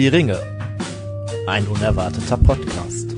Die 0.00 0.08
Ringe. 0.08 0.38
Ein 1.46 1.66
unerwarteter 1.66 2.38
Podcast. 2.38 3.14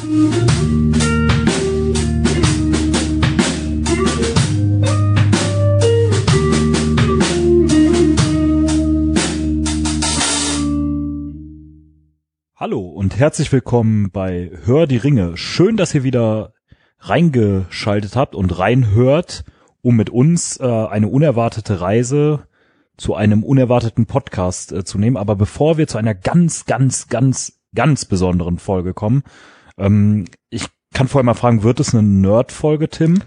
Hallo 12.57 12.81
und 12.81 13.17
herzlich 13.17 13.53
willkommen 13.53 14.11
bei 14.11 14.51
Hör 14.65 14.89
die 14.89 14.97
Ringe. 14.97 15.37
Schön, 15.37 15.77
dass 15.77 15.95
ihr 15.95 16.03
wieder 16.03 16.53
reingeschaltet 16.99 18.17
habt 18.17 18.35
und 18.35 18.59
reinhört, 18.59 19.45
um 19.83 19.95
mit 19.95 20.11
uns 20.11 20.59
äh, 20.59 20.65
eine 20.65 21.07
unerwartete 21.07 21.81
Reise 21.81 22.49
zu 22.97 23.15
einem 23.15 23.43
unerwarteten 23.43 24.07
Podcast 24.07 24.73
äh, 24.73 24.85
zu 24.85 24.99
nehmen. 24.99 25.17
Aber 25.17 25.37
bevor 25.37 25.79
wir 25.79 25.89
zu 25.89 25.99
einer 25.99 26.15
ganz, 26.15 26.67
ganz, 26.67 27.09
ganz, 27.09 27.61
ganz 27.75 28.05
besonderen 28.05 28.59
Folge 28.59 28.95
kommen, 28.95 29.23
ähm, 29.79 30.27
ich 30.51 30.67
kann 30.93 31.09
vorher 31.09 31.25
mal 31.25 31.35
fragen, 31.35 31.63
wird 31.63 31.81
es 31.81 31.95
eine 31.95 32.03
Nerd-Folge, 32.03 32.89
Tim? 32.89 33.23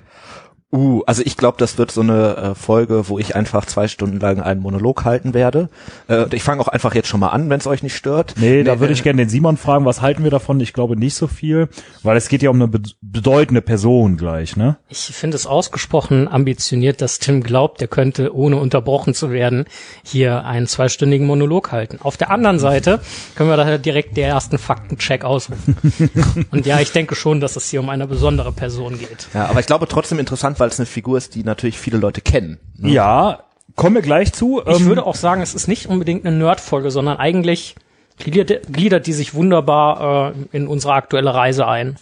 Uh, 0.71 1.03
also 1.05 1.21
ich 1.23 1.37
glaube, 1.37 1.57
das 1.59 1.77
wird 1.77 1.91
so 1.91 2.01
eine 2.01 2.37
äh, 2.37 2.55
Folge, 2.55 3.07
wo 3.07 3.19
ich 3.19 3.35
einfach 3.35 3.65
zwei 3.65 3.87
Stunden 3.87 4.19
lang 4.19 4.41
einen 4.41 4.61
Monolog 4.61 5.05
halten 5.05 5.33
werde. 5.33 5.69
Äh, 6.09 6.25
ich 6.35 6.43
fange 6.43 6.59
auch 6.59 6.67
einfach 6.67 6.95
jetzt 6.95 7.07
schon 7.07 7.19
mal 7.19 7.29
an, 7.29 7.49
wenn 7.49 7.59
es 7.59 7.67
euch 7.67 7.83
nicht 7.83 7.95
stört. 7.95 8.33
Nee, 8.37 8.63
da 8.63 8.79
würde 8.79 8.91
ich 8.91 9.03
gerne 9.03 9.21
den 9.21 9.29
Simon 9.29 9.57
fragen, 9.57 9.85
was 9.85 10.01
halten 10.01 10.23
wir 10.23 10.31
davon? 10.31 10.59
Ich 10.59 10.73
glaube 10.73 10.97
nicht 10.97 11.15
so 11.15 11.27
viel, 11.27 11.69
weil 12.03 12.17
es 12.17 12.27
geht 12.29 12.41
ja 12.41 12.49
um 12.49 12.57
eine 12.57 12.67
be 12.67 12.81
bedeutende 13.01 13.61
Person 13.61 14.17
gleich, 14.17 14.57
ne? 14.57 14.77
Ich 14.89 14.99
finde 14.99 15.35
es 15.35 15.47
ausgesprochen 15.47 16.27
ambitioniert, 16.27 17.01
dass 17.01 17.19
Tim 17.19 17.43
glaubt, 17.43 17.81
er 17.81 17.87
könnte, 17.87 18.35
ohne 18.35 18.57
unterbrochen 18.57 19.13
zu 19.13 19.31
werden, 19.31 19.65
hier 20.03 20.43
einen 20.43 20.67
zweistündigen 20.67 21.25
Monolog 21.25 21.71
halten. 21.71 21.99
Auf 22.01 22.17
der 22.17 22.31
anderen 22.31 22.59
Seite 22.59 22.99
können 23.35 23.49
wir 23.49 23.57
da 23.57 23.77
direkt 23.77 24.17
den 24.17 24.25
ersten 24.25 24.57
Faktencheck 24.57 25.23
ausrufen. 25.23 25.77
Und 26.51 26.65
ja, 26.65 26.81
ich 26.81 26.91
denke 26.91 27.15
schon, 27.15 27.39
dass 27.39 27.55
es 27.55 27.69
hier 27.69 27.79
um 27.79 27.89
eine 27.89 28.07
besondere 28.07 28.51
Person 28.51 28.99
geht. 28.99 29.27
Ja, 29.33 29.45
aber 29.45 29.61
ich 29.61 29.65
glaube 29.65 29.87
trotzdem 29.87 30.19
interessant, 30.19 30.59
weil 30.59 30.64
es 30.69 30.79
eine 30.79 30.85
Figur 30.85 31.17
ist, 31.17 31.35
die 31.35 31.43
natürlich 31.43 31.77
viele 31.79 31.97
Leute 31.97 32.21
kennen. 32.21 32.59
ne? 32.77 32.91
Ja, 32.91 33.43
kommen 33.75 33.95
wir 33.95 34.01
gleich 34.01 34.33
zu. 34.33 34.61
Ich 34.65 34.79
Ähm, 34.79 34.85
würde 34.87 35.05
auch 35.05 35.15
sagen, 35.15 35.41
es 35.41 35.53
ist 35.55 35.67
nicht 35.67 35.87
unbedingt 35.87 36.25
eine 36.25 36.35
Nerd-Folge, 36.37 36.91
sondern 36.91 37.17
eigentlich 37.17 37.75
gliedert, 38.17 38.71
gliedert 38.71 39.07
die 39.07 39.13
sich 39.13 39.33
wunderbar 39.33 40.33
äh, 40.33 40.57
in 40.57 40.67
unsere 40.67 40.93
aktuelle 40.93 41.33
Reise 41.33 41.67
ein. 41.67 41.97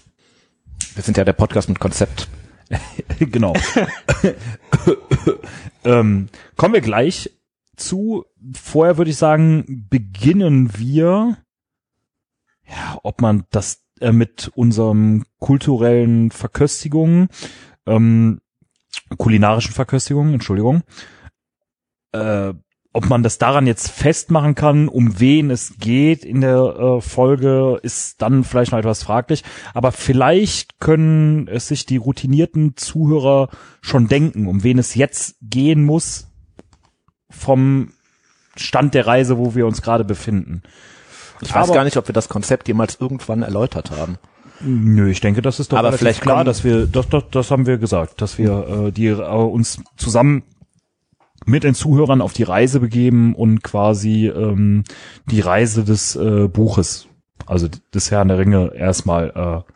Wir 0.95 1.03
sind 1.03 1.17
ja 1.17 1.23
der 1.23 1.33
Podcast 1.33 1.69
mit 1.69 1.79
Konzept. 1.79 2.27
genau. 3.19 3.53
ähm, 5.85 6.29
kommen 6.55 6.73
wir 6.73 6.81
gleich 6.81 7.31
zu. 7.75 8.25
Vorher 8.53 8.97
würde 8.97 9.11
ich 9.11 9.17
sagen, 9.17 9.87
beginnen 9.89 10.77
wir, 10.77 11.37
ja, 12.67 12.99
ob 13.03 13.21
man 13.21 13.45
das 13.51 13.81
äh, 13.99 14.11
mit 14.11 14.51
unserem 14.55 15.25
kulturellen 15.39 16.31
Verköstigungen, 16.31 17.29
ähm, 17.85 18.41
kulinarischen 19.17 19.73
Verköstigungen, 19.73 20.33
Entschuldigung, 20.33 20.83
äh, 22.11 22.53
ob 22.95 23.09
man 23.09 23.23
das 23.23 23.39
daran 23.39 23.65
jetzt 23.65 23.89
festmachen 23.89 24.53
kann, 24.53 24.87
um 24.87 25.19
wen 25.19 25.49
es 25.49 25.77
geht 25.79 26.23
in 26.23 26.41
der 26.41 26.57
äh, 26.59 27.01
Folge, 27.01 27.79
ist 27.81 28.21
dann 28.21 28.43
vielleicht 28.43 28.71
noch 28.71 28.77
etwas 28.77 29.01
fraglich. 29.01 29.43
Aber 29.73 29.91
vielleicht 29.91 30.79
können 30.79 31.47
es 31.47 31.67
sich 31.69 31.87
die 31.87 31.97
routinierten 31.97 32.77
Zuhörer 32.77 33.49
schon 33.81 34.07
denken, 34.07 34.45
um 34.45 34.63
wen 34.63 34.77
es 34.77 34.93
jetzt 34.93 35.37
gehen 35.41 35.83
muss 35.83 36.27
vom 37.31 37.93
Stand 38.55 38.93
der 38.93 39.07
Reise, 39.07 39.39
wo 39.39 39.55
wir 39.55 39.65
uns 39.65 39.81
gerade 39.81 40.05
befinden. 40.05 40.61
Ich 41.41 41.53
weiß 41.53 41.69
Aber- 41.69 41.73
gar 41.73 41.83
nicht, 41.85 41.97
ob 41.97 42.07
wir 42.07 42.13
das 42.13 42.29
Konzept 42.29 42.67
jemals 42.67 42.97
irgendwann 43.01 43.41
erläutert 43.41 43.89
haben. 43.89 44.19
Nö, 44.63 45.09
ich 45.09 45.19
denke, 45.21 45.41
das 45.41 45.59
ist 45.59 45.71
doch 45.73 45.77
Aber 45.77 45.91
vielleicht 45.93 46.21
klar, 46.21 46.43
dass 46.43 46.63
wir, 46.63 46.87
das, 46.87 47.09
das, 47.09 47.23
das 47.31 47.51
haben 47.51 47.65
wir 47.65 47.77
gesagt, 47.77 48.21
dass 48.21 48.37
wir 48.37 48.87
äh, 48.87 48.91
die 48.91 49.07
äh, 49.07 49.15
uns 49.21 49.81
zusammen 49.97 50.43
mit 51.45 51.63
den 51.63 51.75
Zuhörern 51.75 52.21
auf 52.21 52.33
die 52.33 52.43
Reise 52.43 52.79
begeben 52.79 53.35
und 53.35 53.63
quasi 53.63 54.27
ähm, 54.27 54.83
die 55.29 55.41
Reise 55.41 55.83
des 55.83 56.15
äh, 56.15 56.47
Buches, 56.47 57.07
also 57.45 57.67
des 57.93 58.11
Herrn 58.11 58.29
der 58.29 58.37
Ringe, 58.37 58.71
erstmal 58.73 59.63
äh, 59.67 59.71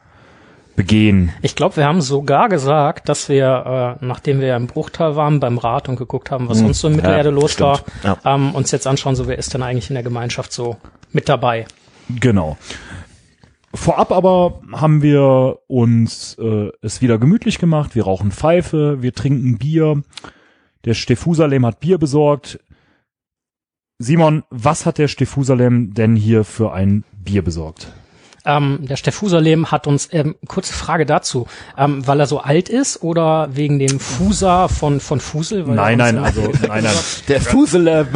begehen. 0.78 1.34
Ich 1.42 1.56
glaube, 1.56 1.76
wir 1.76 1.86
haben 1.86 2.02
sogar 2.02 2.48
gesagt, 2.48 3.10
dass 3.10 3.28
wir, 3.28 3.98
äh, 4.00 4.06
nachdem 4.06 4.40
wir 4.40 4.56
im 4.56 4.68
Bruchteil 4.68 5.16
waren, 5.16 5.40
beim 5.40 5.58
Rat 5.58 5.90
und 5.90 5.98
geguckt 5.98 6.32
haben, 6.32 6.48
was 6.48 6.60
sonst 6.60 6.80
so 6.80 6.88
in 6.88 6.96
Mittelerde 6.96 7.32
los 7.32 7.54
stimmt. 7.54 7.68
war, 7.68 7.82
Ja. 8.04 8.36
ähm, 8.36 8.56
uns 8.56 8.72
jetzt 8.72 8.88
anschauen, 8.88 9.16
so 9.16 9.28
wer 9.28 9.38
ist 9.38 9.54
denn 9.54 9.64
eigentlich 9.64 9.90
in 9.90 9.96
der 9.96 10.04
Gemeinschaft 10.04 10.54
so 10.54 10.78
mit 11.12 11.28
dabei. 11.28 11.66
Genau. 12.10 12.58
Vorab 13.78 14.12
aber 14.12 14.60
haben 14.74 15.02
wir 15.02 15.60
uns 15.68 16.36
äh, 16.40 16.72
es 16.82 17.02
wieder 17.02 17.18
gemütlich 17.18 17.58
gemacht. 17.58 17.96
Wir 17.96 18.04
rauchen 18.04 18.32
Pfeife, 18.32 19.02
wir 19.02 19.14
trinken 19.14 19.58
Bier. 19.58 20.04
Der 20.84 20.94
Stephusalem 20.94 21.66
hat 21.66 21.80
Bier 21.80 21.98
besorgt. 21.98 22.60
Simon, 23.98 24.44
was 24.50 24.86
hat 24.86 24.98
der 24.98 25.08
Stephusalem 25.08 25.94
denn 25.94 26.16
hier 26.16 26.44
für 26.44 26.74
ein 26.74 27.06
Bier 27.14 27.44
besorgt? 27.44 27.94
Ähm, 28.48 28.80
der 28.82 28.96
Stephusalem 28.96 29.72
hat 29.72 29.88
uns, 29.88 30.08
ähm, 30.14 30.36
kurze 30.48 30.74
Frage 30.74 31.06
dazu, 31.06 31.48
ähm, 31.78 32.08
weil 32.08 32.20
er 32.20 32.28
so 32.28 32.40
alt 32.40 32.70
ist 32.70 33.04
oder 33.04 33.50
wegen 33.52 33.78
dem 33.78 34.00
Fusa 34.00 34.70
von, 34.70 35.02
von 35.02 35.20
Fusel? 35.20 35.68
Weil 35.68 35.76
Nein, 35.76 35.98
nein, 35.98 36.18
also 36.18 36.42
nein, 36.68 36.84
nein. 36.84 36.96
Der 37.28 37.42
Fusele. 37.42 38.08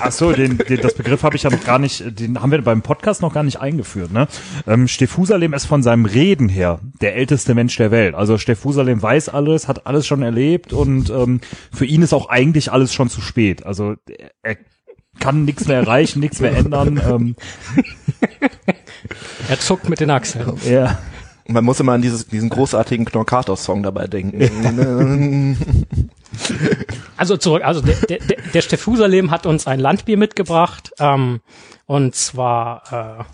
Ach 0.00 0.12
so, 0.12 0.32
den, 0.32 0.58
den, 0.58 0.80
das 0.80 0.94
Begriff 0.94 1.22
habe 1.22 1.36
ich 1.36 1.44
ja 1.44 1.50
noch 1.50 1.64
gar 1.64 1.78
nicht, 1.78 2.18
den 2.18 2.40
haben 2.42 2.50
wir 2.50 2.62
beim 2.62 2.82
Podcast 2.82 3.22
noch 3.22 3.32
gar 3.32 3.44
nicht 3.44 3.60
eingeführt. 3.60 4.12
Ne? 4.12 4.26
Ähm, 4.66 4.88
Stephusalem 4.88 5.52
ist 5.52 5.66
von 5.66 5.82
seinem 5.82 6.04
Reden 6.04 6.48
her 6.48 6.80
der 7.00 7.14
älteste 7.14 7.54
Mensch 7.54 7.76
der 7.76 7.90
Welt. 7.92 8.14
Also 8.14 8.38
Stephusalem 8.38 9.00
weiß 9.00 9.28
alles, 9.28 9.68
hat 9.68 9.86
alles 9.86 10.06
schon 10.06 10.22
erlebt 10.22 10.72
und 10.72 11.10
ähm, 11.10 11.40
für 11.72 11.86
ihn 11.86 12.02
ist 12.02 12.12
auch 12.12 12.28
eigentlich 12.28 12.72
alles 12.72 12.92
schon 12.92 13.08
zu 13.08 13.20
spät. 13.20 13.64
Also 13.64 13.94
er 14.42 14.56
kann 15.20 15.44
nichts 15.44 15.68
mehr 15.68 15.78
erreichen, 15.78 16.20
nichts 16.20 16.40
mehr 16.40 16.56
ändern. 16.56 17.00
Ähm, 17.08 17.36
Er 19.48 19.58
zuckt 19.58 19.88
mit 19.88 20.00
den 20.00 20.10
Achseln. 20.10 20.54
er, 20.66 20.98
Man 21.48 21.64
muss 21.64 21.80
immer 21.80 21.92
an 21.92 22.02
dieses, 22.02 22.26
diesen 22.28 22.48
großartigen 22.50 23.04
Knorkator-Song 23.06 23.82
dabei 23.82 24.06
denken. 24.06 25.56
Also 27.16 27.36
zurück, 27.36 27.64
also 27.64 27.80
der, 27.82 27.96
der, 28.06 28.18
der- 28.54 28.62
Stephusalem 28.62 29.30
hat 29.30 29.46
uns 29.46 29.66
ein 29.66 29.80
Landbier 29.80 30.16
mitgebracht, 30.16 30.92
ähm, 30.98 31.40
und 31.86 32.14
zwar, 32.14 33.26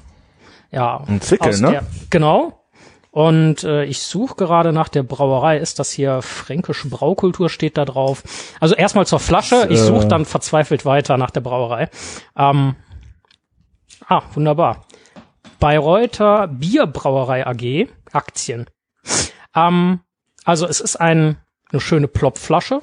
äh, 0.72 0.74
ja. 0.76 1.04
Ein 1.06 1.20
Zwickel, 1.20 1.50
aus 1.50 1.60
ne? 1.60 1.70
Der, 1.70 1.82
genau. 2.10 2.64
Und 3.10 3.64
äh, 3.64 3.84
ich 3.84 4.00
suche 4.00 4.34
gerade 4.34 4.72
nach 4.72 4.88
der 4.88 5.02
Brauerei. 5.02 5.58
Ist 5.58 5.78
das 5.78 5.90
hier 5.90 6.20
fränkische 6.20 6.88
Braukultur 6.88 7.48
steht 7.48 7.76
da 7.78 7.84
drauf? 7.84 8.22
Also 8.60 8.74
erstmal 8.74 9.06
zur 9.06 9.20
Flasche. 9.20 9.68
Ich 9.70 9.78
suche 9.80 10.06
dann 10.08 10.24
verzweifelt 10.24 10.84
weiter 10.84 11.16
nach 11.16 11.30
der 11.30 11.40
Brauerei. 11.42 11.88
Ähm, 12.36 12.76
ah, 14.08 14.22
wunderbar. 14.34 14.85
Bayreuther 15.58 16.48
Bierbrauerei 16.48 17.46
AG 17.46 17.88
Aktien. 18.12 18.66
Ähm, 19.54 20.00
also 20.44 20.66
es 20.66 20.80
ist 20.80 20.96
ein, 20.96 21.36
eine 21.70 21.80
schöne 21.80 22.08
Plopflasche 22.08 22.80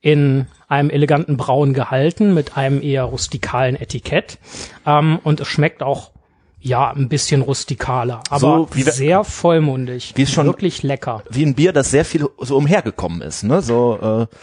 in 0.00 0.46
einem 0.68 0.88
eleganten 0.90 1.36
Braun 1.36 1.74
gehalten 1.74 2.32
mit 2.32 2.56
einem 2.56 2.80
eher 2.82 3.04
rustikalen 3.04 3.76
Etikett. 3.76 4.38
Ähm, 4.86 5.18
und 5.22 5.40
es 5.40 5.48
schmeckt 5.48 5.82
auch 5.82 6.12
ja 6.58 6.90
ein 6.90 7.08
bisschen 7.08 7.42
rustikaler, 7.42 8.22
aber 8.30 8.38
So 8.40 8.68
sehr 8.72 9.24
vollmundig. 9.24 10.12
Wie 10.16 10.22
es 10.22 10.30
schon- 10.32 10.46
wirklich 10.46 10.82
lecker. 10.82 11.22
Wie 11.30 11.44
ein 11.44 11.54
Bier, 11.54 11.72
das 11.72 11.90
sehr 11.90 12.04
viel 12.04 12.28
so 12.38 12.56
umhergekommen 12.56 13.22
ist, 13.22 13.44
ne? 13.44 13.62
So, 13.62 14.26
äh, 14.30 14.34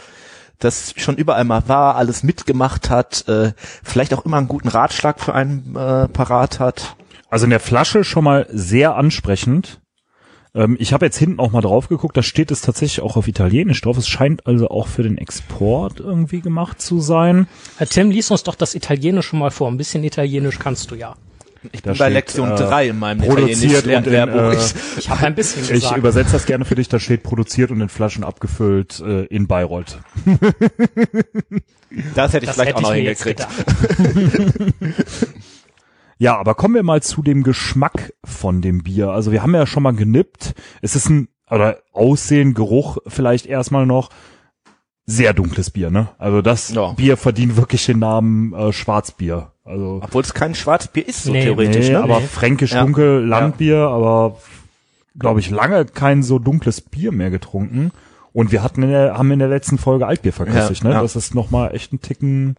das 0.58 0.94
schon 0.96 1.16
überall 1.16 1.44
mal 1.44 1.68
war, 1.68 1.96
alles 1.96 2.22
mitgemacht 2.22 2.90
hat, 2.90 3.26
äh, 3.28 3.52
vielleicht 3.82 4.12
auch 4.14 4.24
immer 4.24 4.38
einen 4.38 4.48
guten 4.48 4.68
Ratschlag 4.68 5.20
für 5.20 5.34
einen 5.34 5.76
äh, 5.76 6.08
parat 6.08 6.60
hat. 6.60 6.96
also 7.30 7.44
in 7.44 7.50
der 7.50 7.60
Flasche 7.60 8.04
schon 8.04 8.24
mal 8.24 8.46
sehr 8.50 8.96
ansprechend. 8.96 9.80
Ähm, 10.54 10.76
ich 10.80 10.92
habe 10.92 11.06
jetzt 11.06 11.18
hinten 11.18 11.40
auch 11.40 11.52
mal 11.52 11.60
drauf 11.60 11.88
geguckt, 11.88 12.16
da 12.16 12.22
steht 12.22 12.50
es 12.50 12.60
tatsächlich 12.60 13.02
auch 13.02 13.16
auf 13.16 13.28
Italienisch 13.28 13.80
drauf. 13.80 13.96
Es 13.96 14.08
scheint 14.08 14.46
also 14.46 14.68
auch 14.68 14.88
für 14.88 15.02
den 15.02 15.18
Export 15.18 16.00
irgendwie 16.00 16.40
gemacht 16.40 16.80
zu 16.80 17.00
sein. 17.00 17.46
Herr 17.76 17.86
Tim, 17.86 18.10
lies 18.10 18.30
uns 18.30 18.42
doch 18.42 18.54
das 18.54 18.74
Italienische 18.74 19.36
mal 19.36 19.50
vor. 19.50 19.68
Ein 19.68 19.76
bisschen 19.76 20.02
Italienisch 20.04 20.58
kannst 20.58 20.90
du 20.90 20.94
ja. 20.94 21.14
Ich 21.72 21.82
Da 21.82 21.90
bin 21.90 21.98
bei 21.98 22.04
steht, 22.06 22.14
Lektion 22.14 22.52
äh, 22.52 22.56
3 22.56 22.88
in 22.88 22.98
meinem 22.98 23.20
produziert 23.26 23.86
und 23.86 24.06
in, 24.06 24.14
äh, 24.14 24.56
Ich 24.98 25.10
habe 25.10 25.26
ein 25.26 25.34
bisschen 25.34 25.62
Ich 25.64 25.70
gesagt. 25.70 25.96
übersetze 25.96 26.32
das 26.32 26.46
gerne 26.46 26.64
für 26.64 26.74
dich, 26.74 26.88
da 26.88 27.00
steht 27.00 27.22
produziert 27.22 27.70
und 27.70 27.80
in 27.80 27.88
Flaschen 27.88 28.24
abgefüllt 28.24 29.00
äh, 29.00 29.24
in 29.24 29.46
Bayreuth. 29.48 29.98
das 32.14 32.32
hätte 32.32 32.44
ich 32.44 32.50
das 32.50 32.54
vielleicht 32.54 32.76
auch 32.76 32.80
noch 32.82 32.94
hingekriegt. 32.94 33.46
Ja, 36.20 36.36
aber 36.36 36.56
kommen 36.56 36.74
wir 36.74 36.82
mal 36.82 37.00
zu 37.00 37.22
dem 37.22 37.44
Geschmack 37.44 38.12
von 38.24 38.60
dem 38.60 38.82
Bier. 38.82 39.10
Also 39.10 39.30
wir 39.30 39.40
haben 39.40 39.54
ja 39.54 39.66
schon 39.66 39.84
mal 39.84 39.94
genippt. 39.94 40.54
Es 40.82 40.96
ist 40.96 41.08
ein, 41.08 41.28
oder 41.48 41.78
Aussehen, 41.92 42.54
Geruch 42.54 42.98
vielleicht 43.06 43.46
erstmal 43.46 43.86
noch, 43.86 44.10
sehr 45.06 45.32
dunkles 45.32 45.70
Bier, 45.70 45.90
ne? 45.90 46.08
Also 46.18 46.42
das 46.42 46.70
Ja. 46.70 46.92
Bier 46.92 47.16
verdient 47.16 47.56
wirklich 47.56 47.86
den 47.86 48.00
Namen 48.00 48.52
äh, 48.52 48.72
Schwarzbier. 48.72 49.52
Also 49.68 50.00
Obwohl 50.02 50.22
es 50.22 50.34
kein 50.34 50.54
Schwarzbier 50.54 51.06
ist, 51.06 51.24
so 51.24 51.32
Nee. 51.32 51.42
theoretisch, 51.44 51.86
nee, 51.88 51.92
ne? 51.92 52.02
aber 52.02 52.20
Nee. 52.20 52.26
fränkisch 52.26 52.72
Ja. 52.72 52.82
dunkel 52.82 53.24
Landbier, 53.24 53.78
aber 53.78 54.38
glaube 55.18 55.40
ich 55.40 55.50
lange 55.50 55.84
kein 55.84 56.22
so 56.22 56.38
dunkles 56.38 56.80
Bier 56.80 57.12
mehr 57.12 57.30
getrunken. 57.30 57.92
Und 58.32 58.52
wir 58.52 58.62
hatten 58.62 58.82
in 58.82 58.90
der, 58.90 59.18
haben 59.18 59.30
in 59.30 59.38
der 59.38 59.48
letzten 59.48 59.78
Folge 59.78 60.06
Altbier 60.06 60.32
verköstigt, 60.32 60.82
Ja, 60.84 60.88
ne? 60.90 60.94
ja. 60.96 61.02
Das 61.02 61.16
ist 61.16 61.34
noch 61.34 61.50
mal 61.50 61.74
echt 61.74 61.92
ein 61.92 62.00
Ticken 62.00 62.56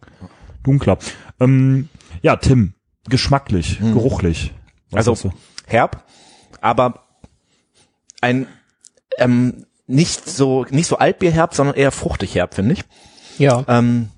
dunkler. 0.62 0.98
Ähm, 1.40 1.88
ja, 2.22 2.36
Tim, 2.36 2.74
geschmacklich, 3.08 3.78
geruchlich. 3.80 4.52
Was 4.90 5.06
Hm. 5.06 5.10
Also 5.12 5.32
herb, 5.66 6.04
aber 6.60 7.04
ein 8.20 8.46
ähm, 9.18 9.64
nicht 9.86 10.28
so 10.28 10.66
nicht 10.70 10.86
so 10.86 10.98
Altbierherb, 10.98 11.54
sondern 11.54 11.74
eher 11.76 11.90
fruchtig 11.92 12.34
herb, 12.34 12.54
finde 12.54 12.74
ich. 12.74 12.84
Ja. 13.38 13.64
Ähm, 13.68 14.08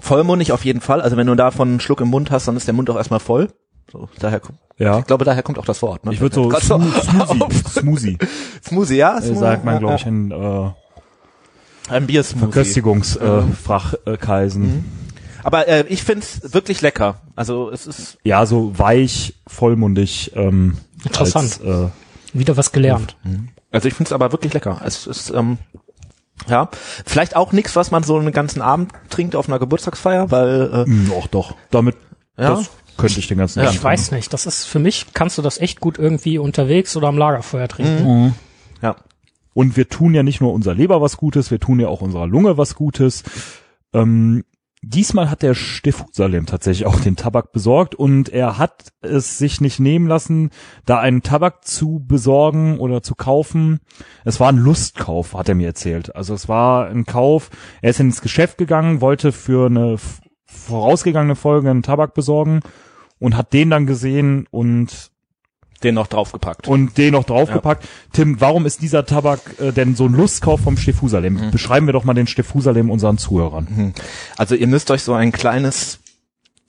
vollmundig 0.00 0.52
auf 0.52 0.64
jeden 0.64 0.80
Fall. 0.80 1.00
Also 1.00 1.16
wenn 1.16 1.26
du 1.26 1.34
davon 1.34 1.68
einen 1.68 1.80
Schluck 1.80 2.00
im 2.00 2.08
Mund 2.08 2.30
hast, 2.30 2.48
dann 2.48 2.56
ist 2.56 2.66
der 2.66 2.74
Mund 2.74 2.88
auch 2.90 2.96
erstmal 2.96 3.20
voll. 3.20 3.48
So, 3.92 4.08
daher 4.18 4.40
kommt, 4.40 4.58
Ja. 4.78 4.98
ich 4.98 5.06
glaube, 5.06 5.24
daher 5.24 5.42
kommt 5.42 5.58
auch 5.58 5.64
das 5.66 5.82
Wort. 5.82 6.04
Ne? 6.04 6.12
Ich 6.14 6.20
würde 6.20 6.34
so, 6.34 6.50
Smo 6.50 6.80
Smoothie. 6.80 7.48
Smoothie 7.70 8.18
Smoothie, 8.66 8.96
ja, 8.96 9.18
äh, 9.18 9.22
Smoothie, 9.22 9.38
sagt 9.38 9.64
man, 9.64 9.78
glaube 9.78 9.96
ich, 9.96 10.06
in 10.06 10.30
äh, 10.30 10.70
ein 11.90 12.06
Biersmoothie. 12.06 12.52
Verköstigungsfachkreisen. 12.52 13.52
Äh, 13.52 13.54
Fachkreisen. 13.54 14.84
Aber 15.42 15.68
äh, 15.68 15.84
ich 15.88 16.02
find's 16.02 16.40
wirklich 16.54 16.80
lecker. 16.80 17.20
Also 17.36 17.70
es 17.70 17.86
ist 17.86 18.16
Ja, 18.24 18.46
so 18.46 18.76
weich, 18.78 19.34
vollmundig. 19.46 20.32
Ähm, 20.34 20.78
Interessant. 21.04 21.60
Als, 21.62 21.84
äh, 21.84 21.88
Wieder 22.32 22.56
was 22.56 22.72
gelernt. 22.72 23.16
Also 23.70 23.86
ich 23.88 23.94
finde 23.94 24.08
es 24.08 24.12
aber 24.12 24.32
wirklich 24.32 24.54
lecker. 24.54 24.80
Es 24.84 25.06
ist 25.06 25.30
ähm, 25.30 25.58
ja 26.48 26.68
vielleicht 27.06 27.36
auch 27.36 27.52
nichts, 27.52 27.76
was 27.76 27.90
man 27.90 28.02
so 28.02 28.16
einen 28.18 28.32
ganzen 28.32 28.62
Abend 28.62 28.92
trinkt 29.10 29.36
auf 29.36 29.48
einer 29.48 29.58
Geburtstagsfeier, 29.58 30.30
weil 30.30 30.70
äh, 30.86 30.90
mh, 30.90 31.08
doch, 31.10 31.26
doch. 31.28 31.54
Damit, 31.70 31.96
Ja? 32.38 32.50
das 32.50 32.70
könnte 32.96 33.18
ich 33.18 33.26
den 33.28 33.38
ganzen 33.38 33.60
Ja. 33.60 33.66
Abend 33.66 33.76
Ich 33.76 33.82
weiß 33.84 34.10
nicht. 34.12 34.32
Das 34.32 34.46
ist 34.46 34.64
für 34.64 34.78
mich, 34.78 35.06
kannst 35.14 35.36
du 35.38 35.42
das 35.42 35.58
echt 35.58 35.80
gut 35.80 35.98
irgendwie 35.98 36.38
unterwegs 36.38 36.96
oder 36.96 37.08
am 37.08 37.18
Lagerfeuer 37.18 37.68
trinken. 37.68 38.04
Mhm. 38.26 38.34
ja 38.82 38.96
Und 39.52 39.76
wir 39.76 39.88
tun 39.88 40.14
ja 40.14 40.22
nicht 40.22 40.40
nur 40.40 40.52
unserer 40.52 40.74
Leber 40.74 41.00
was 41.00 41.16
Gutes, 41.16 41.50
wir 41.50 41.60
tun 41.60 41.80
ja 41.80 41.88
auch 41.88 42.00
unserer 42.02 42.26
Lunge 42.26 42.56
was 42.58 42.74
Gutes. 42.74 43.22
Ähm, 43.92 44.44
diesmal 44.86 45.30
hat 45.30 45.42
der 45.42 45.54
Stephusalem 45.54 46.46
tatsächlich 46.46 46.86
auch 46.86 47.00
den 47.00 47.16
Tabak 47.16 47.52
besorgt 47.52 47.94
und 47.94 48.28
er 48.28 48.58
hat 48.58 48.92
es 49.00 49.38
sich 49.38 49.60
nicht 49.60 49.80
nehmen 49.80 50.06
lassen, 50.06 50.50
da 50.84 50.98
einen 50.98 51.22
Tabak 51.22 51.64
zu 51.64 52.04
besorgen 52.06 52.78
oder 52.78 53.02
zu 53.02 53.14
kaufen. 53.14 53.80
Es 54.24 54.40
war 54.40 54.48
ein 54.48 54.58
Lustkauf, 54.58 55.34
hat 55.34 55.48
er 55.48 55.54
mir 55.54 55.68
erzählt. 55.68 56.14
Also 56.14 56.34
es 56.34 56.48
war 56.48 56.86
ein 56.88 57.04
Kauf. 57.04 57.50
Er 57.82 57.90
ist 57.90 58.00
ins 58.00 58.20
Geschäft 58.20 58.58
gegangen, 58.58 59.00
wollte 59.00 59.32
für 59.32 59.66
eine 59.66 59.96
vorausgegangene 60.46 61.36
Folge 61.36 61.70
einen 61.70 61.82
Tabak 61.82 62.14
besorgen 62.14 62.60
und 63.18 63.36
hat 63.36 63.52
den 63.52 63.70
dann 63.70 63.86
gesehen 63.86 64.46
und 64.50 65.13
den 65.82 65.94
noch 65.94 66.06
draufgepackt. 66.06 66.66
und 66.68 66.96
den 66.96 67.12
noch 67.12 67.24
draufgepackt. 67.24 67.86
Tim, 68.12 68.40
warum 68.40 68.64
ist 68.66 68.80
dieser 68.82 69.04
Tabak 69.04 69.40
äh, 69.60 69.72
denn 69.72 69.94
so 69.96 70.06
ein 70.06 70.12
Lustkauf 70.14 70.60
vom 70.60 70.76
Stephusalem? 70.76 71.34
Mhm. 71.34 71.50
Beschreiben 71.50 71.86
wir 71.86 71.92
doch 71.92 72.04
mal 72.04 72.14
den 72.14 72.26
Stephusalem 72.26 72.90
unseren 72.90 73.18
Zuhörern. 73.18 73.92
Also 74.36 74.54
ihr 74.54 74.66
müsst 74.66 74.90
euch 74.90 75.02
so 75.02 75.12
ein 75.14 75.32
kleines 75.32 75.98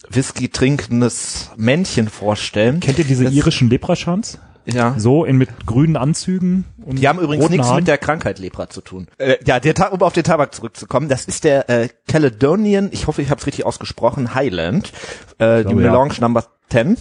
Whisky 0.09 0.49
trinkendes 0.49 1.51
Männchen 1.55 2.09
vorstellen. 2.09 2.79
Kennt 2.79 2.99
ihr 2.99 3.05
diese 3.05 3.23
Das- 3.25 3.33
irischen 3.33 3.69
Lepraschans? 3.69 4.39
Ja. 4.67 4.95
So 4.97 5.25
in 5.25 5.37
mit 5.37 5.67
grünen 5.67 5.95
Anzügen 5.95 6.65
und 6.83 6.97
Die 6.99 7.07
haben 7.07 7.19
übrigens 7.19 7.49
nichts 7.49 7.67
Haaren? 7.67 7.77
mit 7.77 7.87
der 7.87 7.99
Krankheit 7.99 8.39
Lepra 8.39 8.67
zu 8.67 8.81
tun. 8.81 9.07
Äh, 9.19 9.35
ja, 9.45 9.59
der 9.59 9.75
Ta 9.75 9.89
um 9.89 10.01
auf 10.01 10.13
den 10.13 10.23
Tabak 10.23 10.55
zurückzukommen, 10.55 11.07
das 11.07 11.25
ist 11.25 11.43
der 11.43 11.69
äh, 11.69 11.89
Caledonian, 12.07 12.89
ich 12.91 13.05
hoffe, 13.05 13.21
ich 13.21 13.29
habe 13.29 13.39
es 13.39 13.45
richtig 13.45 13.63
ausgesprochen, 13.63 14.33
Highland, 14.33 14.91
äh, 15.37 15.57
die 15.59 15.63
glaube, 15.65 15.83
ja. 15.83 15.91
Melange 15.91 16.15
Number 16.19 16.45
10. 16.71 16.97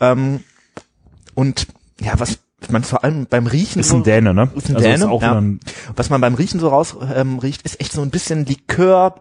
Ähm, 0.00 0.40
und 1.34 1.66
ja, 2.00 2.12
was 2.18 2.38
man 2.70 2.82
vor 2.82 3.04
allem 3.04 3.26
beim 3.26 3.46
Riechen 3.46 3.80
ist 3.80 3.90
so, 3.90 3.96
ein 3.96 4.04
Däne, 4.04 4.32
ne? 4.32 4.48
Ist 4.54 4.70
ein 4.70 4.76
Also 4.76 4.88
Däne, 4.88 5.10
auch 5.10 5.22
ja. 5.22 5.36
ein, 5.38 5.60
was 5.96 6.08
man 6.08 6.20
beim 6.20 6.34
Riechen 6.34 6.60
so 6.60 6.68
raus 6.68 6.96
ähm, 7.14 7.38
riecht, 7.38 7.62
ist 7.62 7.78
echt 7.80 7.92
so 7.92 8.00
ein 8.00 8.10
bisschen 8.10 8.46
Likör, 8.46 9.16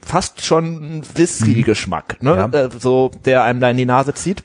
fast 0.00 0.44
schon 0.44 1.02
Whisky-Geschmack, 1.14 2.22
ne? 2.22 2.48
Ja. 2.52 2.58
Äh, 2.60 2.70
so 2.78 3.10
der 3.24 3.44
einem 3.44 3.60
da 3.60 3.70
in 3.70 3.76
die 3.76 3.86
Nase 3.86 4.14
zieht. 4.14 4.42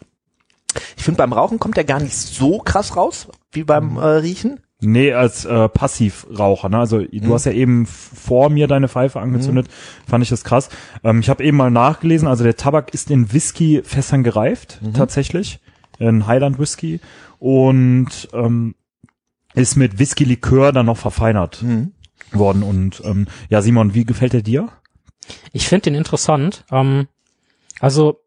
Ich 0.96 1.04
finde, 1.04 1.18
beim 1.20 1.34
Rauchen 1.34 1.60
kommt 1.60 1.78
der 1.78 1.84
gar 1.86 2.00
nicht 2.00 2.16
so 2.16 2.60
krass 2.60 2.96
raus 2.96 3.28
wie 3.52 3.64
beim 3.64 3.98
äh, 3.98 4.06
Riechen. 4.06 4.60
nee, 4.80 5.12
als 5.14 5.44
äh, 5.46 5.70
Passivraucher, 5.70 6.70
ne? 6.70 6.78
Also 6.80 6.98
Mhm. 7.00 7.08
du 7.12 7.34
hast 7.34 7.46
ja 7.46 7.52
eben 7.52 7.86
vor 7.88 8.50
mir 8.50 8.68
deine 8.68 8.88
Pfeife 8.88 9.20
angezündet, 9.20 9.68
fand 10.08 10.24
ich 10.24 10.30
das 10.30 10.44
krass. 10.44 10.70
Ähm, 11.04 11.20
ich 11.22 11.30
habe 11.30 11.44
eben 11.44 11.58
mal 11.58 11.72
nachgelesen, 11.72 12.28
also 12.28 12.44
der 12.44 12.58
Tabak 12.58 12.94
ist 12.94 13.10
in 13.10 13.32
Whisky-Fässern 13.34 14.24
gereift, 14.24 14.80
Mhm. 14.82 14.94
tatsächlich. 14.94 15.60
In 16.00 16.28
Highland 16.28 16.60
Whisky. 16.60 17.00
Und 17.40 18.30
ähm, 18.34 18.76
ist 19.54 19.76
mit 19.76 20.00
Whisky-Likör 20.00 20.72
dann 20.72 20.86
noch 20.86 20.98
verfeinert. 20.98 21.62
Mhm. 21.64 21.94
worden. 22.32 22.64
Und 22.64 23.02
ähm, 23.06 23.28
ja, 23.50 23.62
Simon, 23.62 23.94
wie 23.94 24.06
gefällt 24.06 24.34
er 24.34 24.42
dir? 24.42 24.70
Ich 25.54 25.68
finde 25.68 25.84
den 25.84 25.96
interessant. 25.96 26.64
Ähm, 26.72 27.08
also 27.80 28.20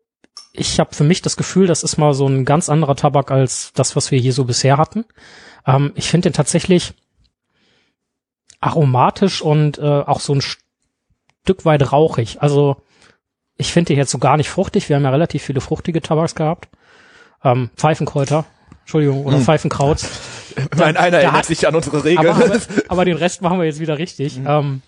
ich 0.53 0.81
habe 0.81 0.95
für 0.95 1.05
mich 1.05 1.23
das 1.23 1.37
Gefühl, 1.37 1.67
das 1.67 1.83
ist 1.83 1.97
mal 1.97 2.15
so 2.15 2.27
ein 2.27 2.45
ganz 2.45 2.69
anderer 2.69 2.97
Tabak 2.97 3.31
als 3.31 3.73
das, 3.75 3.97
was 3.97 4.11
wir 4.11 4.19
hier 4.19 4.33
so 4.33 4.45
bisher 4.45 4.79
hatten. 4.79 5.05
Ähm, 5.67 5.93
ich 5.95 6.09
finde 6.09 6.31
den 6.31 6.35
tatsächlich 6.35 6.95
aromatisch 8.61 9.43
und 9.43 9.79
äh, 9.79 9.83
auch 9.83 10.21
so 10.21 10.35
ein 10.35 10.43
Stück 10.43 11.65
weit 11.65 11.93
rauchig. 11.93 12.43
Also 12.43 12.83
ich 13.57 13.73
finde 13.73 13.89
den 13.89 13.99
jetzt 13.99 14.11
so 14.11 14.19
gar 14.19 14.37
nicht 14.37 14.51
fruchtig. 14.51 14.89
Wir 14.89 14.97
haben 14.97 15.05
ja 15.05 15.11
relativ 15.11 15.43
viele 15.43 15.61
fruchtige 15.61 16.01
Tabaks 16.03 16.35
gehabt. 16.35 16.69
Ähm, 17.43 17.71
Pfeifenkräuter, 17.77 18.45
Entschuldigung, 18.81 19.25
oder 19.25 19.39
Pfeifenkraut. 19.39 20.03
Mein 20.77 20.97
einer 20.97 21.11
da 21.13 21.17
erinnert 21.19 21.35
hat- 21.39 21.45
sich 21.47 21.67
an 21.67 21.75
unsere 21.75 22.05
Regel. 22.05 22.29
Aber, 22.29 22.45
aber, 22.45 22.59
aber 22.89 23.05
den 23.05 23.17
Rest 23.17 23.41
machen 23.43 23.59
wir 23.59 23.65
jetzt 23.67 23.81
wieder 23.81 23.99
richtig. 23.99 24.41
Ähm, 24.45 24.83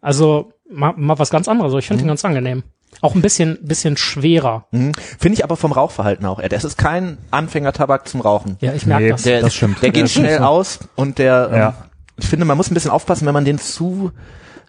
also 0.00 0.52
mal, 0.70 0.92
mal 0.96 1.18
was 1.18 1.30
ganz 1.30 1.48
anderes. 1.48 1.72
Ich 1.74 1.86
finde 1.86 2.04
ihn 2.04 2.08
ganz 2.08 2.24
angenehm. 2.24 2.62
Auch 3.00 3.14
ein 3.14 3.22
bisschen, 3.22 3.58
bisschen 3.62 3.96
schwerer. 3.96 4.66
Mhm. 4.70 4.92
Finde 5.18 5.34
ich 5.34 5.44
aber 5.44 5.56
vom 5.56 5.72
Rauchverhalten 5.72 6.26
auch. 6.26 6.42
Das 6.42 6.64
ist 6.64 6.76
kein 6.76 7.16
Anfängertabak 7.30 8.06
zum 8.06 8.20
Rauchen. 8.20 8.56
Ja, 8.60 8.74
ich 8.74 8.84
merke 8.86 9.04
Nee, 9.04 9.10
das. 9.12 9.22
Der, 9.22 9.40
Das 9.40 9.54
stimmt. 9.54 9.80
Der 9.82 9.90
geht 9.90 10.02
Ja, 10.02 10.08
schnell 10.08 10.30
stimmt. 10.34 10.46
aus 10.46 10.78
und 10.94 11.18
der, 11.18 11.48
ähm, 11.52 11.58
Ja. 11.58 11.74
ich 12.18 12.26
finde, 12.26 12.44
man 12.44 12.56
muss 12.56 12.70
ein 12.70 12.74
bisschen 12.74 12.90
aufpassen, 12.90 13.26
wenn 13.26 13.32
man 13.34 13.44
den 13.46 13.58
zu 13.58 14.12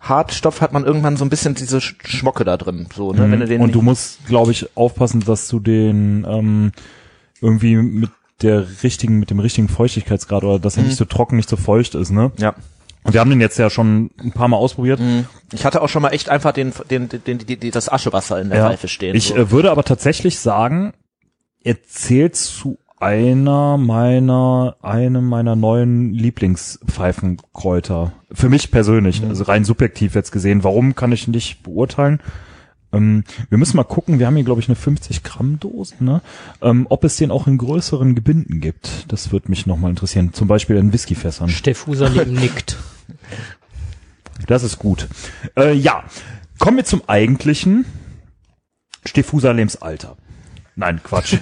Hartstoff 0.04 0.62
hat 0.62 0.74
man 0.74 0.84
irgendwann 0.86 1.18
so 1.18 1.26
ein 1.26 1.30
bisschen 1.30 1.56
diese 1.56 1.78
Sch- 1.80 1.96
Schmocke 2.06 2.44
da 2.44 2.58
drin. 2.58 2.88
So, 2.96 3.14
ne? 3.14 3.32
Wenn 3.32 3.40
du 3.40 3.46
den 3.48 3.58
Mhm. 3.58 3.64
und 3.64 3.76
du 3.76 3.82
musst, 3.82 4.26
glaube 4.28 4.52
ich, 4.52 4.68
aufpassen, 4.76 5.22
dass 5.22 5.48
du 5.48 5.60
den 5.60 6.26
ähm, 6.30 6.72
irgendwie 7.42 7.76
mit 7.78 8.12
der 8.42 8.66
richtigen, 8.84 9.20
mit 9.20 9.30
dem 9.30 9.40
richtigen 9.40 9.70
Feuchtigkeitsgrad 9.70 10.44
oder 10.44 10.60
dass 10.60 10.76
er 10.78 10.84
nicht 10.84 10.98
so 10.98 11.06
trocken, 11.06 11.38
nicht 11.38 11.48
so 11.50 11.56
feucht 11.56 11.96
ist, 11.96 12.12
ne? 12.12 12.32
ja. 12.38 12.54
Und 13.06 13.12
wir 13.14 13.20
haben 13.20 13.30
den 13.30 13.42
jetzt 13.42 13.60
ja 13.60 13.70
schon 13.70 14.12
ein 14.24 14.32
paar 14.32 14.48
Mal 14.48 14.56
ausprobiert. 14.56 14.98
Ich 15.52 15.66
hatte 15.66 15.82
auch 15.82 15.90
schon 15.90 16.02
mal 16.02 16.12
echt 16.12 16.30
einfach 16.30 16.54
den, 16.54 16.72
den, 16.90 17.10
den, 17.10 17.38
den, 17.38 17.60
den 17.60 17.72
das 17.72 17.90
Aschewasser 17.92 18.40
in 18.40 18.48
der 18.48 18.60
Ja. 18.60 18.68
Seife 18.70 18.88
stehen. 18.88 19.14
Ich 19.14 19.28
so. 19.28 19.36
äh, 19.36 19.52
würde 19.52 19.72
aber 19.72 19.84
tatsächlich 19.84 20.40
sagen, 20.40 20.94
er 21.66 21.84
zählt 21.84 22.38
zu 22.38 22.78
einer 23.04 23.78
meiner, 23.78 24.78
einem 24.82 25.28
meiner 25.28 25.56
neuen 25.58 26.14
Lieblingspfeifenkräuter. 26.14 28.14
Für 28.32 28.48
mich 28.50 28.72
persönlich, 28.72 29.22
Mhm. 29.22 29.28
also 29.30 29.44
rein 29.44 29.66
subjektiv 29.66 30.16
jetzt 30.16 30.32
gesehen. 30.32 30.64
Warum 30.64 30.96
kann 30.96 31.12
ich 31.12 31.28
nicht 31.28 31.64
beurteilen? 31.64 32.22
Ähm, 32.94 33.26
wir 33.50 33.58
müssen 33.58 33.76
mal 33.76 33.84
gucken, 33.84 34.20
wir 34.20 34.28
haben 34.28 34.36
hier 34.38 34.46
glaube 34.46 34.62
ich 34.62 34.70
eine 34.70 34.78
50 34.78 35.24
Gramm 35.24 35.60
Dose, 35.60 35.96
ne? 36.00 36.22
Ähm, 36.62 36.88
ob 36.90 37.04
es 37.04 37.18
den 37.18 37.30
auch 37.32 37.46
in 37.48 37.58
größeren 37.58 38.16
Gebinden 38.16 38.62
gibt. 38.62 39.12
Das 39.12 39.34
würde 39.34 39.50
mich 39.50 39.66
nochmal 39.66 39.90
interessieren. 39.90 40.32
Zum 40.32 40.48
Beispiel 40.48 40.78
in 40.78 40.94
Whiskyfässern. 40.94 41.50
Stephusalem 41.50 42.32
nickt. 42.34 42.78
Das 44.48 44.64
ist 44.64 44.80
gut. 44.80 45.10
Äh, 45.58 45.74
ja, 45.74 46.06
kommen 46.58 46.78
wir 46.78 46.86
zum 46.86 47.02
eigentlichen 47.08 47.84
Stephusalems 49.06 49.82
Alter. 49.82 50.16
Nein, 50.76 51.02
Quatsch. 51.04 51.38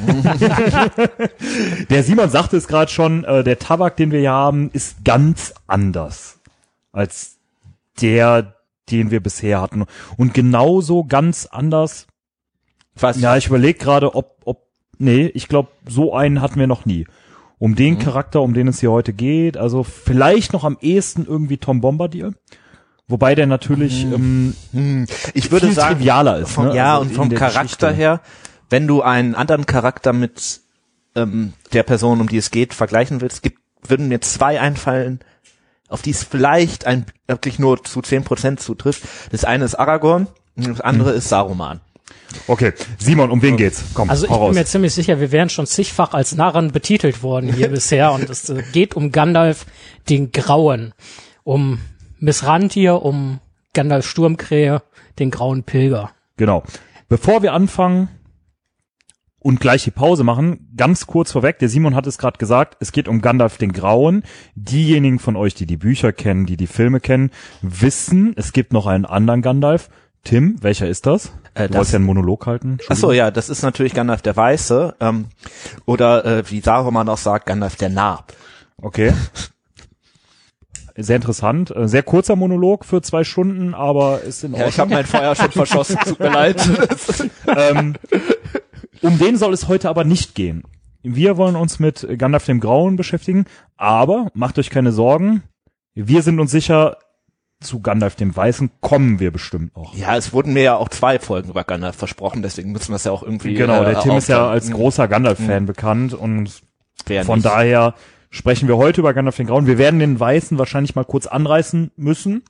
der 1.90 2.04
Simon 2.04 2.30
sagte 2.30 2.58
es 2.58 2.68
gerade 2.68 2.92
schon, 2.92 3.24
äh, 3.24 3.44
der 3.44 3.60
Tabak, 3.60 3.96
den 3.98 4.12
wir 4.12 4.20
hier 4.20 4.32
haben, 4.32 4.70
ist 4.74 5.04
ganz 5.06 5.54
anders 5.68 6.40
als 6.92 7.38
der, 8.02 8.56
den 8.90 9.12
wir 9.12 9.22
bisher 9.22 9.62
hatten. 9.62 9.86
Und 10.18 10.34
genauso 10.34 11.04
ganz 11.06 11.46
anders. 11.46 12.08
weiß 12.96 13.22
Ja, 13.22 13.38
ich 13.38 13.48
überlege 13.48 13.80
gerade, 13.80 14.16
ob, 14.16 14.38
ob, 14.44 14.68
nee, 14.98 15.28
ich 15.34 15.48
glaube, 15.48 15.70
so 15.88 16.14
einen 16.14 16.42
hatten 16.42 16.60
wir 16.60 16.68
noch 16.68 16.86
nie. 16.86 17.08
Um 17.60 17.76
den 17.76 18.00
Charakter, 18.00 18.42
um 18.42 18.54
den 18.54 18.68
es 18.68 18.80
hier 18.80 18.92
heute 18.92 19.14
geht, 19.14 19.56
also 19.56 19.84
vielleicht 19.84 20.52
noch 20.52 20.64
am 20.64 20.78
ehesten 20.82 21.26
irgendwie 21.26 21.58
Tom 21.58 21.80
Bombardier. 21.80 22.34
Wobei 23.08 23.36
der 23.36 23.46
natürlich 23.46 24.04
ähm, 24.06 24.56
Hm, 24.72 25.06
ich 25.34 25.52
würde 25.52 25.68
viel 25.68 25.76
sagen, 25.76 25.96
trivialer 25.98 26.40
ist. 26.40 26.52
vom, 26.52 26.68
ne? 26.70 26.76
ja, 26.76 26.98
Also 26.98 27.10
und 27.10 27.16
vom 27.16 27.30
Charakter 27.30 27.62
Geschichte. 27.64 27.92
her, 27.94 28.22
wenn 28.72 28.88
du 28.88 29.02
einen 29.02 29.36
anderen 29.36 29.66
Charakter 29.66 30.14
mit 30.14 30.62
ähm, 31.16 31.54
der 31.74 31.84
Person, 31.84 32.22
um 32.22 32.30
die 32.30 32.38
es 32.38 32.52
geht, 32.52 32.74
vergleichen 32.74 33.22
willst, 33.22 33.44
gibt, 33.44 33.60
würden 33.86 34.08
mir 34.08 34.22
zwei 34.22 34.60
einfallen, 34.60 35.20
auf 35.90 36.02
die 36.02 36.12
es 36.12 36.24
vielleicht 36.24 36.88
ein, 36.88 37.06
wirklich 37.28 37.60
nur 37.60 37.84
zu 37.84 38.00
10% 38.00 38.58
zutrifft. 38.58 39.04
Das 39.32 39.44
eine 39.44 39.66
ist 39.66 39.76
Aragorn 39.76 40.28
und 40.56 40.70
das 40.70 40.82
andere 40.82 41.12
ist 41.12 41.28
Saruman. 41.28 41.82
Okay, 42.48 42.72
Simon, 42.98 43.30
um 43.30 43.42
wen 43.42 43.58
geht's? 43.58 43.84
Komm, 43.94 44.10
Also 44.10 44.26
ich 44.26 44.32
bin 44.32 44.54
mir 44.54 44.66
ziemlich 44.66 44.94
sicher, 44.94 45.20
wir 45.20 45.34
wären 45.34 45.50
schon 45.50 45.66
zigfach 45.68 46.14
als 46.14 46.34
Narren 46.34 46.72
betitelt 46.72 47.24
worden 47.24 47.52
hier 47.52 47.68
bisher 47.70 48.14
und 48.14 48.30
es 48.30 48.50
äh, 48.50 48.64
geht 48.72 48.96
um 48.96 49.12
Gandalf 49.12 49.66
den 50.10 50.32
Grauen, 50.32 50.94
um 51.44 51.80
Missrantir, 52.20 53.02
um 53.02 53.40
Gandalf 53.74 54.08
Sturmkrähe, 54.08 54.82
den 55.20 55.30
grauen 55.30 55.64
Pilger. 55.64 56.12
Genau. 56.38 56.64
Bevor 57.10 57.44
wir 57.44 57.52
anfangen 57.52 58.08
und 59.44 59.60
gleich 59.60 59.84
die 59.84 59.92
Pause 59.92 60.24
machen, 60.24 60.70
ganz 60.78 61.08
kurz 61.08 61.32
vorweg, 61.32 61.58
der 61.60 61.68
Simon 61.68 61.96
hat 61.96 62.06
es 62.08 62.18
gerade 62.20 62.38
gesagt, 62.38 62.78
es 62.80 62.92
geht 62.92 63.08
um 63.08 63.22
Gandalf 63.22 63.58
den 63.58 63.72
Grauen. 63.74 64.24
Diejenigen 64.56 65.18
von 65.20 65.36
euch, 65.36 65.56
die 65.56 65.66
die 65.66 65.78
Bücher 65.78 66.14
kennen, 66.14 66.46
die 66.46 66.58
die 66.58 66.68
Filme 66.68 67.00
kennen, 67.00 67.32
wissen, 67.64 68.34
es 68.38 68.54
gibt 68.54 68.72
noch 68.72 68.86
einen 68.88 69.06
anderen 69.06 69.42
Gandalf. 69.42 69.90
Tim, 70.24 70.58
welcher 70.62 70.88
ist 70.88 71.08
das? 71.08 71.32
Äh, 71.56 71.64
du 71.64 71.70
das- 71.70 71.76
wolltest 71.78 71.94
ja 71.94 71.98
einen 71.98 72.06
Monolog 72.06 72.46
halten. 72.46 72.78
Ach 72.88 72.96
so, 72.96 73.12
ja, 73.12 73.32
das 73.32 73.50
ist 73.50 73.64
natürlich 73.64 73.96
Gandalf 73.96 74.22
der 74.22 74.36
Weiße. 74.38 74.96
Ähm, 75.00 75.26
oder 75.86 76.24
äh, 76.24 76.44
wie 76.52 76.62
Saruman 76.62 77.10
auch 77.10 77.18
sagt, 77.18 77.48
Gandalf 77.48 77.76
der 77.78 77.90
Narb. 77.90 78.34
Okay. 78.78 79.12
Sehr 80.96 81.16
interessant. 81.16 81.72
Äh, 81.76 81.88
Sehr 81.88 82.04
kurzer 82.04 82.36
Monolog 82.36 82.86
für 82.86 83.02
zwei 83.02 83.24
Stunden, 83.24 83.74
aber 83.74 84.22
ist 84.22 84.44
in 84.44 84.52
Ja, 84.54 84.68
ich 84.68 84.78
Ordnung. 84.80 84.80
habe 84.80 84.94
mein 84.94 85.06
Feuer 85.06 85.36
schon 85.36 85.52
verschossen, 85.52 85.98
tut 86.06 86.20
mir 86.20 86.30
leid. 86.30 86.62
ähm, 87.48 87.96
um 89.02 89.18
den 89.20 89.38
soll 89.38 89.54
es 89.54 89.68
heute 89.68 89.90
aber 89.90 90.04
nicht 90.04 90.36
gehen. 90.36 90.64
Wir 91.04 91.38
wollen 91.38 91.56
uns 91.56 91.80
mit 91.80 92.08
Gandalf 92.18 92.46
dem 92.46 92.60
Grauen 92.60 92.96
beschäftigen, 92.96 93.46
aber 93.78 94.28
macht 94.34 94.60
euch 94.60 94.70
keine 94.70 94.92
Sorgen. 94.92 95.44
Wir 95.96 96.22
sind 96.22 96.40
uns 96.40 96.52
sicher, 96.52 96.98
zu 97.60 97.80
Gandalf 97.80 98.16
dem 98.16 98.36
Weißen 98.36 98.72
kommen 98.82 99.20
wir 99.20 99.32
bestimmt 99.32 99.76
noch. 99.76 99.96
ja, 99.96 100.16
es 100.18 100.34
wurden 100.34 100.54
mir 100.54 100.64
ja 100.64 100.76
auch 100.78 100.90
zwei 100.90 101.20
Folgen 101.20 101.50
über 101.50 101.64
Gandalf 101.64 101.96
versprochen, 101.96 102.42
deswegen 102.42 102.72
müssen 102.72 102.90
wir 102.90 102.96
es 102.96 103.04
ja 103.04 103.12
auch 103.12 103.24
irgendwie. 103.24 103.54
Genau, 103.54 103.84
äh, 103.84 103.86
der 103.86 104.00
Tim 104.00 104.18
ist 104.18 104.30
ja 104.30 104.50
als 104.50 104.72
großer 104.72 105.08
Gandalf-Fan 105.08 105.66
bekannt 105.66 106.14
und 106.14 106.62
Wer 107.06 107.24
von 107.24 107.38
nicht. 107.40 107.46
daher 107.46 107.94
sprechen 108.30 108.68
wir 108.68 108.78
heute 108.78 109.02
über 109.02 109.14
Gandalf 109.14 109.38
den 109.38 109.48
Grauen. 109.48 109.68
Wir 109.68 109.78
werden 109.78 110.00
den 110.00 110.20
Weißen 110.20 110.58
wahrscheinlich 110.58 110.96
mal 110.96 111.06
kurz 111.06 111.28
anreißen 111.28 111.92
müssen. 111.96 112.44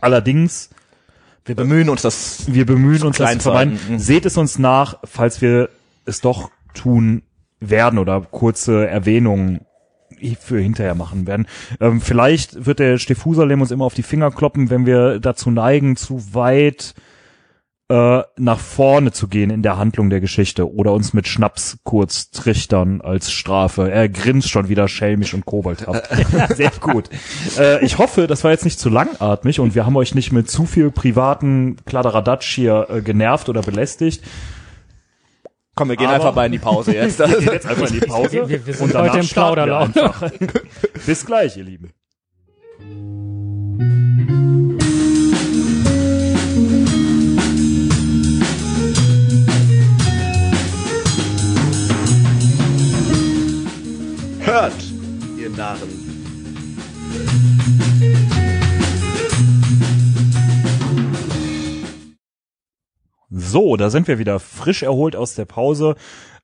Allerdings 0.00 0.70
Wir 1.44 1.56
bemühen 1.56 1.88
uns, 1.88 2.02
das 2.02 2.44
wir 2.46 2.66
bemühen 2.66 3.02
uns, 3.02 3.18
das 3.18 3.32
zu 3.32 3.40
vermeiden. 3.40 3.78
Mhm. 3.88 3.98
Seht 3.98 4.26
es 4.26 4.36
uns 4.36 4.58
nach, 4.58 4.98
falls 5.04 5.40
wir 5.40 5.70
es 6.04 6.20
doch 6.20 6.50
tun 6.74 7.22
werden 7.60 7.98
oder 7.98 8.20
kurze 8.20 8.86
Erwähnungen 8.86 9.60
für 10.40 10.60
hinterher 10.60 10.94
machen 10.94 11.26
werden. 11.26 11.46
Ähm, 11.80 12.00
vielleicht 12.00 12.66
wird 12.66 12.78
der 12.78 12.98
Stephusalem 12.98 13.60
uns 13.60 13.72
immer 13.72 13.84
auf 13.84 13.94
die 13.94 14.04
Finger 14.04 14.30
kloppen, 14.30 14.70
wenn 14.70 14.86
wir 14.86 15.18
dazu 15.18 15.50
neigen, 15.50 15.96
zu 15.96 16.34
weit 16.34 16.94
äh, 17.92 18.22
nach 18.38 18.58
vorne 18.58 19.12
zu 19.12 19.28
gehen 19.28 19.50
in 19.50 19.62
der 19.62 19.76
Handlung 19.76 20.08
der 20.08 20.20
Geschichte 20.20 20.72
oder 20.72 20.92
uns 20.92 21.12
mit 21.12 21.28
Schnaps 21.28 21.76
kurz 21.84 22.30
trichtern 22.30 23.00
als 23.02 23.30
Strafe. 23.30 23.90
Er 23.90 24.08
grinst 24.08 24.48
schon 24.48 24.68
wieder 24.70 24.88
schelmisch 24.88 25.34
und 25.34 25.44
koboldhaft. 25.44 26.08
Sehr 26.56 26.70
gut. 26.80 27.10
Äh, 27.58 27.84
ich 27.84 27.98
hoffe, 27.98 28.26
das 28.26 28.44
war 28.44 28.50
jetzt 28.50 28.64
nicht 28.64 28.80
zu 28.80 28.88
langatmig 28.88 29.60
und 29.60 29.74
wir 29.74 29.84
haben 29.84 29.96
euch 29.96 30.14
nicht 30.14 30.32
mit 30.32 30.50
zu 30.50 30.64
viel 30.64 30.90
privaten 30.90 31.76
Kladderadatsch 31.84 32.54
hier 32.54 32.86
äh, 32.88 33.02
genervt 33.02 33.48
oder 33.50 33.60
belästigt. 33.60 34.22
Komm, 35.74 35.88
wir 35.90 35.96
gehen 35.96 36.06
Aber- 36.06 36.14
einfach 36.16 36.34
mal 36.34 36.46
in 36.46 36.52
die 36.52 36.58
Pause 36.58 36.94
jetzt. 36.94 37.18
Wir 37.20 37.26
gehen 37.28 37.52
jetzt 37.52 37.66
einfach 37.66 37.88
in 37.90 38.00
die 38.00 38.06
Pause. 38.06 38.48
Wir- 38.48 38.66
wir- 38.66 38.74
sind 38.74 38.84
und 38.84 38.94
danach 38.94 39.08
heute 39.10 39.18
im 39.20 39.26
starten 39.26 39.56
wir 39.56 39.64
Plauderlaune. 39.64 39.94
einfach. 40.04 40.30
Bis 41.06 41.26
gleich, 41.26 41.56
ihr 41.56 41.64
Lieben. 41.64 41.92
Hört, 54.52 54.84
ihr 55.38 55.48
Narren. 55.48 55.88
So, 63.30 63.78
da 63.78 63.88
sind 63.88 64.08
wir 64.08 64.18
wieder 64.18 64.38
frisch 64.40 64.82
erholt 64.82 65.16
aus 65.16 65.36
der 65.36 65.46
Pause. 65.46 65.96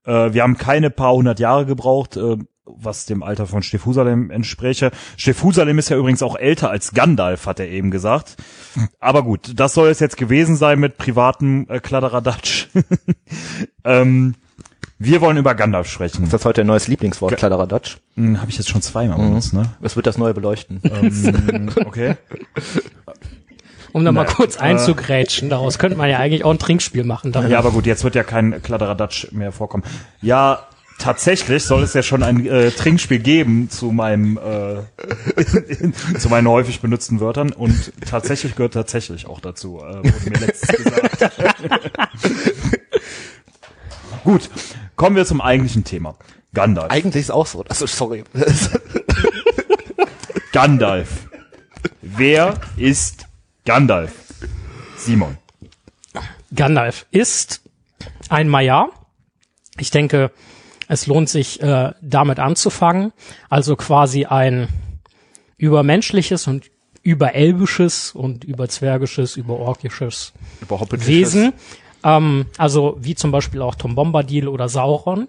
Äh, 0.07 0.33
wir 0.33 0.43
haben 0.43 0.57
keine 0.57 0.89
paar 0.89 1.13
hundert 1.13 1.39
Jahre 1.39 1.67
gebraucht, 1.67 2.17
äh, 2.17 2.39
was 2.65 3.05
dem 3.05 3.23
Alter 3.23 3.47
von 3.47 3.63
Stephusalem 3.63 4.31
entspräche. 4.31 4.91
Stephusalem 5.19 5.79
ist 5.79 5.91
ja 5.91 5.99
übrigens 5.99 6.23
auch 6.23 6.37
älter 6.37 6.71
als 6.71 6.95
Gandalf, 6.95 7.45
hat 7.45 7.61
er 7.61 7.69
eben 7.69 7.91
gesagt. 7.91 8.37
Aber 9.01 9.23
gut, 9.23 9.53
das 9.55 9.75
soll 9.75 9.91
es 9.91 10.01
jetzt 10.01 10.17
gewesen 10.17 10.57
sein 10.57 10.81
mit 10.81 10.97
privatem 10.97 11.67
äh, 11.69 11.79
Kladderadatsch. 11.79 12.69
ähm, 13.85 14.35
wir 14.99 15.21
wollen 15.21 15.37
über 15.37 15.55
Gandalf 15.55 15.89
sprechen. 15.89 16.25
Ist 16.25 16.33
das 16.33 16.45
heute 16.45 16.63
ein 16.63 16.67
neues 16.67 16.89
Lieblingswort, 16.89 17.37
Kladderadatsch? 17.37 17.99
Hm, 18.17 18.41
Habe 18.41 18.51
ich 18.51 18.59
jetzt 18.59 18.69
schon 18.69 18.83
zweimal 18.83 19.19
benutzt, 19.19 19.55
ne? 19.55 19.71
Das 19.81 19.97
wird 19.97 20.07
das 20.07 20.19
neue 20.19 20.35
beleuchten. 20.35 20.81
ähm, 20.85 21.71
okay. 21.87 22.17
Um 23.93 24.05
da 24.05 24.13
mal 24.13 24.27
kurz 24.27 24.57
äh, 24.57 24.61
einzugrätschen, 24.61 25.49
daraus 25.49 25.79
könnte 25.79 25.97
man 25.97 26.11
ja 26.11 26.19
eigentlich 26.19 26.45
auch 26.45 26.51
ein 26.51 26.59
Trinkspiel 26.59 27.05
machen. 27.05 27.33
Dann. 27.33 27.51
Ja, 27.51 27.59
aber 27.59 27.71
gut, 27.71 27.87
jetzt 27.87 28.05
wird 28.05 28.15
ja 28.15 28.23
kein 28.23 28.63
Kladderadatsch 28.63 29.33
mehr 29.33 29.51
vorkommen. 29.51 29.83
Ja, 30.21 30.67
tatsächlich 30.99 31.65
soll 31.65 31.83
es 31.85 31.95
ja 31.95 32.03
schon 32.03 32.23
ein 32.23 32.45
äh, 32.47 32.71
Trinkspiel 32.71 33.19
geben 33.19 33.71
zu 33.71 33.91
meinem 33.91 34.37
äh, 34.39 34.83
zu 36.19 36.29
meinen 36.29 36.49
häufig 36.49 36.81
benutzten 36.81 37.21
Wörtern 37.21 37.51
und 37.53 37.93
tatsächlich 38.07 38.57
gehört 38.57 38.75
tatsächlich 38.75 39.27
auch 39.27 39.41
dazu, 39.41 39.79
äh, 39.79 39.97
wurde 40.05 40.31
mir 40.31 40.47
letztens 40.47 40.85
gesagt. 40.85 41.31
gut, 44.25 44.51
kommen 44.99 45.17
wir 45.17 45.25
zum 45.25 45.41
eigentlichen 45.41 45.85
Thema. 45.85 46.17
Gandalf. 46.53 46.91
Eigentlich 46.91 47.23
ist 47.23 47.31
auch 47.31 47.47
so. 47.47 47.65
Also 47.69 47.87
sorry. 47.87 48.25
Gandalf. 50.53 51.29
Wer 52.03 52.61
ist 52.77 53.27
Gandalf? 53.65 54.13
Simon. 54.97 55.39
Gandalf 56.55 57.07
ist 57.11 57.63
ein 58.29 58.49
Maiar. 58.49 58.91
Ich 59.79 59.91
denke, 59.91 60.33
es 60.89 61.07
lohnt 61.07 61.29
sich 61.29 61.63
äh, 61.63 61.93
damit 62.03 62.41
anzufangen. 62.41 63.13
Also 63.49 63.77
quasi 63.77 64.25
ein 64.25 64.69
übermenschliches 65.59 66.47
und 66.47 66.71
überelbisches 67.03 68.13
und 68.13 68.45
überzwergisches, 68.45 69.37
überorkisches 69.37 70.33
Wesen. 70.91 71.53
Ähm, 72.05 72.47
also 72.57 72.97
wie 73.01 73.15
zum 73.15 73.31
Beispiel 73.31 73.63
auch 73.63 73.75
Tom 73.75 73.95
Bombadil 73.95 74.49
oder 74.49 74.69
Sauron, 74.69 75.29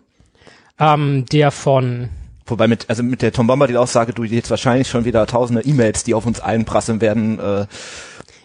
ähm, 0.80 1.26
der 1.32 1.52
von 1.52 2.10
Wobei 2.50 2.68
mit, 2.68 2.90
also 2.90 3.04
mit 3.04 3.22
der 3.22 3.32
Tom 3.32 3.46
Bombadil 3.48 3.78
Aussage, 3.78 4.12
du 4.14 4.24
jetzt 4.24 4.50
wahrscheinlich 4.50 4.88
schon 4.88 5.06
wieder 5.06 5.26
tausende 5.28 5.62
E-Mails, 5.62 6.04
die 6.04 6.16
auf 6.16 6.26
uns 6.26 6.40
einprasseln 6.40 7.00
werden, 7.00 7.40
äh, 7.40 7.68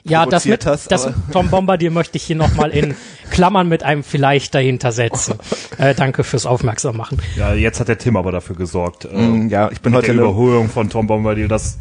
Ja, 0.04 0.26
das 0.26 0.44
mit 0.44 0.66
hast, 0.66 0.92
das 0.92 1.08
Tom 1.32 1.48
Bombardier 1.48 1.90
möchte 1.90 2.18
ich 2.18 2.24
hier 2.24 2.36
nochmal 2.36 2.70
in 2.70 2.94
Klammern 3.30 3.66
mit 3.66 3.82
einem 3.82 4.04
vielleicht 4.04 4.54
dahinter 4.54 4.92
setzen. 4.92 5.38
Äh, 5.76 5.92
danke 5.96 6.22
fürs 6.22 6.46
Aufmerksam 6.46 6.96
machen. 6.96 7.18
Ja, 7.36 7.52
jetzt 7.52 7.80
hat 7.80 7.88
der 7.88 7.98
Tim 7.98 8.16
aber 8.16 8.30
dafür 8.30 8.54
gesorgt. 8.54 9.06
Äh, 9.06 9.16
Mm, 9.16 9.48
ja, 9.48 9.72
ich 9.72 9.80
bin 9.80 9.90
mit 9.90 9.98
heute 9.98 10.12
der 10.14 10.22
Überholung 10.22 10.68
von 10.68 10.88
Tom 10.88 11.08
Bombadil, 11.08 11.48
das 11.48 11.78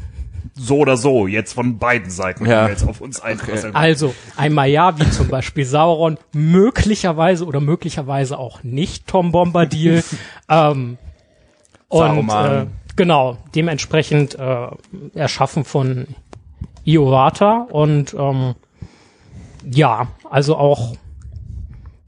so 0.55 0.77
oder 0.79 0.97
so 0.97 1.27
jetzt 1.27 1.53
von 1.53 1.77
beiden 1.77 2.09
Seiten 2.09 2.45
Ja. 2.45 2.67
jetzt 2.67 2.87
auf 2.87 3.01
uns 3.01 3.19
einprasseln. 3.21 3.75
Also 3.75 4.13
ein 4.35 4.53
Maiar 4.53 4.99
wie 4.99 5.09
zum 5.09 5.27
Beispiel 5.27 5.65
Sauron, 5.65 6.17
möglicherweise 6.33 7.45
oder 7.45 7.59
möglicherweise 7.59 8.37
auch 8.37 8.63
nicht 8.63 9.07
Tom 9.07 9.31
Bombadil. 9.31 10.03
ähm, 10.49 10.97
und 11.87 12.29
äh, 12.29 12.65
genau, 12.95 13.37
dementsprechend 13.55 14.37
äh, 14.37 14.67
erschaffen 15.13 15.63
von 15.63 16.07
Iovata 16.85 17.67
und 17.69 18.13
ähm, 18.13 18.55
ja, 19.65 20.07
also 20.29 20.57
auch 20.57 20.95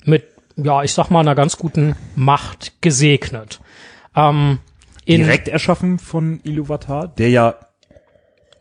mit, 0.03 0.25
ja, 0.57 0.83
ich 0.83 0.93
sag 0.93 1.09
mal, 1.09 1.21
einer 1.21 1.35
ganz 1.35 1.57
guten 1.57 1.95
Macht 2.15 2.81
gesegnet. 2.81 3.61
Ähm, 4.15 4.59
in 5.05 5.21
Direkt 5.21 5.47
erschaffen 5.47 5.99
von 5.99 6.39
Iluvatar, 6.43 7.07
der 7.07 7.29
ja 7.29 7.55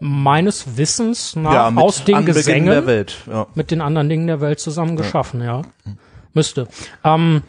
meines 0.00 0.76
Wissens 0.76 1.36
nach 1.36 1.52
ja, 1.52 1.72
aus 1.76 2.04
den 2.04 2.16
Anbeginn 2.16 2.34
Gesängen 2.34 2.66
der 2.66 2.86
Welt. 2.86 3.16
Ja. 3.30 3.46
mit 3.54 3.70
den 3.70 3.80
anderen 3.80 4.08
Dingen 4.08 4.26
der 4.26 4.40
Welt 4.40 4.60
zusammen 4.60 4.96
geschaffen, 4.96 5.42
ja. 5.42 5.62
Müsste. 6.32 6.68
Ähm, 7.04 7.42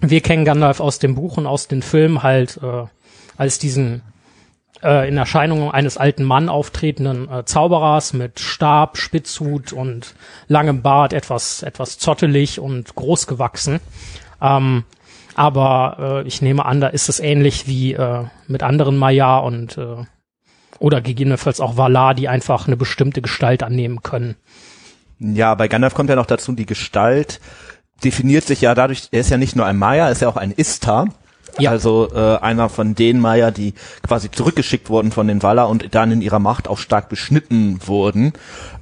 wir 0.00 0.20
kennen 0.20 0.44
Gandalf 0.44 0.80
aus 0.80 0.98
dem 0.98 1.14
Buch 1.14 1.36
und 1.36 1.46
aus 1.46 1.68
den 1.68 1.82
Filmen 1.82 2.22
halt 2.22 2.58
äh, 2.62 2.86
als 3.36 3.58
diesen 3.58 4.02
äh, 4.82 5.08
in 5.08 5.16
Erscheinung 5.16 5.70
eines 5.70 5.96
alten 5.96 6.24
Mann 6.24 6.48
auftretenden 6.48 7.28
äh, 7.30 7.44
Zauberers 7.44 8.12
mit 8.12 8.38
Stab, 8.38 8.98
Spitzhut 8.98 9.72
und 9.72 10.14
langem 10.46 10.82
Bart, 10.82 11.12
etwas 11.12 11.62
etwas 11.62 11.98
zottelig 11.98 12.60
und 12.60 12.94
groß 12.94 13.26
gewachsen. 13.26 13.80
Ähm, 14.40 14.84
aber 15.34 16.22
äh, 16.24 16.28
ich 16.28 16.42
nehme 16.42 16.64
an, 16.64 16.80
da 16.80 16.88
ist 16.88 17.08
es 17.08 17.18
ähnlich 17.18 17.66
wie 17.66 17.94
äh, 17.94 18.24
mit 18.46 18.62
anderen 18.62 18.96
Maya 18.96 19.38
und 19.38 19.76
äh, 19.78 20.04
oder 20.78 21.00
gegebenenfalls 21.00 21.60
auch 21.60 21.76
Valar, 21.76 22.14
die 22.14 22.28
einfach 22.28 22.66
eine 22.66 22.76
bestimmte 22.76 23.22
Gestalt 23.22 23.62
annehmen 23.62 24.02
können. 24.02 24.36
ja, 25.18 25.54
bei 25.54 25.68
Gandalf 25.68 25.94
kommt 25.94 26.10
ja 26.10 26.16
noch 26.16 26.26
dazu 26.26 26.52
die 26.52 26.66
Gestalt, 26.66 27.40
definiert 28.02 28.44
sich 28.44 28.60
ja 28.60 28.74
dadurch, 28.74 29.08
er 29.12 29.20
ist 29.20 29.30
ja 29.30 29.36
nicht 29.38 29.56
nur 29.56 29.66
ein 29.66 29.76
Maya, 29.78 30.06
er 30.06 30.12
ist 30.12 30.20
ja 30.22 30.28
auch 30.28 30.36
ein 30.36 30.50
Istar. 30.52 31.08
Ja. 31.60 31.70
Also 31.70 32.10
äh, 32.12 32.38
einer 32.38 32.68
von 32.68 32.96
den 32.96 33.20
Maya, 33.20 33.52
die 33.52 33.74
quasi 34.02 34.28
zurückgeschickt 34.28 34.90
wurden 34.90 35.12
von 35.12 35.28
den 35.28 35.40
Valar 35.40 35.68
und 35.68 35.94
dann 35.94 36.10
in 36.10 36.20
ihrer 36.20 36.40
Macht 36.40 36.66
auch 36.66 36.78
stark 36.78 37.08
beschnitten 37.08 37.78
wurden. 37.86 38.32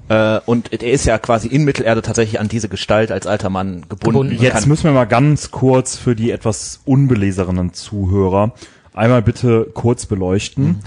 Äh, 0.09 0.41
und 0.47 0.73
er 0.73 0.91
ist 0.91 1.05
ja 1.05 1.19
quasi 1.19 1.49
in 1.49 1.65
Mittelerde 1.65 2.01
tatsächlich 2.01 2.41
an 2.41 2.49
diese 2.49 2.71
Gestalt 2.71 3.13
als 3.13 3.27
alter 3.27 3.51
Mann 3.51 3.83
gebunden. 3.91 3.99
Gebunden. 4.31 4.43
Jetzt 4.43 4.61
kann- 4.61 4.69
müssen 4.71 4.85
wir 4.85 4.93
mal 4.93 5.05
ganz 5.05 5.51
kurz 5.51 5.99
für 5.99 6.17
die 6.17 6.31
etwas 6.31 6.81
unbeleserenen 6.87 7.75
Zuhörer 7.75 8.55
einmal 8.95 9.21
bitte 9.21 9.69
kurz 9.75 10.07
beleuchten. 10.07 10.81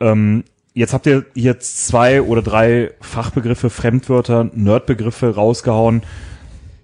Ähm, 0.00 0.44
jetzt 0.74 0.92
habt 0.92 1.06
ihr 1.06 1.24
jetzt 1.34 1.86
zwei 1.86 2.22
oder 2.22 2.42
drei 2.42 2.92
Fachbegriffe, 3.00 3.70
Fremdwörter, 3.70 4.50
Nerdbegriffe 4.54 5.34
rausgehauen. 5.34 6.02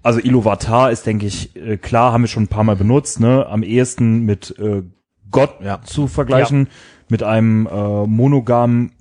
Also 0.03 0.19
Iluvatar 0.19 0.91
ist, 0.91 1.05
denke 1.05 1.25
ich, 1.25 1.55
äh, 1.55 1.77
klar, 1.77 2.13
haben 2.13 2.21
wir 2.23 2.27
schon 2.27 2.43
ein 2.43 2.47
paar 2.47 2.63
Mal 2.63 2.75
benutzt, 2.75 3.19
ne? 3.19 3.45
Am 3.47 3.63
ehesten 3.63 4.21
mit 4.21 4.57
äh, 4.59 4.83
Gott 5.31 5.55
Ja. 5.61 5.81
zu 5.83 6.07
vergleichen, 6.07 6.69
mit 7.09 7.23
einem 7.23 7.67
äh, 7.67 8.05
monogamen 8.07 8.91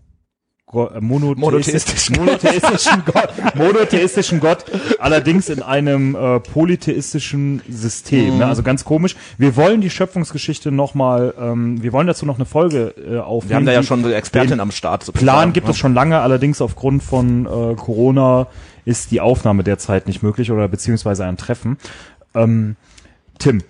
Äh, 0.76 1.00
monotheistischen, 1.00 2.16
Monotheistischen. 2.18 3.02
Gott, 3.06 3.30
monotheistischen 3.54 4.40
Gott, 4.40 4.64
allerdings 4.98 5.48
in 5.48 5.62
einem 5.62 6.14
äh, 6.14 6.40
polytheistischen 6.40 7.62
System. 7.68 8.34
Mhm. 8.34 8.38
Ne? 8.38 8.46
Also 8.46 8.62
ganz 8.62 8.84
komisch. 8.84 9.16
Wir 9.38 9.56
wollen 9.56 9.80
die 9.80 9.90
Schöpfungsgeschichte 9.90 10.70
nochmal, 10.70 11.34
ähm, 11.40 11.82
wir 11.82 11.92
wollen 11.92 12.06
dazu 12.06 12.26
noch 12.26 12.36
eine 12.36 12.44
Folge 12.44 12.94
äh, 12.96 13.18
aufnehmen. 13.18 13.48
wir 13.48 13.56
haben 13.56 13.66
da 13.66 13.72
ja 13.72 13.82
schon 13.82 14.02
so 14.04 14.10
Expertin 14.10 14.60
am 14.60 14.70
Start. 14.70 15.04
sozusagen, 15.04 15.24
Plan 15.24 15.52
gibt 15.52 15.66
ne? 15.66 15.70
es 15.70 15.78
schon 15.78 15.94
lange, 15.94 16.20
allerdings 16.20 16.60
aufgrund 16.60 17.02
von 17.02 17.46
äh, 17.46 17.74
Corona 17.74 18.48
ist 18.84 19.10
die 19.10 19.20
Aufnahme 19.20 19.64
derzeit 19.64 20.06
nicht 20.06 20.22
möglich 20.22 20.50
oder 20.50 20.68
beziehungsweise 20.68 21.24
ein 21.24 21.36
Treffen. 21.36 21.78
Ähm, 22.34 22.76
Tim, 23.38 23.62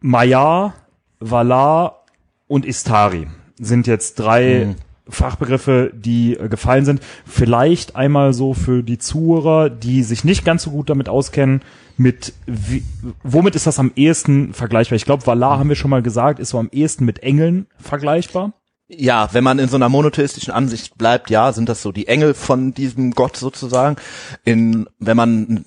Maya, 0.00 0.74
Valar 1.20 2.04
und 2.48 2.64
Istari 2.64 3.28
sind 3.58 3.86
jetzt 3.86 4.18
drei 4.18 4.66
Mhm. 4.66 4.89
Fachbegriffe, 5.10 5.92
die 5.94 6.36
äh, 6.36 6.48
gefallen 6.48 6.84
sind. 6.84 7.00
Vielleicht 7.26 7.96
einmal 7.96 8.32
so 8.32 8.54
für 8.54 8.82
die 8.82 8.98
Zuhörer, 8.98 9.70
die 9.70 10.02
sich 10.02 10.24
nicht 10.24 10.44
ganz 10.44 10.62
so 10.62 10.70
gut 10.70 10.90
damit 10.90 11.08
auskennen, 11.08 11.62
mit 11.96 12.32
wie, 12.46 12.82
womit 13.22 13.54
ist 13.56 13.66
das 13.66 13.78
am 13.78 13.92
ehesten 13.94 14.54
vergleichbar? 14.54 14.96
Ich 14.96 15.04
glaube, 15.04 15.26
Valar 15.26 15.58
haben 15.58 15.68
wir 15.68 15.76
schon 15.76 15.90
mal 15.90 16.02
gesagt, 16.02 16.38
ist 16.38 16.50
so 16.50 16.58
am 16.58 16.70
ehesten 16.72 17.04
mit 17.04 17.22
Engeln 17.22 17.66
vergleichbar. 17.78 18.54
Ja, 18.88 19.28
wenn 19.32 19.44
man 19.44 19.60
in 19.60 19.68
so 19.68 19.76
einer 19.76 19.88
monotheistischen 19.88 20.52
Ansicht 20.52 20.98
bleibt, 20.98 21.30
ja, 21.30 21.52
sind 21.52 21.68
das 21.68 21.80
so 21.80 21.92
die 21.92 22.08
Engel 22.08 22.34
von 22.34 22.74
diesem 22.74 23.12
Gott 23.12 23.36
sozusagen. 23.36 23.96
In, 24.44 24.88
wenn 24.98 25.16
man, 25.16 25.64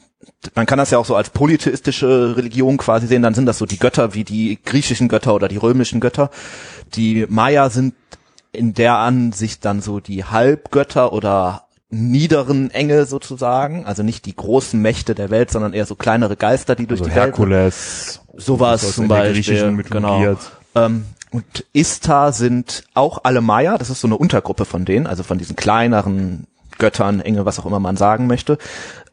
man 0.55 0.65
kann 0.65 0.77
das 0.77 0.91
ja 0.91 0.97
auch 0.97 1.05
so 1.05 1.15
als 1.15 1.29
polytheistische 1.29 2.35
Religion 2.35 2.77
quasi 2.77 3.07
sehen, 3.07 3.21
dann 3.21 3.33
sind 3.33 3.45
das 3.45 3.59
so 3.59 3.65
die 3.65 3.79
Götter 3.79 4.13
wie 4.13 4.25
die 4.25 4.59
griechischen 4.65 5.07
Götter 5.07 5.33
oder 5.33 5.47
die 5.47 5.57
römischen 5.57 6.01
Götter. 6.01 6.31
Die 6.95 7.25
Maya 7.29 7.69
sind 7.69 7.93
in 8.53 8.73
der 8.73 8.97
Ansicht 8.97 9.65
dann 9.65 9.81
so 9.81 9.99
die 9.99 10.23
Halbgötter 10.23 11.11
oder 11.11 11.67
niederen 11.89 12.71
Engel 12.71 13.05
sozusagen, 13.05 13.85
also 13.85 14.03
nicht 14.03 14.25
die 14.25 14.35
großen 14.35 14.81
Mächte 14.81 15.15
der 15.15 15.29
Welt, 15.29 15.51
sondern 15.51 15.73
eher 15.73 15.85
so 15.85 15.95
kleinere 15.95 16.35
Geister, 16.35 16.75
die 16.75 16.87
durch 16.87 17.01
Also 17.01 17.09
die 17.09 17.15
Welt 17.15 17.25
Herkules, 17.25 18.21
sowas 18.35 18.83
aus 18.83 18.95
zum 18.95 19.07
Beispiel. 19.07 19.83
Genau. 19.89 20.37
Ähm, 20.75 21.05
und 21.31 21.65
Istar 21.73 22.31
sind 22.31 22.83
auch 22.93 23.21
alle 23.23 23.41
Maya, 23.41 23.77
das 23.77 23.89
ist 23.89 24.01
so 24.01 24.07
eine 24.07 24.17
Untergruppe 24.17 24.65
von 24.65 24.85
denen, 24.85 25.07
also 25.07 25.23
von 25.23 25.37
diesen 25.37 25.55
kleineren 25.55 26.47
Göttern, 26.77 27.21
Engel, 27.21 27.45
was 27.45 27.59
auch 27.59 27.65
immer 27.65 27.79
man 27.79 27.97
sagen 27.97 28.27
möchte. 28.27 28.57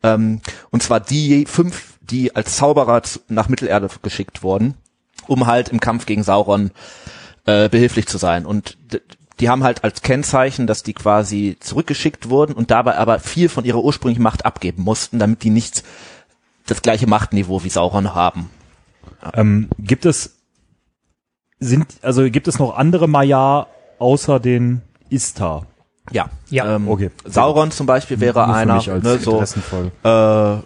Ähm, 0.03 0.41
und 0.71 0.83
zwar 0.83 1.01
die 1.01 1.47
fünf, 1.47 1.99
die 2.01 2.35
als 2.35 2.57
Zauberer 2.57 3.03
nach 3.29 3.49
Mittelerde 3.49 3.89
geschickt 4.03 4.43
wurden, 4.43 4.75
um 5.27 5.47
halt 5.47 5.69
im 5.69 5.81
Kampf 5.81 6.07
gegen 6.07 6.23
Sauron 6.23 6.71
äh, 7.45 7.69
behilflich 7.69 8.07
zu 8.07 8.19
sein. 8.19 8.47
Und 8.47 8.77
die 9.41 9.49
haben 9.49 9.65
halt 9.65 9.85
als 9.85 10.03
Kennzeichen, 10.03 10.67
dass 10.67 10.83
die 10.83 10.93
quasi 10.93 11.57
zurückgeschickt 11.61 12.29
wurden 12.29 12.53
und 12.53 12.71
dabei 12.71 12.97
aber 12.97 13.19
viel 13.19 13.49
von 13.49 13.65
ihrer 13.65 13.83
ursprünglichen 13.83 14.23
Macht 14.23 14.45
abgeben 14.45 14.83
mussten, 14.83 15.19
damit 15.19 15.43
die 15.43 15.51
nicht 15.51 15.83
das 16.67 16.83
gleiche 16.83 17.07
Machtniveau 17.07 17.65
wie 17.65 17.71
Sauron 17.71 18.15
haben. 18.15 18.51
Ähm, 19.35 19.69
gibt 19.79 20.05
es 20.05 20.37
sind 21.59 21.87
also 22.03 22.31
gibt 22.31 22.49
es 22.49 22.59
noch 22.59 22.77
andere 22.77 23.09
Maya 23.09 23.67
außer 23.99 24.41
den 24.41 24.83
Istar? 25.09 25.67
Ja, 26.13 26.29
Ja. 26.49 26.77
Ähm, 26.77 26.89
Okay. 26.89 27.11
Sauron 27.25 27.71
zum 27.71 27.87
Beispiel 27.87 28.19
wäre 28.21 28.45
Nur 28.47 28.55
einer, 28.55 28.75
ne, 29.01 29.19
so, 29.19 29.41
äh, 29.41 30.09
Ja. 30.09 30.63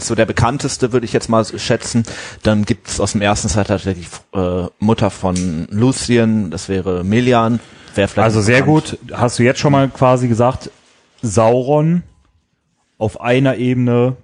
so 0.00 0.14
der 0.14 0.26
bekannteste, 0.26 0.92
würde 0.92 1.04
ich 1.06 1.12
jetzt 1.12 1.28
mal 1.28 1.44
schätzen. 1.44 2.02
Dann 2.42 2.64
gibt 2.64 2.88
es 2.88 2.98
aus 3.00 3.12
dem 3.12 3.20
ersten 3.20 3.48
Zeitalter 3.48 3.94
die 3.94 4.06
äh, 4.36 4.66
Mutter 4.80 5.10
von 5.10 5.68
Lucien, 5.70 6.50
das 6.50 6.68
wäre 6.68 7.04
Melian. 7.04 7.60
Wäre 7.94 8.08
vielleicht 8.08 8.24
Also 8.24 8.40
sehr 8.40 8.62
bekannt. 8.64 8.98
gut. 9.06 9.12
Hast 9.12 9.38
du 9.38 9.42
jetzt 9.44 9.60
schon 9.60 9.72
mal 9.72 9.88
quasi 9.88 10.26
gesagt, 10.28 10.70
Sauron 11.22 12.02
auf 12.96 13.20
einer 13.20 13.56
Ebene 13.56 14.16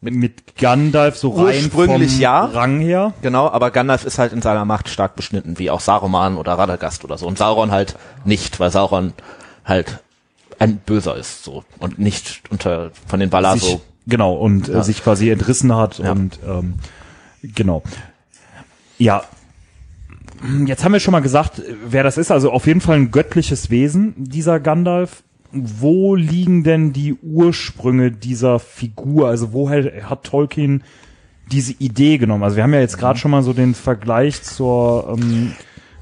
mit, 0.00 0.56
Gandalf 0.56 1.16
so 1.18 1.30
rein 1.30 1.64
Ursprünglich 1.64 2.12
vom 2.12 2.20
ja. 2.20 2.44
Rang 2.44 2.80
her? 2.80 3.12
Genau, 3.22 3.48
aber 3.48 3.70
Gandalf 3.70 4.04
ist 4.04 4.18
halt 4.18 4.32
in 4.32 4.40
seiner 4.40 4.64
Macht 4.64 4.88
stark 4.88 5.14
beschnitten, 5.14 5.58
wie 5.58 5.70
auch 5.70 5.80
Saruman 5.80 6.36
oder 6.38 6.54
Radagast 6.54 7.04
oder 7.04 7.18
so. 7.18 7.26
Und 7.26 7.36
Sauron 7.38 7.70
halt 7.70 7.96
nicht, 8.24 8.60
weil 8.60 8.70
Sauron 8.70 9.12
halt 9.64 10.00
ein 10.58 10.76
Böser 10.78 11.16
ist 11.16 11.44
so 11.44 11.64
und 11.78 11.98
nicht 11.98 12.42
unter 12.50 12.90
von 13.06 13.20
den 13.20 13.30
Valar 13.32 13.56
so. 13.58 13.80
genau 14.06 14.34
und 14.34 14.68
äh, 14.68 14.72
Ja. 14.72 14.82
sich 14.82 15.02
quasi 15.02 15.30
entrissen 15.30 15.74
hat 15.76 15.98
Ja. 15.98 16.12
und 16.12 16.38
ähm, 16.46 16.74
genau. 17.42 17.82
Ja. 18.98 19.24
Jetzt 20.66 20.84
haben 20.84 20.92
wir 20.92 21.00
schon 21.00 21.12
mal 21.12 21.20
gesagt, 21.20 21.60
wer 21.86 22.02
das 22.02 22.16
ist. 22.16 22.30
Also 22.30 22.50
auf 22.50 22.66
jeden 22.66 22.80
Fall 22.80 22.96
ein 22.96 23.10
göttliches 23.10 23.68
Wesen, 23.68 24.14
dieser 24.16 24.60
Gandalf. 24.60 25.22
Wo 25.52 26.14
liegen 26.14 26.62
denn 26.64 26.92
die 26.92 27.14
Ursprünge 27.14 28.12
dieser 28.12 28.58
Figur? 28.58 29.28
Also 29.28 29.52
woher 29.52 30.08
hat 30.08 30.24
Tolkien 30.24 30.84
diese 31.50 31.72
Idee 31.78 32.18
genommen? 32.18 32.44
Also 32.44 32.56
wir 32.56 32.62
haben 32.62 32.74
ja 32.74 32.80
jetzt 32.80 32.98
gerade 32.98 33.18
schon 33.18 33.30
mal 33.30 33.42
so 33.42 33.52
den 33.52 33.74
Vergleich 33.74 34.42
zur 34.42 35.16
ähm, 35.18 35.52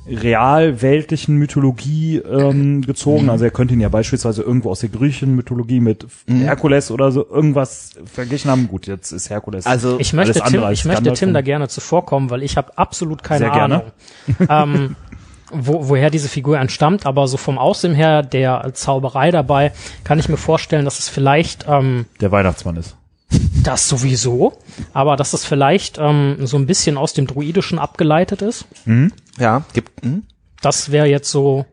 real-weltlichen 0.09 1.37
Mythologie 1.37 2.17
ähm, 2.19 2.83
gezogen. 2.83 3.29
Also 3.29 3.45
er 3.45 3.51
könnte 3.51 3.75
ihn 3.75 3.81
ja 3.81 3.89
beispielsweise 3.89 4.43
irgendwo 4.43 4.71
aus 4.71 4.81
der 4.81 4.89
griechischen 4.89 5.37
Mythologie 5.37 5.81
mit 5.81 6.07
Herkules 6.27 6.91
oder 6.91 7.13
so 7.13 7.27
irgendwas 7.29 7.93
verglichen 8.07 8.51
haben. 8.51 8.69
Gut, 8.69 8.87
jetzt 8.87 9.13
ist 9.13 9.31
Herkules. 9.31 9.67
Also 9.67 9.99
Ich 9.99 10.13
möchte, 10.13 10.33
Alles 10.33 10.43
andere 10.43 10.63
Tim, 10.63 10.69
als 10.69 10.79
ich 10.79 10.85
möchte 10.87 11.13
Tim 11.13 11.35
da 11.35 11.41
gerne 11.43 11.69
zuvorkommen, 11.69 12.31
weil 12.31 12.43
ich 12.43 12.57
habe 12.57 12.77
absolut 12.77 13.23
keine 13.23 13.47
Sehr 13.47 13.51
gerne. 13.51 13.83
Ahnung, 14.49 14.87
ähm, 14.89 14.97
wo, 15.51 15.89
woher 15.89 16.11
diese 16.11 16.29
Figur 16.29 16.59
entstammt. 16.59 17.07
Aber 17.07 17.29
so 17.29 17.37
vom 17.37 17.59
Aussehen 17.59 17.95
her, 17.95 18.23
der 18.23 18.71
Zauberei 18.75 19.31
dabei, 19.31 19.73
kann 20.05 20.19
ich 20.19 20.29
mir 20.29 20.37
vorstellen, 20.37 20.85
dass 20.85 20.99
es 20.99 21.09
vielleicht 21.09 21.67
ähm, 21.69 22.07
der 22.21 22.33
Weihnachtsmann 22.33 22.77
ist. 22.77 22.97
das 23.63 23.89
sowieso, 23.89 24.59
aber 24.93 25.17
dass 25.17 25.33
es 25.33 25.45
vielleicht 25.45 25.99
ähm, 25.99 26.47
so 26.47 26.57
ein 26.57 26.67
bisschen 26.67 26.97
aus 26.97 27.13
dem 27.13 27.27
Druidischen 27.27 27.79
abgeleitet 27.79 28.43
ist. 28.43 28.67
ja, 29.39 29.65
gibt 29.75 30.03
hm? 30.03 30.25
Das 30.61 30.91
wäre 30.91 31.07
jetzt 31.07 31.31
so 31.31 31.67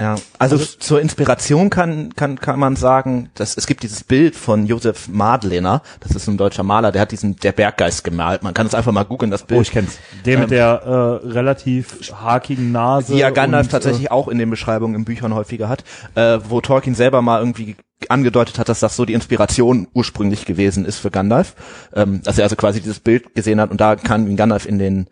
Ja, 0.00 0.14
also, 0.38 0.56
zur 0.56 1.02
Inspiration 1.02 1.68
kann, 1.68 2.14
kann, 2.16 2.40
kann 2.40 2.58
man 2.58 2.76
sagen, 2.76 3.30
dass 3.34 3.58
es 3.58 3.66
gibt 3.66 3.82
dieses 3.82 4.04
Bild 4.04 4.34
von 4.34 4.64
Josef 4.66 5.08
Madlener, 5.08 5.82
das 6.00 6.12
ist 6.12 6.26
ein 6.28 6.38
deutscher 6.38 6.62
Maler, 6.62 6.92
der 6.92 7.02
hat 7.02 7.12
diesen, 7.12 7.36
der 7.36 7.52
Berggeist 7.52 8.02
gemalt. 8.02 8.42
Man 8.42 8.54
kann 8.54 8.66
es 8.66 8.74
einfach 8.74 8.90
mal 8.90 9.04
googeln, 9.04 9.30
das 9.30 9.42
Bild. 9.42 9.58
Oh, 9.58 9.62
ich 9.62 9.70
kenn's. 9.70 9.98
Der 10.24 10.38
mit 10.38 10.50
der 10.50 11.20
äh, 11.22 11.26
relativ 11.28 12.10
hakigen 12.14 12.72
Nase. 12.72 13.12
die 13.12 13.18
ja 13.18 13.28
Gandalf 13.28 13.66
und, 13.66 13.70
tatsächlich 13.70 14.10
auch 14.10 14.28
in 14.28 14.38
den 14.38 14.48
Beschreibungen 14.48 14.94
in 14.94 15.04
Büchern 15.04 15.34
häufiger 15.34 15.68
hat, 15.68 15.84
äh, 16.14 16.38
wo 16.48 16.62
Tolkien 16.62 16.94
selber 16.94 17.20
mal 17.20 17.40
irgendwie 17.40 17.76
angedeutet 18.08 18.58
hat, 18.58 18.70
dass 18.70 18.80
das 18.80 18.96
so 18.96 19.04
die 19.04 19.12
Inspiration 19.12 19.88
ursprünglich 19.92 20.46
gewesen 20.46 20.86
ist 20.86 21.00
für 21.00 21.10
Gandalf. 21.10 21.54
Ähm, 21.94 22.22
dass 22.24 22.38
er 22.38 22.44
also 22.44 22.56
quasi 22.56 22.80
dieses 22.80 23.00
Bild 23.00 23.34
gesehen 23.34 23.60
hat 23.60 23.70
und 23.70 23.80
da 23.80 23.96
kam 23.96 24.34
Gandalf 24.36 24.64
in 24.64 24.78
den 24.78 25.08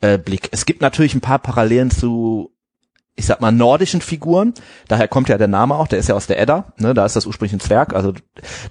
äh, 0.00 0.18
Blick. 0.18 0.48
Es 0.52 0.66
gibt 0.66 0.82
natürlich 0.82 1.14
ein 1.14 1.22
paar 1.22 1.38
Parallelen 1.38 1.90
zu 1.90 2.52
ich 3.18 3.26
sag 3.26 3.40
mal, 3.40 3.50
nordischen 3.50 4.00
Figuren. 4.00 4.54
Daher 4.86 5.08
kommt 5.08 5.28
ja 5.28 5.36
der 5.38 5.48
Name 5.48 5.74
auch, 5.74 5.88
der 5.88 5.98
ist 5.98 6.08
ja 6.08 6.14
aus 6.14 6.26
der 6.28 6.40
Edda, 6.40 6.72
ne? 6.78 6.94
da 6.94 7.04
ist 7.04 7.16
das 7.16 7.26
ursprünglich 7.26 7.52
ein 7.52 7.60
Zwerg, 7.60 7.92
also 7.92 8.12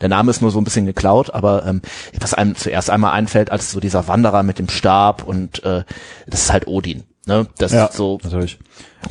der 0.01 0.09
Name 0.09 0.31
ist 0.31 0.41
nur 0.41 0.51
so 0.51 0.59
ein 0.59 0.63
bisschen 0.63 0.85
geklaut, 0.85 1.33
aber 1.33 1.65
ähm, 1.65 1.81
was 2.19 2.33
einem 2.33 2.55
zuerst 2.55 2.89
einmal 2.89 3.11
einfällt, 3.11 3.51
als 3.51 3.71
so 3.71 3.79
dieser 3.79 4.07
Wanderer 4.07 4.43
mit 4.43 4.57
dem 4.57 4.69
Stab 4.69 5.23
und 5.23 5.63
äh, 5.63 5.83
das 6.27 6.43
ist 6.43 6.53
halt 6.53 6.65
Odin. 6.67 7.03
Ne? 7.25 7.47
Das 7.57 7.73
Ja, 7.73 7.85
ist 7.87 7.97
so, 7.97 8.19
natürlich. 8.23 8.57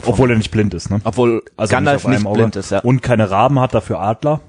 Obwohl 0.06 0.30
er 0.30 0.38
nicht 0.38 0.50
blind 0.50 0.72
ist, 0.72 0.90
ne? 0.90 1.00
obwohl 1.04 1.42
Also 1.56 1.70
Gandalf 1.70 2.06
nicht, 2.06 2.24
Auge. 2.24 2.38
blind 2.38 2.56
ist, 2.56 2.70
ja. 2.70 2.80
Und 2.80 3.02
keine 3.02 3.30
Raben 3.30 3.60
hat, 3.60 3.74
dafür 3.74 4.00
Adler. 4.00 4.40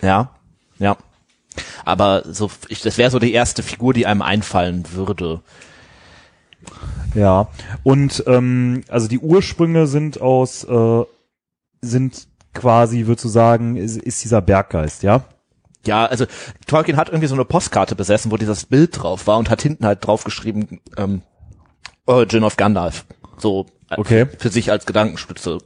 Ja, 0.00 0.30
ja. 0.78 0.96
Aber 1.84 2.22
so, 2.24 2.50
ich, 2.68 2.80
das 2.80 2.96
wäre 2.98 3.10
so 3.10 3.18
die 3.18 3.32
erste 3.32 3.62
Figur, 3.62 3.92
die 3.92 4.06
einem 4.06 4.22
einfallen 4.22 4.84
würde. 4.92 5.42
Ja. 7.16 7.48
Und 7.82 8.22
ähm, 8.26 8.82
also 8.88 9.08
die 9.08 9.18
Ursprünge 9.18 9.86
sind 9.86 10.20
aus, 10.20 10.64
äh, 10.64 11.04
sind 11.80 12.28
quasi, 12.52 13.06
würdest 13.06 13.24
du 13.24 13.28
sagen, 13.28 13.76
ist, 13.76 13.96
ist 13.96 14.22
dieser 14.22 14.42
Berggeist, 14.42 15.02
ja? 15.02 15.24
Ja, 15.86 16.04
also 16.06 16.26
Tolkien 16.66 16.96
hat 16.96 17.08
irgendwie 17.08 17.28
so 17.28 17.34
eine 17.34 17.44
Postkarte 17.44 17.94
besessen, 17.94 18.30
wo 18.32 18.36
dieses 18.36 18.66
Bild 18.66 19.02
drauf 19.02 19.26
war 19.26 19.38
und 19.38 19.50
hat 19.50 19.62
hinten 19.62 19.86
halt 19.86 20.04
draufgeschrieben, 20.06 20.80
ähm, 20.96 21.22
Origin 22.06 22.44
of 22.44 22.56
Gandalf. 22.56 23.06
So 23.38 23.66
äh, 23.90 23.98
Okay. 23.98 24.26
für 24.38 24.48
sich 24.50 24.70
als 24.70 24.84
Gedankenstütze. 24.84 25.58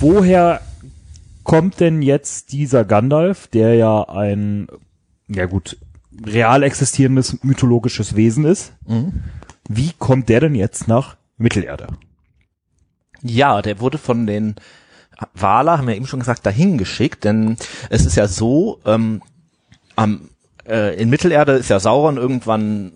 Woher 0.00 0.62
kommt 1.44 1.80
denn 1.80 2.02
jetzt 2.02 2.52
dieser 2.52 2.84
Gandalf, 2.84 3.46
der 3.48 3.74
ja 3.74 4.08
ein, 4.08 4.68
ja 5.28 5.46
gut, 5.46 5.76
real 6.24 6.62
existierendes 6.62 7.42
mythologisches 7.42 8.16
Wesen 8.16 8.44
ist? 8.44 8.72
Wie 9.68 9.92
kommt 9.98 10.28
der 10.28 10.40
denn 10.40 10.54
jetzt 10.54 10.88
nach 10.88 11.16
Mittelerde? 11.38 11.88
Ja, 13.22 13.62
der 13.62 13.80
wurde 13.80 13.98
von 13.98 14.26
den 14.26 14.56
Waler, 15.34 15.78
haben 15.78 15.86
wir 15.88 15.96
eben 15.96 16.06
schon 16.06 16.20
gesagt, 16.20 16.46
dahin 16.46 16.78
geschickt, 16.78 17.24
denn 17.24 17.56
es 17.90 18.06
ist 18.06 18.16
ja 18.16 18.26
so, 18.26 18.80
ähm, 18.86 19.22
am, 19.96 20.30
äh, 20.66 20.94
in 21.00 21.10
Mittelerde 21.10 21.52
ist 21.52 21.68
ja 21.68 21.78
Sauron 21.78 22.16
irgendwann 22.16 22.92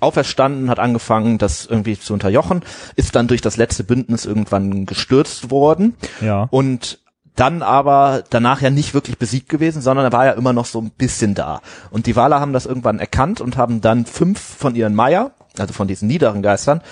auferstanden, 0.00 0.70
hat 0.70 0.78
angefangen, 0.78 1.38
das 1.38 1.66
irgendwie 1.66 1.98
zu 1.98 2.12
unterjochen, 2.14 2.62
ist 2.96 3.14
dann 3.16 3.28
durch 3.28 3.40
das 3.40 3.56
letzte 3.56 3.84
Bündnis 3.84 4.24
irgendwann 4.24 4.86
gestürzt 4.86 5.50
worden 5.50 5.94
Ja. 6.20 6.44
und 6.50 7.00
dann 7.36 7.62
aber 7.62 8.24
danach 8.30 8.60
ja 8.60 8.70
nicht 8.70 8.94
wirklich 8.94 9.18
besiegt 9.18 9.48
gewesen, 9.48 9.80
sondern 9.80 10.06
er 10.06 10.12
war 10.12 10.26
ja 10.26 10.32
immer 10.32 10.52
noch 10.52 10.66
so 10.66 10.80
ein 10.80 10.90
bisschen 10.90 11.34
da. 11.34 11.60
Und 11.90 12.06
die 12.06 12.16
Waler 12.16 12.40
haben 12.40 12.52
das 12.52 12.66
irgendwann 12.66 12.98
erkannt 12.98 13.40
und 13.40 13.56
haben 13.56 13.80
dann 13.80 14.04
fünf 14.04 14.38
von 14.40 14.74
ihren 14.74 14.94
Maya, 14.94 15.30
also 15.58 15.72
von 15.72 15.88
diesen 15.88 16.08
niederen 16.08 16.42
Geistern, 16.42 16.82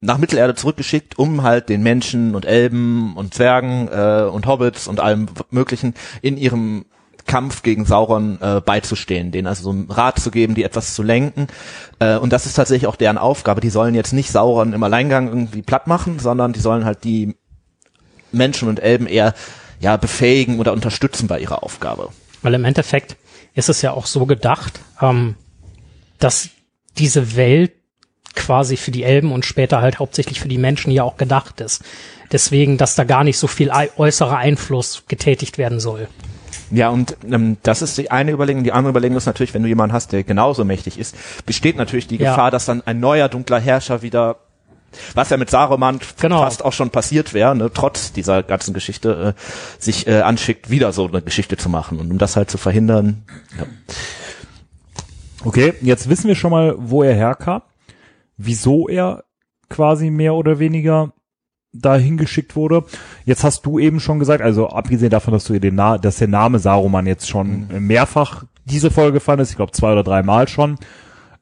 nach 0.00 0.18
Mittelerde 0.18 0.54
zurückgeschickt, 0.54 1.18
um 1.18 1.42
halt 1.42 1.68
den 1.68 1.82
Menschen 1.82 2.34
und 2.34 2.44
Elben 2.44 3.16
und 3.16 3.34
Zwergen 3.34 3.88
äh, 3.88 4.28
und 4.30 4.46
Hobbits 4.46 4.88
und 4.88 5.00
allem 5.00 5.28
Möglichen 5.50 5.94
in 6.22 6.36
ihrem 6.36 6.84
Kampf 7.26 7.62
gegen 7.62 7.84
Sauron 7.84 8.38
äh, 8.40 8.60
beizustehen, 8.60 9.30
denen 9.30 9.46
also 9.46 9.62
so 9.62 9.70
einen 9.70 9.90
Rat 9.90 10.18
zu 10.18 10.32
geben, 10.32 10.56
die 10.56 10.64
etwas 10.64 10.94
zu 10.94 11.04
lenken. 11.04 11.46
Äh, 12.00 12.16
und 12.16 12.32
das 12.32 12.46
ist 12.46 12.54
tatsächlich 12.54 12.88
auch 12.88 12.96
deren 12.96 13.16
Aufgabe. 13.16 13.60
Die 13.60 13.70
sollen 13.70 13.94
jetzt 13.94 14.12
nicht 14.12 14.32
Sauron 14.32 14.72
im 14.72 14.82
Alleingang 14.82 15.28
irgendwie 15.28 15.62
platt 15.62 15.86
machen, 15.86 16.18
sondern 16.18 16.52
die 16.52 16.60
sollen 16.60 16.84
halt 16.84 17.04
die 17.04 17.36
Menschen 18.32 18.68
und 18.68 18.80
Elben 18.80 19.06
eher 19.06 19.34
ja 19.82 19.96
befähigen 19.98 20.58
oder 20.58 20.72
unterstützen 20.72 21.26
bei 21.26 21.40
ihrer 21.40 21.62
Aufgabe. 21.62 22.08
Weil 22.40 22.54
im 22.54 22.64
Endeffekt 22.64 23.16
ist 23.54 23.68
es 23.68 23.82
ja 23.82 23.92
auch 23.92 24.06
so 24.06 24.24
gedacht, 24.26 24.80
ähm, 25.00 25.34
dass 26.18 26.48
diese 26.98 27.36
Welt 27.36 27.72
quasi 28.34 28.76
für 28.78 28.90
die 28.92 29.02
Elben 29.02 29.32
und 29.32 29.44
später 29.44 29.82
halt 29.82 29.98
hauptsächlich 29.98 30.40
für 30.40 30.48
die 30.48 30.56
Menschen 30.58 30.90
ja 30.90 31.02
auch 31.02 31.16
gedacht 31.18 31.60
ist. 31.60 31.82
Deswegen, 32.30 32.78
dass 32.78 32.94
da 32.94 33.04
gar 33.04 33.24
nicht 33.24 33.36
so 33.36 33.46
viel 33.46 33.70
äußerer 33.98 34.38
Einfluss 34.38 35.02
getätigt 35.06 35.58
werden 35.58 35.80
soll. 35.80 36.08
Ja, 36.70 36.88
und 36.88 37.16
ähm, 37.30 37.58
das 37.62 37.82
ist 37.82 37.98
die 37.98 38.10
eine 38.10 38.32
Überlegung. 38.32 38.64
Die 38.64 38.72
andere 38.72 38.90
Überlegung 38.90 39.18
ist 39.18 39.26
natürlich, 39.26 39.52
wenn 39.52 39.62
du 39.62 39.68
jemanden 39.68 39.92
hast, 39.92 40.12
der 40.12 40.24
genauso 40.24 40.64
mächtig 40.64 40.98
ist, 40.98 41.14
besteht 41.44 41.76
natürlich 41.76 42.06
die 42.06 42.16
Ja. 42.16 42.30
Gefahr, 42.30 42.50
dass 42.50 42.64
dann 42.64 42.80
ein 42.86 43.00
neuer 43.00 43.28
dunkler 43.28 43.60
Herrscher 43.60 44.00
wieder, 44.00 44.36
was 45.14 45.30
ja 45.30 45.36
mit 45.36 45.50
Saruman 45.50 46.00
Genau. 46.20 46.42
fast 46.42 46.64
auch 46.64 46.72
schon 46.72 46.90
passiert 46.90 47.34
wäre, 47.34 47.54
ne, 47.54 47.70
trotz 47.72 48.12
dieser 48.12 48.42
ganzen 48.42 48.74
Geschichte, 48.74 49.34
äh, 49.36 49.82
sich 49.82 50.06
äh, 50.06 50.20
anschickt, 50.20 50.70
wieder 50.70 50.92
so 50.92 51.06
eine 51.06 51.22
Geschichte 51.22 51.56
zu 51.56 51.68
machen. 51.68 51.98
Und 51.98 52.10
um 52.10 52.18
das 52.18 52.36
halt 52.36 52.50
zu 52.50 52.58
verhindern, 52.58 53.24
ja. 53.58 53.66
Okay, 55.44 55.74
jetzt 55.80 56.08
wissen 56.08 56.28
wir 56.28 56.36
schon 56.36 56.52
mal, 56.52 56.74
wo 56.78 57.02
er 57.02 57.14
herkam, 57.14 57.62
wieso 58.36 58.88
er 58.88 59.24
quasi 59.68 60.10
mehr 60.10 60.34
oder 60.34 60.58
weniger 60.58 61.12
dahin 61.72 62.16
geschickt 62.16 62.54
wurde. 62.54 62.84
Jetzt 63.24 63.44
hast 63.44 63.64
du 63.66 63.78
eben 63.78 63.98
schon 63.98 64.18
gesagt, 64.18 64.42
also 64.42 64.68
abgesehen 64.68 65.10
davon, 65.10 65.32
dass 65.32 65.44
du 65.44 65.58
den 65.58 65.74
Na 65.74 65.98
dass 65.98 66.18
der 66.18 66.28
Name 66.28 66.58
Saruman 66.58 67.06
jetzt 67.06 67.28
schon 67.28 67.66
mehrfach 67.86 68.44
diese 68.64 68.90
Folge 68.90 69.20
fandest, 69.20 69.52
ich 69.52 69.56
glaube 69.56 69.72
zwei 69.72 69.92
oder 69.92 70.04
dreimal 70.04 70.48
schon, 70.48 70.76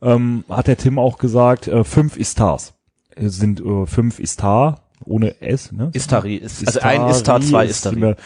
ähm, 0.00 0.44
hat 0.48 0.68
der 0.68 0.76
Tim 0.76 0.98
auch 0.98 1.18
gesagt, 1.18 1.68
äh, 1.68 1.84
fünf 1.84 2.16
Istars 2.16 2.74
sind 3.28 3.60
äh, 3.60 3.86
fünf 3.86 4.18
Istar 4.18 4.82
ohne 5.04 5.40
S, 5.40 5.72
ne? 5.72 5.90
Istari 5.94 6.36
ist, 6.36 6.66
also 6.66 6.80
ein 6.80 7.08
Istar, 7.08 7.40
zwei 7.40 7.64
ist 7.64 7.70
Istari. 7.86 7.96
mir- 7.96 8.16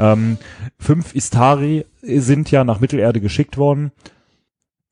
Ähm, 0.00 0.38
fünf 0.78 1.14
Istari 1.14 1.84
sind 2.02 2.50
ja 2.52 2.62
nach 2.64 2.78
Mittelerde 2.80 3.20
geschickt 3.20 3.56
worden. 3.58 3.90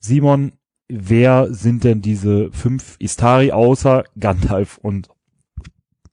Simon, 0.01 0.53
wer 0.89 1.53
sind 1.55 1.85
denn 1.85 2.03
diese 2.03 2.51
fünf 2.53 2.97
Istari 2.99 3.53
außer 3.53 4.05
Gandalf 4.19 4.79
und 4.79 5.09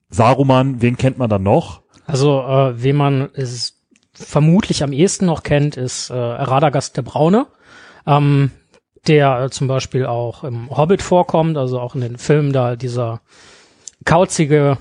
Saruman? 0.10 0.82
Wen 0.82 0.98
kennt 0.98 1.18
man 1.18 1.30
dann 1.30 1.44
noch? 1.44 1.82
Also, 2.06 2.42
äh, 2.42 2.82
wen 2.84 2.96
man 2.96 3.30
es 3.34 3.82
vermutlich 4.14 4.84
am 4.84 4.94
ehesten 4.94 5.26
noch 5.26 5.42
kennt, 5.44 5.76
ist 5.78 6.10
äh, 6.10 6.14
Radagast 6.16 6.96
der 6.98 7.02
Braune, 7.02 7.48
ähm, 8.06 8.52
der 9.08 9.44
äh, 9.44 9.50
zum 9.50 9.68
Beispiel 9.68 10.06
auch 10.06 10.44
im 10.44 10.70
Hobbit 10.70 11.02
vorkommt, 11.02 11.58
also 11.58 11.80
auch 11.80 11.96
in 11.96 12.02
den 12.02 12.18
Filmen 12.18 12.54
da 12.54 12.76
dieser 12.76 13.22
kauzige, 14.06 14.78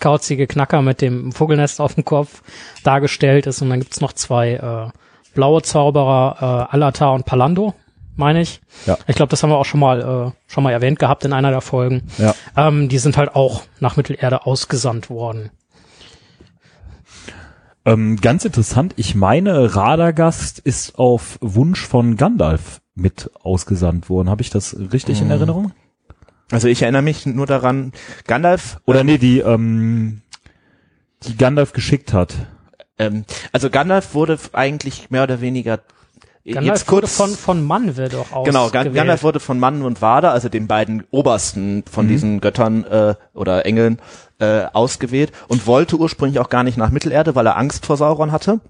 kauzige 0.00 0.46
Knacker 0.46 0.82
mit 0.82 1.00
dem 1.00 1.32
Vogelnest 1.32 1.80
auf 1.80 1.94
dem 1.94 2.04
Kopf 2.04 2.42
dargestellt 2.84 3.46
ist. 3.46 3.62
Und 3.62 3.70
dann 3.70 3.80
gibt's 3.80 4.00
noch 4.00 4.12
zwei 4.12 4.54
äh, 4.54 4.88
blaue 5.34 5.62
Zauberer, 5.62 6.68
äh, 6.70 6.74
Alatar 6.74 7.12
und 7.12 7.26
Palando, 7.26 7.74
meine 8.16 8.40
ich. 8.40 8.60
Ja. 8.86 8.98
Ich 9.06 9.16
glaube, 9.16 9.30
das 9.30 9.42
haben 9.42 9.50
wir 9.50 9.58
auch 9.58 9.64
schon 9.64 9.80
mal 9.80 10.00
äh, 10.00 10.52
schon 10.52 10.64
mal 10.64 10.72
erwähnt 10.72 10.98
gehabt 10.98 11.24
in 11.24 11.32
einer 11.32 11.50
der 11.50 11.60
Folgen. 11.60 12.08
Ja. 12.18 12.34
Ähm, 12.56 12.88
die 12.88 12.98
sind 12.98 13.16
halt 13.16 13.34
auch 13.34 13.62
nach 13.80 13.96
Mittelerde 13.96 14.46
ausgesandt 14.46 15.10
worden. 15.10 15.50
Ähm, 17.84 18.16
ganz 18.16 18.44
interessant, 18.44 18.94
ich 18.96 19.14
meine, 19.14 19.76
Radagast 19.76 20.58
ist 20.58 20.98
auf 20.98 21.38
Wunsch 21.40 21.86
von 21.86 22.16
Gandalf 22.16 22.80
mit 22.96 23.30
ausgesandt 23.42 24.08
worden. 24.10 24.28
Habe 24.28 24.42
ich 24.42 24.50
das 24.50 24.74
richtig 24.92 25.20
in 25.20 25.30
Erinnerung? 25.30 25.70
Also 26.50 26.66
ich 26.66 26.82
erinnere 26.82 27.02
mich 27.02 27.26
nur 27.26 27.46
daran, 27.46 27.92
Gandalf 28.26 28.80
Oder 28.86 29.04
nee, 29.04 29.18
die, 29.18 29.38
ähm, 29.40 30.22
die 31.22 31.36
Gandalf 31.36 31.72
geschickt 31.72 32.12
hat. 32.12 32.34
Ähm, 32.98 33.24
also 33.52 33.70
Gandalf 33.70 34.14
wurde 34.14 34.38
eigentlich 34.52 35.10
mehr 35.10 35.22
oder 35.24 35.40
weniger 35.40 35.80
Gandalf 36.44 36.64
jetzt 36.78 36.86
kurz 36.86 37.18
wurde 37.18 37.32
von, 37.32 37.36
von 37.36 37.64
Manwe 37.64 38.08
doch 38.08 38.30
aus. 38.32 38.46
Genau, 38.46 38.70
Gan- 38.70 38.94
Gandalf 38.94 39.24
wurde 39.24 39.40
von 39.40 39.58
Mann 39.58 39.82
und 39.82 40.00
Wada, 40.00 40.30
also 40.30 40.48
den 40.48 40.68
beiden 40.68 41.02
obersten 41.10 41.82
von 41.90 42.06
diesen 42.06 42.40
Göttern 42.40 42.84
äh, 42.84 43.14
oder 43.34 43.66
Engeln, 43.66 43.98
äh, 44.38 44.66
ausgewählt 44.72 45.32
und 45.48 45.66
wollte 45.66 45.96
ursprünglich 45.96 46.38
auch 46.38 46.48
gar 46.48 46.62
nicht 46.62 46.78
nach 46.78 46.90
Mittelerde, 46.90 47.34
weil 47.34 47.46
er 47.46 47.56
Angst 47.56 47.84
vor 47.84 47.96
Sauron 47.96 48.30
hatte. 48.30 48.60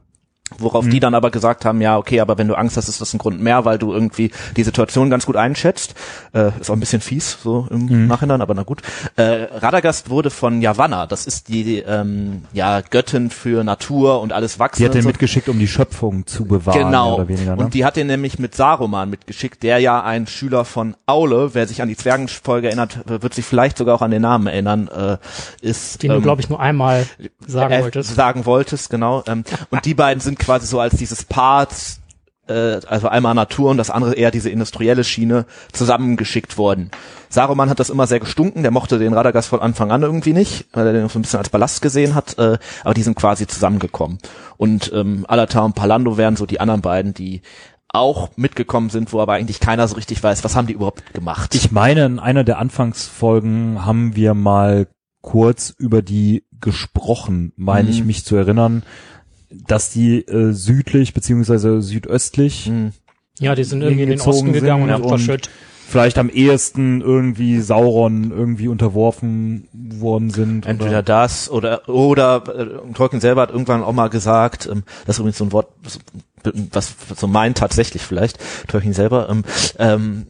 Worauf 0.59 0.89
die 0.89 1.01
dann 1.01 1.15
aber 1.15 1.33
gesagt 1.33 1.65
haben, 1.65 1.81
ja, 1.81 1.99
okay, 1.99 2.21
aber 2.21 2.39
wenn 2.39 2.47
du 2.47 2.55
Angst 2.55 2.77
hast, 2.77 2.89
ist 2.89 3.01
das 3.01 3.13
ein 3.13 3.19
Grund 3.19 3.41
mehr, 3.41 3.65
weil 3.65 3.79
du 3.79 3.93
irgendwie 3.93 4.31
die 4.57 4.63
Situation 4.63 5.11
ganz 5.11 5.27
gut 5.27 5.35
einschätzt. 5.35 5.95
Äh, 6.33 6.53
ist 6.61 6.71
auch 6.71 6.75
ein 6.75 6.81
bisschen 6.81 7.01
fies, 7.01 7.37
so 7.43 7.67
im 7.69 8.07
Nachhinein, 8.07 8.41
aber 8.41 8.55
na 8.55 8.63
gut. 8.63 8.81
Äh, 9.17 9.49
Radagast 9.53 10.09
wurde 10.09 10.31
von 10.31 10.63
Yavanna, 10.63 11.09
das 11.09 11.27
ist 11.27 11.49
die 11.49 11.79
ähm, 11.79 12.45
ja, 12.53 12.81
Göttin 12.81 13.31
für 13.31 13.65
Natur 13.65 14.21
und 14.21 14.33
alles 14.33 14.61
Wachsen. 14.61 14.83
Die 14.83 14.87
hat 14.87 14.95
den 14.95 15.03
so. 15.03 15.09
mitgeschickt, 15.09 15.49
um 15.49 15.59
die 15.59 15.67
Schöpfung 15.67 16.27
zu 16.27 16.45
bewahren, 16.45 16.79
Genau. 16.79 17.27
weniger. 17.27 17.57
Ne? 17.57 17.65
Und 17.65 17.75
die 17.75 17.85
hat 17.85 17.97
den 17.97 18.07
nämlich 18.07 18.39
mit 18.39 18.55
Saruman 18.55 19.11
mitgeschickt, 19.11 19.65
der 19.65 19.81
ja 19.81 20.01
ein 20.05 20.29
Schüler 20.29 20.65
von 20.65 20.95
Aule, 21.07 21.55
wer 21.55 21.67
sich 21.67 21.83
an 21.83 21.89
die 21.89 21.97
Zwergenfolge 21.97 22.69
erinnert, 22.69 23.01
wird 23.07 23.35
sich 23.35 23.45
vielleicht 23.45 23.79
sogar 23.79 23.97
auch 23.97 24.03
an 24.03 24.13
den 24.13 24.23
Namen 24.23 24.47
erinnern, 24.47 24.89
äh, 24.89 25.17
ist. 25.61 26.05
Den 26.05 26.11
du, 26.11 26.17
ähm, 26.19 26.23
glaube 26.23 26.41
ich, 26.41 26.49
nur 26.49 26.61
einmal 26.61 27.05
sagen 27.45 27.73
äh, 27.73 27.83
wolltest. 27.83 28.15
Sagen 28.15 28.47
wolltest, 28.47 28.91
genau. 28.91 29.25
Ähm, 29.27 29.43
und 29.71 29.85
die 29.85 29.95
beiden 29.95 30.21
sind 30.21 30.36
quasi 30.37 30.67
so 30.67 30.81
als 30.81 30.97
dieses 30.97 31.25
Part, 31.25 31.73
äh, 32.49 32.81
also 32.87 33.09
einmal 33.09 33.35
Natur 33.35 33.71
und 33.71 33.77
das 33.77 33.91
andere 33.91 34.15
eher 34.15 34.31
diese 34.31 34.51
industrielle 34.51 35.05
Schiene, 35.05 35.47
zusammengeschickt 35.73 36.59
worden. 36.59 36.91
Saruman 37.29 37.71
hat 37.71 37.81
das 37.81 37.91
immer 37.91 38.07
sehr 38.07 38.21
gestunken, 38.21 38.63
der 38.63 38.71
mochte 38.71 38.99
den 38.99 39.13
Radagast 39.13 39.49
von 39.49 39.61
Anfang 39.61 39.91
an 39.91 40.03
irgendwie 40.03 40.33
nicht, 40.33 40.67
weil 40.73 40.87
er 40.87 40.93
den 40.93 41.09
so 41.09 41.19
ein 41.19 41.23
bisschen 41.23 41.39
als 41.41 41.51
Ballast 41.51 41.83
gesehen 41.83 42.15
hat, 42.15 42.39
äh, 42.39 42.59
aber 42.85 42.95
die 42.95 43.03
sind 43.03 43.17
quasi 43.17 43.47
zusammengekommen. 43.47 44.19
Und 44.57 44.93
ähm, 44.95 45.25
Alatar 45.29 45.65
und 45.65 45.75
Palando 45.75 46.17
wären 46.17 46.37
so 46.37 46.47
die 46.47 46.61
anderen 46.61 46.83
beiden, 46.83 47.15
die 47.15 47.43
auch 47.89 48.31
mitgekommen 48.37 48.91
sind, 48.91 49.13
wo 49.13 49.21
aber 49.21 49.35
eigentlich 49.35 49.61
keiner 49.61 49.87
so 49.89 49.95
richtig 49.97 50.23
weiß, 50.23 50.45
was 50.45 50.55
haben 50.55 50.67
die 50.67 50.75
überhaupt 50.75 51.15
gemacht. 51.15 51.55
Ich 51.55 51.73
meine, 51.73 52.05
in 52.05 52.19
einer 52.19 52.45
der 52.45 52.59
Anfangsfolgen 52.59 53.85
haben 53.87 54.17
wir 54.17 54.35
mal 54.35 54.89
kurz 55.23 55.75
über 55.79 56.03
die 56.03 56.45
gesprochen, 56.61 57.53
meine 57.57 57.91
ich 57.91 58.01
Mhm. 58.01 58.07
mich 58.07 58.25
zu 58.25 58.37
erinnern, 58.37 58.83
dass 59.67 59.91
die 59.91 60.21
äh, 60.21 60.53
südlich 60.53 61.15
beziehungsweise 61.15 61.83
südöstlich 61.83 62.67
Hm. 62.67 62.93
Ja, 63.39 63.55
die 63.55 63.65
sind 63.65 63.83
irgendwie 63.83 64.05
in 64.05 64.11
den 64.11 64.21
Osten 64.21 64.53
gegangen 64.53 64.85
und 64.85 64.91
haben 64.91 65.03
und 65.03 65.09
verschüttet. 65.11 65.51
vielleicht 65.89 66.19
am 66.19 66.31
ehesten 66.31 67.03
irgendwie 67.03 67.61
Sauron 67.61 68.31
irgendwie 68.31 68.69
unterworfen 68.69 69.69
worden 69.73 70.31
sind. 70.31 70.67
Entweder 70.67 70.91
oder 70.91 71.03
das 71.03 71.51
oder 71.51 71.89
oder 71.89 72.43
äh, 72.47 72.93
Tolkien 72.95 73.21
selber 73.21 73.43
hat 73.43 73.51
irgendwann 73.51 73.83
auch 73.83 73.93
mal 73.93 74.09
gesagt, 74.09 74.67
ähm, 74.71 74.85
das 75.07 75.17
ist 75.17 75.21
übrigens 75.21 75.39
so 75.39 75.45
ein 75.45 75.53
Wort, 75.53 75.69
was 76.73 76.95
so 77.15 77.27
meint 77.27 77.59
tatsächlich 77.59 78.03
vielleicht 78.03 78.39
Tolkien 78.69 78.95
selber, 78.95 79.29
ähm, 79.29 79.45
ähm, 79.79 80.27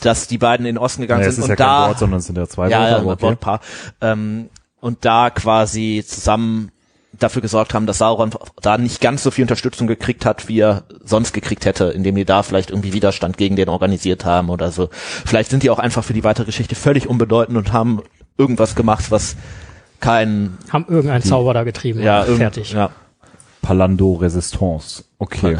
dass 0.00 0.26
die 0.26 0.38
beiden 0.38 0.64
in 0.64 0.76
den 0.76 0.82
Osten 0.82 1.02
gegangen 1.02 1.20
naja, 1.20 1.28
es 1.28 1.36
sind 1.36 1.44
ist 1.44 1.50
und 1.50 1.58
ja 1.58 1.66
kein 1.66 1.66
da 1.66 1.88
Wort, 1.88 1.98
sondern 1.98 2.18
es 2.20 2.26
sind 2.26 2.38
ja 2.38 2.48
zwei 2.48 2.70
ja, 2.70 2.80
Wörter, 2.80 2.90
ja 2.90 2.96
aber 2.96 3.10
ein 3.10 3.14
okay. 3.14 3.22
Wortpaar 3.22 3.60
ähm, 4.00 4.48
und 4.80 5.04
da 5.04 5.28
quasi 5.28 6.02
zusammen 6.06 6.70
dafür 7.18 7.42
gesorgt 7.42 7.74
haben, 7.74 7.86
dass 7.86 7.98
Sauron 7.98 8.30
da 8.60 8.78
nicht 8.78 9.00
ganz 9.00 9.22
so 9.22 9.30
viel 9.30 9.44
Unterstützung 9.44 9.86
gekriegt 9.86 10.24
hat, 10.26 10.48
wie 10.48 10.60
er 10.60 10.84
sonst 11.04 11.32
gekriegt 11.32 11.64
hätte, 11.64 11.84
indem 11.86 12.14
die 12.14 12.24
da 12.24 12.42
vielleicht 12.42 12.70
irgendwie 12.70 12.92
Widerstand 12.92 13.36
gegen 13.36 13.56
den 13.56 13.68
organisiert 13.68 14.24
haben 14.24 14.50
oder 14.50 14.70
so. 14.72 14.88
Vielleicht 14.92 15.50
sind 15.50 15.62
die 15.62 15.70
auch 15.70 15.78
einfach 15.78 16.04
für 16.04 16.12
die 16.12 16.24
weitere 16.24 16.46
Geschichte 16.46 16.74
völlig 16.74 17.08
unbedeutend 17.08 17.56
und 17.56 17.72
haben 17.72 18.02
irgendwas 18.38 18.74
gemacht, 18.74 19.10
was 19.10 19.36
kein 20.00 20.58
Haben 20.70 20.86
irgendeinen 20.88 21.22
Zauber 21.24 21.54
da 21.54 21.64
getrieben. 21.64 22.00
ja, 22.02 22.22
irgend- 22.22 22.38
fertig. 22.38 22.72
Ja. 22.72 22.90
Palando 23.62 24.12
Resistance. 24.14 25.04
Okay. 25.18 25.56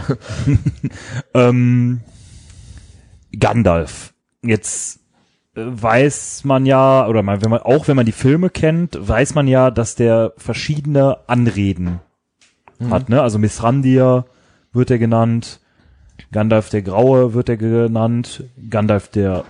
ähm, 1.34 2.00
Gandalf. 3.38 4.12
Jetzt 4.42 5.00
weiß 5.56 6.44
man 6.44 6.66
ja, 6.66 7.06
oder 7.08 7.22
man, 7.22 7.42
wenn 7.42 7.50
man, 7.50 7.60
auch 7.60 7.88
wenn 7.88 7.96
man 7.96 8.06
die 8.06 8.12
Filme 8.12 8.50
kennt, 8.50 8.98
weiß 9.00 9.34
man 9.34 9.48
ja, 9.48 9.70
dass 9.70 9.94
der 9.94 10.32
verschiedene 10.36 11.18
Anreden 11.26 12.00
hat, 12.90 13.08
ne? 13.08 13.22
Also 13.22 13.38
Mithrandir 13.38 14.26
wird 14.72 14.90
er 14.90 14.98
genannt, 14.98 15.60
Gandalf 16.30 16.68
der 16.68 16.82
Graue 16.82 17.32
wird 17.32 17.48
er 17.48 17.56
genannt, 17.56 18.44
Gandalf 18.68 19.08
der 19.08 19.44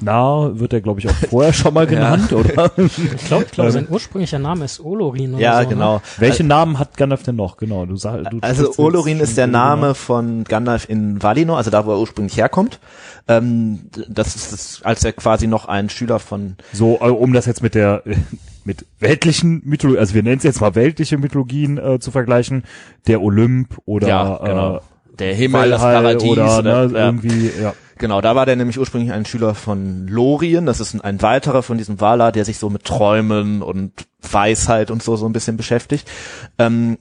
Narr 0.00 0.58
wird 0.58 0.72
er, 0.72 0.80
glaube 0.80 1.00
ich, 1.00 1.08
auch 1.08 1.14
vorher 1.30 1.52
schon 1.52 1.74
mal 1.74 1.86
genannt, 1.88 2.32
oder? 2.32 2.70
Ich 2.76 3.26
glaube, 3.26 3.44
ich 3.44 3.50
glaub, 3.52 3.70
sein 3.70 3.86
ursprünglicher 3.88 4.38
Name 4.38 4.64
ist 4.64 4.80
Olorin 4.80 5.34
oder 5.34 5.42
Ja, 5.42 5.62
so. 5.62 5.68
genau. 5.68 5.94
Ne? 5.96 6.02
Welche 6.18 6.44
Namen 6.44 6.78
hat 6.78 6.96
Gandalf 6.96 7.22
denn 7.22 7.36
noch? 7.36 7.56
Genau, 7.56 7.86
du 7.86 7.96
sagst. 7.96 8.32
Du 8.32 8.38
Also 8.40 8.74
Olorin 8.78 9.20
ist 9.20 9.36
der 9.36 9.46
Name 9.46 9.94
von 9.94 10.44
Gandalf 10.44 10.88
in 10.88 11.22
Valinor, 11.22 11.56
also 11.56 11.70
da, 11.70 11.86
wo 11.86 11.92
er 11.92 11.98
ursprünglich 11.98 12.36
herkommt. 12.36 12.80
Ähm, 13.28 13.88
das 14.08 14.36
ist 14.36 14.52
das, 14.52 14.80
als 14.82 15.04
er 15.04 15.12
quasi 15.12 15.46
noch 15.46 15.66
ein 15.66 15.88
Schüler 15.88 16.18
von 16.18 16.56
So, 16.72 16.98
äh, 17.00 17.08
um 17.08 17.32
das 17.32 17.46
jetzt 17.46 17.62
mit 17.62 17.74
der 17.74 18.02
mit 18.64 18.86
weltlichen 18.98 19.62
Mythologien, 19.64 20.00
also 20.00 20.14
wir 20.14 20.22
nennen 20.22 20.38
es 20.38 20.44
jetzt 20.44 20.60
mal 20.60 20.74
weltliche 20.74 21.18
Mythologien 21.18 21.78
äh, 21.78 21.98
zu 22.00 22.10
vergleichen, 22.10 22.64
der 23.06 23.22
Olymp 23.22 23.78
oder 23.84 24.40
genau. 24.42 24.76
äh, 24.76 24.80
der 25.18 25.34
Himmel, 25.34 25.70
das 25.70 25.82
Valhall 25.82 26.02
Paradies 26.02 26.30
oder 26.30 26.58
oder, 26.58 26.88
ne, 26.88 26.98
ja. 26.98 27.06
irgendwie, 27.06 27.50
ja. 27.62 27.74
Genau, 27.98 28.20
da 28.20 28.34
war 28.34 28.46
der 28.46 28.56
nämlich 28.56 28.78
ursprünglich 28.78 29.12
ein 29.12 29.24
Schüler 29.24 29.54
von 29.54 30.08
Lorien. 30.08 30.66
Das 30.66 30.80
ist 30.80 30.94
ein, 30.94 31.00
ein 31.00 31.22
weiterer 31.22 31.62
von 31.62 31.78
diesem 31.78 32.00
Valar, 32.00 32.32
der 32.32 32.44
sich 32.44 32.58
so 32.58 32.70
mit 32.70 32.84
Träumen 32.84 33.62
und 33.62 33.92
Weisheit 34.20 34.90
und 34.90 35.02
so 35.02 35.16
so 35.16 35.26
ein 35.26 35.32
bisschen 35.32 35.56
beschäftigt. 35.56 36.10
Ähm, 36.58 36.98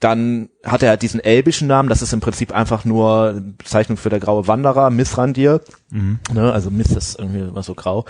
dann 0.00 0.48
hat 0.64 0.82
er 0.82 0.90
halt 0.90 1.02
diesen 1.02 1.20
elbischen 1.20 1.68
Namen. 1.68 1.88
Das 1.88 2.02
ist 2.02 2.12
im 2.12 2.20
Prinzip 2.20 2.52
einfach 2.52 2.84
nur 2.84 3.30
eine 3.30 3.40
Bezeichnung 3.40 3.96
für 3.96 4.10
der 4.10 4.20
graue 4.20 4.46
Wanderer, 4.46 4.90
Mithrandir. 4.90 5.60
Ne, 6.32 6.52
also 6.52 6.70
Mith 6.70 6.90
ist 6.92 7.18
irgendwie 7.18 7.40
immer 7.40 7.62
so 7.62 7.74
grau. 7.74 8.04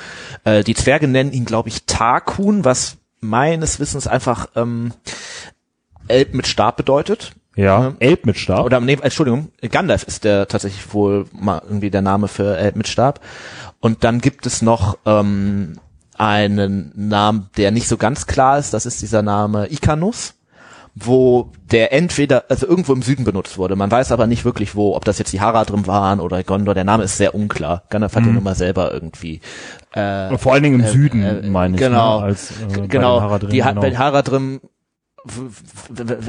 Äh, 0.44 0.64
die 0.64 0.74
Zwerge 0.74 1.08
nennen 1.08 1.32
ihn, 1.32 1.44
glaube 1.44 1.68
ich, 1.68 1.84
Tarkun, 1.86 2.64
was 2.64 2.98
meines 3.20 3.80
Wissens 3.80 4.06
einfach 4.06 4.48
ähm, 4.56 4.92
Elb 6.08 6.34
mit 6.34 6.46
Stab 6.46 6.76
bedeutet. 6.76 7.32
Ja, 7.56 7.64
Ja. 7.80 7.92
Elb 7.98 8.26
mit 8.26 8.36
Stab. 8.36 8.64
Oder 8.64 8.80
nee, 8.80 8.98
Entschuldigung, 9.00 9.48
Gandalf 9.70 10.04
ist 10.04 10.24
der 10.24 10.46
tatsächlich 10.46 10.92
wohl 10.94 11.26
mal 11.32 11.62
irgendwie 11.64 11.90
der 11.90 12.02
Name 12.02 12.28
für 12.28 12.56
Elb 12.56 12.76
mit 12.76 12.86
Stab. 12.86 13.20
Und 13.80 14.04
dann 14.04 14.20
gibt 14.20 14.46
es 14.46 14.62
noch 14.62 14.98
ähm, 15.06 15.78
einen 16.18 16.92
Namen, 16.94 17.50
der 17.56 17.70
nicht 17.70 17.88
so 17.88 17.96
ganz 17.96 18.26
klar 18.26 18.58
ist. 18.58 18.72
Das 18.74 18.86
ist 18.86 19.02
dieser 19.02 19.22
Name 19.22 19.70
Icanus, 19.72 20.34
wo 20.94 21.50
der 21.70 21.92
entweder, 21.92 22.44
also 22.48 22.66
irgendwo 22.66 22.92
im 22.92 23.02
Süden 23.02 23.24
benutzt 23.24 23.58
wurde. 23.58 23.76
Man 23.76 23.90
weiß 23.90 24.12
aber 24.12 24.26
nicht 24.26 24.44
wirklich 24.44 24.74
wo, 24.74 24.94
ob 24.96 25.04
das 25.04 25.18
jetzt 25.18 25.32
die 25.32 25.40
Haradrim 25.40 25.86
waren 25.86 26.20
oder 26.20 26.42
Gondor. 26.42 26.74
Der 26.74 26.84
Name 26.84 27.04
ist 27.04 27.16
sehr 27.16 27.34
unklar. 27.34 27.82
Gandalf 27.90 28.16
hat 28.16 28.24
den 28.24 28.36
immer 28.36 28.54
selber 28.54 28.92
irgendwie. 28.92 29.40
Äh, 29.92 30.36
Vor 30.38 30.52
allen 30.52 30.62
Dingen 30.62 30.80
im 30.80 30.86
äh, 30.86 30.90
Süden, 30.90 31.22
äh, 31.22 31.42
meine 31.48 31.74
ich. 31.76 31.80
genau. 31.82 32.20
Ne, 32.20 32.26
als, 32.26 32.50
äh, 32.50 32.86
genau, 32.86 33.20
Haradrim, 33.20 33.50
die 33.50 33.58
genau. 33.62 33.82
Haradrim 33.98 34.60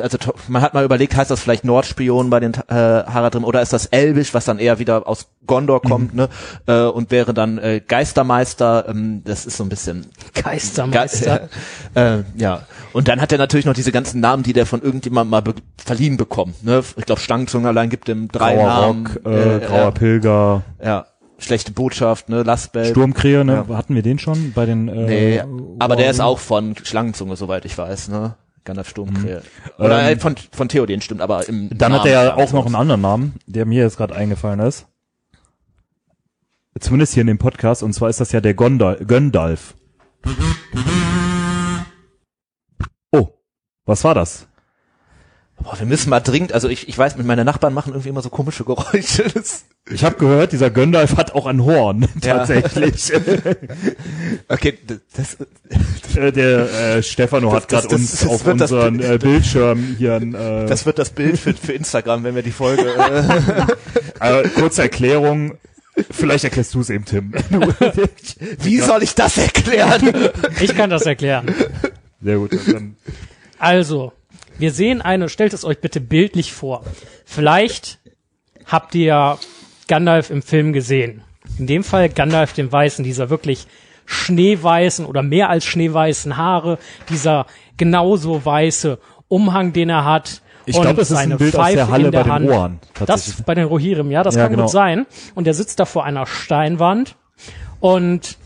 also 0.02 0.18
man 0.48 0.62
hat 0.62 0.74
mal 0.74 0.84
überlegt, 0.86 1.16
heißt 1.16 1.32
das 1.32 1.40
vielleicht 1.42 1.64
Nordspion 1.66 2.30
bei 2.30 2.40
den 2.40 2.54
äh, 2.54 2.74
Haradrim 2.74 3.44
oder 3.44 3.62
ist 3.62 3.74
das 3.74 3.86
Elbisch, 3.88 4.34
was 4.34 4.46
dann 4.46 4.60
eher 4.60 4.80
wieder 4.80 5.08
aus 5.08 5.28
Gondor 5.46 5.82
kommt, 5.82 6.14
Mhm. 6.14 6.20
ne? 6.22 6.30
Äh, 6.68 6.84
und 6.88 7.12
wäre 7.12 7.34
dann 7.34 7.58
äh, 7.58 7.82
Geistermeister, 7.86 8.86
ähm, 8.90 9.22
das 9.24 9.46
ist 9.46 9.58
so 9.58 9.64
ein 9.64 9.70
bisschen 9.70 10.08
Geistermeister. 10.34 11.50
äh, 11.96 12.20
ja. 12.36 12.64
Und 12.94 13.08
dann 13.08 13.22
hat 13.22 13.32
er 13.32 13.38
natürlich 13.38 13.66
noch 13.66 13.74
diese 13.74 13.92
ganzen 13.92 14.20
Namen, 14.20 14.44
die 14.44 14.54
der 14.54 14.66
von 14.66 14.82
irgendjemandem 14.82 15.32
mal 15.32 15.42
be 15.42 15.54
verliehen 15.78 16.18
bekommt, 16.18 16.64
ne? 16.64 16.84
Ich 16.98 17.06
glaube 17.06 17.22
Stangzunge 17.22 17.68
allein 17.68 17.90
gibt 17.90 18.10
ihm 18.10 18.28
drei 18.30 18.56
Grauer 18.56 18.68
Namen. 18.68 19.08
Rock, 19.08 19.26
äh, 19.34 19.60
Grauer 19.66 19.92
Pilger, 19.94 20.64
ja. 20.84 21.06
Schlechte 21.40 21.72
Botschaft, 21.72 22.30
ne? 22.30 22.42
Lastbelt. 22.44 22.88
Sturmkrähe, 22.88 23.46
ne? 23.46 23.66
Hatten 23.70 23.94
wir 23.94 24.02
den 24.02 24.18
schon 24.20 24.54
bei 24.54 24.66
den 24.66 24.88
äh, 24.88 25.06
Nee, 25.06 25.44
aber 25.80 25.96
der 25.96 26.10
ist 26.10 26.20
auch 26.20 26.40
von 26.40 26.76
Schlangenzunge, 26.84 27.36
soweit 27.36 27.64
ich 27.66 27.78
weiß, 27.78 28.10
ne? 28.10 28.36
Gandalf 28.68 28.90
Sturmkrähe. 28.90 29.42
Oder 29.80 30.10
Ähm, 30.10 30.18
äh, 30.18 30.20
von, 30.20 30.36
von 30.52 30.70
Theoden 30.70 31.02
stimmt, 31.02 31.22
aber 31.22 31.48
im 31.48 31.70
Dann 31.70 31.94
hat 31.94 32.00
Namen 32.00 32.12
er 32.14 32.24
ja 32.24 32.36
auch 32.36 32.52
noch 32.54 32.66
einen 32.66 32.76
anderen 32.76 33.02
Namen, 33.02 33.34
der 33.48 33.66
mir 33.66 33.84
jetzt 33.84 33.98
gerade 33.98 34.16
eingefallen 34.16 34.60
ist. 34.60 34.86
Zumindest 36.80 37.14
hier 37.16 37.22
in 37.22 37.28
dem 37.28 37.40
Podcast, 37.40 37.82
und 37.82 37.94
zwar 37.94 38.10
ist 38.10 38.20
das 38.20 38.32
ja 38.32 38.42
der 38.42 38.54
Gondal 38.54 38.98
Göndalf. 38.98 39.74
Oh, 43.12 43.30
was 43.86 44.04
war 44.04 44.14
das? 44.14 44.48
Boah, 45.60 45.78
wir 45.80 45.88
müssen 45.88 46.10
mal 46.12 46.20
dringend, 46.20 46.54
also 46.54 46.70
ich, 46.70 46.88
ich 46.88 46.96
weiß, 46.98 47.18
mit 47.18 47.26
meine 47.26 47.44
Nachbarn 47.44 47.74
machen 47.74 47.92
irgendwie 47.94 48.10
immer 48.10 48.22
so 48.22 48.30
komische 48.30 48.64
Geräusche. 48.64 49.24
Das, 49.34 49.66
Ich 49.90 50.04
habe 50.04 50.16
gehört, 50.18 50.52
dieser 50.52 50.70
Göndalf 50.70 51.18
hat 51.18 51.34
auch 51.34 51.46
ein 51.48 51.64
Horn, 51.64 52.08
Ja. 52.24 52.38
tatsächlich. 52.38 53.12
okay, 54.48 54.78
das, 55.16 55.38
Äh, 56.16 56.32
der 56.32 56.98
äh, 56.98 57.04
Stefano 57.04 57.52
hat 57.54 57.64
Das- 57.64 57.68
gerade 57.70 57.88
das- 57.88 57.94
uns 58.00 58.12
das 58.12 58.28
auf 58.30 58.44
das 58.44 58.54
unseren 58.72 59.00
äh, 59.00 59.18
Bildschirm 59.18 59.96
hier 59.98 60.16
ein, 60.16 60.34
äh, 60.36 60.66
das 60.68 60.86
wird 60.86 61.00
das 61.00 61.10
Bild 61.10 61.40
für, 61.40 61.54
für 61.54 61.74
Instagram, 61.74 62.24
wenn 62.24 62.36
wir 62.36 62.44
die 62.44 62.52
Folge. 62.52 62.84
Äh, 64.20 64.42
äh, 64.42 64.48
kurze 64.50 64.84
Erklärung. 64.84 65.58
Vielleicht 66.12 66.44
erklärst 66.44 66.76
du 66.76 66.82
es 66.82 66.92
eben, 66.92 67.06
Tim. 67.06 67.34
wie 68.60 68.80
soll 68.80 69.02
ich 69.02 69.16
das 69.16 69.38
erklären? 69.40 70.30
Ich 70.60 70.76
kann 70.76 70.92
das 70.92 71.04
erklären. 71.08 71.48
Sehr 72.22 72.38
gut. 72.38 72.52
Dann, 72.72 72.96
Also, 73.58 74.14
wir 74.60 74.72
sehen 74.72 75.02
eine, 75.02 75.30
stellt 75.30 75.54
es 75.54 75.64
euch 75.66 75.80
bitte 75.80 76.02
bildlich 76.02 76.54
vor. 76.54 76.84
Vielleicht 77.26 78.00
habt 78.66 78.96
ihr 78.96 79.38
Gandalf 79.88 80.30
im 80.30 80.42
Film 80.42 80.74
gesehen. 80.74 81.22
In 81.58 81.68
dem 81.68 81.84
Fall 81.84 82.10
Gandalf 82.10 82.54
den 82.54 82.72
Weißen, 82.72 83.04
dieser 83.04 83.30
wirklich 83.30 83.68
schneeweißen 84.06 85.06
oder 85.06 85.22
mehr 85.24 85.50
als 85.50 85.66
schneeweißen 85.66 86.38
Haare, 86.38 86.78
dieser 87.10 87.46
genauso 87.78 88.44
weiße 88.46 89.00
Umhang, 89.28 89.74
den 89.74 89.90
er 89.90 90.06
hat. 90.06 90.42
Ich 90.66 90.76
und 90.76 90.82
glaube, 90.82 91.02
es 91.02 91.12
ist 91.12 91.18
ein 91.18 91.38
Bild 91.38 91.56
aus 91.56 91.72
der 91.72 91.86
Pfeife 91.86 91.92
Halle 91.92 92.12
der 92.12 92.24
bei 92.24 92.40
den. 92.40 92.50
Ohren. 92.50 92.80
Das 93.06 93.42
bei 93.44 93.56
den 93.56 93.66
Rohirrim, 93.66 94.12
ja, 94.12 94.24
das 94.24 94.36
Ja, 94.36 94.44
kann 94.44 94.52
genau. 94.52 94.64
gut 94.64 94.72
sein. 94.72 95.06
Und 95.36 95.48
er 95.48 95.54
sitzt 95.54 95.80
da 95.80 95.86
vor 95.86 96.04
einer 96.04 96.26
Steinwand 96.26 97.16
und 97.80 98.38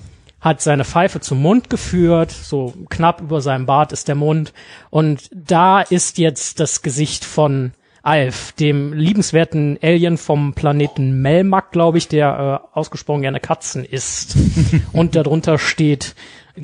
hat 0.42 0.62
seine 0.62 0.84
Pfeife 0.84 1.20
zum 1.20 1.42
Mund 1.42 1.70
geführt, 1.70 2.32
so 2.32 2.74
knapp 2.90 3.22
über 3.22 3.42
seinem 3.42 3.68
Bart 3.68 3.92
ist 3.94 4.08
der 4.08 4.16
Mund. 4.16 4.54
Und 4.90 5.30
da 5.34 5.82
ist 5.82 6.18
jetzt 6.18 6.60
das 6.60 6.82
Gesicht 6.82 7.24
von 7.24 7.72
Alf, 8.04 8.52
dem 8.54 8.94
liebenswerten 8.94 9.78
Alien 9.84 10.18
vom 10.18 10.54
Planeten 10.54 11.22
Melmac, 11.22 11.72
glaube 11.72 12.00
ich, 12.00 12.08
der 12.08 12.62
äh, 12.74 12.78
ausgesprochen 12.78 13.22
gerne 13.22 13.40
Katzen 13.40 13.86
isst. 13.86 14.36
und 14.94 15.16
darunter 15.16 15.60
steht 15.60 16.16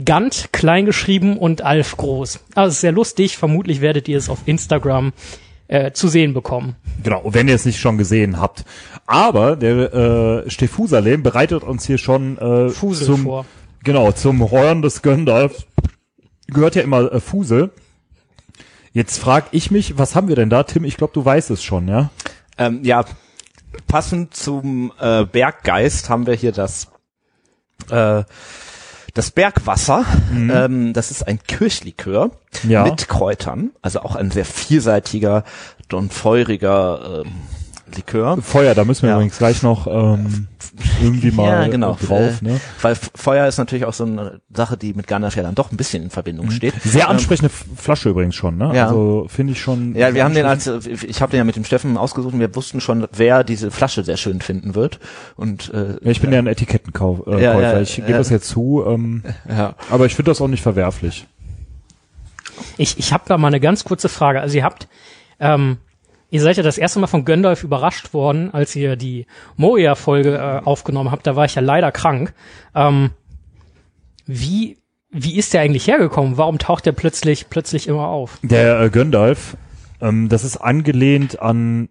Gant 0.04 0.50
kleingeschrieben 0.52 1.38
und 1.38 1.62
Alf 1.62 1.96
groß. 1.96 2.40
Also 2.56 2.74
sehr 2.76 2.92
lustig. 2.92 3.38
Vermutlich 3.38 3.82
werdet 3.82 4.08
ihr 4.08 4.18
es 4.18 4.30
auf 4.30 4.40
Instagram 4.46 5.14
äh, 5.68 5.92
zu 5.92 6.08
sehen 6.08 6.34
bekommen. 6.34 6.76
Genau, 7.04 7.22
wenn 7.26 7.48
ihr 7.48 7.56
es 7.56 7.66
nicht 7.66 7.80
schon 7.80 7.98
gesehen 7.98 8.40
habt. 8.40 8.66
Aber 9.06 9.56
der 9.56 9.94
äh, 10.46 10.50
Stephusalem 10.50 11.24
bereitet 11.24 11.64
uns 11.64 11.86
hier 11.86 11.98
schon 11.98 12.38
äh, 12.38 12.70
Fusel 12.70 13.06
zum, 13.06 13.24
vor. 13.24 13.46
Genau, 13.84 14.12
zum 14.12 14.52
Horn 14.52 14.82
des 14.82 15.02
Gandalf. 15.02 15.66
Gehört 16.48 16.76
ja 16.76 16.82
immer 16.82 17.12
äh, 17.12 17.20
Fusel. 17.20 17.72
Jetzt 18.94 19.20
frag 19.20 19.46
ich 19.52 19.70
mich, 19.72 19.98
was 19.98 20.16
haben 20.16 20.28
wir 20.28 20.36
denn 20.36 20.50
da? 20.50 20.64
Tim, 20.64 20.84
ich 20.84 20.98
glaube, 20.98 21.14
du 21.14 21.24
weißt 21.24 21.52
es 21.52 21.64
schon, 21.64 21.88
ja? 21.88 22.10
ähm, 22.58 22.84
ja, 22.84 23.06
passend 23.88 24.34
zum 24.34 24.92
äh, 25.00 25.24
Berggeist 25.26 26.10
haben 26.10 26.26
wir 26.26 26.34
hier 26.34 26.52
das 26.52 26.88
äh, 27.92 28.24
das 29.14 29.32
Bergwasser. 29.32 30.06
Ähm, 30.32 30.94
das 30.94 31.10
ist 31.12 31.28
ein 31.28 31.40
Kirchlikör 31.42 32.32
Ja. 32.68 32.84
mit 32.84 33.08
Kräutern, 33.08 33.72
also 33.82 34.02
auch 34.02 34.16
ein 34.16 34.30
sehr 34.32 34.46
vielseitiger 34.46 35.44
und 35.92 36.14
feuriger 36.14 37.24
ähm, 37.26 37.32
Likör. 37.96 38.38
Feuer, 38.42 38.76
da 38.76 38.84
müssen 38.86 39.04
wir 39.04 39.10
Ja. 39.10 39.16
übrigens 39.16 39.38
gleich 39.38 39.64
noch 39.64 39.88
ähm, 39.88 40.48
irgendwie 41.02 41.32
mal 41.36 41.64
ja, 41.64 41.68
genau. 41.68 41.94
äh, 42.02 42.06
drauf. 42.06 42.42
Äh, 42.42 42.46
Ne? 42.46 42.60
Weil 42.82 42.96
Feuer 43.16 43.48
ist 43.48 43.58
natürlich 43.58 43.86
auch 43.86 43.94
so 43.94 44.04
eine 44.06 44.42
Sache, 44.54 44.78
die 44.78 44.94
mit 44.94 45.08
Gandalf 45.08 45.36
ja 45.36 45.44
dann 45.44 45.56
doch 45.56 45.72
ein 45.72 45.78
bisschen 45.78 46.04
in 46.04 46.10
Verbindung 46.10 46.52
steht. 46.52 46.74
Sehr 46.84 47.06
Ähm, 47.06 47.12
ansprechende 47.12 47.48
F- 47.52 47.66
Flasche 47.76 48.10
übrigens 48.10 48.36
schon, 48.36 48.58
ne? 48.58 48.72
Ja. 48.76 48.88
Also 48.88 49.28
finde 49.30 49.54
ich 49.54 49.62
schon. 49.62 49.96
Ja, 49.96 50.14
wir 50.14 50.24
haben 50.24 50.34
den 50.34 50.46
als, 50.46 50.68
ich 50.68 51.22
habe 51.22 51.32
den 51.32 51.38
ja 51.38 51.44
mit 51.44 51.56
dem 51.56 51.64
Steffen 51.64 51.98
ausgesucht 51.98 52.34
und 52.34 52.40
wir 52.40 52.54
wussten 52.56 52.82
schon, 52.82 53.08
wer 53.16 53.44
diese 53.44 53.72
Flasche 53.72 54.04
sehr 54.04 54.18
schön 54.18 54.42
finden 54.42 54.76
wird. 54.76 55.00
Und 55.36 55.74
äh, 55.74 55.94
Ja, 56.02 56.12
ich 56.12 56.22
bin 56.22 56.32
ja 56.34 56.40
ein 56.40 56.48
Etikettenkäufer. 56.48 57.38
Äh, 57.38 57.44
Ja, 57.44 57.80
ich 57.80 57.98
ja. 57.98 58.06
gebe 58.06 58.20
es 58.20 58.30
jetzt 58.30 58.48
zu, 58.50 58.84
ähm, 58.88 59.24
ja. 59.50 59.76
aber 59.90 60.06
ich 60.06 60.16
finde 60.16 60.32
das 60.32 60.42
auch 60.42 60.48
nicht 60.48 60.62
verwerflich. 60.64 61.26
Ich, 62.78 62.98
ich 63.00 63.14
habe 63.14 63.24
da 63.28 63.38
mal 63.38 63.48
eine 63.48 63.60
ganz 63.60 63.84
kurze 63.84 64.10
Frage. 64.10 64.42
Also 64.42 64.58
ihr 64.58 64.64
habt, 64.64 64.88
ähm, 65.40 65.78
ihr 66.30 66.42
seid 66.42 66.58
ja 66.58 66.64
das 66.64 66.78
erste 66.78 67.00
Mal 67.00 67.08
von 67.08 67.26
Gandalf 67.26 67.64
überrascht 67.64 68.14
worden, 68.14 68.54
als 68.54 68.76
ihr 68.76 68.96
die 68.96 69.26
Moria-Folge 69.56 70.36
äh, 70.36 70.66
aufgenommen 70.66 71.12
habt. 71.12 71.26
Da 71.28 71.36
war 71.36 71.46
ich 71.46 71.56
ja 71.56 71.62
leider 71.62 71.92
krank. 71.92 72.34
Ähm, 72.76 73.12
wie, 74.26 74.78
wie 75.10 75.38
ist 75.38 75.54
der 75.54 75.62
eigentlich 75.62 75.88
hergekommen? 75.88 76.38
Warum 76.38 76.60
taucht 76.60 76.86
der 76.86 76.92
plötzlich, 76.92 77.50
plötzlich 77.50 77.88
immer 77.88 78.08
auf? 78.08 78.40
Der 78.44 78.82
äh, 78.82 78.90
Gandalf, 78.90 79.56
ähm, 80.02 80.30
das 80.30 80.44
ist 80.44 80.58
angelehnt 80.58 81.42
an 81.42 81.90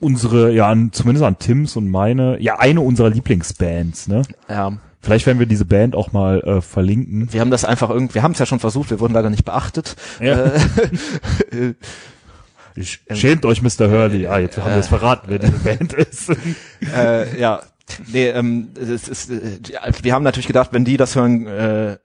unsere, 0.00 0.52
ja, 0.52 0.68
an, 0.68 0.92
zumindest 0.92 1.24
an 1.24 1.38
Tims 1.38 1.76
und 1.76 1.90
meine, 1.90 2.40
ja, 2.40 2.58
eine 2.58 2.80
unserer 2.80 3.10
Lieblingsbands, 3.10 4.08
ne? 4.08 4.22
Ja. 4.48 4.72
Vielleicht 5.02 5.26
werden 5.26 5.38
wir 5.38 5.46
diese 5.46 5.64
Band 5.64 5.96
auch 5.96 6.12
mal 6.12 6.40
äh, 6.42 6.60
verlinken. 6.60 7.32
Wir 7.32 7.40
haben 7.40 7.50
das 7.50 7.64
einfach 7.64 7.88
irgendwie, 7.88 8.16
wir 8.16 8.22
haben 8.22 8.32
es 8.32 8.38
ja 8.38 8.44
schon 8.44 8.58
versucht, 8.58 8.90
wir 8.90 9.00
wurden 9.00 9.14
leider 9.14 9.30
nicht 9.30 9.46
beachtet. 9.46 9.96
Ja. 10.20 10.52
Äh, 10.52 10.60
schämt 13.12 13.44
euch, 13.44 13.62
Mr. 13.62 13.90
Hurley. 13.90 14.26
Ah, 14.26 14.38
jetzt 14.38 14.58
haben 14.58 14.70
wir 14.70 14.76
es 14.78 14.88
verraten, 14.88 15.26
wer 15.28 15.38
diese 15.38 15.52
Band 15.64 15.92
ist. 15.92 16.30
äh, 16.94 17.38
ja. 17.40 17.60
Nee, 18.12 18.28
ähm, 18.28 18.68
es 18.80 19.08
ist, 19.08 19.30
äh, 19.30 19.58
wir 20.02 20.14
haben 20.14 20.22
natürlich 20.22 20.46
gedacht, 20.46 20.68
wenn 20.72 20.84
die 20.84 20.96
das 20.96 21.16
hören, 21.16 21.46
äh, 21.48 21.96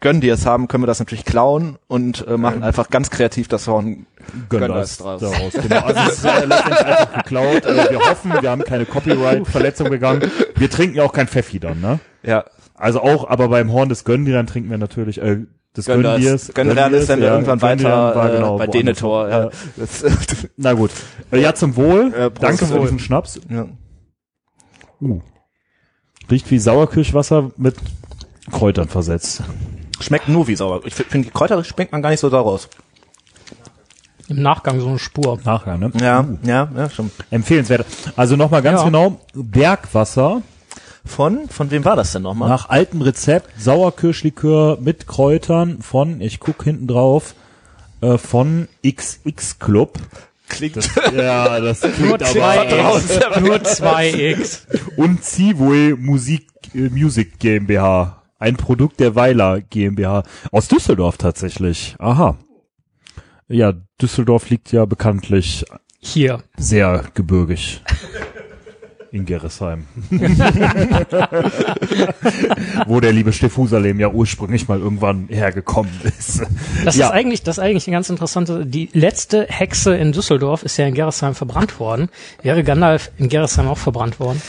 gönnen 0.00 0.20
die 0.20 0.28
es 0.28 0.46
haben, 0.46 0.66
können 0.66 0.82
wir 0.82 0.88
das 0.88 0.98
natürlich 0.98 1.24
klauen 1.24 1.78
und 1.86 2.26
äh, 2.26 2.36
machen 2.36 2.62
einfach 2.64 2.90
ganz 2.90 3.08
kreativ 3.08 3.46
das 3.46 3.68
Horn 3.68 4.06
Gandalf 4.48 4.96
draus. 4.96 5.20
daraus. 5.20 5.52
Genau. 5.52 5.80
Also 5.80 6.00
es 6.08 6.18
ist 6.18 6.24
äh, 6.24 6.44
letztendlich 6.44 6.86
einfach 6.86 7.14
geklaut. 7.22 7.64
Äh, 7.66 7.90
wir 7.90 7.98
hoffen, 8.00 8.32
wir 8.40 8.50
haben 8.50 8.64
keine 8.64 8.84
Copyright-Verletzung 8.84 9.90
begangen. 9.90 10.28
Wir 10.56 10.70
trinken 10.70 10.96
ja 10.96 11.04
auch 11.04 11.12
kein 11.12 11.28
Pfeffi 11.28 11.60
dann, 11.60 11.80
ne? 11.80 12.00
Ja. 12.24 12.44
Also 12.74 13.00
auch, 13.00 13.28
aber 13.28 13.48
beim 13.48 13.70
Horn 13.72 13.88
des 13.88 14.02
Göndiran 14.04 14.48
trinken 14.48 14.70
wir 14.70 14.78
natürlich, 14.78 15.22
äh, 15.22 15.38
des 15.76 15.86
Göndirs. 15.86 16.52
Göndiran 16.54 16.92
ist 16.94 17.08
dann 17.08 17.22
ja, 17.22 17.32
irgendwann 17.32 17.62
weiter 17.62 18.14
war 18.14 18.30
äh, 18.30 18.36
genau 18.36 18.58
bei. 18.58 18.66
Denethor. 18.66 19.28
Ja. 19.28 19.50
Das, 19.76 20.04
Na 20.56 20.72
gut. 20.74 20.90
Äh, 21.30 21.40
ja, 21.40 21.54
zum 21.54 21.76
Wohl. 21.76 22.12
Äh. 22.14 22.30
Danke 22.38 22.66
für 22.66 22.80
diesen 22.80 22.98
Schnaps. 22.98 23.40
ja. 23.48 23.66
Uh. 25.00 25.20
Riecht 26.30 26.50
wie 26.50 26.58
Sauerkirschwasser 26.58 27.50
mit 27.56 27.74
Kräutern 28.50 28.88
versetzt. 28.88 29.42
Schmeckt 30.00 30.28
nur 30.28 30.46
wie 30.48 30.56
sauer. 30.56 30.80
Ich 30.84 30.94
finde, 30.94 31.28
die 31.28 31.32
Kräuter 31.32 31.62
schmeckt 31.64 31.92
man 31.92 32.02
gar 32.02 32.10
nicht 32.10 32.20
so 32.20 32.30
daraus. 32.30 32.68
Im 34.28 34.40
Nachgang 34.40 34.80
so 34.80 34.88
eine 34.88 34.98
Spur. 34.98 35.38
Nachher, 35.44 35.76
ne? 35.76 35.90
Ja, 36.00 36.26
ja, 36.44 36.68
ja, 36.74 36.90
schon. 36.90 37.10
Empfehlenswert. 37.30 37.84
Also 38.16 38.36
nochmal 38.36 38.62
ganz 38.62 38.80
Ja. 38.80 38.84
genau. 38.86 39.20
Bergwasser. 39.34 40.42
Von, 41.04 41.48
von 41.48 41.70
wem 41.70 41.84
war 41.84 41.96
das 41.96 42.12
denn 42.12 42.22
nochmal? 42.22 42.48
Nach 42.48 42.68
altem 42.68 43.02
Rezept 43.02 43.60
Sauerkirschlikör 43.60 44.78
mit 44.80 45.06
Kräutern 45.06 45.82
von, 45.82 46.20
ich 46.20 46.38
guck 46.40 46.62
hinten 46.62 46.86
drauf, 46.86 47.34
äh, 48.00 48.18
von 48.18 48.68
XX 48.86 49.58
Club. 49.58 49.98
Klingt 50.48 50.76
Ja, 51.16 51.60
das 51.60 51.82
Nur 51.82 52.18
klingt 52.18 52.26
zwei 52.26 52.66
X. 52.66 53.20
Nur 53.40 53.64
zwei 53.64 54.10
X. 54.10 54.66
und 54.96 55.24
Zivue 55.24 55.96
Musik, 55.96 56.46
äh, 56.74 56.88
Music 56.90 57.38
GmbH. 57.38 58.22
Ein 58.38 58.56
Produkt 58.56 59.00
der 59.00 59.14
Weiler 59.14 59.60
GmbH. 59.60 60.24
Aus 60.50 60.68
Düsseldorf 60.68 61.16
tatsächlich. 61.16 61.94
Aha. 61.98 62.36
Ja, 63.48 63.72
Düsseldorf 64.00 64.50
liegt 64.50 64.72
ja 64.72 64.84
bekanntlich 64.84 65.64
Hier. 66.00 66.42
sehr 66.56 67.04
gebirgig. 67.14 67.82
In 69.12 69.26
Gerresheim. 69.26 69.86
Wo 72.86 72.98
der 72.98 73.12
liebe 73.12 73.34
Stephusalem 73.34 74.00
ja 74.00 74.08
ursprünglich 74.08 74.68
mal 74.68 74.78
irgendwann 74.78 75.28
hergekommen 75.28 75.92
ist. 76.02 76.40
Das 76.82 76.96
ja, 76.96 77.08
ist 77.08 77.12
eigentlich, 77.12 77.42
das 77.42 77.58
ist 77.58 77.62
eigentlich 77.62 77.86
eine 77.86 77.96
ganz 77.96 78.08
interessante, 78.08 78.64
die 78.64 78.88
letzte 78.94 79.44
Hexe 79.50 79.94
in 79.94 80.12
Düsseldorf 80.12 80.62
ist 80.62 80.78
ja 80.78 80.86
in 80.86 80.94
Gerresheim 80.94 81.34
verbrannt 81.34 81.78
worden. 81.78 82.08
Wäre 82.40 82.64
Gandalf 82.64 83.10
in 83.18 83.28
Gerresheim 83.28 83.68
auch 83.68 83.76
verbrannt 83.76 84.18
worden? 84.18 84.40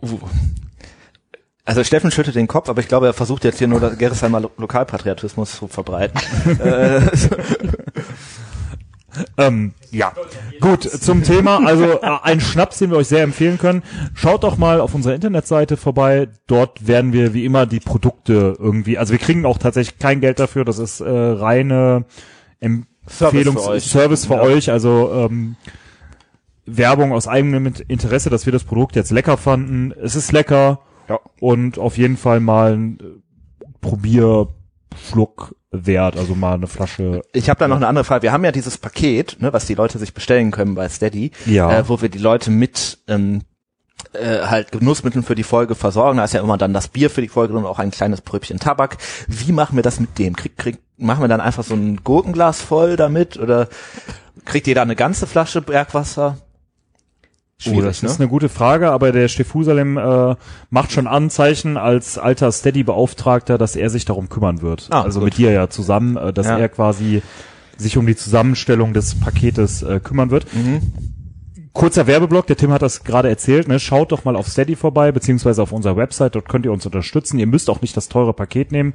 Uh. 0.00 0.18
Also 1.66 1.84
Steffen 1.84 2.10
schüttelt 2.10 2.36
den 2.36 2.48
Kopf, 2.48 2.70
aber 2.70 2.80
ich 2.80 2.88
glaube, 2.88 3.04
er 3.04 3.12
versucht 3.12 3.44
jetzt 3.44 3.58
hier 3.58 3.68
nur 3.68 3.80
das 3.80 3.98
Gerresheimer 3.98 4.40
Lo 4.40 4.50
Lokalpatriotismus 4.56 5.58
zu 5.58 5.68
verbreiten. 5.68 6.18
äh, 9.36 9.46
ähm, 9.46 9.74
ja. 9.90 10.12
Gut, 10.60 10.82
zum 10.82 11.22
Thema, 11.22 11.64
also 11.66 11.84
äh, 11.84 12.18
ein 12.22 12.40
Schnaps, 12.40 12.78
den 12.78 12.90
wir 12.90 12.98
euch 12.98 13.08
sehr 13.08 13.22
empfehlen 13.22 13.58
können. 13.58 13.82
Schaut 14.14 14.44
doch 14.44 14.56
mal 14.56 14.80
auf 14.80 14.94
unserer 14.94 15.14
Internetseite 15.14 15.76
vorbei. 15.76 16.28
Dort 16.46 16.86
werden 16.86 17.12
wir 17.12 17.34
wie 17.34 17.44
immer 17.44 17.66
die 17.66 17.80
Produkte 17.80 18.56
irgendwie, 18.58 18.98
also 18.98 19.12
wir 19.12 19.18
kriegen 19.18 19.44
auch 19.46 19.58
tatsächlich 19.58 19.98
kein 19.98 20.20
Geld 20.20 20.38
dafür. 20.38 20.64
Das 20.64 20.78
ist 20.78 21.00
äh, 21.00 21.08
reine 21.08 22.04
Empfehlungs 22.60 23.64
für 23.64 23.70
euch. 23.70 23.84
Service 23.84 24.26
für 24.26 24.34
Ja. 24.34 24.42
euch. 24.42 24.70
Also 24.70 25.10
ähm, 25.12 25.56
Werbung 26.66 27.12
aus 27.12 27.26
eigenem 27.26 27.72
Interesse, 27.88 28.30
dass 28.30 28.46
wir 28.46 28.52
das 28.52 28.64
Produkt 28.64 28.96
jetzt 28.96 29.10
lecker 29.10 29.36
fanden. 29.36 29.92
Es 29.92 30.14
ist 30.14 30.32
lecker 30.32 30.80
ja. 31.08 31.18
und 31.40 31.78
auf 31.78 31.98
jeden 31.98 32.16
Fall 32.16 32.40
mal 32.40 32.74
ein 32.74 32.98
äh, 33.00 33.04
Probierschluck 33.80 35.56
wert, 35.70 36.16
also 36.16 36.34
mal 36.34 36.54
eine 36.54 36.66
Flasche. 36.66 37.22
Ich 37.32 37.48
habe 37.48 37.60
da 37.60 37.68
noch 37.68 37.76
eine 37.76 37.86
andere 37.86 38.04
Frage. 38.04 38.22
Wir 38.22 38.32
haben 38.32 38.44
ja 38.44 38.52
dieses 38.52 38.78
Paket, 38.78 39.36
ne, 39.40 39.52
was 39.52 39.66
die 39.66 39.74
Leute 39.74 39.98
sich 39.98 40.14
bestellen 40.14 40.50
können 40.50 40.74
bei 40.74 40.88
Steady, 40.88 41.30
Ja. 41.46 41.78
äh, 41.78 41.88
wo 41.88 42.00
wir 42.02 42.08
die 42.08 42.18
Leute 42.18 42.50
mit 42.50 42.98
ähm, 43.08 43.42
äh, 44.12 44.40
halt 44.46 44.72
Genussmitteln 44.72 45.22
für 45.22 45.34
die 45.34 45.42
Folge 45.44 45.74
versorgen. 45.74 46.18
Da 46.18 46.24
ist 46.24 46.34
ja 46.34 46.40
immer 46.42 46.58
dann 46.58 46.72
das 46.72 46.88
Bier 46.88 47.10
für 47.10 47.20
die 47.20 47.28
Folge 47.28 47.54
und 47.56 47.66
auch 47.66 47.78
ein 47.78 47.90
kleines 47.92 48.20
Pröbchen 48.20 48.58
Tabak. 48.58 48.96
Wie 49.28 49.52
machen 49.52 49.76
wir 49.76 49.82
das 49.82 50.00
mit 50.00 50.18
dem? 50.18 50.34
Krieg, 50.34 50.56
krieg, 50.56 50.78
machen 50.96 51.22
wir 51.22 51.28
dann 51.28 51.40
einfach 51.40 51.62
so 51.64 51.74
ein 51.74 51.98
Gurkenglas 52.02 52.60
voll 52.60 52.96
damit 52.96 53.36
oder 53.38 53.68
kriegt 54.44 54.66
jeder 54.66 54.82
eine 54.82 54.96
ganze 54.96 55.26
Flasche 55.26 55.62
Bergwasser? 55.62 56.38
Oh, 57.66 57.80
das 57.82 58.02
ist 58.02 58.20
eine 58.20 58.28
gute 58.28 58.48
Frage, 58.48 58.90
aber 58.90 59.12
der 59.12 59.28
Stephusalem 59.28 59.98
äh, 59.98 60.34
macht 60.70 60.92
schon 60.92 61.06
Anzeichen 61.06 61.76
als 61.76 62.16
alter 62.16 62.50
Steady-Beauftragter, 62.52 63.58
dass 63.58 63.76
er 63.76 63.90
sich 63.90 64.04
darum 64.04 64.28
kümmern 64.28 64.62
wird. 64.62 64.86
Ah, 64.90 65.02
also 65.02 65.20
gut. 65.20 65.26
mit 65.26 65.38
dir 65.38 65.50
ja 65.52 65.68
zusammen, 65.68 66.16
äh, 66.16 66.32
dass 66.32 66.46
Ja. 66.46 66.58
er 66.58 66.68
quasi 66.68 67.22
sich 67.76 67.96
um 67.98 68.06
die 68.06 68.16
Zusammenstellung 68.16 68.92
des 68.94 69.14
Paketes 69.20 69.82
äh, 69.82 70.00
kümmern 70.00 70.30
wird. 70.30 70.46
Mhm. 70.54 70.80
Kurzer 71.72 72.06
Werbeblock, 72.06 72.46
der 72.46 72.56
Tim 72.56 72.72
hat 72.72 72.82
das 72.82 73.04
gerade 73.04 73.28
erzählt, 73.28 73.68
ne? 73.68 73.78
schaut 73.78 74.10
doch 74.10 74.24
mal 74.24 74.34
auf 74.34 74.48
Steady 74.48 74.74
vorbei, 74.74 75.12
beziehungsweise 75.12 75.62
auf 75.62 75.70
unserer 75.70 75.96
Website, 75.96 76.34
dort 76.34 76.48
könnt 76.48 76.64
ihr 76.66 76.72
uns 76.72 76.84
unterstützen. 76.84 77.38
Ihr 77.38 77.46
müsst 77.46 77.70
auch 77.70 77.80
nicht 77.80 77.96
das 77.96 78.08
teure 78.08 78.32
Paket 78.32 78.72
nehmen, 78.72 78.92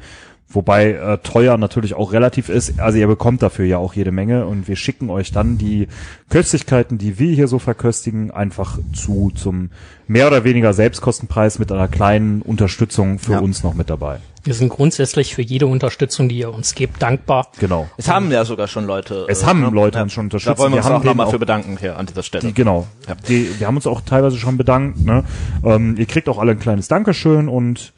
wobei 0.50 0.92
äh, 0.94 1.18
teuer 1.20 1.58
natürlich 1.58 1.94
auch 1.94 2.14
relativ 2.14 2.50
ist. 2.50 2.80
Also 2.80 2.98
ihr 2.98 3.08
bekommt 3.08 3.42
dafür 3.42 3.66
ja 3.66 3.78
auch 3.78 3.94
jede 3.94 4.12
Menge 4.12 4.46
und 4.46 4.68
wir 4.68 4.76
schicken 4.76 5.10
euch 5.10 5.32
dann 5.32 5.58
die 5.58 5.88
Köstlichkeiten, 6.30 6.98
die 6.98 7.20
wir 7.20 7.34
hier 7.34 7.48
so 7.48 7.60
verköstigen, 7.60 8.32
einfach 8.32 8.78
zu 8.94 9.32
zum 9.36 9.70
mehr 10.08 10.28
oder 10.28 10.44
weniger 10.44 10.74
Selbstkostenpreis 10.74 11.60
mit 11.60 11.72
einer 11.72 11.88
kleinen 11.88 12.42
Unterstützung 12.42 13.20
für 13.20 13.34
Ja. 13.34 13.40
uns 13.40 13.64
noch 13.64 13.74
mit 13.74 13.90
dabei. 13.90 14.20
Wir 14.44 14.54
sind 14.54 14.70
grundsätzlich 14.70 15.34
für 15.34 15.42
jede 15.42 15.66
Unterstützung, 15.66 16.30
die 16.30 16.38
ihr 16.38 16.54
uns 16.54 16.76
gebt, 16.76 17.02
dankbar. 17.02 17.48
Genau. 17.60 17.90
Es 17.98 18.08
haben 18.08 18.32
ja 18.32 18.46
sogar 18.46 18.68
schon 18.68 18.86
Leute. 18.86 19.26
Es 19.28 19.42
äh, 19.42 19.46
haben 19.48 19.62
ne? 19.62 19.70
Leute 19.72 20.00
uns 20.04 20.14
schon 20.14 20.26
unterstützt. 20.26 20.60
Da 20.60 20.62
wollen 20.62 20.72
wir 20.72 20.76
Wir 20.76 20.78
uns 20.82 20.86
haben 20.86 21.02
auch 21.02 21.04
nochmal 21.04 21.30
für 21.32 21.40
bedanken 21.40 21.78
hier 21.80 21.98
an 21.98 22.06
dieser 22.06 22.22
Stelle. 22.22 22.46
Die, 22.48 22.54
genau. 22.54 22.86
Ja. 23.08 23.16
Die, 23.28 23.60
wir 23.60 23.66
haben 23.66 23.76
uns 23.76 23.88
auch 23.88 24.02
teilweise 24.02 24.38
schon 24.38 24.56
bedankt. 24.58 25.04
Ne? 25.04 25.24
Ähm, 25.64 25.96
ihr 25.98 26.06
kriegt 26.06 26.30
auch 26.30 26.38
alle 26.38 26.52
ein 26.52 26.60
kleines 26.60 26.88
Dankeschön 26.88 27.50
und 27.50 27.94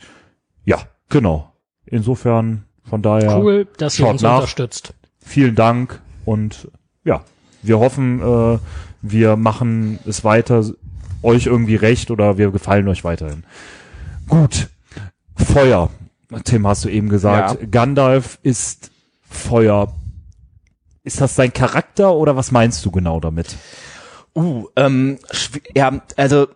ja, 0.63 0.77
genau. 1.09 1.46
Insofern 1.87 2.63
von 2.89 3.01
daher 3.01 3.37
Cool, 3.39 3.67
dass 3.77 3.99
ihr 3.99 4.07
uns 4.07 4.21
nach. 4.21 4.35
unterstützt. 4.35 4.93
vielen 5.19 5.55
Dank 5.55 6.01
und 6.25 6.69
ja, 7.03 7.23
wir 7.63 7.79
hoffen, 7.79 8.21
äh, 8.21 8.59
wir 9.01 9.35
machen 9.35 9.99
es 10.05 10.23
weiter 10.23 10.63
euch 11.23 11.45
irgendwie 11.47 11.75
recht 11.75 12.11
oder 12.11 12.37
wir 12.37 12.51
gefallen 12.51 12.87
euch 12.87 13.03
weiterhin. 13.03 13.43
Gut, 14.27 14.69
Feuer. 15.35 15.89
Tim, 16.43 16.67
hast 16.67 16.83
du 16.85 16.89
eben 16.89 17.09
gesagt, 17.09 17.61
Ja. 17.61 17.67
Gandalf 17.69 18.39
ist 18.43 18.91
Feuer. 19.29 19.93
Ist 21.03 21.21
das 21.21 21.35
sein 21.35 21.53
Charakter 21.53 22.13
oder 22.13 22.35
was 22.35 22.51
meinst 22.51 22.85
du 22.85 22.91
genau 22.91 23.19
damit? 23.21 23.55
Uh, 24.35 24.67
ähm, 24.75 25.17
ja, 25.75 26.01
also 26.17 26.47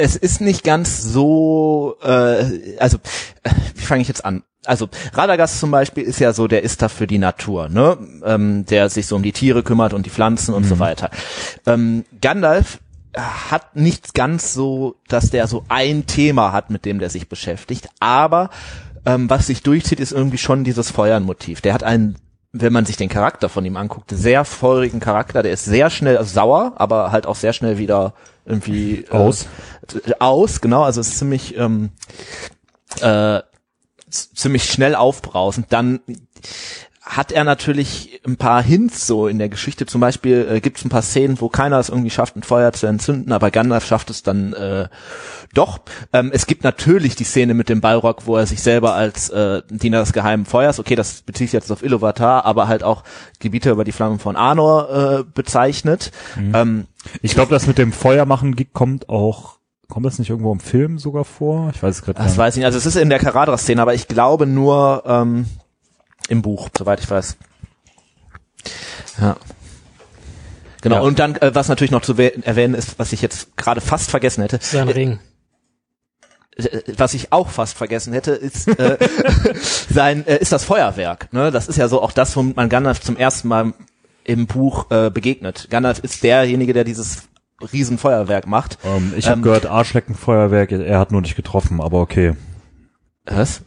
es 0.00 0.16
ist 0.16 0.40
nicht 0.40 0.64
ganz 0.64 1.02
so, 1.02 1.96
äh, 2.02 2.76
also 2.78 2.98
äh, 3.42 3.50
wie 3.74 3.84
fange 3.84 4.02
ich 4.02 4.08
jetzt 4.08 4.24
an? 4.24 4.42
Also 4.64 4.88
Radagast 5.14 5.58
zum 5.58 5.70
Beispiel 5.70 6.04
ist 6.04 6.20
ja 6.20 6.32
so, 6.32 6.46
der 6.46 6.62
ist 6.62 6.82
da 6.82 6.88
für 6.88 7.06
die 7.06 7.18
Natur, 7.18 7.68
ne? 7.68 7.96
Ähm, 8.24 8.66
der 8.66 8.90
sich 8.90 9.06
so 9.06 9.16
um 9.16 9.22
die 9.22 9.32
Tiere 9.32 9.62
kümmert 9.62 9.94
und 9.94 10.04
die 10.04 10.10
Pflanzen 10.10 10.54
und 10.54 10.64
so 10.64 10.78
weiter. 10.78 11.10
Ähm, 11.66 12.04
Gandalf 12.20 12.78
hat 13.16 13.74
nicht 13.74 14.14
ganz 14.14 14.52
so, 14.54 14.96
dass 15.08 15.30
der 15.30 15.46
so 15.46 15.64
ein 15.68 16.06
Thema 16.06 16.52
hat, 16.52 16.70
mit 16.70 16.84
dem 16.84 16.98
der 16.98 17.10
sich 17.10 17.28
beschäftigt, 17.28 17.88
aber 17.98 18.50
ähm, 19.06 19.28
was 19.30 19.46
sich 19.46 19.62
durchzieht, 19.62 20.00
ist 20.00 20.12
irgendwie 20.12 20.38
schon 20.38 20.64
dieses 20.64 20.90
Feuernmotiv. 20.90 21.60
Der 21.60 21.74
hat 21.74 21.82
einen, 21.82 22.16
wenn 22.52 22.72
man 22.72 22.84
sich 22.84 22.96
den 22.96 23.08
Charakter 23.08 23.48
von 23.48 23.64
ihm 23.64 23.76
anguckt, 23.76 24.10
sehr 24.10 24.44
feurigen 24.44 25.00
Charakter. 25.00 25.42
Der 25.42 25.52
ist 25.52 25.64
sehr 25.64 25.88
schnell 25.90 26.22
sauer, 26.24 26.72
aber 26.76 27.12
halt 27.12 27.26
auch 27.26 27.36
sehr 27.36 27.52
schnell 27.52 27.78
wieder 27.78 28.14
irgendwie 28.44 29.04
äh, 29.04 29.10
Aus. 29.10 29.46
aus, 30.18 30.60
genau. 30.60 30.82
Also 30.82 31.00
es 31.00 31.08
ist 31.08 31.18
ziemlich 31.18 31.56
ähm, 31.56 31.90
äh, 33.00 33.40
ziemlich 34.10 34.64
schnell 34.64 34.94
aufbrausend. 34.94 35.66
Dann 35.70 36.00
hat 37.16 37.32
er 37.32 37.42
natürlich 37.42 38.20
ein 38.24 38.36
paar 38.36 38.62
Hints 38.62 39.06
so 39.06 39.26
in 39.26 39.38
der 39.38 39.48
Geschichte. 39.48 39.84
Zum 39.84 40.00
Beispiel 40.00 40.46
äh, 40.48 40.60
gibt 40.60 40.78
es 40.78 40.84
ein 40.84 40.90
paar 40.90 41.02
Szenen, 41.02 41.40
wo 41.40 41.48
keiner 41.48 41.78
es 41.80 41.88
irgendwie 41.88 42.10
schafft, 42.10 42.36
ein 42.36 42.44
Feuer 42.44 42.72
zu 42.72 42.86
entzünden, 42.86 43.32
aber 43.32 43.50
Gandalf 43.50 43.84
schafft 43.84 44.10
es 44.10 44.22
dann 44.22 44.52
äh, 44.52 44.88
doch. 45.52 45.80
Ähm, 46.12 46.30
es 46.32 46.46
gibt 46.46 46.62
natürlich 46.62 47.16
die 47.16 47.24
Szene 47.24 47.54
mit 47.54 47.68
dem 47.68 47.80
Balrog, 47.80 48.26
wo 48.26 48.36
er 48.36 48.46
sich 48.46 48.62
selber 48.62 48.94
als 48.94 49.28
äh, 49.30 49.62
Diener 49.68 50.00
des 50.00 50.12
geheimen 50.12 50.46
Feuers, 50.46 50.78
okay, 50.78 50.94
das 50.94 51.22
bezieht 51.22 51.48
sich 51.48 51.52
jetzt 51.52 51.72
auf 51.72 51.82
Iluvatar, 51.82 52.44
aber 52.44 52.68
halt 52.68 52.84
auch 52.84 53.02
Gebiete 53.40 53.70
über 53.70 53.84
die 53.84 53.92
Flammen 53.92 54.20
von 54.20 54.36
Arnor 54.36 55.20
äh, 55.20 55.24
bezeichnet. 55.24 56.12
Mhm. 56.36 56.52
Ähm, 56.54 56.86
Ich 57.22 57.34
glaube, 57.34 57.50
das 57.50 57.66
mit 57.66 57.78
dem 57.78 57.92
Feuermachen 57.92 58.54
kommt 58.72 59.08
auch, 59.08 59.58
kommt 59.88 60.06
das 60.06 60.18
nicht 60.20 60.30
irgendwo 60.30 60.52
im 60.52 60.60
Film 60.60 60.98
sogar 60.98 61.24
vor? 61.24 61.72
Ich 61.74 61.82
weiß 61.82 61.96
es 61.96 62.02
gerade 62.02 62.22
das 62.22 62.38
weiß 62.38 62.54
ich 62.54 62.58
nicht. 62.58 62.66
Also 62.66 62.78
es 62.78 62.86
ist 62.86 62.96
in 62.96 63.10
der 63.10 63.18
Karadra-Szene, 63.18 63.82
aber 63.82 63.94
ich 63.94 64.06
glaube 64.06 64.46
nur 64.46 65.02
ähm, 65.06 65.46
im 66.30 66.42
Buch, 66.42 66.68
soweit 66.76 67.00
ich 67.00 67.10
weiß. 67.10 67.36
Ja. 69.20 69.36
Genau, 70.82 70.96
Ja. 70.96 71.00
und 71.02 71.18
dann, 71.18 71.36
äh, 71.36 71.54
was 71.54 71.68
natürlich 71.68 71.90
noch 71.90 72.02
zu 72.02 72.14
erwähnen 72.16 72.74
ist, 72.74 72.98
was 72.98 73.12
ich 73.12 73.20
jetzt 73.20 73.56
gerade 73.56 73.80
fast 73.80 74.10
vergessen 74.10 74.40
hätte, 74.42 74.58
Sein 74.62 74.88
Ring. 74.88 75.18
äh, 76.56 76.80
was 76.96 77.12
ich 77.14 77.32
auch 77.32 77.48
fast 77.50 77.76
vergessen 77.76 78.12
hätte, 78.14 78.30
ist 78.32 78.68
äh, 78.68 78.96
sein 79.90 80.26
äh, 80.26 80.38
ist 80.38 80.52
das 80.52 80.64
Feuerwerk. 80.64 81.32
Ne? 81.32 81.50
Das 81.50 81.68
ist 81.68 81.76
ja 81.76 81.88
so 81.88 82.00
auch 82.00 82.12
das, 82.12 82.34
womit 82.36 82.56
man 82.56 82.68
Gandalf 82.70 83.00
zum 83.00 83.16
ersten 83.16 83.48
Mal 83.48 83.74
im 84.24 84.46
Buch 84.46 84.90
äh, 84.90 85.10
begegnet. 85.10 85.66
Gandalf 85.70 85.98
ist 85.98 86.22
derjenige, 86.22 86.72
der 86.72 86.84
dieses 86.84 87.24
Riesenfeuerwerk 87.72 88.46
macht. 88.46 88.78
Ähm, 88.84 89.12
ich 89.16 89.26
habe 89.26 89.36
Ähm, 89.38 89.42
gehört, 89.42 89.66
Arschleckenfeuerwerk, 89.66 90.72
er 90.72 90.98
hat 90.98 91.12
nur 91.12 91.20
nicht 91.20 91.36
getroffen, 91.36 91.80
aber 91.82 92.00
okay. 92.00 92.34
Was? 93.26 93.60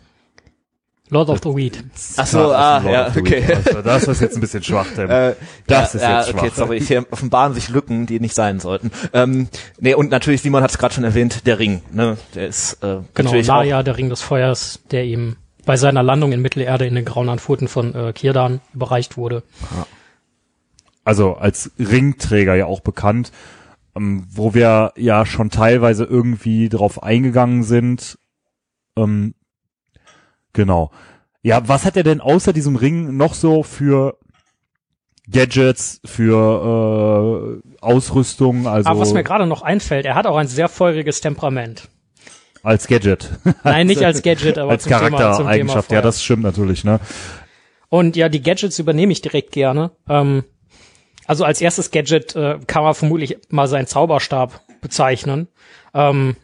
Lord 1.09 1.29
of 1.29 1.39
the 1.43 1.49
Weed. 1.55 1.83
Ach 2.17 2.25
so, 2.25 2.51
ah, 2.53 2.81
ja, 2.89 3.07
okay. 3.15 3.43
Also, 3.53 3.81
das 3.81 4.07
ist 4.07 4.21
jetzt 4.21 4.35
ein 4.35 4.41
bisschen 4.41 4.63
schwach, 4.63 4.87
Tim. 4.95 5.09
Äh, 5.09 5.35
Das 5.67 5.93
ja, 5.93 5.99
ist 5.99 6.01
ja, 6.01 6.19
jetzt 6.19 6.33
okay, 6.33 6.47
schwach. 6.47 6.55
sorry, 6.55 6.81
hier 6.81 7.05
offenbaren 7.11 7.53
sich 7.53 7.69
Lücken, 7.69 8.05
die 8.05 8.19
nicht 8.19 8.33
sein 8.33 8.59
sollten. 8.59 8.89
Ähm, 9.11 9.47
nee, 9.79 9.93
und 9.93 10.09
natürlich, 10.11 10.41
Simon 10.41 10.63
hat 10.63 10.71
es 10.71 10.77
gerade 10.77 10.93
schon 10.95 11.03
erwähnt, 11.03 11.45
der 11.45 11.59
Ring. 11.59 11.81
Ne? 11.91 12.17
Der 12.35 12.47
ist 12.47 12.75
äh, 12.75 12.77
Genau, 12.79 13.05
natürlich 13.15 13.49
auch, 13.51 13.55
Narja, 13.57 13.83
der 13.83 13.97
Ring 13.97 14.09
des 14.09 14.21
Feuers, 14.21 14.79
der 14.91 15.03
ihm 15.05 15.35
bei 15.65 15.77
seiner 15.77 16.03
Landung 16.03 16.31
in 16.31 16.41
Mittelerde 16.41 16.85
in 16.87 16.95
den 16.95 17.05
grauen 17.05 17.29
Anfurten 17.29 17.67
von 17.67 17.93
äh, 17.93 18.13
Kirdan 18.13 18.61
überreicht 18.73 19.15
wurde. 19.17 19.43
also 21.03 21.35
als 21.35 21.71
Ringträger 21.77 22.55
ja 22.55 22.65
auch 22.65 22.79
bekannt, 22.79 23.31
ähm, 23.95 24.25
wo 24.31 24.53
wir 24.53 24.93
ja 24.97 25.25
schon 25.25 25.49
teilweise 25.51 26.05
irgendwie 26.05 26.69
drauf 26.69 27.03
eingegangen 27.03 27.63
sind. 27.63 28.17
Ähm, 28.97 29.35
genau. 30.53 30.91
Ja, 31.41 31.67
was 31.67 31.85
hat 31.85 31.97
er 31.97 32.03
denn 32.03 32.21
außer 32.21 32.53
diesem 32.53 32.75
Ring 32.75 33.17
noch 33.17 33.33
so 33.33 33.63
für 33.63 34.17
Gadgets, 35.29 36.01
für 36.05 37.61
äh, 37.61 37.81
Ausrüstung, 37.81 38.67
also 38.67 38.89
Aber 38.89 38.99
was 38.99 39.13
mir 39.13 39.23
gerade 39.23 39.45
noch 39.45 39.61
einfällt, 39.61 40.05
er 40.05 40.15
hat 40.15 40.25
auch 40.27 40.37
ein 40.37 40.47
sehr 40.47 40.69
feuriges 40.69 41.21
Temperament. 41.21 41.89
als 42.61 42.87
Gadget, 42.87 43.29
Nein, 43.63 43.87
nicht 43.87 44.03
als 44.03 44.21
Gadget, 44.21 44.57
aber 44.57 44.71
als 44.71 44.85
Charaktereigenschaft. 44.85 45.91
Ja, 45.91 46.01
das 46.01 46.23
stimmt 46.23 46.43
natürlich, 46.43 46.83
ne? 46.83 46.99
Und 47.89 48.15
ja, 48.15 48.27
die 48.27 48.41
Gadgets 48.41 48.79
übernehme 48.79 49.11
ich 49.11 49.21
direkt 49.21 49.51
gerne. 49.51 49.91
Ähm, 50.09 50.43
also 51.25 51.45
als 51.45 51.61
erstes 51.61 51.91
Gadget 51.91 52.35
äh, 52.35 52.59
kann 52.65 52.83
man 52.83 52.95
vermutlich 52.95 53.37
mal 53.49 53.67
seinen 53.67 53.87
Zauberstab 53.87 54.61
bezeichnen, 54.81 55.47
ähm, 55.93 56.35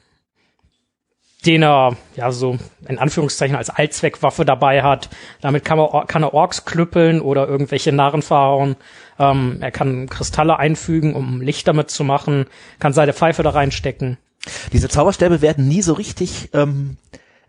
den 1.46 1.64
er 1.64 1.96
ja 2.16 2.32
so 2.32 2.58
in 2.88 3.00
Anführungszeichen 3.00 3.56
als 3.56 3.70
Allzweckwaffe 3.70 4.44
dabei 4.44 4.84
hat. 4.84 5.10
Damit 5.42 5.64
kann, 5.64 5.80
Or- 5.80 6.06
kann 6.06 6.24
er 6.24 6.34
Orks 6.34 6.66
klüppeln 6.66 7.22
oder 7.22 7.48
irgendwelche 7.48 7.92
Narren 7.94 8.22
verhauen. 8.22 8.76
Ähm, 9.18 9.58
er 9.62 9.72
kann 9.72 10.10
Kristalle 10.10 10.58
einfügen, 10.60 11.16
um 11.16 11.42
Licht 11.42 11.68
damit 11.68 11.90
zu 11.92 12.04
machen, 12.04 12.46
kann 12.80 12.94
seine 12.94 13.14
Pfeife 13.14 13.44
da 13.44 13.52
reinstecken. 13.52 14.18
diese 14.74 14.90
Zauberstäbe 14.90 15.42
werden 15.42 15.68
nie 15.68 15.82
so 15.82 15.94
richtig. 15.94 16.50
Ähm, 16.54 16.98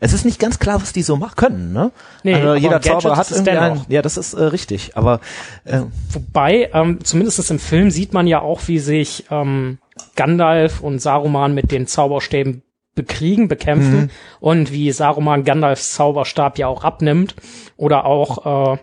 es 0.03 0.13
ist 0.13 0.25
nicht 0.25 0.39
ganz 0.41 0.59
klar, 0.59 0.81
was 0.81 0.93
die 0.93 1.03
so 1.03 1.17
machen 1.17 1.37
können. 1.37 1.73
Ne? 1.73 1.93
Nee, 2.23 2.35
also 2.35 2.55
jeder 2.55 2.81
Zauberer 2.81 3.17
hat 3.17 3.31
irgendwie 3.31 3.51
einen. 3.51 3.85
Ja, 3.89 4.03
das 4.03 4.17
ist 4.17 4.35
äh, 4.35 4.45
richtig. 4.45 4.97
Aber 4.97 5.21
äh, 5.65 5.83
Wobei, 6.13 6.71
ähm, 6.73 7.05
zumindest 7.05 7.51
im 7.51 7.59
Film 7.59 7.91
sieht 7.91 8.13
man 8.15 8.27
ja 8.27 8.41
auch, 8.41 8.63
wie 8.67 8.79
sich 8.79 9.25
ähm, 9.31 9.79
Gandalf 10.17 10.81
und 10.81 11.01
Saruman 11.01 11.55
mit 11.55 11.71
den 11.71 11.87
Zauberstäben 11.87 12.63
bekriegen, 12.95 13.49
bekämpfen 13.49 14.11
und 14.41 14.73
wie 14.73 14.91
Saruman 14.93 15.45
Gandalfs 15.45 15.95
Zauberstab 15.95 16.59
ja 16.59 16.67
auch 16.67 16.85
abnimmt 16.85 17.35
oder 17.77 18.05
auch 18.05 18.75
äh, 18.75 18.79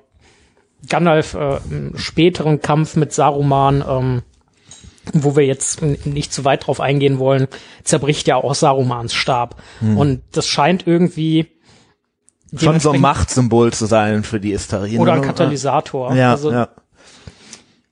Gandalf 0.89 1.33
äh, 1.33 1.57
im 1.69 1.97
späteren 1.97 2.61
Kampf 2.61 2.95
mit 2.95 3.13
Saruman, 3.13 3.83
ähm, 3.87 4.21
wo 5.13 5.35
wir 5.35 5.45
jetzt 5.45 5.81
nicht 5.81 6.33
zu 6.33 6.45
weit 6.45 6.67
drauf 6.67 6.79
eingehen 6.79 7.19
wollen, 7.19 7.47
zerbricht 7.83 8.27
ja 8.27 8.35
auch 8.35 8.55
Sarumans 8.55 9.13
Stab. 9.13 9.61
Und 9.81 10.21
das 10.33 10.47
scheint 10.47 10.85
irgendwie 10.85 11.47
schon 12.55 12.79
so 12.79 12.91
ein 12.91 13.01
Machtsymbol 13.01 13.73
zu 13.73 13.85
sein 13.85 14.23
für 14.23 14.39
die 14.39 14.53
Istarien. 14.53 15.01
oder 15.01 15.13
ein 15.13 15.21
ne? 15.21 15.27
Katalysator. 15.27 16.13
Ja, 16.15 16.31
also, 16.31 16.51
ja. 16.51 16.69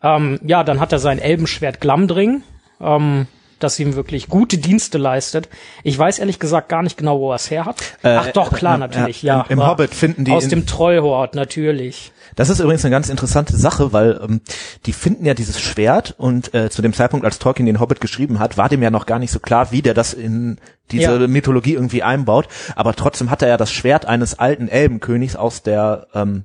Ähm, 0.01 0.39
ja, 0.45 0.63
dann 0.63 0.79
hat 0.79 0.91
er 0.91 0.99
sein 0.99 1.19
Elbenschwert 1.19 1.81
Glamdring, 1.81 2.43
ähm, 2.79 3.27
das 3.59 3.79
ihm 3.79 3.95
wirklich 3.95 4.27
gute 4.29 4.57
Dienste 4.57 4.97
leistet. 4.97 5.49
Ich 5.83 5.97
weiß 5.97 6.19
ehrlich 6.19 6.39
gesagt 6.39 6.69
gar 6.69 6.83
nicht 6.83 6.97
genau, 6.97 7.19
wo 7.19 7.31
er 7.31 7.35
es 7.35 7.49
her 7.49 7.65
hat. 7.65 7.81
Ach 8.03 8.27
doch, 8.31 8.51
klar, 8.53 8.73
ja, 8.73 8.77
natürlich, 8.79 9.23
ja. 9.23 9.37
ja. 9.37 9.45
Im- 9.49 9.59
im 9.59 9.67
Hobbit 9.67 9.93
finden 9.93 10.25
die 10.25 10.31
Aus 10.31 10.47
dem 10.47 10.65
Treuhort, 10.65 11.35
natürlich. 11.35 12.11
Das 12.35 12.49
ist 12.49 12.59
übrigens 12.59 12.83
eine 12.83 12.91
ganz 12.91 13.07
interessante 13.09 13.55
Sache, 13.55 13.93
weil 13.93 14.19
ähm, 14.21 14.41
die 14.85 14.93
finden 14.93 15.25
ja 15.25 15.33
dieses 15.33 15.61
Schwert 15.61 16.15
und 16.17 16.53
äh, 16.53 16.69
zu 16.69 16.81
dem 16.81 16.91
Zeitpunkt, 16.91 17.25
als 17.25 17.39
Tolkien 17.39 17.65
den 17.65 17.79
Hobbit 17.79 18.01
geschrieben 18.01 18.39
hat, 18.39 18.57
war 18.57 18.67
dem 18.67 18.83
ja 18.83 18.91
noch 18.91 19.05
gar 19.05 19.19
nicht 19.19 19.31
so 19.31 19.39
klar, 19.39 19.71
wie 19.71 19.81
der 19.81 19.93
das 19.93 20.13
in 20.13 20.57
diese 20.91 21.19
Ja. 21.21 21.27
Mythologie 21.27 21.73
irgendwie 21.73 22.03
einbaut. 22.03 22.47
Aber 22.75 22.93
trotzdem 22.93 23.31
hat 23.31 23.41
er 23.41 23.47
ja 23.47 23.57
das 23.57 23.71
Schwert 23.71 24.05
eines 24.05 24.37
alten 24.37 24.67
Elbenkönigs 24.67 25.35
aus 25.35 25.63
der 25.63 26.07
ähm, 26.13 26.43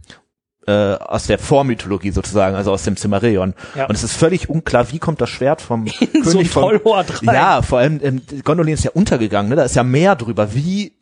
äh, 0.71 1.03
aus 1.05 1.27
der 1.27 1.39
Vormythologie 1.39 2.11
sozusagen, 2.13 2.55
also 2.57 2.73
aus 2.73 2.85
dem 2.85 2.97
Cimmerillion. 2.97 3.55
Ja. 3.77 3.87
Und 3.87 3.95
es 3.95 4.03
ist 4.05 4.17
völlig 4.17 4.49
unklar, 4.49 4.91
wie 4.93 4.99
kommt 4.99 5.21
das 5.21 5.29
Schwert 5.31 5.61
vom 5.61 5.87
so 5.89 6.05
ein 6.05 6.23
König 6.23 6.51
Trollhort 6.53 7.27
rein. 7.27 7.35
Ja, 7.35 7.63
vor 7.63 7.79
allem 7.81 8.01
ähm, 8.03 8.23
Gondolin 8.45 8.75
ist 8.75 8.85
ja 8.85 8.91
untergegangen, 8.93 9.51
ne? 9.51 9.57
Da 9.57 9.65
ist 9.65 9.77
ja 9.77 9.83
mehr 9.83 10.17
drüber. 10.17 10.55
Wie 10.55 10.93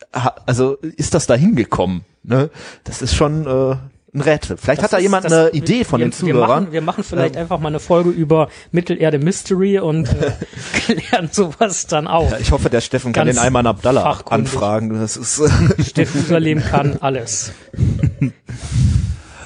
also 0.47 0.77
ist 0.97 1.15
das 1.15 1.27
da 1.27 1.35
hingekommen, 1.35 2.05
ne? 2.23 2.51
Das 2.85 3.03
ist 3.03 3.15
schon 3.15 3.47
äh, 3.47 3.77
ein 4.15 4.23
Rätsel. 4.23 4.57
Vielleicht 4.57 4.83
hat 4.83 4.91
da 4.93 4.97
Das 4.97 5.01
ist- 5.01 5.03
jemand 5.03 5.25
das- 5.27 5.33
eine 5.35 5.49
Idee 5.51 5.85
von 5.85 6.01
wir, 6.01 6.07
den 6.07 6.13
Wir 6.13 6.19
Zuhörern. 6.19 6.49
machen, 6.49 6.73
wir 6.73 6.81
machen 6.81 7.05
vielleicht 7.05 7.37
Ähm. 7.37 7.43
einfach 7.43 7.59
mal 7.61 7.69
eine 7.69 7.79
Folge 7.79 8.09
über 8.09 8.49
Mittelerde 8.73 9.19
Mystery 9.19 9.79
und 9.81 10.09
äh, 10.09 10.33
klären 10.95 11.29
sowas 11.31 11.87
dann 11.89 12.07
auf. 12.07 12.31
Ja, 12.31 12.39
ich 12.39 12.51
hoffe, 12.53 12.71
der 12.71 12.81
Steffen 12.81 13.13
kann 13.13 13.27
den 13.27 13.37
Ayman 13.39 13.67
Abdallah 13.67 14.19
anfragen. 14.31 14.99
Das 14.99 15.19
ist 15.19 15.43
Jerusalem 15.95 16.63
kann 16.63 16.97
alles. 17.01 17.53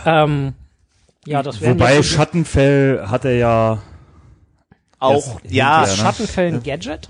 Ähm, 0.07 0.55
ja, 1.27 1.43
das 1.43 1.61
wären 1.61 1.75
Wobei 1.79 2.03
Schattenfell 2.03 3.07
hat 3.09 3.25
er 3.25 3.37
ja 3.37 3.79
auch 4.99 5.15
Das- 5.15 5.53
ja, 5.53 5.79
hinterher, 5.81 5.87
ne? 5.87 6.03
Schattenfell 6.03 6.47
ein 6.49 6.63
Gadget? 6.63 7.09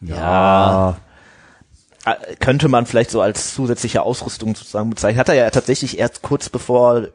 ja, 0.00 0.96
äh, 2.04 2.36
könnte 2.40 2.68
man 2.68 2.86
vielleicht 2.86 3.10
so 3.10 3.20
als 3.20 3.54
zusätzliche 3.54 4.02
Ausrüstung 4.02 4.54
sozusagen 4.54 4.90
bezeichnen. 4.90 5.18
Hat 5.20 5.28
er 5.28 5.34
ja 5.34 5.50
tatsächlich 5.50 5.98
erst 5.98 6.22
kurz 6.22 6.48
bevor 6.48 7.08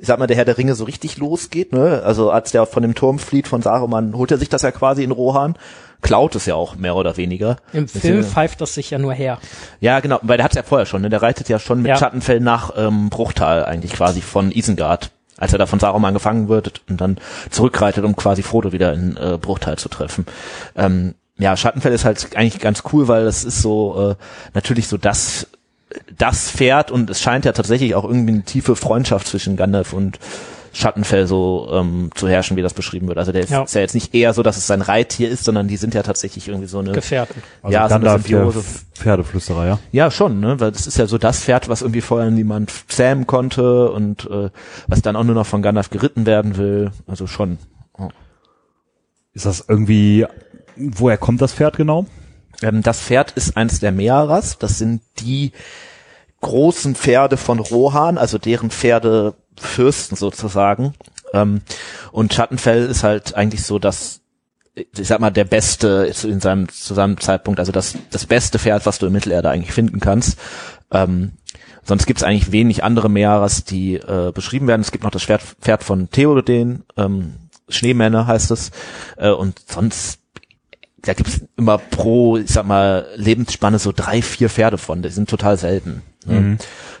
ich 0.00 0.06
sag 0.06 0.18
mal, 0.20 0.28
der 0.28 0.36
Herr 0.36 0.44
der 0.44 0.58
Ringe 0.58 0.76
so 0.76 0.84
richtig 0.84 1.16
losgeht, 1.16 1.72
ne? 1.72 2.02
Also 2.04 2.30
als 2.30 2.52
der 2.52 2.66
von 2.66 2.82
dem 2.84 2.94
Turm 2.94 3.18
flieht 3.18 3.48
von 3.48 3.62
Saruman, 3.62 4.14
holt 4.14 4.30
er 4.30 4.38
sich 4.38 4.48
das 4.48 4.62
ja 4.62 4.70
quasi 4.70 5.02
in 5.02 5.10
Rohan, 5.10 5.56
klaut 6.02 6.34
es 6.36 6.46
ja 6.46 6.54
auch 6.54 6.76
mehr 6.76 6.94
oder 6.96 7.16
weniger. 7.16 7.56
Im 7.72 7.86
Das 7.86 8.00
Film 8.00 8.18
ja- 8.22 8.26
pfeift 8.26 8.60
das 8.60 8.74
sich 8.74 8.90
ja 8.90 8.98
nur 8.98 9.12
her. 9.14 9.38
Ja, 9.80 10.00
genau, 10.00 10.18
weil 10.22 10.36
der 10.38 10.44
hat's 10.44 10.54
ja 10.56 10.62
vorher 10.62 10.86
schon, 10.86 11.02
ne? 11.02 11.08
Der 11.10 11.22
reitet 11.22 11.48
ja 11.48 11.58
schon 11.58 11.82
mit 11.82 11.88
Ja. 11.90 11.96
Schattenfell 11.96 12.40
nach 12.40 12.72
ähm, 12.76 13.10
Bruchtal 13.10 13.64
eigentlich 13.64 13.92
quasi 13.92 14.20
von 14.20 14.50
Isengard, 14.52 15.10
als 15.36 15.52
er 15.52 15.58
da 15.58 15.66
von 15.66 15.80
Saruman 15.80 16.14
gefangen 16.14 16.48
wird 16.48 16.82
und 16.88 17.00
dann 17.00 17.18
zurückreitet, 17.50 18.04
um 18.04 18.16
quasi 18.16 18.42
Frodo 18.42 18.72
wieder 18.72 18.92
in 18.92 19.16
äh, 19.16 19.38
Bruchtal 19.40 19.76
zu 19.78 19.88
treffen. 19.88 20.26
Ähm, 20.76 21.14
ja, 21.38 21.56
Schattenfell 21.56 21.92
ist 21.92 22.04
halt 22.04 22.36
eigentlich 22.36 22.60
ganz 22.60 22.82
cool, 22.92 23.06
weil 23.08 23.24
das 23.24 23.44
ist 23.44 23.62
so 23.62 24.10
äh, 24.10 24.14
natürlich 24.54 24.88
so 24.88 24.96
das 24.96 25.46
das 26.16 26.50
Pferd 26.50 26.90
und 26.90 27.08
es 27.08 27.22
scheint 27.22 27.44
ja 27.46 27.52
tatsächlich 27.52 27.94
auch 27.94 28.04
irgendwie 28.04 28.34
eine 28.34 28.42
tiefe 28.42 28.76
Freundschaft 28.76 29.26
zwischen 29.26 29.56
Gandalf 29.56 29.92
und 29.94 30.18
Schattenfell 30.78 31.26
so 31.26 31.68
ähm, 31.72 32.10
zu 32.14 32.28
herrschen, 32.28 32.56
wie 32.56 32.62
das 32.62 32.72
beschrieben 32.72 33.08
wird. 33.08 33.18
Also 33.18 33.32
der 33.32 33.42
ist 33.42 33.50
Ja. 33.50 33.62
ist 33.64 33.74
ja 33.74 33.80
jetzt 33.80 33.94
nicht 33.94 34.14
eher 34.14 34.32
so, 34.32 34.42
dass 34.44 34.56
es 34.56 34.66
sein 34.68 34.80
Reittier 34.80 35.28
ist, 35.28 35.44
sondern 35.44 35.66
die 35.66 35.76
sind 35.76 35.92
ja 35.92 36.02
tatsächlich 36.04 36.46
irgendwie 36.46 36.68
so 36.68 36.78
eine 36.78 36.92
Gefährten. 36.92 37.42
also 37.62 37.72
ja, 37.74 37.88
so 37.88 37.96
eine 37.96 38.10
Symbiose. 38.10 38.62
Pferdeflüsterer, 38.94 39.66
ja. 39.66 39.78
Ja, 39.90 40.10
schon, 40.10 40.38
ne? 40.38 40.60
Weil 40.60 40.70
das 40.70 40.86
ist 40.86 40.96
ja 40.98 41.06
so 41.06 41.18
das 41.18 41.40
Pferd, 41.40 41.68
was 41.68 41.82
irgendwie 41.82 42.00
vorher 42.00 42.30
niemand 42.30 42.72
zähmen 42.88 43.26
konnte 43.26 43.90
und 43.90 44.30
äh, 44.30 44.50
was 44.86 45.02
dann 45.02 45.16
auch 45.16 45.24
nur 45.24 45.34
noch 45.34 45.46
von 45.46 45.62
Gandalf 45.62 45.90
geritten 45.90 46.26
werden 46.26 46.56
will. 46.56 46.92
Also 47.06 47.26
schon. 47.26 47.58
Ist 49.34 49.46
das 49.46 49.64
irgendwie, 49.68 50.26
woher 50.76 51.18
kommt 51.18 51.40
das 51.42 51.52
Pferd 51.52 51.76
genau? 51.76 52.06
Ähm, 52.62 52.82
das 52.82 53.00
Pferd 53.00 53.32
ist 53.32 53.56
eins 53.56 53.80
der 53.80 53.92
Mearas. 53.92 54.58
Das 54.58 54.78
sind 54.78 55.02
die 55.18 55.52
großen 56.40 56.94
Pferde 56.94 57.36
von 57.36 57.58
Rohan, 57.58 58.16
also 58.18 58.38
deren 58.38 58.70
Pferde 58.70 59.34
Fürsten 59.60 60.16
sozusagen. 60.16 60.94
Ähm, 61.32 61.62
und 62.12 62.32
Schattenfell 62.32 62.86
ist 62.86 63.04
halt 63.04 63.34
eigentlich 63.34 63.62
so 63.62 63.78
das, 63.78 64.20
ich 64.74 65.08
sag 65.08 65.20
mal, 65.20 65.30
der 65.30 65.44
beste 65.44 66.12
in 66.24 66.40
seinem, 66.40 66.68
zu 66.68 66.94
seinem 66.94 67.20
Zeitpunkt, 67.20 67.60
also 67.60 67.72
das, 67.72 67.96
das 68.10 68.26
beste 68.26 68.58
Pferd, 68.58 68.86
was 68.86 68.98
du 68.98 69.06
in 69.06 69.12
Mittelerde 69.12 69.50
eigentlich 69.50 69.72
finden 69.72 70.00
kannst. 70.00 70.38
Ähm, 70.90 71.32
sonst 71.84 72.06
gibt's 72.06 72.22
eigentlich 72.22 72.52
wenig 72.52 72.84
andere 72.84 73.08
Meeres, 73.08 73.64
die 73.64 73.94
äh, 73.94 74.32
beschrieben 74.32 74.66
werden. 74.68 74.82
Es 74.82 74.92
gibt 74.92 75.04
noch 75.04 75.10
das 75.10 75.24
Pferd, 75.24 75.42
Pferd 75.42 75.84
von 75.84 76.10
Theoden, 76.10 76.84
ähm, 76.96 77.34
Schneemänner 77.68 78.26
heißt 78.26 78.50
es, 78.50 78.70
äh, 79.18 79.28
und 79.28 79.60
sonst 79.68 80.20
da 81.02 81.14
gibt's 81.14 81.40
immer 81.56 81.78
pro, 81.78 82.38
ich 82.38 82.50
sag 82.50 82.66
mal, 82.66 83.06
Lebensspanne 83.14 83.78
so 83.78 83.92
drei, 83.94 84.20
vier 84.20 84.50
Pferde 84.50 84.78
von. 84.78 85.02
Die 85.02 85.10
sind 85.10 85.30
total 85.30 85.56
selten. 85.56 86.02
Ne? 86.26 86.40
Mhm. 86.40 86.58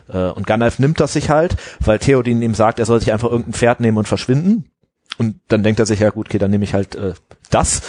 Äh, 0.08 0.30
und 0.30 0.46
Gandalf 0.46 0.78
nimmt 0.78 1.00
das 1.00 1.12
sich 1.12 1.30
halt, 1.30 1.56
weil 1.80 1.98
Theodin 1.98 2.42
ihm 2.42 2.54
sagt, 2.54 2.78
er 2.78 2.86
soll 2.86 3.00
sich 3.00 3.12
einfach 3.12 3.30
irgendein 3.30 3.54
Pferd 3.54 3.80
nehmen 3.80 3.98
und 3.98 4.08
verschwinden. 4.08 4.70
Und 5.18 5.40
dann 5.48 5.62
denkt 5.62 5.80
er 5.80 5.86
sich, 5.86 6.00
ja 6.00 6.10
gut, 6.10 6.28
okay, 6.28 6.38
dann 6.38 6.50
nehme 6.50 6.64
ich 6.64 6.74
halt 6.74 6.94
äh, 6.94 7.14
das. 7.50 7.82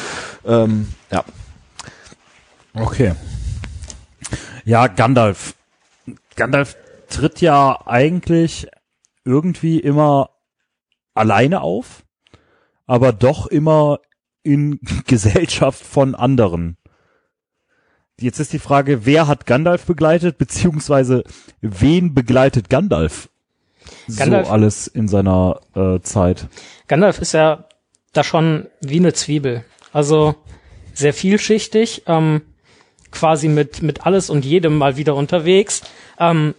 Ähm, 0.46 0.88
ja. 1.12 1.24
Okay. 2.74 3.14
Ja, 4.66 4.88
Gandalf. 4.88 5.56
Gandalf 6.36 6.76
tritt 7.10 7.42
ja 7.42 7.86
eigentlich 7.86 8.68
irgendwie 9.26 9.80
immer 9.80 10.32
alleine 11.14 11.62
auf, 11.62 12.04
aber 12.88 13.12
doch 13.12 13.48
immer 13.48 14.00
in 14.44 14.80
Gesellschaft 15.08 15.84
von 15.84 16.16
anderen. 16.16 16.78
Jetzt 18.22 18.40
ist 18.40 18.54
die 18.54 18.60
Frage, 18.60 19.06
wer 19.06 19.28
hat 19.28 19.46
Gandalf 19.46 19.86
begleitet, 19.86 20.38
beziehungsweise 20.38 21.24
wen 21.62 22.14
begleitet 22.14 22.70
Gandalf? 22.70 23.30
Gandalf- 24.08 24.48
so 24.48 24.52
alles 24.52 24.88
in 24.88 25.08
seiner 25.08 25.62
äh, 25.76 26.00
Zeit. 26.02 26.48
Gandalf 26.88 27.20
ist 27.20 27.34
ja 27.34 27.66
da 28.14 28.24
schon 28.24 28.68
wie 28.82 28.98
eine 28.98 29.14
Zwiebel. 29.14 29.64
Also 29.94 30.36
sehr 30.94 31.14
vielschichtig, 31.14 32.04
ähm, 32.08 32.42
quasi 33.12 33.48
mit, 33.48 33.82
mit 33.82 34.06
alles 34.06 34.30
und 34.30 34.46
jedem 34.46 34.78
mal 34.78 34.98
wieder 34.98 35.16
unterwegs. 35.16 35.82
Ähm, 36.20 36.56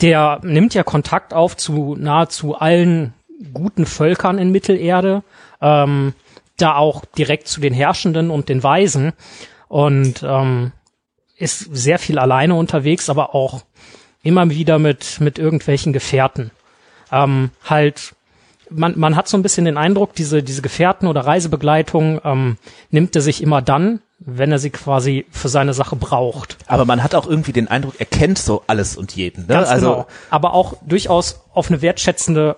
der 0.00 0.40
nimmt 0.42 0.74
ja 0.74 0.82
Kontakt 0.82 1.32
auf 1.32 1.56
zu 1.56 1.96
nahezu 1.98 2.54
allen 2.56 3.14
guten 3.54 3.86
Völkern 3.86 4.38
in 4.38 4.50
Mittelerde, 4.50 5.22
ähm, 5.60 6.12
da 6.58 6.74
auch 6.74 7.04
direkt 7.04 7.48
zu 7.48 7.60
den 7.60 7.72
Herrschenden 7.72 8.30
und 8.30 8.48
den 8.48 8.62
Weisen 8.62 9.12
und 9.68 10.22
ähm, 10.22 10.72
ist 11.36 11.68
sehr 11.74 11.98
viel 11.98 12.18
alleine 12.18 12.54
unterwegs, 12.54 13.10
aber 13.10 13.34
auch 13.34 13.62
immer 14.22 14.50
wieder 14.50 14.78
mit, 14.78 15.20
mit 15.20 15.38
irgendwelchen 15.38 15.92
Gefährten. 15.92 16.50
Ähm, 17.12 17.50
halt 17.64 18.16
man, 18.70 18.98
man 18.98 19.16
hat 19.16 19.28
so 19.28 19.36
ein 19.36 19.42
bisschen 19.42 19.64
den 19.64 19.76
Eindruck, 19.76 20.14
diese, 20.14 20.42
diese 20.42 20.62
Gefährten 20.62 21.06
oder 21.06 21.22
Reisebegleitung 21.22 22.20
ähm, 22.24 22.56
nimmt 22.90 23.14
er 23.14 23.22
sich 23.22 23.42
immer 23.42 23.62
dann, 23.62 24.00
wenn 24.18 24.50
er 24.50 24.58
sie 24.58 24.70
quasi 24.70 25.26
für 25.30 25.48
seine 25.48 25.74
Sache 25.74 25.96
braucht. 25.96 26.56
Aber 26.66 26.84
man 26.84 27.02
hat 27.02 27.14
auch 27.14 27.26
irgendwie 27.26 27.52
den 27.52 27.68
Eindruck, 27.68 27.94
er 27.98 28.06
kennt 28.06 28.38
so 28.38 28.62
alles 28.66 28.96
und 28.96 29.14
jeden. 29.14 29.42
Ne? 29.42 29.54
Ganz 29.54 29.68
also 29.68 29.90
genau. 29.90 30.06
Aber 30.30 30.54
auch 30.54 30.74
durchaus 30.84 31.42
auf 31.52 31.70
eine 31.70 31.82
wertschätzende, 31.82 32.56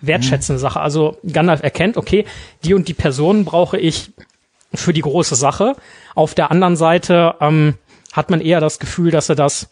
wertschätzende 0.00 0.60
Sache. 0.60 0.80
Also 0.80 1.18
Gandalf 1.30 1.62
erkennt, 1.62 1.96
okay, 1.96 2.24
die 2.64 2.74
und 2.74 2.88
die 2.88 2.94
Personen 2.94 3.44
brauche 3.44 3.78
ich 3.78 4.12
für 4.74 4.92
die 4.92 5.00
große 5.00 5.34
Sache. 5.34 5.76
Auf 6.14 6.34
der 6.34 6.50
anderen 6.50 6.76
Seite 6.76 7.34
ähm, 7.40 7.74
hat 8.12 8.30
man 8.30 8.40
eher 8.40 8.60
das 8.60 8.78
Gefühl, 8.78 9.10
dass 9.10 9.28
er 9.28 9.34
das 9.34 9.68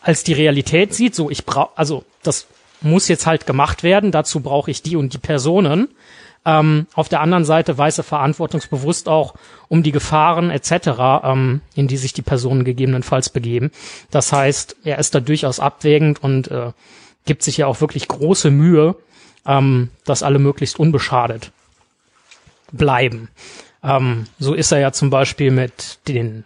als 0.00 0.24
die 0.24 0.32
Realität 0.32 0.94
sieht. 0.94 1.14
So, 1.14 1.30
ich 1.30 1.46
brauche, 1.46 1.76
also 1.76 2.04
das 2.22 2.46
muss 2.80 3.08
jetzt 3.08 3.26
halt 3.26 3.46
gemacht 3.46 3.82
werden. 3.82 4.10
Dazu 4.10 4.40
brauche 4.40 4.70
ich 4.70 4.82
die 4.82 4.96
und 4.96 5.12
die 5.12 5.18
Personen. 5.18 5.88
Ähm, 6.44 6.86
auf 6.94 7.08
der 7.08 7.20
anderen 7.20 7.44
Seite 7.44 7.78
weiß 7.78 7.98
er 7.98 8.04
verantwortungsbewusst 8.04 9.08
auch 9.08 9.34
um 9.68 9.84
die 9.84 9.92
Gefahren 9.92 10.50
etc., 10.50 11.22
ähm, 11.22 11.60
in 11.74 11.86
die 11.86 11.96
sich 11.96 12.12
die 12.12 12.22
Personen 12.22 12.64
gegebenenfalls 12.64 13.30
begeben. 13.30 13.70
Das 14.10 14.32
heißt, 14.32 14.76
er 14.82 14.98
ist 14.98 15.14
da 15.14 15.20
durchaus 15.20 15.60
abwägend 15.60 16.22
und 16.22 16.50
äh, 16.50 16.72
gibt 17.26 17.44
sich 17.44 17.58
ja 17.58 17.66
auch 17.66 17.80
wirklich 17.80 18.08
große 18.08 18.50
Mühe, 18.50 18.96
ähm, 19.46 19.90
dass 20.04 20.24
alle 20.24 20.40
möglichst 20.40 20.80
unbeschadet 20.80 21.52
bleiben. 22.72 23.28
Ähm, 23.82 24.26
so 24.38 24.54
ist 24.54 24.72
er 24.72 24.78
ja 24.78 24.92
zum 24.92 25.10
Beispiel 25.10 25.50
mit 25.50 25.98
den 26.08 26.44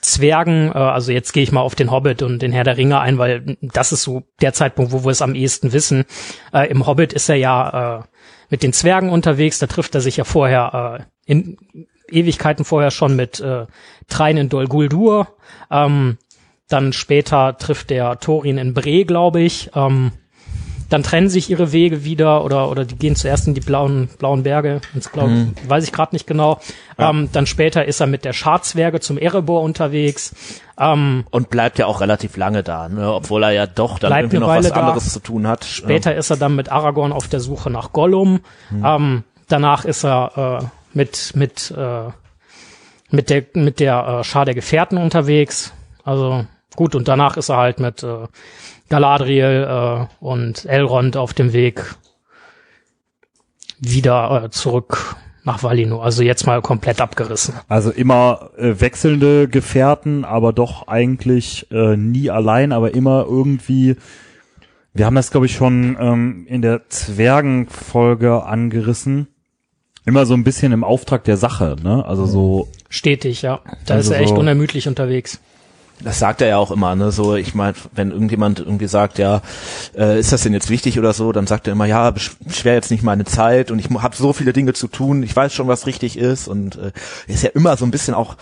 Zwergen, 0.00 0.68
äh, 0.68 0.78
also 0.78 1.12
jetzt 1.12 1.32
gehe 1.32 1.42
ich 1.42 1.52
mal 1.52 1.60
auf 1.60 1.74
den 1.74 1.90
Hobbit 1.90 2.22
und 2.22 2.40
den 2.40 2.52
Herr 2.52 2.64
der 2.64 2.76
Ringe 2.76 3.00
ein, 3.00 3.18
weil 3.18 3.56
das 3.60 3.92
ist 3.92 4.02
so 4.02 4.22
der 4.40 4.52
Zeitpunkt, 4.52 4.92
wo 4.92 5.04
wir 5.04 5.10
es 5.10 5.22
am 5.22 5.34
ehesten 5.34 5.72
wissen. 5.72 6.04
Äh, 6.52 6.68
Im 6.68 6.86
Hobbit 6.86 7.12
ist 7.12 7.28
er 7.28 7.36
ja 7.36 7.98
äh, 7.98 8.02
mit 8.50 8.62
den 8.62 8.72
Zwergen 8.72 9.10
unterwegs, 9.10 9.58
da 9.58 9.66
trifft 9.66 9.94
er 9.94 10.00
sich 10.00 10.16
ja 10.16 10.24
vorher 10.24 11.06
äh, 11.26 11.30
in 11.30 11.56
Ewigkeiten 12.10 12.64
vorher 12.64 12.90
schon 12.90 13.16
mit 13.16 13.40
äh, 13.40 13.66
Trein 14.08 14.36
in 14.36 14.48
Dol 14.48 14.66
Guldur. 14.66 15.28
Ähm, 15.70 16.18
dann 16.68 16.92
später 16.92 17.56
trifft 17.58 17.90
der 17.90 18.18
Thorin 18.18 18.58
in 18.58 18.74
Bre, 18.74 19.04
glaube 19.04 19.40
ich. 19.40 19.70
Ähm, 19.74 20.12
dann 20.90 21.02
trennen 21.02 21.28
sich 21.28 21.50
ihre 21.50 21.72
Wege 21.72 22.04
wieder 22.04 22.44
oder 22.44 22.70
oder 22.70 22.84
die 22.84 22.96
gehen 22.96 23.14
zuerst 23.14 23.46
in 23.46 23.54
die 23.54 23.60
blauen 23.60 24.08
blauen 24.18 24.42
Berge 24.42 24.80
ins 24.94 25.08
blaue 25.08 25.28
Mhm. 25.28 25.54
weiß 25.66 25.84
ich 25.84 25.92
gerade 25.92 26.14
nicht 26.14 26.26
genau 26.26 26.60
ähm, 26.98 27.28
dann 27.32 27.46
später 27.46 27.84
ist 27.84 28.00
er 28.00 28.06
mit 28.06 28.24
der 28.24 28.32
Scharzwerge 28.32 29.00
zum 29.00 29.18
Erebor 29.18 29.62
unterwegs 29.62 30.34
ähm, 30.80 31.24
und 31.30 31.50
bleibt 31.50 31.78
ja 31.78 31.86
auch 31.86 32.00
relativ 32.00 32.36
lange 32.36 32.62
da, 32.62 32.88
ne? 32.88 33.12
obwohl 33.12 33.42
er 33.42 33.50
ja 33.50 33.66
doch 33.66 33.98
dann 33.98 34.12
irgendwie 34.12 34.38
noch 34.38 34.48
was 34.48 34.68
da. 34.68 34.74
anderes 34.74 35.12
zu 35.12 35.20
tun 35.20 35.46
hat. 35.46 35.64
später 35.64 36.14
ist 36.14 36.30
er 36.30 36.36
dann 36.36 36.56
mit 36.56 36.70
Aragorn 36.72 37.12
auf 37.12 37.28
der 37.28 37.40
Suche 37.40 37.70
nach 37.70 37.92
Gollum 37.92 38.40
ähm, 38.70 39.24
danach 39.48 39.84
ist 39.84 40.04
er 40.04 40.60
äh, 40.62 40.64
mit 40.96 41.32
mit 41.34 41.70
äh, 41.70 42.10
mit 43.10 43.30
der 43.30 43.44
mit 43.54 43.80
der 43.80 44.20
äh, 44.20 44.24
Schar 44.24 44.44
der 44.44 44.54
Gefährten 44.54 44.98
unterwegs 44.98 45.72
also 46.04 46.46
gut 46.76 46.94
und 46.94 47.08
danach 47.08 47.36
ist 47.36 47.48
er 47.50 47.56
halt 47.58 47.80
mit 47.80 48.02
äh, 48.02 48.26
Galadriel 48.88 49.66
äh, 49.68 50.06
und 50.24 50.64
Elrond 50.64 51.16
auf 51.16 51.34
dem 51.34 51.52
Weg 51.52 51.94
wieder 53.80 54.44
äh, 54.44 54.50
zurück 54.50 55.16
nach 55.44 55.62
Valinor. 55.62 56.04
Also 56.04 56.22
jetzt 56.22 56.46
mal 56.46 56.60
komplett 56.62 57.00
abgerissen. 57.00 57.54
Also 57.68 57.90
immer 57.90 58.50
äh, 58.58 58.80
wechselnde 58.80 59.48
Gefährten, 59.48 60.24
aber 60.24 60.52
doch 60.52 60.88
eigentlich 60.88 61.70
äh, 61.70 61.96
nie 61.96 62.30
allein, 62.30 62.72
aber 62.72 62.94
immer 62.94 63.24
irgendwie. 63.28 63.96
Wir 64.94 65.06
haben 65.06 65.14
das, 65.14 65.30
glaube 65.30 65.46
ich, 65.46 65.54
schon 65.54 65.96
ähm, 66.00 66.46
in 66.48 66.60
der 66.60 66.88
Zwergenfolge 66.88 68.42
angerissen. 68.44 69.28
Immer 70.04 70.26
so 70.26 70.34
ein 70.34 70.42
bisschen 70.44 70.72
im 70.72 70.82
Auftrag 70.84 71.24
der 71.24 71.36
Sache, 71.36 71.76
ne? 71.82 72.04
Also 72.04 72.24
so, 72.26 72.68
Stetig, 72.88 73.42
ja. 73.42 73.60
Da 73.86 73.94
Also 73.94 74.10
ist 74.10 74.16
er 74.16 74.22
echt 74.22 74.30
so- 74.30 74.36
unermüdlich 74.40 74.88
unterwegs. 74.88 75.40
Das 76.02 76.18
sagt 76.20 76.40
er 76.40 76.48
ja 76.48 76.58
auch 76.58 76.70
immer, 76.70 76.94
ne? 76.94 77.10
So, 77.10 77.34
ich 77.34 77.54
meine, 77.54 77.74
wenn 77.94 78.12
irgendjemand 78.12 78.60
irgendwie 78.60 78.86
sagt, 78.86 79.18
ja, 79.18 79.42
äh, 79.96 80.18
ist 80.20 80.30
das 80.32 80.42
denn 80.42 80.52
jetzt 80.52 80.70
wichtig 80.70 80.98
oder 80.98 81.12
so, 81.12 81.32
dann 81.32 81.46
sagt 81.48 81.66
er 81.66 81.72
immer, 81.72 81.86
ja, 81.86 82.08
besch- 82.10 82.36
beschwer 82.40 82.74
jetzt 82.74 82.90
nicht 82.92 83.02
meine 83.02 83.24
Zeit 83.24 83.70
und 83.72 83.78
ich 83.80 83.88
habe 83.90 84.14
so 84.16 84.32
viele 84.32 84.52
Dinge 84.52 84.74
zu 84.74 84.86
tun, 84.86 85.22
ich 85.24 85.34
weiß 85.34 85.52
schon, 85.52 85.66
was 85.66 85.86
richtig 85.86 86.16
ist 86.16 86.46
und 86.46 86.76
äh, 86.76 86.92
ist 87.26 87.42
ja 87.42 87.50
immer 87.50 87.76
so 87.76 87.84
ein 87.84 87.90
bisschen 87.90 88.14
auch, 88.14 88.36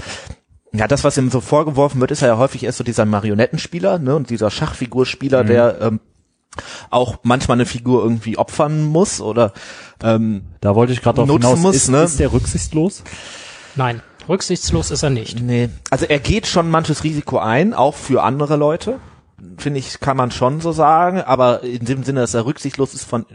ja, 0.73 0.87
das, 0.87 1.03
was 1.05 1.17
ihm 1.17 1.31
so 1.31 1.41
vorgeworfen 1.41 1.99
wird, 2.01 2.11
ist 2.11 2.21
ja 2.21 2.37
häufig 2.37 2.63
erst 2.65 2.77
so 2.79 2.85
dieser 2.85 3.07
Marionettenspieler, 3.07 3.99
ne? 3.99 4.15
Und 4.17 4.29
dieser 4.29 4.51
Schachfigurspieler, 4.51 5.43
der 5.43 5.81
ähm, 5.81 6.01
auch 6.91 7.19
manchmal 7.23 7.57
eine 7.57 7.67
Figur 7.67 8.03
irgendwie 8.03 8.37
opfern 8.37 8.85
muss 8.85 9.21
oder 9.23 9.53
ähm, 10.03 10.43
da 10.61 10.75
wollte 10.75 10.93
ich 10.93 11.01
gerade 11.01 11.17
drauf 11.17 11.29
Nutzen 11.29 11.43
hinaus. 11.49 11.59
muss, 11.61 11.77
ist, 11.77 11.89
ne? 11.89 12.03
ist 12.03 12.19
der 12.21 12.33
rücksichtslos? 12.33 13.03
Nein, 13.77 14.03
rücksichtslos 14.29 14.91
ist 14.91 15.03
er 15.03 15.11
nicht. 15.11 15.41
Nee. 15.43 15.69
Also 15.91 16.07
er 16.07 16.19
geht 16.19 16.47
schon 16.47 16.71
manches 16.71 17.05
Risiko 17.05 17.39
ein, 17.39 17.75
auch 17.75 17.95
für 17.95 18.23
andere 18.23 18.57
Leute. 18.57 18.99
Finde 19.59 19.79
ich, 19.79 20.01
kann 20.01 20.17
man 20.17 20.31
schon 20.31 20.61
so 20.61 20.73
sagen. 20.73 21.21
Aber 21.21 21.63
in 21.63 21.85
dem 21.85 22.05
Sinne, 22.05 22.21
dass 22.21 22.35
er 22.35 22.47
rücksichtslos 22.47 22.95
ist 22.95 23.05
von, 23.05 23.27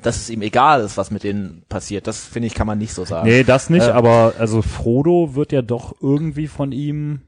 dass 0.00 0.16
es 0.16 0.30
ihm 0.30 0.42
egal 0.42 0.82
ist, 0.82 0.96
was 0.96 1.10
mit 1.10 1.24
denen 1.24 1.64
passiert, 1.68 2.06
das 2.06 2.24
finde 2.24 2.46
ich, 2.46 2.54
kann 2.54 2.66
man 2.66 2.78
nicht 2.78 2.94
so 2.94 3.04
sagen. 3.04 3.28
Nee, 3.28 3.44
das 3.44 3.68
nicht, 3.70 3.86
Äh, 3.86 3.90
aber 3.90 4.34
also 4.38 4.62
Frodo 4.62 5.34
wird 5.34 5.52
ja 5.52 5.62
doch 5.62 5.94
irgendwie 6.00 6.46
von 6.48 6.72
ihm 6.72 7.22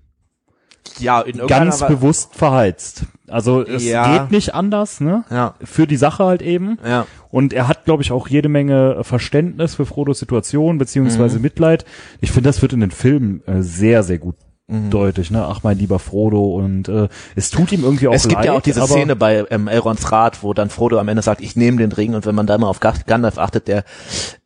Ja, 0.98 1.20
in 1.20 1.36
irgendeiner 1.36 1.64
ganz 1.66 1.80
bewusst 1.86 2.34
verheizt. 2.34 3.04
Also 3.28 3.62
es 3.62 3.84
Ja. 3.84 4.18
geht 4.18 4.30
nicht 4.30 4.54
anders, 4.54 5.00
ne? 5.00 5.24
Ja, 5.30 5.54
Für 5.64 5.86
die 5.86 5.96
Sache 5.96 6.24
halt 6.24 6.42
eben. 6.42 6.78
ja. 6.86 7.06
Und 7.30 7.52
er 7.54 7.66
hat, 7.66 7.86
glaube 7.86 8.02
ich, 8.02 8.12
auch 8.12 8.28
jede 8.28 8.48
Menge 8.50 8.96
äh, 9.00 9.04
Verständnis 9.04 9.74
für 9.74 9.86
Frodos 9.86 10.18
Situation, 10.18 10.76
beziehungsweise 10.76 11.36
Mhm. 11.36 11.42
Mitleid. 11.42 11.84
Ich 12.20 12.30
finde, 12.30 12.48
das 12.50 12.60
wird 12.60 12.72
in 12.74 12.80
den 12.80 12.90
Filmen 12.90 13.42
äh, 13.46 13.62
sehr, 13.62 14.02
sehr 14.02 14.18
gut 14.18 14.36
Mhm. 14.68 14.90
deutlich, 14.90 15.30
ne? 15.30 15.44
Ach, 15.46 15.62
mein 15.62 15.78
lieber 15.78 15.98
Frodo. 15.98 16.54
Und 16.56 16.88
äh, 16.88 17.08
es 17.34 17.50
tut 17.50 17.72
ihm 17.72 17.84
irgendwie 17.84 18.08
auch 18.08 18.12
Es 18.14 18.24
gibt 18.28 18.34
leid, 18.34 18.44
ja 18.46 18.52
auch 18.52 18.60
diese 18.60 18.82
Szene 18.86 19.16
bei 19.16 19.44
ähm, 19.50 19.66
Elrons 19.68 20.12
Rat, 20.12 20.42
wo 20.42 20.52
dann 20.52 20.68
Frodo 20.68 20.98
am 20.98 21.08
Ende 21.08 21.22
sagt, 21.22 21.40
ich 21.40 21.56
nehme 21.56 21.78
den 21.78 21.92
Ring 21.92 22.14
und 22.14 22.26
wenn 22.26 22.34
man 22.34 22.46
da 22.46 22.58
mal 22.58 22.68
auf 22.68 22.80
Ga- 22.80 22.92
Gandalf 23.06 23.38
achtet, 23.38 23.66
der 23.66 23.84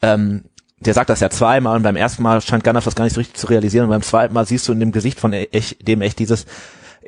ähm, 0.03 0.45
der 0.81 0.95
sagt 0.95 1.09
das 1.11 1.21
ja 1.21 1.31
zweimal 1.31 1.77
und 1.77 1.83
beim 1.83 1.97
ersten 1.97 2.23
Mal 2.23 2.41
scheint 2.41 2.65
Gandalf 2.65 2.85
das 2.85 2.95
gar 2.95 3.05
nicht 3.05 3.15
so 3.15 3.21
richtig 3.21 3.37
zu 3.39 3.47
realisieren 3.47 3.85
und 3.85 3.91
beim 3.91 4.03
zweiten 4.03 4.35
Mal 4.35 4.47
siehst 4.47 4.69
du 4.69 4.73
in 4.73 4.81
dem 4.81 4.93
Gesicht 4.93 5.19
von 5.19 5.33
e- 5.33 5.49
echt, 5.53 5.87
dem 5.89 6.03
echt 6.03 6.19
dieses 6.19 6.47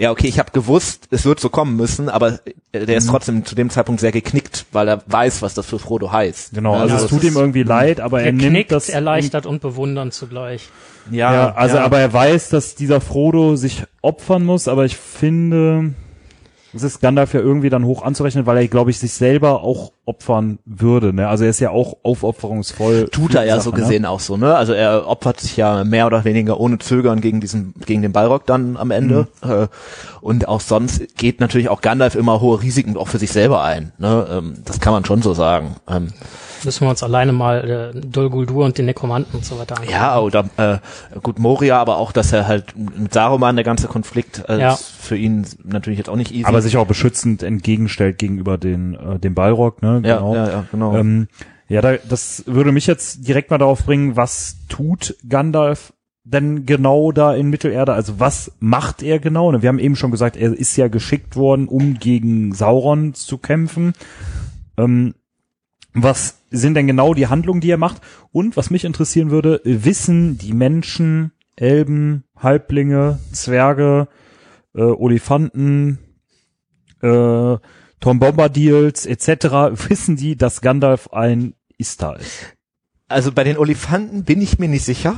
ja, 0.00 0.12
okay, 0.12 0.28
ich 0.28 0.38
habe 0.38 0.52
gewusst, 0.52 1.08
es 1.10 1.24
wird 1.24 1.40
so 1.40 1.48
kommen 1.48 1.74
müssen, 1.74 2.08
aber 2.08 2.38
äh, 2.70 2.86
der 2.86 2.98
ist 2.98 3.06
Mhm. 3.06 3.10
trotzdem 3.10 3.44
zu 3.44 3.56
dem 3.56 3.68
Zeitpunkt 3.68 4.00
sehr 4.00 4.12
geknickt, 4.12 4.66
weil 4.70 4.86
er 4.86 5.02
weiß, 5.06 5.42
was 5.42 5.54
das 5.54 5.66
für 5.66 5.80
Frodo 5.80 6.12
heißt. 6.12 6.54
Genau, 6.54 6.74
Ja, 6.76 6.82
also 6.82 6.94
es 6.94 7.06
tut 7.08 7.24
ihm 7.24 7.34
irgendwie 7.36 7.64
leid, 7.64 7.98
aber 8.00 8.20
er 8.22 8.26
nimmt 8.30 8.42
Geknickt, 8.42 8.70
das 8.70 8.88
erleichtert 8.90 9.44
und 9.44 9.60
bewundern 9.60 10.12
zugleich. 10.12 10.68
Ja, 11.10 11.32
Ja, 11.32 11.54
also 11.56 11.78
aber 11.78 11.98
er 11.98 12.12
weiß, 12.12 12.48
dass 12.48 12.76
dieser 12.76 13.00
Frodo 13.00 13.56
sich 13.56 13.82
opfern 14.00 14.44
muss, 14.44 14.68
aber 14.68 14.84
ich 14.84 14.96
finde, 14.96 15.94
es 16.72 16.84
ist 16.84 17.00
Gandalf 17.00 17.34
ja 17.34 17.40
irgendwie 17.40 17.70
dann 17.70 17.84
hoch 17.84 18.02
anzurechnen, 18.02 18.46
weil 18.46 18.56
er, 18.58 18.68
glaube 18.68 18.92
ich, 18.92 19.00
sich 19.00 19.12
selber 19.14 19.62
auch 19.64 19.90
opfern 20.08 20.58
würde. 20.64 21.12
Ne? 21.12 21.28
Also 21.28 21.44
er 21.44 21.50
ist 21.50 21.60
ja 21.60 21.70
auch 21.70 21.96
aufopferungsvoll. 22.02 23.08
tut 23.10 23.34
er 23.34 23.44
ja 23.44 23.56
Sache, 23.56 23.64
so 23.64 23.70
ne? 23.70 23.76
gesehen 23.76 24.04
auch 24.06 24.20
so, 24.20 24.36
ne? 24.36 24.54
Also 24.56 24.72
er 24.72 25.06
opfert 25.06 25.40
sich 25.40 25.56
ja 25.56 25.84
mehr 25.84 26.06
oder 26.06 26.24
weniger 26.24 26.58
ohne 26.58 26.78
Zögern 26.78 27.20
gegen 27.20 27.40
diesen, 27.40 27.74
gegen 27.84 28.02
den 28.02 28.12
Balrog 28.12 28.46
dann 28.46 28.76
am 28.76 28.90
Ende. 28.90 29.28
Mhm. 29.44 29.50
Äh, 29.50 29.66
Und 30.20 30.48
auch 30.48 30.60
sonst 30.60 31.16
geht 31.16 31.40
natürlich 31.40 31.68
auch 31.68 31.80
Gandalf 31.80 32.14
immer 32.14 32.40
hohe 32.40 32.60
Risiken 32.62 32.96
auch 32.96 33.08
für 33.08 33.18
sich 33.18 33.30
selber 33.30 33.62
ein. 33.62 33.92
Ne? 33.98 34.26
Ähm, 34.30 34.54
Das 34.64 34.80
kann 34.80 34.92
man 34.92 35.04
schon 35.04 35.22
so 35.22 35.34
sagen. 35.34 35.76
Ähm, 35.88 36.08
Müssen 36.64 36.80
wir 36.86 36.90
uns 36.90 37.04
alleine 37.04 37.32
mal 37.32 37.92
äh, 37.94 38.00
Dol 38.00 38.30
Guldur 38.30 38.64
und 38.64 38.76
den 38.76 38.86
Nekromanten 38.86 39.36
und 39.36 39.44
so 39.44 39.56
weiter 39.60 39.76
angucken. 39.76 39.92
Ja, 39.92 40.18
oder 40.18 40.44
äh, 40.56 40.78
gut 41.22 41.38
Moria, 41.38 41.78
aber 41.80 41.98
auch, 41.98 42.10
dass 42.10 42.32
er 42.32 42.48
halt 42.48 42.74
mit 42.76 43.14
Saruman 43.14 43.54
der 43.54 43.64
ganze 43.64 43.86
Konflikt 43.86 44.42
äh, 44.48 44.58
Ja. 44.60 44.72
ist 44.72 44.84
für 45.00 45.16
ihn 45.16 45.46
natürlich 45.62 45.98
jetzt 45.98 46.10
auch 46.10 46.16
nicht 46.16 46.32
easy. 46.32 46.44
Aber 46.46 46.60
sich 46.60 46.76
auch 46.76 46.86
beschützend 46.86 47.44
entgegenstellt 47.44 48.18
gegenüber 48.18 48.58
den, 48.58 48.94
äh, 48.94 49.20
dem 49.20 49.34
Balrog, 49.34 49.82
ne? 49.82 49.97
Ja, 50.04 50.18
genau. 50.18 50.34
ja, 50.34 50.48
ja, 50.48 50.64
genau. 50.70 50.96
Ähm, 50.96 51.28
ja, 51.68 51.80
da, 51.80 51.96
das 51.96 52.44
würde 52.46 52.72
mich 52.72 52.86
jetzt 52.86 53.26
direkt 53.28 53.50
mal 53.50 53.58
darauf 53.58 53.84
bringen, 53.84 54.16
was 54.16 54.56
tut 54.68 55.16
Gandalf 55.28 55.92
denn 56.24 56.66
genau 56.66 57.12
da 57.12 57.34
in 57.34 57.48
Mittelerde? 57.48 57.94
Also 57.94 58.20
was 58.20 58.52
macht 58.60 59.02
er 59.02 59.18
genau? 59.18 59.50
Ne, 59.50 59.62
Wir 59.62 59.68
haben 59.68 59.78
eben 59.78 59.96
schon 59.96 60.10
gesagt, 60.10 60.36
er 60.36 60.52
ist 60.52 60.76
ja 60.76 60.88
geschickt 60.88 61.36
worden, 61.36 61.68
um 61.68 61.94
gegen 61.94 62.52
Sauron 62.52 63.14
zu 63.14 63.38
kämpfen. 63.38 63.92
Ähm, 64.76 65.14
was 65.94 66.42
sind 66.50 66.74
denn 66.74 66.86
genau 66.86 67.14
die 67.14 67.26
Handlungen, 67.26 67.60
die 67.60 67.70
er 67.70 67.78
macht? 67.78 68.02
Und 68.30 68.56
was 68.56 68.70
mich 68.70 68.84
interessieren 68.84 69.30
würde, 69.30 69.60
wissen 69.64 70.38
die 70.38 70.52
Menschen, 70.52 71.32
Elben, 71.56 72.24
Halblinge, 72.36 73.18
Zwerge, 73.32 74.08
äh, 74.74 74.82
Olifanten, 74.82 75.98
äh, 77.02 77.56
Tom 78.00 78.18
Bombadils 78.18 79.06
etc. 79.06 79.28
wissen 79.88 80.16
die, 80.16 80.36
dass 80.36 80.60
Gandalf 80.60 81.12
ein 81.12 81.54
Istar 81.78 82.18
ist. 82.18 82.54
also 83.08 83.32
bei 83.32 83.44
den 83.44 83.56
Olifanten 83.56 84.24
bin 84.24 84.40
ich 84.40 84.58
mir 84.58 84.68
nicht 84.68 84.84
sicher. 84.84 85.16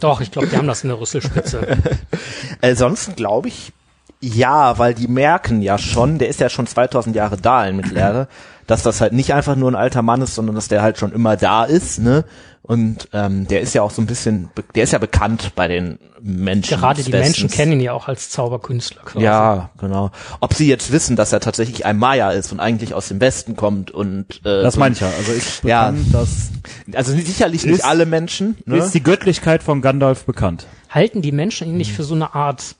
Doch, 0.00 0.20
ich 0.20 0.30
glaube, 0.30 0.48
die 0.48 0.56
haben 0.56 0.66
das 0.66 0.82
in 0.82 0.88
der 0.88 1.00
Rüsselspitze. 1.00 1.78
Äh, 2.60 2.74
sonst 2.74 3.14
glaube 3.14 3.46
ich, 3.46 3.72
ja, 4.20 4.78
weil 4.78 4.94
die 4.94 5.08
merken 5.08 5.62
ja 5.62 5.78
schon, 5.78 6.18
der 6.18 6.28
ist 6.28 6.40
ja 6.40 6.48
schon 6.48 6.66
2000 6.66 7.14
Jahre 7.14 7.36
da 7.36 7.66
in 7.66 7.76
Mittelerde, 7.76 8.28
dass 8.66 8.82
das 8.82 9.00
halt 9.00 9.12
nicht 9.12 9.32
einfach 9.32 9.56
nur 9.56 9.70
ein 9.70 9.76
alter 9.76 10.02
Mann 10.02 10.20
ist, 10.22 10.34
sondern 10.34 10.54
dass 10.56 10.68
der 10.68 10.82
halt 10.82 10.98
schon 10.98 11.12
immer 11.12 11.36
da 11.36 11.64
ist, 11.64 12.00
ne? 12.00 12.24
Und 12.62 13.08
ähm, 13.14 13.46
der 13.48 13.62
ist 13.62 13.72
ja 13.74 13.80
auch 13.80 13.90
so 13.90 14.02
ein 14.02 14.06
bisschen, 14.06 14.50
der 14.74 14.84
ist 14.84 14.92
ja 14.92 14.98
bekannt 14.98 15.52
bei 15.54 15.68
den 15.68 15.98
Menschen. 16.20 16.78
Gerade 16.78 17.02
die 17.02 17.10
Menschen 17.10 17.48
kennen 17.48 17.72
ihn 17.72 17.80
ja 17.80 17.94
auch 17.94 18.08
als 18.08 18.28
Zauberkünstler 18.28 19.00
quasi. 19.04 19.24
Ja, 19.24 19.70
genau. 19.78 20.10
Ob 20.40 20.52
sie 20.52 20.68
jetzt 20.68 20.92
wissen, 20.92 21.16
dass 21.16 21.32
er 21.32 21.40
tatsächlich 21.40 21.86
ein 21.86 21.96
Maya 21.96 22.30
ist 22.30 22.52
und 22.52 22.60
eigentlich 22.60 22.92
aus 22.92 23.08
dem 23.08 23.22
Westen 23.22 23.56
kommt 23.56 23.90
und 23.90 24.40
äh, 24.44 24.62
Das 24.62 24.76
meine 24.76 24.92
ich 24.94 25.00
ja. 25.00 25.08
Also 25.16 25.32
ist 25.32 25.64
Ja. 25.64 25.90
bekannt, 25.92 26.12
dass 26.14 26.50
Also 26.94 27.12
sicherlich 27.12 27.64
nicht 27.64 27.76
Ist- 27.76 27.84
alle 27.86 28.04
Menschen. 28.04 28.58
Ne? 28.66 28.76
ist 28.76 28.90
die 28.92 29.02
Göttlichkeit 29.02 29.62
von 29.62 29.80
Gandalf 29.80 30.24
bekannt. 30.26 30.66
Halten 30.90 31.22
die 31.22 31.32
Menschen 31.32 31.68
ihn 31.68 31.78
nicht 31.78 31.92
für 31.94 32.02
so 32.04 32.14
eine 32.16 32.34
Art 32.34 32.74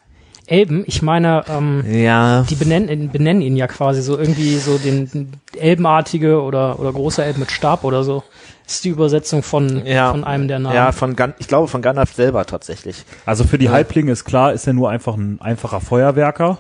Elben? 0.49 0.83
Ich 0.87 1.03
meine, 1.03 1.45
ähm, 1.49 1.85
ja. 1.87 2.43
die 2.49 2.55
benennen, 2.55 3.11
benennen 3.11 3.43
ihn 3.43 3.57
ja 3.57 3.67
quasi 3.67 4.03
so 4.03 4.19
irgendwie 4.19 4.57
so 4.57 4.79
den 4.79 5.31
Elbenartige 5.59 6.41
oder, 6.43 6.79
oder 6.81 6.93
großer 6.93 7.25
Elb 7.25 7.39
mit 7.39 7.51
Stab 7.51 7.85
oder 7.85 8.03
so. 8.03 8.25
Das 8.65 8.77
ist 8.77 8.85
die 8.85 8.89
Übersetzung 8.91 9.43
von, 9.43 9.85
Ja. 9.87 10.11
von 10.11 10.25
einem 10.25 10.49
der 10.49 10.59
Namen. 10.59 10.75
Ja, 10.75 10.93
von 10.93 11.17
Gan 11.17 11.35
ich 11.39 11.49
glaube 11.49 11.69
von 11.69 11.81
Gandalf 11.83 12.13
selber 12.15 12.45
tatsächlich. 12.47 13.05
Also 13.27 13.45
für 13.45 13.59
die 13.59 13.71
Halblinge 13.71 14.13
ist 14.13 14.25
klar, 14.25 14.53
ist 14.53 14.67
er 14.67 14.73
nur 14.73 14.91
einfach 14.91 15.17
ein 15.17 15.41
einfacher 15.41 15.81
Feuerwerker. 15.81 16.59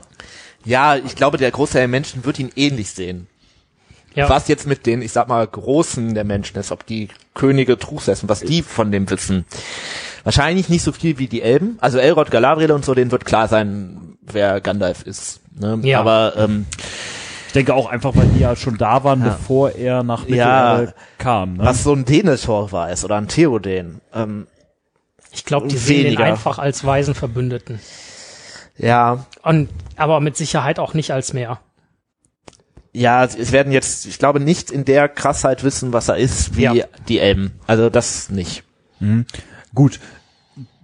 Ja, 0.64 0.96
ich 0.96 1.16
glaube, 1.16 1.38
der 1.38 1.50
Großteil 1.50 1.82
der 1.82 1.88
Menschen 1.88 2.24
wird 2.24 2.38
ihn 2.38 2.50
ähnlich 2.56 2.90
sehen. 2.90 3.26
ja. 4.14 4.28
Was 4.28 4.48
jetzt 4.48 4.66
mit 4.66 4.86
den, 4.86 5.02
ich 5.02 5.12
sag 5.12 5.28
mal, 5.28 5.46
Großen 5.46 6.14
der 6.14 6.24
Menschen 6.24 6.58
ist, 6.58 6.72
ob 6.72 6.84
die 6.86 7.08
Könige 7.34 7.78
Truchsessen, 7.78 8.28
was 8.28 8.40
die 8.40 8.62
von 8.62 8.90
dem 8.90 9.08
wissen. 9.10 9.44
Wahrscheinlich 10.24 10.68
nicht 10.68 10.82
so 10.82 10.92
viel 10.92 11.18
wie 11.18 11.28
die 11.28 11.42
Elben. 11.42 11.78
Also 11.80 11.98
Elrod, 11.98 12.30
Galadriel 12.30 12.72
und 12.72 12.84
so, 12.84 12.94
denen 12.94 13.10
wird 13.10 13.24
klar 13.24 13.48
sein, 13.48 14.16
wer 14.22 14.60
Gandalf 14.60 15.02
ist. 15.02 15.40
Ne? 15.58 15.78
Ja. 15.82 16.00
Aber 16.00 16.34
ähm, 16.36 16.66
Ich 17.46 17.52
denke 17.54 17.74
auch 17.74 17.88
einfach, 17.88 18.14
weil 18.14 18.26
die 18.28 18.40
ja 18.40 18.54
schon 18.56 18.76
da 18.76 19.04
waren, 19.04 19.20
Ja. 19.24 19.30
bevor 19.30 19.70
er 19.72 20.02
nach 20.02 20.28
Ja. 20.28 20.74
Mittelerde 20.74 20.94
kam. 21.18 21.54
Ne? 21.56 21.64
was 21.64 21.82
so 21.82 21.92
ein 21.94 22.04
Denethor 22.04 22.70
weiß 22.70 23.04
oder 23.04 23.16
ein 23.16 23.28
Theoden, 23.28 24.00
ähm, 24.14 24.46
ich 25.32 25.44
glaube, 25.44 25.68
die 25.68 25.76
sehen 25.76 25.96
den 25.98 26.04
weniger. 26.06 26.24
einfach 26.24 26.58
als 26.58 26.84
weisen 26.84 27.14
Verbündeten. 27.14 27.80
ja, 28.76 29.26
Und, 29.42 29.68
aber 29.96 30.20
mit 30.20 30.36
Sicherheit 30.36 30.78
auch 30.78 30.94
nicht 30.94 31.10
als 31.12 31.32
mehr. 31.32 31.60
ja, 32.92 33.24
es- 33.24 33.52
werden 33.52 33.72
jetzt, 33.72 34.06
ich 34.06 34.18
glaube, 34.18 34.40
nicht 34.40 34.70
in 34.70 34.84
der 34.84 35.08
Krassheit 35.08 35.64
wissen, 35.64 35.92
was 35.92 36.08
er 36.08 36.16
ist, 36.16 36.56
wie 36.56 36.62
Ja. 36.64 36.72
die 37.08 37.18
Elben. 37.18 37.52
Also 37.66 37.88
das 37.90 38.30
nicht. 38.30 38.62
Gut. 39.74 40.00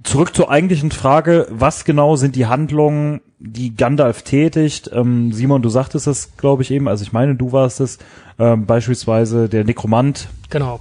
Zurück 0.02 0.34
zur 0.34 0.50
eigentlichen 0.50 0.90
Frage, 0.90 1.46
was 1.50 1.84
genau 1.84 2.16
sind 2.16 2.36
die 2.36 2.46
Handlungen, 2.46 3.22
die 3.38 3.74
Gandalf 3.74 4.22
tätigt? 4.22 4.90
Ähm, 4.92 5.32
Simon, 5.32 5.62
du 5.62 5.70
sagtest 5.70 6.06
es, 6.06 6.36
glaube 6.36 6.62
ich, 6.62 6.70
eben, 6.70 6.88
also 6.88 7.02
ich 7.02 7.12
meine, 7.12 7.34
du 7.34 7.52
warst 7.52 7.80
es, 7.80 7.98
ähm, 8.38 8.66
beispielsweise 8.66 9.48
der 9.48 9.64
Nekromant. 9.64 10.28
Genau. 10.50 10.80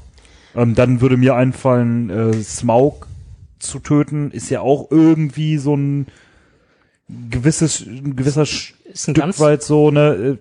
Ähm, 0.56 0.76
dann 0.76 1.00
würde 1.00 1.18
mir 1.18 1.36
einfallen, 1.36 2.10
äh, 2.10 2.34
Smaug 2.44 3.08
zu 3.60 3.80
töten, 3.80 4.32
ist 4.32 4.50
ja 4.50 4.60
auch 4.60 4.92
irgendwie 4.92 5.58
so 5.58 5.76
ein 5.76 6.08
gewisses, 7.30 7.86
ein 7.86 8.16
gewisser 8.16 8.44
Ist 8.44 9.08
ein 9.08 9.16
Stück 9.16 9.40
weit 9.40 9.64
so, 9.64 9.90
ne, 9.90 10.10
äh, 10.10 10.38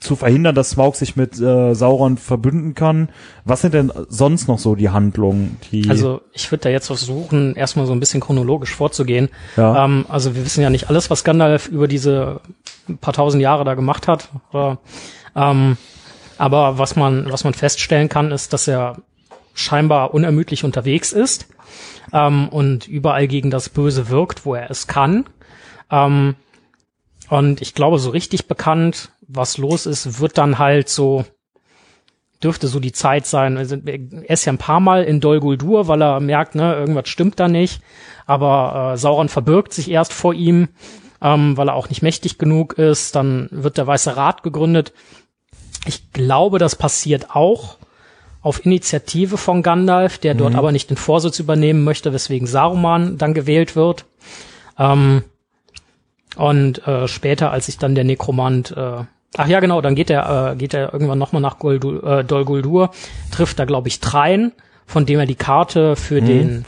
zu 0.00 0.16
verhindern, 0.16 0.54
dass 0.54 0.70
Smaug 0.70 0.96
sich 0.96 1.14
mit 1.14 1.38
äh, 1.38 1.74
Sauron 1.74 2.16
verbünden 2.16 2.74
kann. 2.74 3.10
Was 3.44 3.60
sind 3.60 3.74
denn 3.74 3.92
sonst 4.08 4.48
noch 4.48 4.58
so 4.58 4.74
die 4.74 4.88
Handlungen, 4.88 5.58
die 5.70 5.88
also 5.90 6.22
ich 6.32 6.50
würde 6.50 6.62
da 6.62 6.70
jetzt 6.70 6.86
versuchen, 6.86 7.54
erstmal 7.54 7.86
so 7.86 7.92
ein 7.92 8.00
bisschen 8.00 8.20
chronologisch 8.20 8.74
vorzugehen. 8.74 9.28
Ja. 9.56 9.84
Ähm, 9.84 10.06
also 10.08 10.34
wir 10.34 10.44
wissen 10.44 10.62
ja 10.62 10.70
nicht 10.70 10.88
alles, 10.88 11.10
was 11.10 11.22
Gandalf 11.22 11.68
über 11.68 11.86
diese 11.86 12.40
paar 13.00 13.12
tausend 13.12 13.42
Jahre 13.42 13.64
da 13.64 13.74
gemacht 13.74 14.08
hat. 14.08 14.30
Oder, 14.52 14.78
ähm, 15.36 15.76
aber 16.38 16.78
was 16.78 16.96
man, 16.96 17.30
was 17.30 17.44
man 17.44 17.52
feststellen 17.52 18.08
kann, 18.08 18.32
ist, 18.32 18.54
dass 18.54 18.66
er 18.66 18.96
scheinbar 19.52 20.14
unermüdlich 20.14 20.64
unterwegs 20.64 21.12
ist 21.12 21.46
ähm, 22.12 22.48
und 22.48 22.88
überall 22.88 23.28
gegen 23.28 23.50
das 23.50 23.68
Böse 23.68 24.08
wirkt, 24.08 24.46
wo 24.46 24.54
er 24.54 24.70
es 24.70 24.86
kann. 24.86 25.26
Ähm, 25.90 26.36
und 27.28 27.60
ich 27.60 27.74
glaube, 27.74 27.98
so 27.98 28.10
richtig 28.10 28.48
bekannt, 28.48 29.10
was 29.32 29.58
los 29.58 29.86
ist, 29.86 30.20
wird 30.20 30.38
dann 30.38 30.58
halt 30.58 30.88
so, 30.88 31.24
dürfte 32.42 32.68
so 32.68 32.80
die 32.80 32.92
Zeit 32.92 33.26
sein. 33.26 33.56
Also, 33.56 33.76
er 33.76 34.30
ist 34.30 34.44
ja 34.44 34.52
ein 34.52 34.58
paar 34.58 34.80
Mal 34.80 35.04
in 35.04 35.20
Dol 35.20 35.40
Guldur, 35.40 35.88
weil 35.88 36.02
er 36.02 36.20
merkt, 36.20 36.54
ne, 36.54 36.74
irgendwas 36.74 37.08
stimmt 37.08 37.38
da 37.38 37.48
nicht. 37.48 37.80
Aber 38.26 38.92
äh, 38.92 38.96
Sauron 38.96 39.28
verbirgt 39.28 39.72
sich 39.72 39.90
erst 39.90 40.12
vor 40.12 40.34
ihm, 40.34 40.68
ähm, 41.22 41.56
weil 41.56 41.68
er 41.68 41.74
auch 41.74 41.88
nicht 41.88 42.02
mächtig 42.02 42.38
genug 42.38 42.74
ist. 42.74 43.14
Dann 43.16 43.48
wird 43.50 43.78
der 43.78 43.86
Weiße 43.86 44.16
Rat 44.16 44.42
gegründet. 44.42 44.92
Ich 45.86 46.12
glaube, 46.12 46.58
das 46.58 46.76
passiert 46.76 47.34
auch 47.34 47.78
auf 48.42 48.64
Initiative 48.64 49.36
von 49.36 49.62
Gandalf, 49.62 50.18
der 50.18 50.34
dort 50.34 50.54
aber 50.54 50.72
nicht 50.72 50.88
den 50.88 50.96
Vorsitz 50.96 51.38
übernehmen 51.38 51.84
möchte, 51.84 52.12
weswegen 52.12 52.46
Saruman 52.46 53.18
dann 53.18 53.34
gewählt 53.34 53.76
wird. 53.76 54.06
Ähm, 54.78 55.24
und 56.36 56.86
äh, 56.86 57.06
später, 57.06 57.50
als 57.50 57.66
sich 57.66 57.76
dann 57.76 57.94
der 57.94 58.04
Nekromant, 58.04 58.70
äh, 58.76 59.04
ach 59.36 59.46
ja 59.46 59.60
genau, 59.60 59.80
dann 59.80 59.94
geht 59.94 60.10
er, 60.10 60.52
äh, 60.52 60.56
geht 60.56 60.74
er 60.74 60.92
irgendwann 60.92 61.18
nochmal 61.18 61.42
nach 61.42 61.58
Goldu, 61.58 62.00
äh, 62.00 62.24
Dol 62.24 62.44
Guldur, 62.44 62.90
trifft 63.30 63.58
da 63.58 63.64
glaube 63.64 63.88
ich 63.88 64.00
Trein, 64.00 64.52
von 64.86 65.06
dem 65.06 65.20
er 65.20 65.26
die 65.26 65.36
Karte 65.36 65.96
für 65.96 66.20
den, 66.20 66.64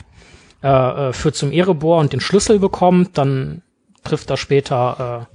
äh, 0.63 1.09
äh, 1.09 1.13
für 1.13 1.33
zum 1.33 1.51
Erebor 1.51 1.99
und 1.99 2.13
den 2.13 2.21
Schlüssel 2.21 2.59
bekommt. 2.59 3.17
Dann 3.17 3.61
trifft 4.03 4.29
er 4.29 4.37
später 4.37 5.27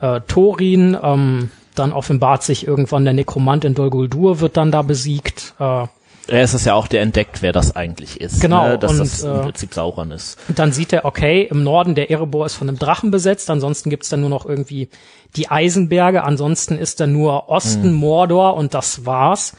äh, 0.00 0.16
äh, 0.16 0.20
Thorin, 0.26 0.96
ähm, 1.02 1.50
dann 1.74 1.92
offenbart 1.92 2.42
sich 2.42 2.66
irgendwann 2.66 3.04
der 3.04 3.12
Nekromant 3.12 3.64
in 3.64 3.74
Dol 3.74 3.90
Guldur, 3.90 4.40
wird 4.40 4.56
dann 4.56 4.72
da 4.72 4.82
besiegt. 4.82 5.54
Äh, 5.58 5.86
Er 6.28 6.42
ist 6.42 6.54
es 6.54 6.64
ja 6.64 6.74
auch, 6.74 6.88
der 6.88 7.02
entdeckt, 7.02 7.42
wer 7.42 7.52
das 7.52 7.76
eigentlich 7.76 8.20
ist. 8.20 8.40
Genau, 8.40 8.68
Ne? 8.68 8.78
Dass 8.78 8.92
und, 8.92 9.00
das 9.00 9.22
im 9.22 9.32
äh, 9.32 9.42
Prinzip 9.42 9.74
Sauron 9.74 10.10
ist. 10.10 10.38
Und 10.48 10.58
dann 10.58 10.72
sieht 10.72 10.92
er, 10.92 11.04
okay, 11.04 11.46
im 11.48 11.62
Norden 11.62 11.94
der 11.94 12.10
Erebor 12.10 12.46
ist 12.46 12.54
von 12.54 12.68
einem 12.68 12.78
Drachen 12.78 13.10
besetzt, 13.10 13.48
ansonsten 13.50 13.90
gibt's 13.90 14.08
dann 14.08 14.20
nur 14.20 14.30
noch 14.30 14.44
irgendwie 14.44 14.88
die 15.36 15.48
Eisenberge, 15.48 16.24
ansonsten 16.24 16.78
ist 16.78 17.00
da 17.00 17.06
nur 17.06 17.48
Osten, 17.48 17.92
Mordor 17.92 18.56
und 18.56 18.74
das 18.74 19.06
war's. 19.06 19.56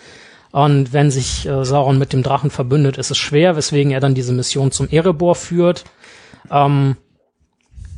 Und 0.51 0.91
wenn 0.91 1.11
sich 1.11 1.45
äh, 1.45 1.63
Sauron 1.63 1.99
mit 1.99 2.13
dem 2.13 2.23
Drachen 2.23 2.49
verbündet, 2.49 2.97
ist 2.97 3.11
es 3.11 3.17
schwer, 3.17 3.55
weswegen 3.55 3.91
er 3.91 3.99
dann 3.99 4.15
diese 4.15 4.33
Mission 4.33 4.71
zum 4.71 4.89
Erebor 4.89 5.35
führt. 5.35 5.85
Ähm, 6.51 6.97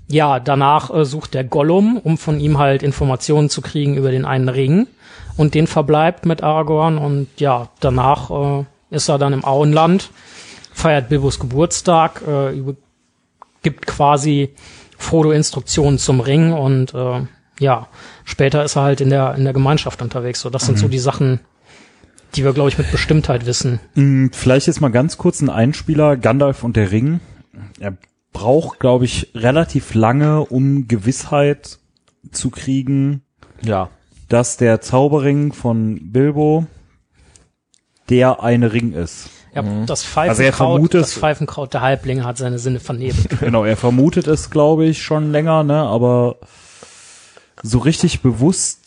ja, 0.07 0.39
danach 0.39 0.93
äh, 0.93 1.05
sucht 1.05 1.33
der 1.33 1.43
Gollum, 1.43 1.97
um 1.97 2.17
von 2.17 2.39
ihm 2.39 2.57
halt 2.57 2.83
Informationen 2.83 3.49
zu 3.49 3.61
kriegen 3.61 3.95
über 3.95 4.11
den 4.11 4.25
einen 4.25 4.49
Ring 4.49 4.87
und 5.39 5.53
den 5.53 5.67
verbleibt 5.67 6.25
mit 6.25 6.43
Aragorn 6.43 6.97
und 6.97 7.27
ja, 7.37 7.69
danach 7.79 8.29
äh, 8.29 8.65
ist 8.89 9.07
er 9.07 9.17
dann 9.17 9.31
im 9.31 9.45
Auenland, 9.45 10.11
feiert 10.73 11.07
Bilbos 11.07 11.39
Geburtstag, 11.39 12.21
äh, 12.27 12.53
über, 12.53 12.75
gibt 13.63 13.87
quasi 13.87 14.53
Frodo 14.97 15.31
Instruktionen 15.31 15.97
zum 15.97 16.19
Ring 16.19 16.51
und 16.51 16.93
äh, 16.93 17.21
ja, 17.57 17.87
später 18.25 18.65
ist 18.65 18.75
er 18.75 18.81
halt 18.83 18.99
in 18.99 19.09
der 19.09 19.35
in 19.35 19.45
der 19.45 19.53
Gemeinschaft 19.53 20.01
unterwegs. 20.01 20.41
So, 20.41 20.49
das 20.49 20.65
sind 20.65 20.77
so 20.77 20.89
die 20.89 20.99
Sachen, 20.99 21.39
die 22.35 22.43
wir 22.43 22.51
glaube 22.51 22.67
ich 22.69 22.77
mit 22.77 22.91
Bestimmtheit 22.91 23.45
wissen. 23.45 23.79
Mm, 23.95 24.27
Vielleicht 24.33 24.67
jetzt 24.67 24.81
mal 24.81 24.91
ganz 24.91 25.17
kurz 25.17 25.41
ein 25.41 25.49
Einspieler, 25.49 26.17
Gandalf 26.17 26.65
und 26.65 26.75
der 26.75 26.91
Ring. 26.91 27.21
Er 27.79 27.95
braucht, 28.33 28.79
glaube 28.79 29.05
ich, 29.05 29.31
relativ 29.35 29.93
lange, 29.93 30.41
um 30.41 30.89
Gewissheit 30.89 31.79
zu 32.31 32.49
kriegen, 32.49 33.21
Ja. 33.61 33.89
Dass 34.29 34.57
der 34.57 34.81
Zauberring 34.81 35.51
von 35.53 36.11
Bilbo 36.11 36.65
der 38.09 38.41
eine 38.41 38.73
Ring 38.73 38.93
ist. 38.93 39.29
Ja, 39.53 39.63
das 39.85 40.03
Also 40.15 40.43
er 40.43 40.51
Pfeifenkraut, 40.53 40.75
vermutet- 40.77 41.01
das 41.01 41.13
Pfeifenkraut 41.13 41.73
der 41.73 41.81
Halblinge 41.81 42.23
hat 42.23 42.37
seine 42.37 42.59
Sinne 42.59 42.79
vernebelt. 42.79 43.27
Genau, 43.39 43.63
er 43.65 43.77
vermutet 43.77 44.27
es, 44.27 44.49
glaube 44.49 44.85
ich, 44.85 45.01
schon 45.01 45.31
länger, 45.31 45.63
ne, 45.63 45.81
aber 45.81 46.37
so 47.61 47.79
richtig 47.79 48.21
bewusst 48.21 48.77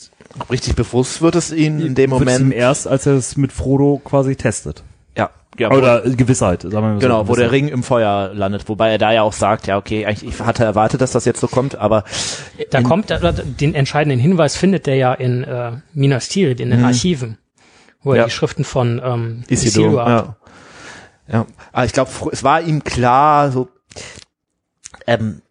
Richtig 0.50 0.76
bewusst 0.76 1.20
wird 1.20 1.34
es 1.34 1.52
ihnen 1.52 1.84
in 1.84 1.94
dem 1.94 2.08
Moment. 2.08 2.54
erst, 2.54 2.88
als 2.88 3.04
er 3.04 3.12
es 3.14 3.36
mit 3.36 3.52
Frodo 3.52 4.00
quasi 4.02 4.34
testet. 4.34 4.82
Ja. 5.58 5.70
wo- 5.70 5.74
Oder 5.76 6.04
äh, 6.06 6.10
Gewissheit, 6.16 6.62
sagen 6.62 6.72
wir 6.74 6.80
mal 6.80 6.94
so. 6.94 7.00
Genau, 7.00 7.28
wo 7.28 7.34
der. 7.34 7.52
Ring 7.52 7.68
im 7.68 7.82
Feuer 7.82 8.32
landet, 8.34 8.68
wobei 8.68 8.90
er 8.90 8.98
da 8.98 9.12
ja 9.12 9.22
auch 9.22 9.32
sagt, 9.34 9.66
ja 9.66 9.76
okay, 9.76 10.06
eigentlich 10.06 10.34
ich 10.34 10.40
hatte 10.40 10.64
erwartet, 10.64 11.00
dass 11.02 11.12
das 11.12 11.24
jetzt 11.26 11.40
so 11.40 11.46
kommt, 11.48 11.74
aber 11.76 12.04
Da 12.70 12.80
kommt 12.82 13.10
den 13.60 13.74
entscheidenden 13.74 14.18
Hinweis 14.18 14.56
findet 14.56 14.88
er 14.88 14.94
ja 14.94 15.12
in 15.12 15.44
äh, 15.44 15.72
Minas 15.92 16.28
Tirith, 16.28 16.60
in 16.60 16.70
den 16.70 16.84
Archiven, 16.84 17.36
wo 18.02 18.12
er 18.12 18.18
Ja. 18.18 18.24
die 18.24 18.30
Schriften 18.30 18.64
von 18.64 19.00
ähm, 19.04 19.44
Isildur, 19.48 19.90
Isildur 19.92 20.04
hat. 20.04 20.36
ja. 21.28 21.34
ja. 21.34 21.46
Aber 21.72 21.84
ich 21.84 21.92
glaube, 21.92 22.10
es 22.32 22.42
war 22.42 22.62
ihm 22.62 22.82
klar, 22.82 23.52
so 23.52 23.68
ähm, 25.06 25.42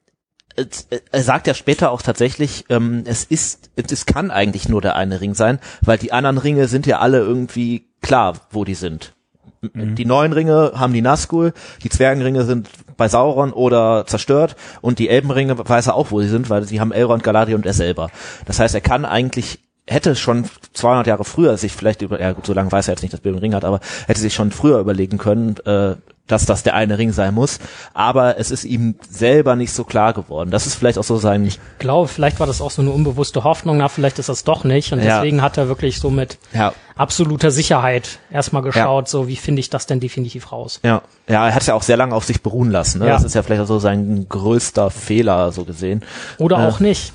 er 1.12 1.24
sagt 1.24 1.48
ja 1.48 1.54
später 1.54 1.92
auch 1.92 2.02
tatsächlich, 2.02 2.66
ähm, 2.70 3.04
es 3.06 3.24
ist, 3.24 3.70
es 3.76 4.06
kann 4.06 4.32
eigentlich 4.32 4.68
nur 4.68 4.82
der 4.82 4.96
eine 4.96 5.22
Ring 5.22 5.34
sein, 5.34 5.60
weil 5.82 5.98
die 5.98 6.12
anderen 6.12 6.38
Ringe 6.38 6.68
sind 6.68 6.86
ja 6.88 7.00
alle 7.00 7.20
irgendwie 7.20 7.88
klar, 8.02 8.34
wo 8.52 8.66
die 8.66 8.76
sind. 8.76 9.14
Die 9.62 10.06
neuen 10.06 10.34
Ringe 10.34 10.72
haben 10.76 10.92
die 10.92 11.04
Nazgul, 11.04 11.54
die 11.84 11.90
Zwergenringe 11.90 12.46
sind 12.46 12.68
bei 12.98 13.08
Sauron 13.08 13.54
oder 13.54 14.06
zerstört 14.08 14.56
und 14.82 14.98
die 14.98 15.08
Elbenringe 15.08 15.56
weiß 15.58 15.88
er 15.88 15.96
auch, 15.96 16.10
wo 16.10 16.20
sie 16.20 16.30
sind, 16.30 16.50
weil 16.50 16.64
sie 16.64 16.80
haben 16.80 16.92
Elrond, 16.92 17.24
Galadriel 17.24 17.58
und 17.58 17.68
er 17.68 17.74
selber. 17.74 18.10
Das 18.46 18.60
heißt, 18.60 18.74
er 18.74 18.82
kann 18.82 19.06
eigentlich 19.06 19.60
hätte 19.88 20.16
schon 20.16 20.46
200 20.74 21.08
Jahre 21.08 21.26
früher 21.26 21.58
sich 21.58 21.74
vielleicht 21.74 22.02
über, 22.02 22.20
ja 22.20 22.32
gut, 22.32 22.46
so 22.46 22.54
lange 22.54 22.72
weiß 22.72 22.88
er 22.88 22.94
jetzt 22.94 23.02
nicht, 23.02 23.14
dass 23.14 23.24
einen 23.24 23.38
Ring 23.38 23.54
hat, 23.54 23.66
aber 23.66 23.82
hätte 24.08 24.20
sich 24.20 24.34
schon 24.34 24.52
früher 24.52 24.80
überlegen 24.80 25.18
können, 25.18 25.58
äh, 25.66 25.96
dass 26.32 26.46
das 26.46 26.64
der 26.64 26.74
eine 26.76 26.98
Ring 26.98 27.12
sein 27.12 27.34
muss. 27.34 27.60
Aber 27.94 28.38
es 28.40 28.52
ist 28.52 28.64
ihm 28.64 28.96
selber 29.10 29.56
nicht 29.56 29.74
so 29.74 29.84
klar 29.84 30.14
geworden. 30.14 30.52
Das 30.52 30.66
ist 30.68 30.76
vielleicht 30.76 30.98
auch 30.98 31.04
so 31.04 31.18
sein, 31.18 31.46
Ich 31.46 31.60
glaube, 31.80 32.08
vielleicht 32.08 32.40
war 32.40 32.48
das 32.48 32.62
auch 32.62 32.72
so 32.72 32.82
eine 32.82 32.92
unbewusste 32.92 33.44
Hoffnung, 33.44 33.78
na, 33.78 33.90
vielleicht 33.90 34.20
ist 34.20 34.30
das 34.30 34.44
doch 34.44 34.64
nicht. 34.64 34.94
Und 34.94 35.00
Ja. 35.04 35.18
deswegen 35.18 35.42
hat 35.42 35.58
er 35.58 35.68
wirklich 35.68 36.00
so 36.00 36.10
mit 36.10 36.38
ja, 36.54 36.74
absoluter 36.96 37.52
Sicherheit 37.52 38.20
erstmal 38.32 38.62
geschaut, 38.62 39.08
so 39.10 39.28
wie 39.28 39.36
finde 39.36 39.60
ich 39.60 39.70
das 39.70 39.86
denn 39.86 40.00
definitiv 40.00 40.52
raus. 40.52 40.80
ja, 40.84 41.02
ja, 41.28 41.48
er 41.48 41.56
hat 41.56 41.66
ja 41.66 41.74
auch 41.76 41.84
sehr 41.84 41.98
lange 41.98 42.14
auf 42.16 42.26
sich 42.26 42.42
beruhen 42.42 42.72
lassen. 42.72 43.00
Ne? 43.00 43.08
Ja. 43.08 43.14
Das 43.14 43.24
ist 43.24 43.36
ja 43.36 43.44
vielleicht 43.44 43.62
auch 43.62 43.68
so 43.68 43.80
sein 43.80 44.26
größter 44.28 44.90
Fehler, 44.92 45.52
so 45.52 45.64
gesehen. 45.66 46.04
Oder 46.38 46.60
Ja. 46.60 46.68
auch 46.68 46.80
nicht. 46.80 47.14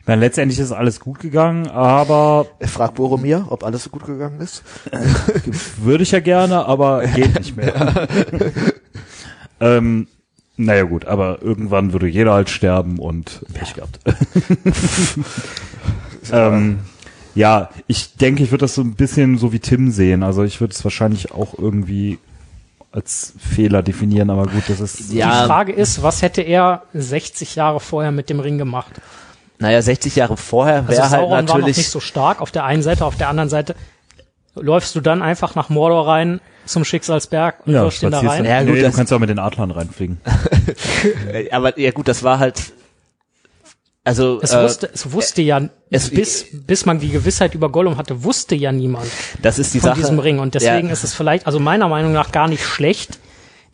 Ich 0.00 0.06
meine, 0.06 0.20
letztendlich 0.20 0.58
ist 0.58 0.72
alles 0.72 0.98
gut 0.98 1.20
gegangen, 1.20 1.68
aber 1.68 2.46
Frag 2.62 2.94
Boromir, 2.94 3.46
ob 3.50 3.64
alles 3.64 3.84
so 3.84 3.90
gut 3.90 4.06
gegangen 4.06 4.40
ist. 4.40 4.62
würde 5.76 6.02
ich 6.02 6.10
ja 6.10 6.20
gerne, 6.20 6.64
aber 6.64 7.06
geht 7.06 7.38
nicht 7.38 7.56
mehr. 7.56 8.08
ähm, 9.60 10.08
naja 10.56 10.84
gut, 10.84 11.04
aber 11.04 11.42
irgendwann 11.42 11.92
würde 11.92 12.08
jeder 12.08 12.32
halt 12.32 12.50
sterben 12.50 12.98
und 12.98 13.44
Pech 13.54 13.74
gehabt. 13.74 14.00
ähm, 16.32 16.80
ja, 17.34 17.70
ich 17.86 18.16
denke, 18.16 18.42
ich 18.42 18.50
würde 18.50 18.64
das 18.64 18.74
so 18.74 18.82
ein 18.82 18.94
bisschen 18.94 19.38
so 19.38 19.52
wie 19.52 19.60
Tim 19.60 19.90
sehen. 19.90 20.22
Also 20.22 20.44
ich 20.44 20.60
würde 20.60 20.74
es 20.74 20.82
wahrscheinlich 20.82 21.32
auch 21.32 21.58
irgendwie 21.58 22.18
als 22.92 23.34
Fehler 23.38 23.82
definieren, 23.82 24.30
aber 24.30 24.46
gut, 24.46 24.64
das 24.66 24.80
ist 24.80 25.12
Ja. 25.12 25.42
Die 25.42 25.46
Frage 25.46 25.72
ist, 25.72 26.02
was 26.02 26.22
hätte 26.22 26.42
er 26.42 26.82
60 26.92 27.54
Jahre 27.54 27.80
vorher 27.80 28.10
mit 28.10 28.30
dem 28.30 28.40
Ring 28.40 28.58
gemacht? 28.58 29.00
Naja, 29.60 29.80
60 29.82 30.16
Jahre 30.16 30.36
vorher 30.36 30.76
Also 30.78 30.88
wäre 30.90 31.02
halt 31.02 31.10
Sauron 31.12 31.30
war 31.30 31.42
noch 31.42 31.54
natürlich. 31.56 31.76
nicht 31.76 31.90
so 31.90 32.00
stark 32.00 32.40
auf 32.40 32.50
der 32.50 32.64
einen 32.64 32.82
Seite, 32.82 33.04
auf 33.04 33.16
der 33.16 33.28
anderen 33.28 33.48
Seite 33.48 33.76
läufst 34.56 34.96
du 34.96 35.00
dann 35.00 35.22
einfach 35.22 35.54
nach 35.54 35.68
Mordor 35.68 36.08
rein 36.08 36.40
zum 36.66 36.84
Schicksalsberg 36.84 37.66
und 37.66 37.72
ja, 37.74 37.82
wirfst 37.84 38.02
ihn 38.02 38.10
da 38.10 38.20
rein. 38.20 38.42
du- 38.44 38.50
Ja, 38.50 38.62
gut, 38.62 38.74
nee, 38.74 38.82
du 38.82 38.90
kannst 38.90 39.10
ja 39.10 39.16
auch 39.16 39.20
mit 39.20 39.30
den 39.30 39.38
Adlern 39.38 39.70
reinfliegen. 39.70 40.20
Äh, 41.32 41.50
aber 41.52 41.78
ja 41.78 41.90
gut, 41.92 42.08
das 42.08 42.22
war 42.24 42.38
halt. 42.40 42.72
Also 44.02 44.40
Es 44.42 44.52
äh, 44.52 44.62
wusste, 44.62 44.90
es 44.92 45.12
wusste 45.12 45.42
ja, 45.42 45.60
es- 45.90 46.08
bis, 46.10 46.46
bis 46.52 46.86
man 46.86 46.98
die 47.00 47.10
Gewissheit 47.10 47.54
über 47.54 47.68
Gollum 47.70 47.98
hatte, 47.98 48.24
wusste 48.24 48.54
ja 48.54 48.72
niemand 48.72 49.06
das 49.42 49.58
ist 49.58 49.74
die 49.74 49.80
von 49.80 49.90
Sache. 49.90 50.00
diesem 50.00 50.18
Ring. 50.18 50.38
Und 50.38 50.54
deswegen 50.54 50.86
ja, 50.86 50.92
ist 50.92 51.04
es 51.04 51.14
vielleicht, 51.14 51.46
also 51.46 51.60
meiner 51.60 51.88
Meinung 51.88 52.12
nach 52.12 52.32
gar 52.32 52.48
nicht 52.48 52.64
schlecht, 52.64 53.18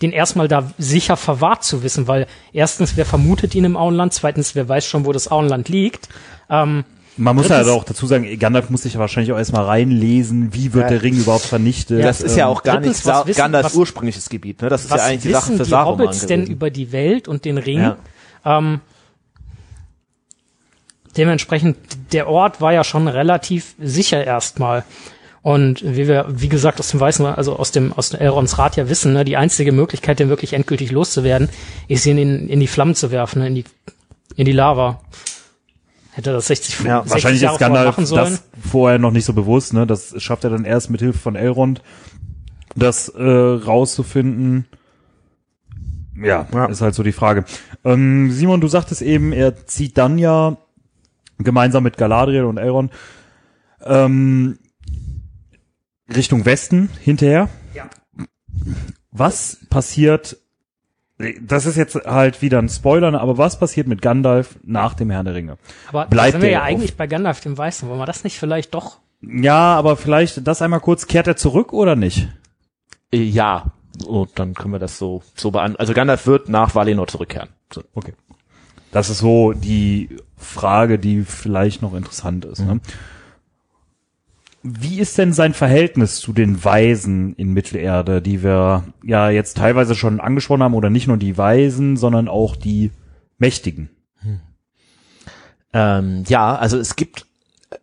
den 0.02 0.12
erstmal 0.12 0.46
da 0.48 0.70
sicher 0.78 1.16
verwahrt 1.16 1.64
zu 1.64 1.82
wissen, 1.82 2.06
weil 2.06 2.26
erstens, 2.52 2.96
wer 2.96 3.06
vermutet 3.06 3.54
ihn 3.54 3.64
im 3.64 3.76
Auenland? 3.76 4.12
Zweitens, 4.12 4.54
wer 4.54 4.68
weiß 4.68 4.84
schon, 4.86 5.06
wo 5.06 5.12
das 5.12 5.30
Auenland 5.30 5.68
liegt? 5.68 6.08
Ähm, 6.50 6.84
Man 7.18 7.34
muss 7.34 7.48
ja 7.48 7.56
Drittens- 7.56 7.72
auch 7.72 7.84
dazu 7.84 8.06
sagen, 8.06 8.38
Gandalf 8.38 8.68
muss 8.68 8.82
sich 8.82 8.92
ja 8.92 9.00
wahrscheinlich 9.00 9.32
auch 9.32 9.38
erstmal 9.38 9.64
reinlesen, 9.64 10.52
wie 10.52 10.74
wird 10.74 10.84
Ja. 10.84 10.90
der 10.90 11.02
Ring 11.02 11.14
überhaupt 11.14 11.46
vernichtet. 11.46 12.04
das 12.04 12.20
ist 12.20 12.36
ja 12.36 12.44
Ähm, 12.44 12.50
auch 12.52 12.62
gar 12.62 12.76
drittens, 12.76 13.06
nicht 13.06 13.26
wissen- 13.26 13.38
Gandalfs 13.38 13.70
was- 13.70 13.74
ursprüngliches 13.76 14.28
Gebiet. 14.28 14.60
Ne? 14.60 14.68
Das 14.68 14.84
ist 14.84 14.90
ja 14.90 14.98
eigentlich 14.98 15.22
die 15.22 15.30
Sache 15.32 15.52
für 15.56 15.64
die 15.64 15.70
Saruman 15.70 16.06
Hobbits 16.08 16.26
denn 16.26 16.40
gewesen. 16.40 16.52
über 16.52 16.70
die 16.70 16.92
Welt 16.92 17.26
und 17.26 17.46
den 17.46 17.56
Ring? 17.56 17.80
Ja. 17.80 17.96
Ähm, 18.44 18.80
dementsprechend, 21.16 21.76
der 22.12 22.28
Ort 22.28 22.60
war 22.60 22.72
ja 22.72 22.84
schon 22.84 23.08
relativ 23.08 23.74
sicher 23.78 24.22
erstmal. 24.24 24.84
Und 25.46 25.84
wie 25.84 26.08
wir, 26.08 26.26
wie 26.28 26.48
gesagt, 26.48 26.80
aus 26.80 26.88
dem 26.90 26.98
Weißen, 26.98 27.24
also 27.24 27.54
aus 27.54 27.70
dem, 27.70 27.92
aus 27.92 28.12
Elrons 28.12 28.58
Rat 28.58 28.74
ja 28.74 28.88
wissen, 28.88 29.12
ne, 29.12 29.24
die 29.24 29.36
einzige 29.36 29.70
Möglichkeit, 29.70 30.18
den 30.18 30.28
wirklich 30.28 30.54
endgültig 30.54 30.90
loszuwerden, 30.90 31.48
ist 31.86 32.04
ihn 32.04 32.18
in, 32.18 32.48
in 32.48 32.58
die 32.58 32.66
Flammen 32.66 32.96
zu 32.96 33.12
werfen, 33.12 33.38
ne, 33.42 33.46
in 33.46 33.54
die, 33.54 33.64
in 34.34 34.44
die 34.44 34.50
Lava. 34.50 35.00
Hätte 36.10 36.32
das 36.32 36.48
60, 36.48 36.80
Ja, 36.80 37.02
60 37.02 37.12
Wahrscheinlich 37.12 37.42
Jahre 37.42 37.54
ist 37.54 37.58
vorher 37.60 37.74
Gandalf 37.76 37.96
machen 37.96 38.06
sollen. 38.06 38.24
das 38.24 38.42
vorher 38.72 38.98
noch 38.98 39.12
nicht 39.12 39.24
so 39.24 39.34
bewusst, 39.34 39.72
ne? 39.72 39.86
Das 39.86 40.20
schafft 40.20 40.42
er 40.42 40.50
dann 40.50 40.64
erst 40.64 40.90
mit 40.90 41.00
Hilfe 41.00 41.18
von 41.20 41.36
Elrond, 41.36 41.80
das 42.74 43.08
äh, 43.10 43.22
rauszufinden. 43.22 44.66
Ja, 46.20 46.48
Ja. 46.52 46.66
ist 46.66 46.80
halt 46.80 46.96
so 46.96 47.04
die 47.04 47.12
Frage. 47.12 47.44
Ähm, 47.84 48.32
Simon, 48.32 48.60
du 48.60 48.66
sagtest 48.66 49.00
eben, 49.00 49.30
er 49.32 49.64
zieht 49.66 49.96
dann 49.96 50.18
ja 50.18 50.56
gemeinsam 51.38 51.84
mit 51.84 51.98
Galadriel 51.98 52.42
und 52.42 52.56
Elrond 52.58 52.90
ähm, 53.84 54.58
Richtung 56.16 56.44
Westen 56.44 56.88
hinterher. 57.02 57.48
Ja. 57.74 57.88
Was 59.10 59.58
passiert? 59.70 60.36
Das 61.40 61.64
ist 61.64 61.76
jetzt 61.76 61.94
halt 61.94 62.42
wieder 62.42 62.58
ein 62.58 62.68
Spoiler, 62.68 63.10
ne? 63.10 63.20
aber 63.20 63.38
was 63.38 63.58
passiert 63.58 63.86
mit 63.86 64.02
Gandalf 64.02 64.56
nach 64.64 64.92
dem 64.94 65.08
Herrn 65.10 65.24
der 65.24 65.34
Ringe? 65.34 65.56
Aber 65.88 66.06
bleibt 66.06 66.32
sind 66.32 66.42
wir 66.42 66.50
ja 66.50 66.60
auf- 66.60 66.66
eigentlich 66.66 66.96
bei 66.96 67.06
Gandalf 67.06 67.40
dem 67.40 67.56
Weißen. 67.56 67.88
Wollen 67.88 67.98
wir 67.98 68.04
das 68.06 68.22
nicht 68.24 68.38
vielleicht 68.38 68.74
doch? 68.74 68.98
Ja, 69.22 69.74
aber 69.76 69.96
vielleicht 69.96 70.46
das 70.46 70.60
einmal 70.60 70.80
kurz, 70.80 71.06
kehrt 71.06 71.26
er 71.26 71.36
zurück 71.36 71.72
oder 71.72 71.96
nicht? 71.96 72.28
Äh, 73.12 73.22
Ja. 73.22 73.72
Und 74.06 74.38
dann 74.38 74.52
können 74.52 74.74
wir 74.74 74.78
das 74.78 74.98
so 74.98 75.22
so 75.34 75.50
beantworten. 75.50 75.80
Also 75.80 75.94
Gandalf 75.94 76.26
wird 76.26 76.50
nach 76.50 76.74
Valinor 76.74 77.06
zurückkehren. 77.06 77.48
So. 77.72 77.82
Okay. 77.94 78.12
Das 78.92 79.08
ist 79.08 79.18
so 79.20 79.54
die 79.54 80.18
Frage, 80.36 80.98
die 80.98 81.22
vielleicht 81.22 81.80
noch 81.80 81.94
interessant 81.94 82.44
ist. 82.44 82.58
Ne? 82.60 82.80
Wie 84.68 84.98
ist 84.98 85.16
denn 85.16 85.32
sein 85.32 85.54
Verhältnis 85.54 86.16
zu 86.16 86.32
den 86.32 86.64
Weisen 86.64 87.34
in 87.36 87.52
Mittelerde, 87.52 88.20
die 88.20 88.42
wir 88.42 88.84
ja 89.04 89.30
jetzt 89.30 89.58
teilweise 89.58 89.94
schon 89.94 90.18
angesprochen 90.18 90.62
haben, 90.62 90.74
oder 90.74 90.90
nicht 90.90 91.06
nur 91.06 91.18
die 91.18 91.38
Weisen, 91.38 91.96
sondern 91.96 92.26
auch 92.26 92.56
die 92.56 92.90
Mächtigen? 93.38 93.90
Ähm, 95.72 96.24
ja, 96.26 96.56
also 96.56 96.78
es 96.78 96.96
gibt 96.96 97.26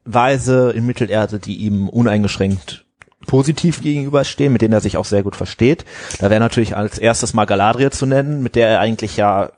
Weise 0.04 0.72
in 0.72 0.86
Mittelerde, 0.86 1.40
die 1.40 1.58
ihm 1.58 1.88
uneingeschränkt 1.88 2.86
positiv 3.28 3.82
gegenüberstehen, 3.82 4.52
mit 4.52 4.62
denen 4.62 4.74
er 4.74 4.82
sich 4.82 4.98
auch 4.98 5.06
sehr 5.06 5.24
gut 5.24 5.36
versteht. 5.36 5.86
Da 6.20 6.30
wäre 6.30 6.40
natürlich 6.40 6.76
als 6.76 6.98
erstes 6.98 7.34
mal 7.34 7.46
Galadriel 7.46 7.92
zu 7.92 8.06
nennen, 8.06 8.44
mit 8.44 8.56
der 8.56 8.68
er 8.68 8.80
eigentlich 8.80 9.16
ja 9.16 9.52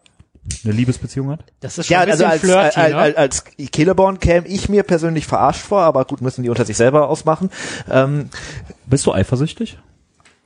Eine 0.64 0.74
Liebesbeziehung 0.74 1.30
hat? 1.30 1.44
Das 1.60 1.78
ist 1.78 1.88
schon 1.88 1.94
ja, 1.96 2.02
ein 2.02 2.12
also 2.12 2.24
bisschen 2.26 2.52
als, 2.54 2.74
flirty, 2.74 2.80
als, 2.80 2.94
ne? 2.94 2.98
als, 2.98 3.16
als 3.18 3.44
Celeborn 3.74 4.20
käme 4.20 4.48
ich 4.48 4.70
mir 4.70 4.84
persönlich 4.84 5.26
verarscht 5.26 5.62
vor, 5.62 5.82
aber 5.82 6.06
gut, 6.06 6.22
müssen 6.22 6.44
die 6.44 6.50
unter 6.50 6.66
sich 6.66 6.78
selber 6.78 7.10
ausmachen. 7.10 7.50
Ähm, 7.90 8.30
Bist 8.86 9.06
du 9.06 9.14
eifersüchtig? 9.14 9.80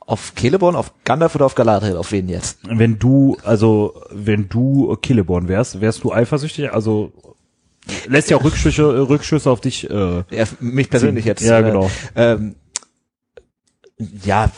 Auf 0.00 0.32
Celeborn, 0.36 0.74
auf 0.74 0.92
Gandalf 1.04 1.34
oder 1.34 1.46
auf 1.46 1.54
Galadriel? 1.54 1.96
Auf 1.96 2.12
wen 2.12 2.28
jetzt? 2.28 2.58
Wenn 2.62 2.98
du, 2.98 3.36
also 3.44 3.94
wenn 4.10 4.48
du 4.48 4.96
Celeborn 5.04 5.48
wärst, 5.48 5.80
wärst 5.80 6.02
du 6.02 6.12
eifersüchtig? 6.12 6.72
Also 6.72 7.12
lässt 8.08 8.30
ja 8.30 8.36
auch 8.36 8.44
Rückschlüsse, 8.44 9.08
Rückschlüsse 9.08 9.50
auf 9.50 9.60
dich. 9.60 9.88
Äh, 9.88 10.24
Ja, 10.30 10.44
mich 10.60 10.90
persönlich 10.90 11.24
jetzt. 11.24 11.42
Ja, 11.42 11.60
äh, 11.60 11.62
genau. 11.62 11.90
Ähm, 12.16 12.56
ja, 14.24 14.50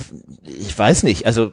ich 0.45 0.79
weiß 0.79 1.03
nicht. 1.03 1.27
Also 1.27 1.53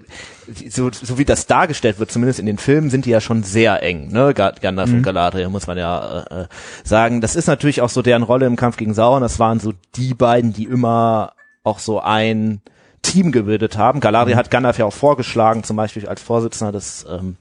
so, 0.70 0.92
so 0.92 1.18
wie 1.18 1.26
das 1.26 1.48
dargestellt 1.48 2.00
wird, 2.00 2.12
zumindest 2.12 2.40
in 2.40 2.46
den 2.46 2.58
Filmen, 2.58 2.90
sind 2.90 3.06
die 3.06 3.10
ja 3.10 3.22
schon 3.22 3.44
sehr 3.44 3.82
eng. 3.84 4.12
Ne? 4.12 4.34
Ga- 4.34 4.54
Gandalf 4.62 4.92
und 4.92 5.04
Galadriel 5.04 5.50
muss 5.50 5.68
man 5.68 5.78
ja 5.78 6.22
äh, 6.22 6.48
sagen. 6.84 7.22
Das 7.22 7.36
ist 7.36 7.48
natürlich 7.48 7.82
auch 7.82 7.90
so 7.90 8.02
deren 8.02 8.24
Rolle 8.24 8.46
im 8.46 8.56
Kampf 8.56 8.78
gegen 8.78 8.94
Sauron. 8.94 9.22
Das 9.22 9.40
waren 9.40 9.60
so 9.60 9.74
die 9.96 10.14
beiden, 10.14 10.54
die 10.54 10.66
immer 10.66 11.34
auch 11.64 11.80
so 11.80 12.00
ein 12.00 12.62
Team 13.02 13.32
gebildet 13.32 13.78
haben. 13.78 14.00
Galadriel 14.00 14.36
hat 14.36 14.52
Gandalf 14.52 14.78
ja 14.78 14.86
auch 14.86 14.94
vorgeschlagen, 14.94 15.64
zum 15.64 15.76
Beispiel 15.78 16.08
als 16.08 16.22
Vorsitzender 16.22 16.72
des 16.72 17.06
ähm, 17.10 17.38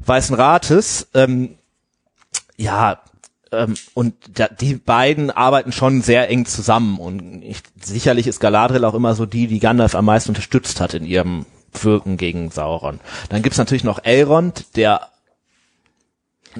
Weißen 0.00 0.36
Rates. 0.36 1.08
Ähm, 1.14 1.56
ja, 2.56 3.00
ähm, 3.52 3.74
und 3.94 4.14
da, 4.34 4.48
die 4.48 4.74
beiden 4.74 5.30
arbeiten 5.30 5.72
schon 5.72 6.02
sehr 6.02 6.28
eng 6.28 6.46
zusammen 6.46 6.98
und 6.98 7.42
ich, 7.42 7.58
sicherlich 7.80 8.26
ist 8.26 8.40
Galadriel 8.40 8.84
auch 8.84 8.94
immer 8.94 9.14
so 9.14 9.26
die, 9.26 9.46
die 9.46 9.60
Gandalf 9.60 9.94
am 9.94 10.04
meisten 10.04 10.30
unterstützt 10.30 10.80
hat 10.80 10.94
in 10.94 11.04
ihrem 11.04 11.46
Wirken 11.72 12.16
gegen 12.16 12.50
Sauron. 12.50 13.00
Dann 13.28 13.42
gibt's 13.42 13.58
natürlich 13.58 13.84
noch 13.84 14.02
Elrond, 14.04 14.76
der 14.76 15.08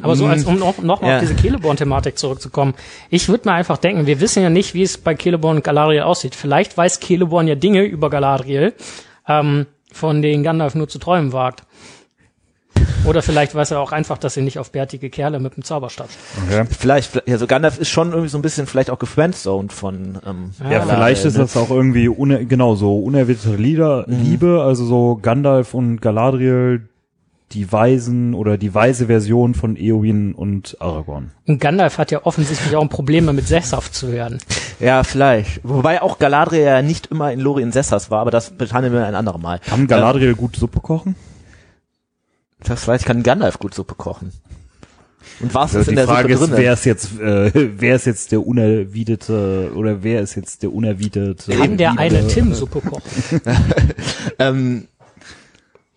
Aber 0.03 0.17
so 0.17 0.27
als 0.27 0.45
um 0.45 0.59
noch, 0.59 0.79
noch 0.79 1.01
mal 1.01 1.09
Ja. 1.09 1.15
auf 1.17 1.23
diese 1.23 1.37
Celeborn-Thematik 1.37 2.19
zurückzukommen. 2.19 2.75
Ich 3.11 3.29
würde 3.29 3.49
mir 3.49 3.55
einfach 3.55 3.79
denken, 3.79 4.07
wir 4.07 4.21
wissen 4.21 4.43
ja 4.43 4.51
nicht, 4.51 4.75
wie 4.75 4.83
es 4.83 4.99
bei 4.99 5.15
Celeborn 5.15 5.57
und 5.57 5.65
Galadriel 5.65 6.03
aussieht. 6.03 6.35
Vielleicht 6.35 6.77
weiß 6.77 7.01
Celeborn 7.01 7.49
ja 7.49 7.55
Dinge 7.55 7.83
über 7.83 8.11
Galadriel, 8.11 8.75
ähm, 9.27 9.67
von 9.93 10.23
denen 10.23 10.43
Gandalf 10.43 10.75
nur 10.75 10.89
zu 10.89 10.99
träumen 10.99 11.33
wagt. 11.33 11.63
Oder 13.05 13.23
vielleicht 13.23 13.55
weiß 13.55 13.71
er 13.71 13.81
auch 13.81 13.93
einfach, 13.93 14.19
dass 14.19 14.35
sie 14.35 14.43
nicht 14.43 14.59
auf 14.59 14.71
bärtige 14.73 15.11
Kerle 15.11 15.41
mit 15.41 15.57
dem 15.57 15.65
Zauberstab 15.65 16.09
okay. 16.47 16.65
vielleicht, 16.79 17.29
also 17.29 17.47
Gandalf 17.47 17.79
ist 17.79 17.89
schon 17.89 18.11
irgendwie 18.11 18.29
so 18.29 18.39
ein 18.39 18.43
bisschen 18.43 18.67
vielleicht 18.67 18.91
auch 18.91 18.99
gefriendzoned 18.99 19.73
von 19.73 20.19
ähm, 20.27 20.51
Ja, 20.59 20.65
Ja, 20.65 20.79
Galadriel, 20.79 20.97
vielleicht 20.97 21.25
ist 21.25 21.35
ne? 21.35 21.41
das 21.41 21.57
auch 21.57 21.71
irgendwie 21.71 22.09
une, 22.09 22.47
genau 22.47 22.75
so 22.75 22.99
unerwiderte 22.99 23.57
Lieder, 23.57 24.05
Liebe, 24.07 24.63
also 24.63 24.85
so 24.85 25.19
Gandalf 25.21 25.75
und 25.75 26.01
Galadriel, 26.01 26.89
die 27.53 27.73
Weisen 27.73 28.35
oder 28.35 28.59
die 28.59 28.75
weise 28.75 29.07
Version 29.07 29.55
von 29.55 29.77
Eowyn 29.77 30.35
und 30.35 30.77
Aragorn. 30.81 31.31
Und 31.47 31.61
Gandalf 31.61 31.97
hat 31.99 32.11
ja 32.11 32.25
offensichtlich 32.25 32.77
auch 32.77 32.83
ein 32.83 32.91
Problem 32.91 33.27
damit, 33.27 33.49
sesshaft 33.49 33.95
zu 33.95 34.13
werden. 34.13 34.39
Ja, 34.81 35.03
vielleicht. 35.03 35.61
Wobei 35.63 36.03
auch 36.03 36.19
Galadriel 36.19 36.63
ja 36.63 36.83
nicht 36.83 37.07
immer 37.07 37.33
in 37.33 37.41
Lorien 37.41 37.73
Sessas 37.73 38.11
war, 38.11 38.21
aber 38.21 38.31
das 38.31 38.51
behandeln 38.51 38.93
wir 38.93 39.07
ein 39.07 39.15
anderes 39.15 39.41
Mal. 39.41 39.61
Kann 39.61 39.87
Galadriel 39.87 40.35
gut 40.35 40.57
Suppe 40.57 40.81
kochen? 40.81 41.17
Das 42.65 42.85
vielleicht 42.85 43.05
kann 43.05 43.23
Gandalf 43.23 43.59
gut 43.59 43.75
Suppe 43.75 43.95
kochen. 43.95 44.33
Und 45.41 45.55
was 45.55 45.75
Also 45.77 45.81
ist 45.81 45.89
in 45.89 45.93
die 45.93 45.97
der 45.97 46.07
Frage 46.07 46.37
Suppe 46.37 46.45
ist, 46.45 46.51
drin? 46.53 46.63
wer 46.65 46.73
ist 46.73 46.85
jetzt, 46.85 47.21
äh, 47.21 47.53
wer 47.81 47.97
ist 47.97 48.07
jetzt 48.07 48.33
der 48.33 48.47
unerwiderte 48.47 49.73
oder 49.75 50.03
wer 50.03 50.23
ist 50.23 50.35
jetzt 50.35 50.63
der 50.63 50.73
unerwiderte? 50.73 51.53
Kann 51.53 51.77
der 51.77 51.93
eine 51.99 52.19
Erwiderte- 52.19 52.35
Tim-Suppe 52.35 52.81
kochen? 52.81 53.41
Ähm, 54.39 54.89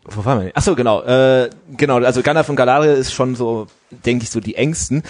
wo 0.05 0.25
waren 0.25 0.39
wir? 0.39 0.43
denn? 0.45 0.53
Ach 0.55 0.63
so, 0.63 0.75
genau. 0.75 1.03
Äh, 1.03 1.49
genau, 1.77 1.97
also 1.97 2.23
Gandalf 2.23 2.49
und 2.49 2.55
Galadriel 2.55 2.93
ist 2.93 3.13
schon 3.13 3.35
so, 3.35 3.67
denke 3.91 4.23
ich, 4.23 4.31
so 4.31 4.39
die 4.39 4.55
engsten. 4.55 5.03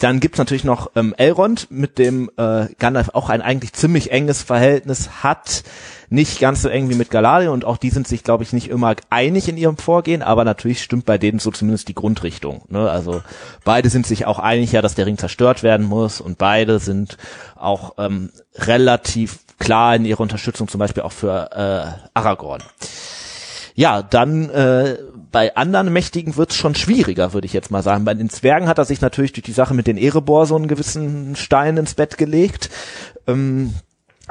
Dann 0.00 0.18
gibt's 0.18 0.38
natürlich 0.38 0.64
noch 0.64 0.90
ähm, 0.96 1.14
Elrond, 1.16 1.70
mit 1.70 1.98
dem 1.98 2.28
äh, 2.36 2.66
Gandalf 2.78 3.10
auch 3.14 3.28
ein 3.28 3.42
eigentlich 3.42 3.74
ziemlich 3.74 4.10
enges 4.10 4.42
Verhältnis 4.42 5.22
hat. 5.22 5.62
Nicht 6.10 6.40
ganz 6.40 6.62
so 6.62 6.68
eng 6.68 6.88
wie 6.88 6.94
mit 6.94 7.10
Galadriel 7.10 7.50
und 7.50 7.64
auch 7.64 7.76
die 7.76 7.90
sind 7.90 8.08
sich, 8.08 8.24
glaube 8.24 8.42
ich, 8.42 8.52
nicht 8.52 8.68
immer 8.70 8.96
einig 9.10 9.48
in 9.48 9.58
ihrem 9.58 9.76
Vorgehen, 9.76 10.22
aber 10.22 10.44
natürlich 10.44 10.82
stimmt 10.82 11.04
bei 11.04 11.18
denen 11.18 11.38
so 11.38 11.50
zumindest 11.50 11.86
die 11.88 11.94
Grundrichtung. 11.94 12.62
Ne? 12.68 12.90
Also 12.90 13.22
beide 13.62 13.90
sind 13.90 14.06
sich 14.06 14.24
auch 14.24 14.38
einig, 14.38 14.72
ja, 14.72 14.82
dass 14.82 14.94
der 14.94 15.06
Ring 15.06 15.18
zerstört 15.18 15.62
werden 15.62 15.86
muss 15.86 16.20
und 16.20 16.38
beide 16.38 16.78
sind 16.78 17.18
auch 17.56 17.94
ähm, 17.98 18.30
relativ 18.56 19.40
klar 19.58 19.94
in 19.94 20.04
ihrer 20.04 20.20
Unterstützung 20.20 20.66
zum 20.68 20.78
Beispiel 20.78 21.02
auch 21.02 21.12
für 21.12 21.50
äh, 21.52 22.08
Aragorn. 22.14 22.62
Ja, 23.78 24.02
dann 24.02 24.50
äh, 24.50 24.98
bei 25.30 25.54
anderen 25.54 25.92
Mächtigen 25.92 26.36
wird's 26.36 26.56
schon 26.56 26.74
schwieriger, 26.74 27.32
würde 27.32 27.46
ich 27.46 27.52
jetzt 27.52 27.70
mal 27.70 27.84
sagen. 27.84 28.04
Bei 28.04 28.12
den 28.12 28.28
Zwergen 28.28 28.66
hat 28.66 28.78
er 28.78 28.84
sich 28.84 29.00
natürlich 29.00 29.32
durch 29.34 29.44
die 29.44 29.52
Sache 29.52 29.72
mit 29.72 29.86
den 29.86 29.96
Erebor 29.96 30.46
so 30.46 30.56
einen 30.56 30.66
gewissen 30.66 31.36
Stein 31.36 31.76
ins 31.76 31.94
Bett 31.94 32.18
gelegt. 32.18 32.70
Ähm, 33.28 33.72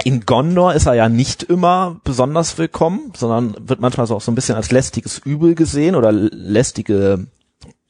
in 0.03 0.25
Gondor 0.25 0.73
ist 0.73 0.85
er 0.85 0.95
ja 0.95 1.07
nicht 1.07 1.43
immer 1.43 1.95
besonders 2.03 2.57
willkommen, 2.57 3.13
sondern 3.15 3.55
wird 3.69 3.79
manchmal 3.79 4.05
so 4.05 4.17
auch 4.17 4.21
so 4.21 4.33
ein 4.33 4.35
bisschen 4.35 4.57
als 4.57 4.71
lästiges 4.71 5.19
Übel 5.19 5.55
gesehen 5.55 5.95
oder 5.95 6.11
lästige 6.11 7.27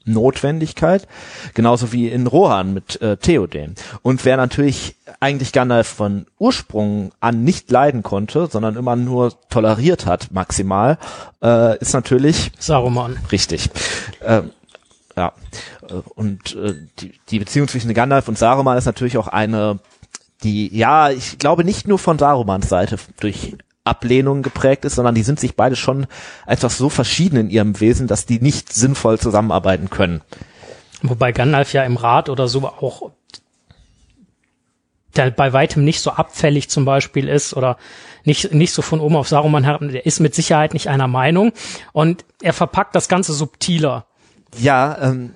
Notwendigkeit, 0.07 1.07
genauso 1.53 1.91
wie 1.91 2.07
in 2.07 2.27
Rohan 2.27 2.73
mit 2.73 3.01
äh, 3.01 3.17
Theoden. 3.17 3.75
Und 4.01 4.25
wer 4.25 4.37
natürlich 4.37 4.95
eigentlich 5.19 5.51
Gandalf 5.51 5.87
von 5.87 6.25
Ursprung 6.39 7.11
an 7.19 7.43
nicht 7.43 7.71
leiden 7.71 8.03
konnte, 8.03 8.47
sondern 8.47 8.75
immer 8.75 8.95
nur 8.95 9.33
toleriert 9.49 10.05
hat, 10.05 10.31
maximal, 10.31 10.97
äh, 11.43 11.77
ist 11.79 11.93
natürlich 11.93 12.51
Saruman. 12.59 13.17
richtig. 13.31 13.69
Ähm, 14.23 14.51
ja. 15.15 15.33
Äh, 15.89 15.93
Und 16.15 16.55
äh, 16.55 16.75
die, 16.99 17.13
die 17.29 17.39
Beziehung 17.39 17.67
zwischen 17.67 17.93
Gandalf 17.93 18.27
und 18.27 18.37
Saruman 18.37 18.77
ist 18.77 18.85
natürlich 18.85 19.17
auch 19.17 19.27
eine, 19.27 19.79
die, 20.43 20.75
ja, 20.75 21.09
ich 21.09 21.39
glaube 21.39 21.63
nicht 21.63 21.87
nur 21.87 21.99
von 21.99 22.19
Sarumans 22.19 22.69
Seite 22.69 22.97
durch 23.19 23.57
Ablehnung 23.87 24.41
geprägt 24.41 24.85
ist, 24.85 24.95
sondern 24.95 25.15
die 25.15 25.23
sind 25.23 25.39
sich 25.39 25.55
beide 25.55 25.75
schon 25.75 26.07
einfach 26.45 26.69
so 26.69 26.89
verschieden 26.89 27.37
in 27.37 27.49
ihrem 27.49 27.79
Wesen, 27.79 28.07
dass 28.07 28.25
die 28.25 28.39
nicht 28.39 28.73
sinnvoll 28.73 29.19
zusammenarbeiten 29.19 29.89
können. 29.89 30.21
Wobei 31.01 31.31
Gandalf 31.31 31.73
ja 31.73 31.83
im 31.83 31.97
Rat 31.97 32.29
oder 32.29 32.47
so 32.47 32.67
auch 32.67 33.11
der 35.15 35.31
bei 35.31 35.51
weitem 35.51 35.83
nicht 35.83 36.01
so 36.01 36.11
abfällig 36.11 36.69
zum 36.69 36.85
Beispiel 36.85 37.27
ist 37.27 37.55
oder 37.55 37.77
nicht, 38.23 38.53
nicht 38.53 38.73
so 38.73 38.81
von 38.81 38.99
oben 38.99 39.15
auf 39.15 39.27
Saruman 39.27 39.63
herab, 39.63 39.81
der 39.81 40.05
ist 40.05 40.19
mit 40.19 40.35
Sicherheit 40.35 40.73
nicht 40.73 40.89
einer 40.89 41.07
Meinung 41.07 41.53
und 41.91 42.25
er 42.41 42.53
verpackt 42.53 42.93
das 42.93 43.07
Ganze 43.07 43.33
subtiler. 43.33 44.05
Ja, 44.57 44.97
ähm, 45.01 45.33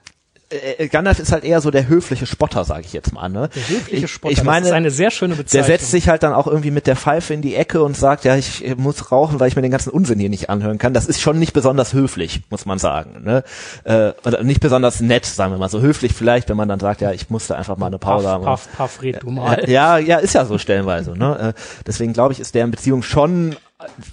äh, 0.51 0.87
Gandalf 0.87 1.19
ist 1.19 1.31
halt 1.31 1.43
eher 1.43 1.61
so 1.61 1.71
der 1.71 1.87
höfliche 1.87 2.25
Spotter, 2.25 2.65
sage 2.65 2.81
ich 2.85 2.93
jetzt 2.93 3.13
mal. 3.13 3.29
Ne? 3.29 3.49
Der 3.55 3.67
höfliche 3.69 4.05
ich, 4.05 4.11
Spotter, 4.11 4.33
ich 4.33 4.43
meine, 4.43 4.61
das 4.61 4.69
ist 4.69 4.75
eine 4.75 4.91
sehr 4.91 5.11
schöne 5.11 5.35
Der 5.35 5.43
Bezeichnung. 5.43 5.67
setzt 5.67 5.91
sich 5.91 6.09
halt 6.09 6.23
dann 6.23 6.33
auch 6.33 6.47
irgendwie 6.47 6.71
mit 6.71 6.87
der 6.87 6.95
Pfeife 6.95 7.33
in 7.33 7.41
die 7.41 7.55
Ecke 7.55 7.81
und 7.83 7.95
sagt, 7.97 8.25
ja, 8.25 8.35
ich 8.35 8.65
äh, 8.67 8.75
muss 8.75 9.11
rauchen, 9.11 9.39
weil 9.39 9.47
ich 9.47 9.55
mir 9.55 9.61
den 9.61 9.71
ganzen 9.71 9.89
Unsinn 9.89 10.19
hier 10.19 10.29
nicht 10.29 10.49
anhören 10.49 10.77
kann. 10.77 10.93
Das 10.93 11.07
ist 11.07 11.21
schon 11.21 11.39
nicht 11.39 11.53
besonders 11.53 11.93
höflich, 11.93 12.41
muss 12.49 12.65
man 12.65 12.79
sagen. 12.79 13.23
Ne? 13.23 13.43
Äh, 13.83 14.13
oder 14.25 14.43
nicht 14.43 14.59
besonders 14.61 14.99
nett, 14.99 15.25
sagen 15.25 15.53
wir 15.53 15.57
mal. 15.57 15.69
So 15.69 15.81
höflich 15.81 16.13
vielleicht, 16.13 16.49
wenn 16.49 16.57
man 16.57 16.67
dann 16.69 16.79
sagt, 16.79 17.01
ja, 17.01 17.11
ich 17.11 17.29
musste 17.29 17.57
einfach 17.57 17.77
mal 17.77 17.87
eine 17.87 17.99
Pause 17.99 18.29
haben. 18.29 18.43
Paff, 18.43 18.67
paff, 18.67 18.77
paff, 18.77 19.01
red 19.01 19.23
du 19.23 19.31
mal. 19.31 19.69
Ja, 19.69 19.97
ja, 19.97 20.17
ist 20.17 20.33
ja 20.33 20.45
so 20.45 20.57
stellenweise. 20.57 21.17
Ne? 21.17 21.53
Äh, 21.55 21.61
Deswegen 21.85 22.13
glaube 22.13 22.33
ich, 22.33 22.39
ist 22.39 22.55
deren 22.55 22.71
Beziehung 22.71 23.03
schon 23.03 23.55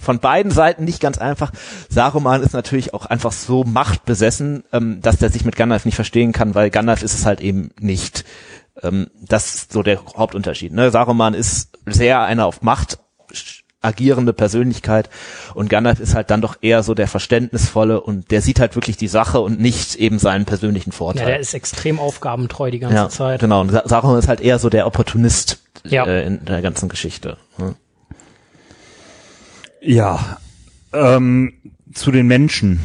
von 0.01 0.19
beiden 0.19 0.51
Seiten 0.51 0.83
nicht 0.83 0.99
ganz 1.01 1.17
einfach. 1.17 1.51
Saruman 1.89 2.41
ist 2.43 2.53
natürlich 2.53 2.93
auch 2.93 3.05
einfach 3.05 3.31
so 3.31 3.63
machtbesessen, 3.63 4.63
ähm, 4.73 5.01
dass 5.01 5.17
der 5.17 5.29
sich 5.29 5.45
mit 5.45 5.55
Gandalf 5.55 5.85
nicht 5.85 5.95
verstehen 5.95 6.31
kann, 6.31 6.55
weil 6.55 6.69
Gandalf 6.69 7.03
ist 7.03 7.13
es 7.13 7.25
halt 7.25 7.41
eben 7.41 7.71
nicht. 7.79 8.25
Ähm, 8.81 9.07
das 9.21 9.55
ist 9.55 9.73
so 9.73 9.83
der 9.83 9.99
Hauptunterschied. 10.17 10.73
Ne? 10.73 10.91
Saruman 10.91 11.33
ist 11.33 11.69
sehr 11.85 12.21
eine 12.21 12.45
auf 12.45 12.61
Macht 12.61 12.99
agierende 13.81 14.33
Persönlichkeit 14.33 15.09
und 15.53 15.69
Gandalf 15.69 16.01
ist 16.01 16.13
halt 16.13 16.29
dann 16.31 16.41
doch 16.41 16.57
eher 16.61 16.83
so 16.83 16.93
der 16.93 17.07
verständnisvolle 17.07 18.01
und 18.01 18.29
der 18.29 18.41
sieht 18.41 18.59
halt 18.59 18.75
wirklich 18.75 18.97
die 18.97 19.07
Sache 19.07 19.39
und 19.39 19.61
nicht 19.61 19.95
eben 19.95 20.19
seinen 20.19 20.43
persönlichen 20.43 20.89
Ja, 20.91 20.95
Vorteil. 20.97 21.25
der 21.25 21.39
ist 21.39 21.53
extrem 21.53 21.97
aufgabentreu 21.97 22.71
die 22.71 22.79
ganze 22.79 22.95
Ja, 22.97 23.07
Zeit. 23.09 23.39
genau. 23.39 23.61
Und 23.61 23.69
Sa- 23.71 23.83
Saruman 23.85 24.19
ist 24.19 24.27
halt 24.27 24.41
eher 24.41 24.59
so 24.59 24.69
der 24.69 24.85
Opportunist 24.85 25.59
Ja. 25.85 26.05
äh, 26.05 26.25
in 26.25 26.43
der 26.43 26.61
ganzen 26.61 26.89
Geschichte. 26.89 27.37
ne? 27.57 27.75
Ja, 29.81 30.37
ähm, 30.93 31.53
zu 31.93 32.11
den 32.11 32.27
Menschen. 32.27 32.79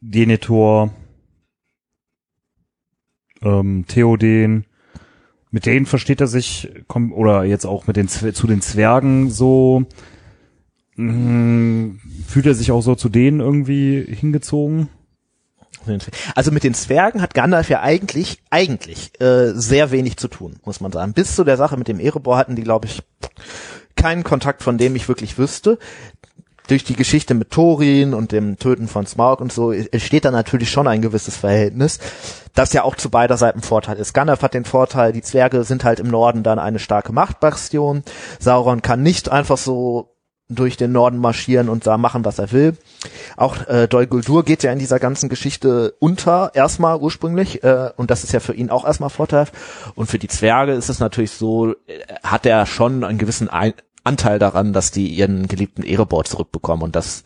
Denethor, 0.00 0.92
ähm, 3.42 3.84
Theoden, 3.86 4.66
mit 5.50 5.66
denen 5.66 5.86
versteht 5.86 6.20
er 6.20 6.26
sich, 6.26 6.70
komm, 6.86 7.12
oder 7.12 7.44
jetzt 7.44 7.66
auch 7.66 7.86
mit 7.86 7.96
den 7.96 8.08
zu 8.08 8.46
den 8.46 8.60
Zwergen 8.60 9.30
so, 9.30 9.84
mh, 10.96 11.96
fühlt 12.26 12.46
er 12.46 12.54
sich 12.54 12.70
auch 12.72 12.82
so 12.82 12.94
zu 12.94 13.08
denen 13.08 13.40
irgendwie 13.40 14.02
hingezogen? 14.02 14.88
Also 16.34 16.52
mit 16.52 16.62
den 16.62 16.74
Zwergen 16.74 17.22
hat 17.22 17.34
Gandalf 17.34 17.70
ja 17.70 17.80
eigentlich, 17.80 18.42
eigentlich 18.50 19.18
äh, 19.20 19.52
sehr 19.54 19.90
wenig 19.90 20.18
zu 20.18 20.28
tun, 20.28 20.56
muss 20.64 20.80
man 20.80 20.92
sagen. 20.92 21.14
Bis 21.14 21.34
zu 21.34 21.44
der 21.44 21.56
Sache 21.56 21.76
mit 21.76 21.88
dem 21.88 22.00
Erebor 22.00 22.36
hatten 22.36 22.54
die, 22.54 22.62
glaube 22.62 22.86
ich, 22.86 23.02
keinen 24.00 24.24
Kontakt, 24.24 24.62
von 24.62 24.78
dem 24.78 24.96
ich 24.96 25.08
wirklich 25.08 25.38
wüsste. 25.38 25.78
durch 26.68 26.84
die 26.84 26.94
Geschichte 26.94 27.34
mit 27.34 27.50
Thorin 27.50 28.14
und 28.14 28.30
dem 28.30 28.56
Töten 28.56 28.86
von 28.86 29.04
Smaug 29.04 29.40
und 29.40 29.52
so 29.52 29.72
entsteht 29.72 30.24
da 30.24 30.30
natürlich 30.30 30.70
schon 30.70 30.86
ein 30.86 31.02
gewisses 31.02 31.36
Verhältnis, 31.36 31.98
das 32.54 32.72
ja 32.72 32.84
auch 32.84 32.94
zu 32.94 33.10
beider 33.10 33.36
Seiten 33.36 33.60
Vorteil 33.60 33.96
ist. 33.96 34.14
Gandalf 34.14 34.42
hat 34.42 34.54
den 34.54 34.64
Vorteil, 34.64 35.12
die 35.12 35.22
Zwerge 35.22 35.64
sind 35.64 35.82
halt 35.82 35.98
im 35.98 36.06
Norden 36.06 36.44
dann 36.44 36.60
eine 36.60 36.78
starke 36.78 37.12
Machtbastion. 37.12 38.04
Sauron 38.38 38.82
kann 38.82 39.02
nicht 39.02 39.28
einfach 39.30 39.58
so 39.58 40.14
durch 40.50 40.76
den 40.76 40.92
Norden 40.92 41.18
marschieren 41.18 41.68
und 41.68 41.86
da 41.86 41.96
machen, 41.96 42.24
was 42.24 42.38
er 42.38 42.52
will. 42.52 42.76
Auch 43.36 43.66
äh, 43.68 43.86
Dol 43.86 44.06
Guldur 44.06 44.44
geht 44.44 44.62
ja 44.62 44.72
in 44.72 44.78
dieser 44.78 44.98
ganzen 44.98 45.28
Geschichte 45.28 45.94
unter, 46.00 46.50
erstmal 46.54 46.98
ursprünglich, 46.98 47.62
äh, 47.62 47.90
und 47.96 48.10
das 48.10 48.24
ist 48.24 48.32
ja 48.32 48.40
für 48.40 48.54
ihn 48.54 48.70
auch 48.70 48.84
erstmal 48.84 49.10
Vorteil. 49.10 49.46
Und 49.94 50.06
für 50.06 50.18
die 50.18 50.28
Zwerge 50.28 50.72
ist 50.72 50.88
es 50.88 50.98
natürlich 50.98 51.30
so, 51.30 51.72
äh, 51.72 52.00
hat 52.24 52.46
er 52.46 52.66
schon 52.66 53.04
einen 53.04 53.18
gewissen 53.18 53.48
Ein 53.48 53.74
Anteil 54.04 54.38
daran, 54.38 54.72
dass 54.72 54.90
die 54.90 55.08
ihren 55.08 55.48
geliebten 55.48 55.82
Erebor 55.82 56.24
zurückbekommen 56.24 56.82
und 56.82 56.96
das 56.96 57.24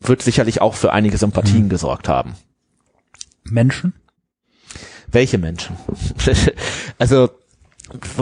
wird 0.00 0.22
sicherlich 0.22 0.60
auch 0.60 0.74
für 0.74 0.92
einige 0.92 1.18
Sympathien 1.18 1.64
mhm. 1.64 1.68
gesorgt 1.68 2.08
haben. 2.08 2.34
Menschen? 3.44 3.92
Welche 5.10 5.38
Menschen? 5.38 5.76
also 6.98 7.28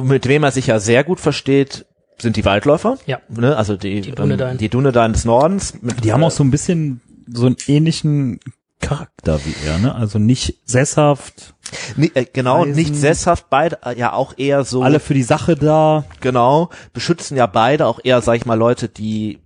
mit 0.02 0.26
wem 0.26 0.42
er 0.42 0.50
sich 0.50 0.66
ja 0.66 0.80
sehr 0.80 1.04
gut 1.04 1.20
versteht, 1.20 1.86
sind 2.18 2.36
die 2.36 2.44
Waldläufer. 2.44 2.98
Ja. 3.06 3.20
Ne? 3.28 3.56
Also 3.56 3.76
die, 3.76 4.00
die 4.00 4.12
Dunedain. 4.12 4.52
Ähm, 4.52 4.58
die 4.58 4.68
Dunedain 4.68 5.12
des 5.12 5.24
Nordens. 5.24 5.74
Die 6.02 6.12
haben 6.12 6.24
auch 6.24 6.30
so 6.30 6.44
ein 6.44 6.50
bisschen 6.50 7.00
so 7.26 7.46
einen 7.46 7.56
ähnlichen 7.66 8.40
Charakter 8.82 9.40
wie 9.44 9.54
er, 9.66 9.78
ne? 9.78 9.94
Also 9.94 10.18
nicht 10.18 10.58
sesshaft. 10.66 11.54
Nee, 11.96 12.10
äh, 12.14 12.26
genau, 12.30 12.60
Reisen. 12.62 12.74
nicht 12.74 12.94
sesshaft, 12.94 13.46
beide 13.48 13.78
äh, 13.84 13.98
ja 13.98 14.12
auch 14.12 14.34
eher 14.36 14.64
so. 14.64 14.82
Alle 14.82 15.00
für 15.00 15.14
die 15.14 15.22
Sache 15.22 15.56
da. 15.56 16.04
Genau, 16.20 16.68
beschützen 16.92 17.36
ja 17.36 17.46
beide 17.46 17.86
auch 17.86 18.00
eher, 18.04 18.20
sag 18.20 18.36
ich 18.36 18.44
mal, 18.44 18.58
Leute, 18.58 18.88
die 18.88 19.38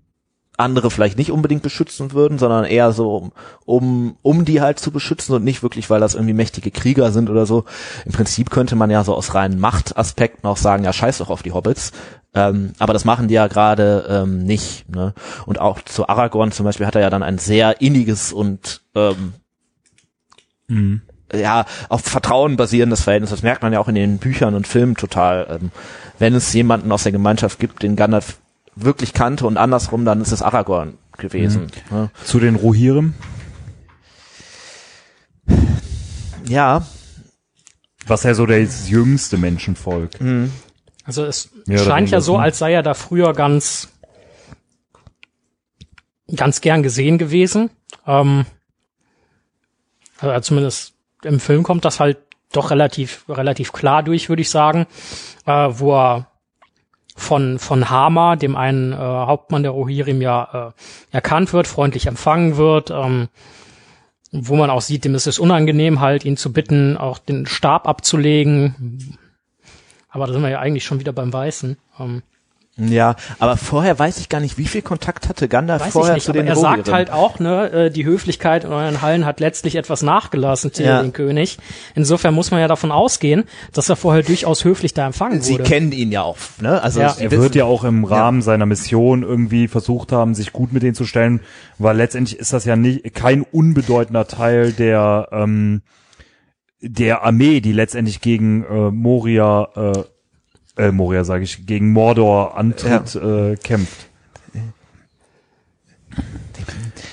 andere 0.56 0.90
vielleicht 0.90 1.18
nicht 1.18 1.30
unbedingt 1.30 1.62
beschützen 1.62 2.12
würden, 2.12 2.38
sondern 2.38 2.64
eher 2.64 2.92
so, 2.92 3.30
um, 3.64 4.16
um 4.22 4.44
die 4.44 4.60
halt 4.60 4.78
zu 4.78 4.90
beschützen 4.90 5.34
und 5.34 5.44
nicht 5.44 5.62
wirklich, 5.62 5.90
weil 5.90 6.00
das 6.00 6.14
irgendwie 6.14 6.34
mächtige 6.34 6.70
Krieger 6.70 7.12
sind 7.12 7.28
oder 7.28 7.46
so. 7.46 7.64
Im 8.04 8.12
Prinzip 8.12 8.50
könnte 8.50 8.74
man 8.76 8.90
ja 8.90 9.04
so 9.04 9.14
aus 9.14 9.34
reinen 9.34 9.60
Machtaspekten 9.60 10.48
auch 10.48 10.56
sagen, 10.56 10.84
ja, 10.84 10.92
scheiß 10.92 11.18
doch 11.18 11.30
auf 11.30 11.42
die 11.42 11.52
Hobbits. 11.52 11.92
Ähm, 12.36 12.72
aber 12.78 12.92
das 12.92 13.06
machen 13.06 13.28
die 13.28 13.34
ja 13.34 13.46
gerade 13.46 14.06
ähm, 14.08 14.44
nicht. 14.44 14.88
Ne? 14.94 15.14
Und 15.46 15.58
auch 15.58 15.80
zu 15.80 16.06
Aragorn 16.06 16.52
zum 16.52 16.64
Beispiel 16.64 16.86
hat 16.86 16.94
er 16.94 17.00
ja 17.00 17.10
dann 17.10 17.22
ein 17.22 17.38
sehr 17.38 17.80
inniges 17.80 18.30
und 18.30 18.82
ähm, 18.94 19.32
mhm. 20.68 21.00
ja, 21.34 21.64
auf 21.88 22.02
Vertrauen 22.02 22.56
basierendes 22.56 23.02
Verhältnis. 23.02 23.30
Das 23.30 23.42
merkt 23.42 23.62
man 23.62 23.72
ja 23.72 23.80
auch 23.80 23.88
in 23.88 23.94
den 23.94 24.18
Büchern 24.18 24.54
und 24.54 24.66
Filmen 24.66 24.96
total. 24.96 25.46
Ähm, 25.48 25.70
wenn 26.18 26.34
es 26.34 26.52
jemanden 26.52 26.92
aus 26.92 27.04
der 27.04 27.12
Gemeinschaft 27.12 27.58
gibt, 27.58 27.82
den 27.82 27.96
Gandalf 27.96 28.36
wirklich 28.74 29.14
kannte 29.14 29.46
und 29.46 29.56
andersrum, 29.56 30.04
dann 30.04 30.20
ist 30.20 30.32
es 30.32 30.42
Aragorn 30.42 30.98
gewesen. 31.16 31.68
Mhm. 31.90 31.96
Ja. 31.96 32.10
Zu 32.22 32.38
den 32.38 32.56
Rohirrim? 32.56 33.14
Ja. 36.46 36.86
Was 38.06 38.24
ja 38.24 38.34
so 38.34 38.44
das 38.44 38.90
jüngste 38.90 39.38
Menschenvolk. 39.38 40.20
Mhm. 40.20 40.52
Also 41.06 41.24
es 41.24 41.50
ja, 41.66 41.78
scheint 41.78 42.10
ja 42.10 42.20
so, 42.20 42.36
als 42.36 42.58
sei 42.58 42.72
er 42.72 42.82
da 42.82 42.94
früher 42.94 43.32
ganz 43.32 43.88
ganz 46.34 46.60
gern 46.60 46.82
gesehen 46.82 47.18
gewesen. 47.18 47.70
Ähm, 48.06 48.46
also 50.18 50.40
zumindest 50.40 50.94
im 51.22 51.40
Film 51.40 51.62
kommt 51.62 51.84
das 51.84 52.00
halt 52.00 52.18
doch 52.52 52.70
relativ 52.70 53.24
relativ 53.28 53.72
klar 53.72 54.02
durch, 54.02 54.28
würde 54.28 54.42
ich 54.42 54.50
sagen, 54.50 54.86
äh, 55.46 55.68
wo 55.70 55.94
er 55.94 56.26
von, 57.16 57.58
von 57.58 57.88
Hama, 57.88 58.36
dem 58.36 58.56
einen 58.56 58.92
äh, 58.92 58.96
Hauptmann 58.96 59.62
der 59.62 59.72
Rohirrim, 59.72 60.20
ja 60.20 60.72
äh, 61.10 61.16
erkannt 61.16 61.52
wird, 61.52 61.66
freundlich 61.66 62.06
empfangen 62.06 62.56
wird, 62.58 62.90
ähm, 62.90 63.28
wo 64.32 64.54
man 64.56 64.68
auch 64.68 64.82
sieht, 64.82 65.04
dem 65.04 65.14
ist 65.14 65.26
es 65.26 65.38
unangenehm, 65.38 66.00
halt 66.00 66.24
ihn 66.24 66.36
zu 66.36 66.52
bitten, 66.52 66.96
auch 66.96 67.18
den 67.18 67.46
Stab 67.46 67.88
abzulegen. 67.88 69.16
Aber 70.16 70.26
da 70.26 70.32
sind 70.32 70.40
wir 70.40 70.48
ja 70.48 70.60
eigentlich 70.60 70.84
schon 70.84 70.98
wieder 70.98 71.12
beim 71.12 71.30
Weißen. 71.30 71.76
Ähm, 72.00 72.22
ja, 72.78 73.16
aber 73.38 73.58
vorher 73.58 73.98
weiß 73.98 74.16
ich 74.16 74.30
gar 74.30 74.40
nicht, 74.40 74.56
wie 74.56 74.64
viel 74.64 74.80
Kontakt 74.80 75.28
hatte 75.28 75.46
Gandalf 75.46 75.82
weiß 75.82 75.92
vorher 75.92 76.14
nicht, 76.14 76.24
zu 76.24 76.32
den 76.32 76.46
Er 76.46 76.56
sagt 76.56 76.90
halt 76.90 77.10
auch, 77.10 77.38
ne, 77.38 77.70
äh, 77.70 77.90
die 77.90 78.06
Höflichkeit 78.06 78.64
in 78.64 78.72
euren 78.72 79.02
Hallen 79.02 79.26
hat 79.26 79.40
letztlich 79.40 79.76
etwas 79.76 80.00
nachgelassen, 80.00 80.72
Till 80.72 80.86
ja. 80.86 81.02
den 81.02 81.12
König. 81.12 81.58
Insofern 81.94 82.32
muss 82.32 82.50
man 82.50 82.60
ja 82.60 82.66
davon 82.66 82.92
ausgehen, 82.92 83.44
dass 83.74 83.90
er 83.90 83.96
vorher 83.96 84.22
durchaus 84.22 84.64
höflich 84.64 84.94
da 84.94 85.06
empfangen 85.06 85.42
Sie 85.42 85.52
wurde. 85.52 85.64
Sie 85.64 85.70
kennen 85.70 85.92
ihn 85.92 86.12
ja 86.12 86.22
auch, 86.22 86.38
ne? 86.62 86.80
Also 86.82 87.00
ja. 87.00 87.14
er 87.18 87.30
wird 87.30 87.54
ja 87.54 87.66
auch 87.66 87.84
im 87.84 88.06
Rahmen 88.06 88.38
ja. 88.38 88.44
seiner 88.44 88.64
Mission 88.64 89.22
irgendwie 89.22 89.68
versucht 89.68 90.12
haben, 90.12 90.34
sich 90.34 90.54
gut 90.54 90.72
mit 90.72 90.82
denen 90.82 90.94
zu 90.94 91.04
stellen, 91.04 91.40
weil 91.76 91.94
letztendlich 91.94 92.38
ist 92.38 92.54
das 92.54 92.64
ja 92.64 92.76
nicht 92.76 93.12
kein 93.12 93.42
unbedeutender 93.42 94.26
Teil 94.26 94.72
der 94.72 95.28
ähm, 95.30 95.82
der 96.80 97.22
Armee, 97.22 97.60
die 97.60 97.72
letztendlich 97.72 98.20
gegen 98.20 98.64
äh, 98.64 98.90
Moria 98.90 99.68
äh, 99.74 100.04
äh, 100.76 100.92
Moria 100.92 101.24
sage 101.24 101.44
ich, 101.44 101.66
gegen 101.66 101.92
Mordor 101.92 102.56
antritt, 102.56 103.14
ja. 103.14 103.50
äh, 103.50 103.56
kämpft. 103.56 104.08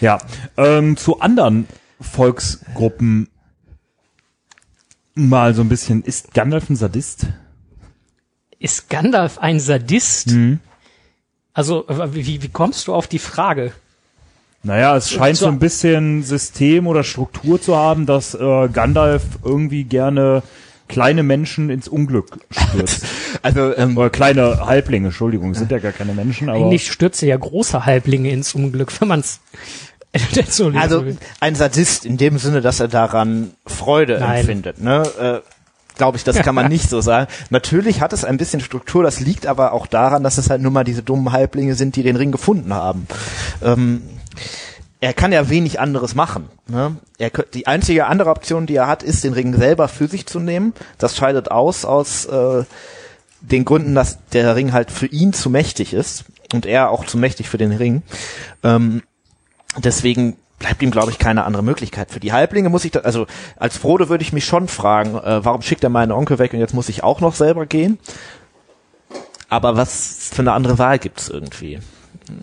Ja, 0.01 0.19
ähm, 0.57 0.97
zu 0.97 1.21
anderen 1.21 1.67
Volksgruppen 1.99 3.29
mal 5.15 5.53
so 5.53 5.61
ein 5.61 5.69
bisschen. 5.69 6.03
Ist 6.03 6.33
Gandalf 6.33 6.69
ein 6.69 6.75
Sadist? 6.75 7.27
Ist 8.59 8.89
Gandalf 8.89 9.37
ein 9.37 9.59
Sadist? 9.59 10.31
Mhm. 10.31 10.59
Also, 11.53 11.85
wie, 11.87 12.41
wie 12.41 12.49
kommst 12.49 12.87
du 12.87 12.93
auf 12.93 13.07
die 13.07 13.19
Frage? 13.19 13.71
Naja, 14.63 14.95
es 14.95 15.11
scheint 15.11 15.35
so 15.35 15.47
ein 15.47 15.59
bisschen 15.59 16.23
System 16.23 16.87
oder 16.87 17.03
Struktur 17.03 17.61
zu 17.61 17.75
haben, 17.75 18.05
dass 18.05 18.33
äh, 18.33 18.69
Gandalf 18.69 19.23
irgendwie 19.43 19.83
gerne 19.83 20.41
kleine 20.87 21.23
Menschen 21.23 21.69
ins 21.69 21.87
Unglück 21.87 22.37
stürzt. 22.49 23.05
also 23.41 23.75
ähm, 23.75 23.97
Oder 23.97 24.09
kleine 24.09 24.65
Halblinge, 24.65 25.07
Entschuldigung, 25.07 25.53
sind 25.53 25.71
ja 25.71 25.79
gar 25.79 25.91
keine 25.91 26.13
Menschen, 26.13 26.49
aber. 26.49 26.59
Eigentlich 26.59 26.91
stürze 26.91 27.25
ja 27.25 27.35
große 27.35 27.85
Halblinge 27.85 28.29
ins 28.31 28.53
Unglück, 28.55 28.99
wenn 29.01 29.09
man's 29.09 29.39
also 30.75 31.03
ein 31.39 31.55
Sadist 31.55 32.05
in 32.05 32.17
dem 32.17 32.37
Sinne, 32.37 32.61
dass 32.61 32.79
er 32.79 32.87
daran 32.87 33.51
Freude 33.65 34.19
Nein. 34.19 34.41
empfindet. 34.41 34.79
Ne? 34.79 35.03
Äh, 35.19 35.49
Glaube 35.95 36.17
ich, 36.17 36.23
das 36.23 36.37
kann 36.37 36.55
man 36.55 36.69
nicht 36.69 36.89
so 36.89 37.01
sagen. 37.01 37.31
Natürlich 37.49 38.01
hat 38.01 38.13
es 38.13 38.25
ein 38.25 38.37
bisschen 38.37 38.61
Struktur, 38.61 39.03
das 39.03 39.19
liegt 39.19 39.45
aber 39.45 39.73
auch 39.73 39.87
daran, 39.87 40.23
dass 40.23 40.37
es 40.37 40.49
halt 40.49 40.61
nur 40.61 40.71
mal 40.71 40.83
diese 40.83 41.03
dummen 41.03 41.31
Halblinge 41.31 41.75
sind, 41.75 41.95
die 41.95 42.03
den 42.03 42.15
Ring 42.15 42.31
gefunden 42.31 42.73
haben. 42.73 43.07
Ähm, 43.63 44.01
er 45.03 45.13
kann 45.13 45.33
ja 45.33 45.49
wenig 45.49 45.81
anderes 45.81 46.15
machen. 46.15 46.49
Ne? 46.67 46.95
Er, 47.17 47.29
die 47.29 47.67
einzige 47.67 48.05
andere 48.05 48.29
Option, 48.29 48.67
die 48.67 48.75
er 48.75 48.87
hat, 48.87 49.03
ist, 49.03 49.23
den 49.25 49.33
Ring 49.33 49.53
selber 49.53 49.89
für 49.89 50.07
sich 50.07 50.25
zu 50.25 50.39
nehmen. 50.39 50.73
Das 50.97 51.17
scheidet 51.17 51.51
aus 51.51 51.83
aus 51.83 52.25
äh, 52.25 52.63
den 53.41 53.65
Gründen, 53.65 53.95
dass 53.95 54.19
der 54.29 54.55
Ring 54.55 54.71
halt 54.71 54.91
für 54.91 55.07
ihn 55.07 55.33
zu 55.33 55.49
mächtig 55.49 55.93
ist 55.93 56.23
und 56.53 56.65
er 56.65 56.89
auch 56.89 57.05
zu 57.05 57.17
mächtig 57.17 57.49
für 57.49 57.57
den 57.57 57.73
Ring. 57.73 58.01
Ähm, 58.63 59.03
deswegen 59.77 60.37
bleibt 60.59 60.81
ihm, 60.81 60.91
glaube 60.91 61.11
ich, 61.11 61.19
keine 61.19 61.43
andere 61.43 61.63
Möglichkeit. 61.63 62.09
Für 62.09 62.21
die 62.21 62.31
Halblinge 62.31 62.69
muss 62.69 62.85
ich, 62.85 62.91
da, 62.91 63.01
also 63.01 63.27
als 63.57 63.77
Frodo 63.77 64.07
würde 64.07 64.23
ich 64.23 64.31
mich 64.31 64.45
schon 64.45 64.69
fragen, 64.69 65.15
äh, 65.17 65.43
warum 65.43 65.61
schickt 65.61 65.83
er 65.83 65.89
meinen 65.89 66.13
Onkel 66.13 66.39
weg 66.39 66.53
und 66.53 66.59
jetzt 66.59 66.73
muss 66.73 66.87
ich 66.87 67.03
auch 67.03 67.19
noch 67.19 67.35
selber 67.35 67.65
gehen? 67.65 67.99
Aber 69.49 69.75
was 69.75 70.29
für 70.31 70.41
eine 70.41 70.53
andere 70.53 70.79
Wahl 70.79 70.97
gibt's 70.97 71.27
irgendwie? 71.27 71.79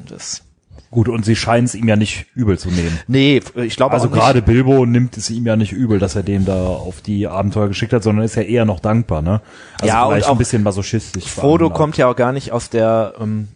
Das 0.06 0.42
Gut, 0.90 1.08
und 1.08 1.24
sie 1.24 1.36
scheinen 1.36 1.66
es 1.66 1.74
ihm 1.74 1.86
ja 1.86 1.96
nicht 1.96 2.26
übel 2.34 2.58
zu 2.58 2.68
nehmen. 2.68 2.98
Nee, 3.06 3.40
ich 3.54 3.76
glaube 3.76 3.94
Also 3.94 4.08
gerade 4.08 4.42
Bilbo 4.42 4.86
nimmt 4.86 5.16
es 5.16 5.30
ihm 5.30 5.46
ja 5.46 5.56
nicht 5.56 5.72
übel, 5.72 5.98
dass 5.98 6.16
er 6.16 6.22
den 6.22 6.44
da 6.44 6.66
auf 6.66 7.00
die 7.00 7.28
Abenteuer 7.28 7.68
geschickt 7.68 7.92
hat, 7.92 8.02
sondern 8.02 8.24
ist 8.24 8.34
ja 8.34 8.42
eher 8.42 8.64
noch 8.64 8.80
dankbar, 8.80 9.22
ne? 9.22 9.40
Also 9.80 9.86
ja, 9.86 10.06
vielleicht 10.06 10.26
und 10.26 10.30
auch 10.30 10.34
ein 10.34 10.38
bisschen 10.38 10.62
masochistisch. 10.62 11.26
Frodo 11.26 11.70
kommt 11.70 11.96
ja 11.96 12.08
auch 12.08 12.16
gar 12.16 12.32
nicht 12.32 12.50
aus 12.50 12.70
der, 12.70 13.14
ähm, 13.20 13.48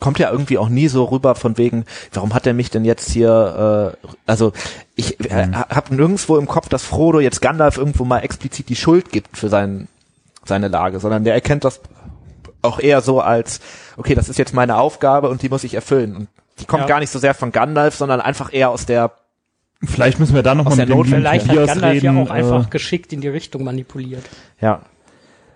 kommt 0.00 0.18
ja 0.18 0.30
irgendwie 0.30 0.58
auch 0.58 0.68
nie 0.68 0.88
so 0.88 1.04
rüber 1.04 1.34
von 1.34 1.56
wegen, 1.56 1.84
warum 2.12 2.34
hat 2.34 2.46
er 2.46 2.54
mich 2.54 2.70
denn 2.70 2.84
jetzt 2.84 3.10
hier, 3.10 3.94
äh, 4.04 4.06
also 4.26 4.52
ich 4.96 5.18
äh, 5.30 5.46
mhm. 5.46 5.56
habe 5.56 5.94
nirgendswo 5.94 6.36
im 6.36 6.46
Kopf, 6.46 6.68
dass 6.68 6.84
Frodo 6.84 7.20
jetzt 7.20 7.40
Gandalf 7.40 7.78
irgendwo 7.78 8.04
mal 8.04 8.18
explizit 8.18 8.68
die 8.68 8.76
Schuld 8.76 9.10
gibt 9.10 9.36
für 9.38 9.48
sein, 9.48 9.88
seine 10.44 10.68
Lage, 10.68 11.00
sondern 11.00 11.24
der 11.24 11.34
erkennt 11.34 11.64
das 11.64 11.80
auch 12.62 12.78
eher 12.78 13.00
so 13.00 13.20
als, 13.20 13.60
okay, 13.96 14.14
das 14.14 14.28
ist 14.28 14.38
jetzt 14.38 14.54
meine 14.54 14.76
Aufgabe 14.76 15.28
und 15.28 15.42
die 15.42 15.48
muss 15.48 15.64
ich 15.64 15.74
erfüllen. 15.74 16.16
Und 16.16 16.28
die 16.58 16.66
kommt 16.66 16.82
ja. 16.82 16.88
gar 16.88 17.00
nicht 17.00 17.10
so 17.10 17.18
sehr 17.18 17.34
von 17.34 17.52
Gandalf, 17.52 17.94
sondern 17.94 18.20
einfach 18.20 18.52
eher 18.52 18.70
aus 18.70 18.86
der 18.86 19.12
Vielleicht 19.84 20.20
müssen 20.20 20.34
wir 20.34 20.44
da 20.44 20.54
noch 20.54 20.64
mal 20.64 20.76
mit 20.76 20.88
dem 20.88 21.04
Vielleicht 21.04 21.48
hat 21.48 21.56
Gandalf 21.56 21.94
reden, 21.94 22.16
ja 22.16 22.22
auch 22.22 22.30
einfach 22.30 22.66
äh, 22.66 22.70
geschickt 22.70 23.12
in 23.12 23.20
die 23.20 23.28
Richtung 23.28 23.64
manipuliert. 23.64 24.22
Ja. 24.60 24.82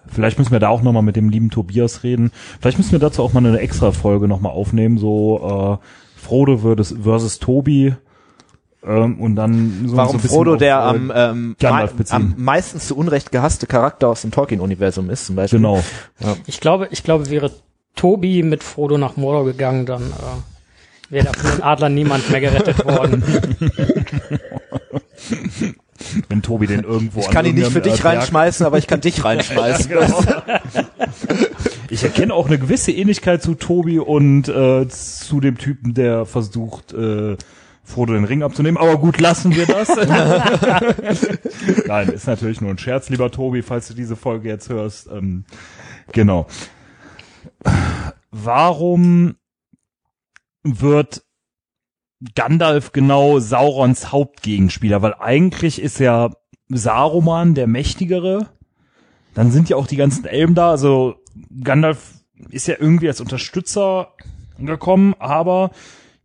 Vielleicht 0.09 0.38
müssen 0.38 0.53
wir 0.53 0.61
da 0.61 0.68
auch 0.68 0.82
noch 0.82 0.92
mal 0.92 1.03
mit 1.03 1.16
dem 1.16 1.28
lieben 1.28 1.51
Tobias 1.51 2.03
reden. 2.03 2.30
Vielleicht 2.61 2.78
müssen 2.78 2.92
wir 2.92 2.99
dazu 2.99 3.22
auch 3.22 3.32
mal 3.32 3.44
eine 3.44 3.59
extra 3.59 3.92
Folge 3.92 4.28
noch 4.28 4.40
mal 4.40 4.51
aufnehmen, 4.51 4.99
so 4.99 5.80
äh, 5.80 6.20
Frodo 6.20 6.59
versus, 6.59 6.94
versus 7.03 7.38
Tobi. 7.38 7.94
Ähm, 8.84 9.20
und 9.20 9.36
dann 9.36 9.86
so 9.86 9.97
Warum 9.97 10.18
so 10.18 10.28
Frodo 10.28 10.57
der 10.57 10.76
äh, 10.76 10.80
am, 10.80 11.12
ähm, 11.14 11.57
am 12.11 12.34
meistens 12.36 12.86
zu 12.86 12.97
Unrecht 12.97 13.32
gehasste 13.32 13.66
Charakter 13.66 14.09
aus 14.09 14.22
dem 14.22 14.30
Tolkien-Universum 14.30 15.11
ist, 15.11 15.26
zum 15.26 15.36
Beispiel. 15.36 15.59
Genau. 15.59 15.82
Ja. 16.20 16.36
Ich 16.47 16.61
glaube, 16.61 16.88
ich 16.90 17.03
glaube, 17.03 17.28
wäre 17.30 17.51
Tobi 17.97 18.42
mit 18.42 18.62
Frodo 18.62 18.99
nach 18.99 19.16
Mordor 19.16 19.44
gegangen, 19.44 19.86
dann 19.86 20.03
äh, 20.03 20.55
Wäre 21.09 21.26
da 21.26 21.32
von 21.32 21.50
den 21.50 21.62
Adlern 21.62 21.94
niemand 21.94 22.28
mehr 22.30 22.40
gerettet 22.40 22.84
worden. 22.84 23.22
Wenn 26.28 26.42
Tobi 26.42 26.66
den 26.66 26.82
irgendwo 26.84 27.20
Ich 27.20 27.26
kann 27.28 27.44
an 27.44 27.46
ihn 27.46 27.54
nicht 27.57 27.70
für 27.70 27.80
dich 27.80 27.94
Berg- 28.02 28.04
reinschmeißen, 28.18 28.66
aber 28.66 28.78
ich 28.78 28.86
kann 28.86 29.00
dich 29.00 29.24
reinschmeißen. 29.24 29.88
Genau. 29.88 30.24
Ich 31.90 32.02
erkenne 32.04 32.34
auch 32.34 32.46
eine 32.46 32.59
gewisse 32.59 32.92
Ähnlichkeit 32.92 33.42
zu 33.42 33.54
Tobi 33.54 33.98
und 33.98 34.48
äh, 34.48 34.88
zu 34.88 35.40
dem 35.40 35.59
Typen, 35.59 35.94
der 35.94 36.26
versucht, 36.26 36.92
äh, 36.92 37.36
Frodo 37.84 38.14
den 38.14 38.24
Ring 38.24 38.42
abzunehmen. 38.42 38.76
Aber 38.76 38.98
gut, 38.98 39.20
lassen 39.20 39.54
wir 39.54 39.64
das. 39.66 39.88
Nein, 41.86 42.09
ist 42.09 42.26
natürlich 42.26 42.61
nur 42.61 42.70
ein 42.70 42.78
Scherz, 42.78 43.09
lieber 43.11 43.30
Tobi, 43.30 43.62
falls 43.62 43.86
du 43.86 43.94
diese 43.94 44.16
Folge 44.16 44.48
jetzt 44.48 44.68
hörst. 44.68 45.09
Ähm, 45.09 45.44
genau. 46.12 46.48
Warum 48.32 49.36
wird 50.66 51.22
Gandalf 52.34 52.92
genau 52.92 53.38
Saurons 53.38 54.12
Hauptgegenspieler? 54.12 55.02
Weil 55.02 55.14
eigentlich 55.14 55.80
ist 55.80 55.98
ja 55.98 56.30
Saruman 56.68 57.54
der 57.54 57.66
Mächtigere. 57.66 58.48
Dann 59.34 59.50
sind 59.50 59.68
ja 59.68 59.76
auch 59.76 59.86
die 59.86 59.96
ganzen 59.96 60.24
Elben 60.24 60.54
da. 60.54 60.70
Also 60.70 61.16
Gandalf 61.62 62.14
ist 62.50 62.66
ja 62.66 62.74
irgendwie 62.78 63.08
als 63.08 63.20
Unterstützer 63.20 64.12
gekommen, 64.58 65.14
aber 65.18 65.70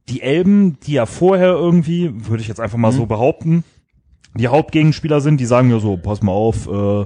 die 0.10 0.22
Elben, 0.22 0.80
die 0.82 0.94
ja 0.94 1.06
vorher 1.06 1.52
irgendwie, 1.52 2.12
würde 2.28 2.42
ich 2.42 2.48
jetzt 2.48 2.60
einfach 2.60 2.78
mal 2.78 2.92
so 2.92 3.06
behaupten, 3.06 3.64
die 4.34 4.48
Hauptgegenspieler 4.48 5.22
sind, 5.22 5.40
die 5.40 5.46
sagen 5.46 5.70
ja 5.70 5.80
so, 5.80 5.98
pass 5.98 6.22
mal 6.22 6.32
auf, 6.32 6.68
äh, 6.68 7.06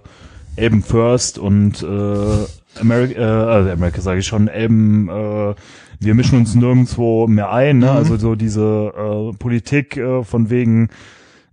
Elben 0.55 0.83
first 0.83 1.37
und 1.37 1.83
äh, 1.83 2.79
America, 2.79 3.19
äh, 3.19 3.53
also 3.53 3.69
America 3.71 4.01
sage 4.01 4.19
ich 4.19 4.25
schon, 4.25 4.47
Elben, 4.47 5.09
äh, 5.09 5.55
wir 5.99 6.13
mischen 6.15 6.37
uns 6.39 6.55
nirgendwo 6.55 7.27
mehr 7.27 7.51
ein, 7.51 7.79
ne? 7.79 7.91
also 7.91 8.17
so 8.17 8.35
diese 8.35 8.93
äh, 9.33 9.37
Politik 9.37 9.97
äh, 9.97 10.23
von 10.23 10.49
wegen, 10.49 10.89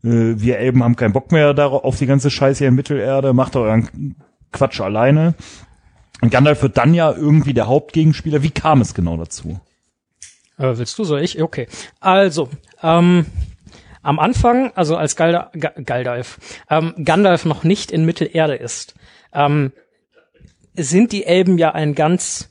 äh, 0.04 0.34
wir 0.36 0.58
Elben 0.58 0.82
haben 0.82 0.96
keinen 0.96 1.12
Bock 1.12 1.32
mehr 1.32 1.54
darauf, 1.54 1.84
auf 1.84 1.98
die 1.98 2.06
ganze 2.06 2.30
Scheiße 2.30 2.58
hier 2.58 2.68
in 2.68 2.74
Mittelerde, 2.74 3.32
macht 3.32 3.54
doch 3.54 3.62
euren 3.62 4.14
Quatsch 4.52 4.80
alleine. 4.80 5.34
Und 6.20 6.30
Gandalf 6.30 6.62
wird 6.62 6.76
dann 6.78 6.94
ja 6.94 7.10
irgendwie 7.12 7.52
der 7.54 7.66
Hauptgegenspieler. 7.66 8.42
Wie 8.42 8.50
kam 8.50 8.80
es 8.80 8.94
genau 8.94 9.16
dazu? 9.16 9.60
Äh, 10.58 10.76
willst 10.76 10.96
du, 10.98 11.04
soll 11.04 11.22
ich? 11.22 11.42
Okay. 11.42 11.66
Also, 11.98 12.48
ähm, 12.82 13.26
am 14.02 14.18
Anfang, 14.18 14.72
also 14.74 14.96
als 14.96 15.16
Galda, 15.16 15.50
Ga- 15.58 15.72
Gandalf, 15.84 16.38
ähm, 16.70 16.94
Gandalf 17.04 17.44
noch 17.44 17.64
nicht 17.64 17.90
in 17.90 18.04
Mittelerde 18.04 18.54
ist, 18.54 18.94
ähm, 19.32 19.72
sind 20.74 21.12
die 21.12 21.24
Elben 21.24 21.58
ja 21.58 21.72
ein 21.72 21.94
ganz 21.94 22.48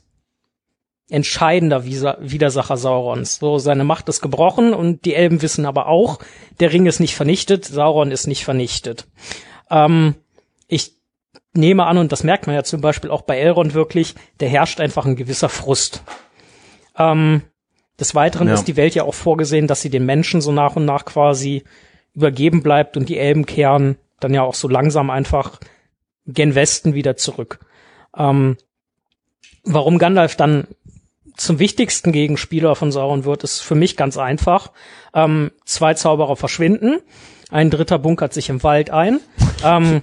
entscheidender 1.12 1.84
Widersacher 1.84 2.76
Saurons. 2.78 3.36
So, 3.36 3.58
seine 3.58 3.84
Macht 3.84 4.08
ist 4.08 4.22
gebrochen 4.22 4.72
und 4.72 5.04
die 5.04 5.14
Elben 5.14 5.42
wissen 5.42 5.66
aber 5.66 5.86
auch, 5.86 6.18
der 6.58 6.72
Ring 6.72 6.86
ist 6.86 7.00
nicht 7.00 7.14
vernichtet, 7.14 7.66
Sauron 7.66 8.10
ist 8.10 8.26
nicht 8.26 8.44
vernichtet. 8.44 9.06
Ähm, 9.70 10.14
ich 10.68 10.94
nehme 11.52 11.84
an, 11.84 11.98
und 11.98 12.12
das 12.12 12.24
merkt 12.24 12.46
man 12.46 12.56
ja 12.56 12.64
zum 12.64 12.80
Beispiel 12.80 13.10
auch 13.10 13.22
bei 13.22 13.38
Elrond 13.38 13.74
wirklich, 13.74 14.14
der 14.40 14.48
herrscht 14.48 14.80
einfach 14.80 15.04
ein 15.04 15.16
gewisser 15.16 15.50
Frust. 15.50 16.02
Ähm, 16.96 17.42
des 18.00 18.14
Weiteren 18.14 18.48
Ja. 18.48 18.54
ist 18.54 18.64
die 18.64 18.76
Welt 18.76 18.94
ja 18.94 19.02
auch 19.04 19.14
vorgesehen, 19.14 19.66
dass 19.66 19.82
sie 19.82 19.90
den 19.90 20.06
Menschen 20.06 20.40
so 20.40 20.50
nach 20.50 20.76
und 20.76 20.86
nach 20.86 21.04
quasi 21.04 21.62
übergeben 22.14 22.62
bleibt 22.62 22.96
und 22.96 23.10
die 23.10 23.18
Elben 23.18 23.44
kehren 23.44 23.96
dann 24.18 24.32
ja 24.32 24.42
auch 24.42 24.54
so 24.54 24.66
langsam 24.66 25.10
einfach 25.10 25.60
gen 26.26 26.54
Westen 26.54 26.94
wieder 26.94 27.16
zurück. 27.16 27.58
Ähm, 28.16 28.56
warum 29.64 29.98
Gandalf 29.98 30.36
dann 30.36 30.68
zum 31.36 31.58
wichtigsten 31.58 32.12
Gegenspieler 32.12 32.74
von 32.74 32.92
Sauron 32.92 33.24
wird, 33.24 33.44
ist 33.44 33.60
für 33.60 33.74
mich 33.74 33.96
ganz 33.96 34.16
einfach. 34.16 34.72
Ähm, 35.14 35.50
zwei 35.64 35.94
Zauberer 35.94 36.36
verschwinden, 36.36 36.98
ein 37.50 37.70
dritter 37.70 37.98
bunkert 37.98 38.32
sich 38.32 38.48
im 38.48 38.62
Wald 38.62 38.90
ein. 38.90 39.20
Ähm, 39.64 40.02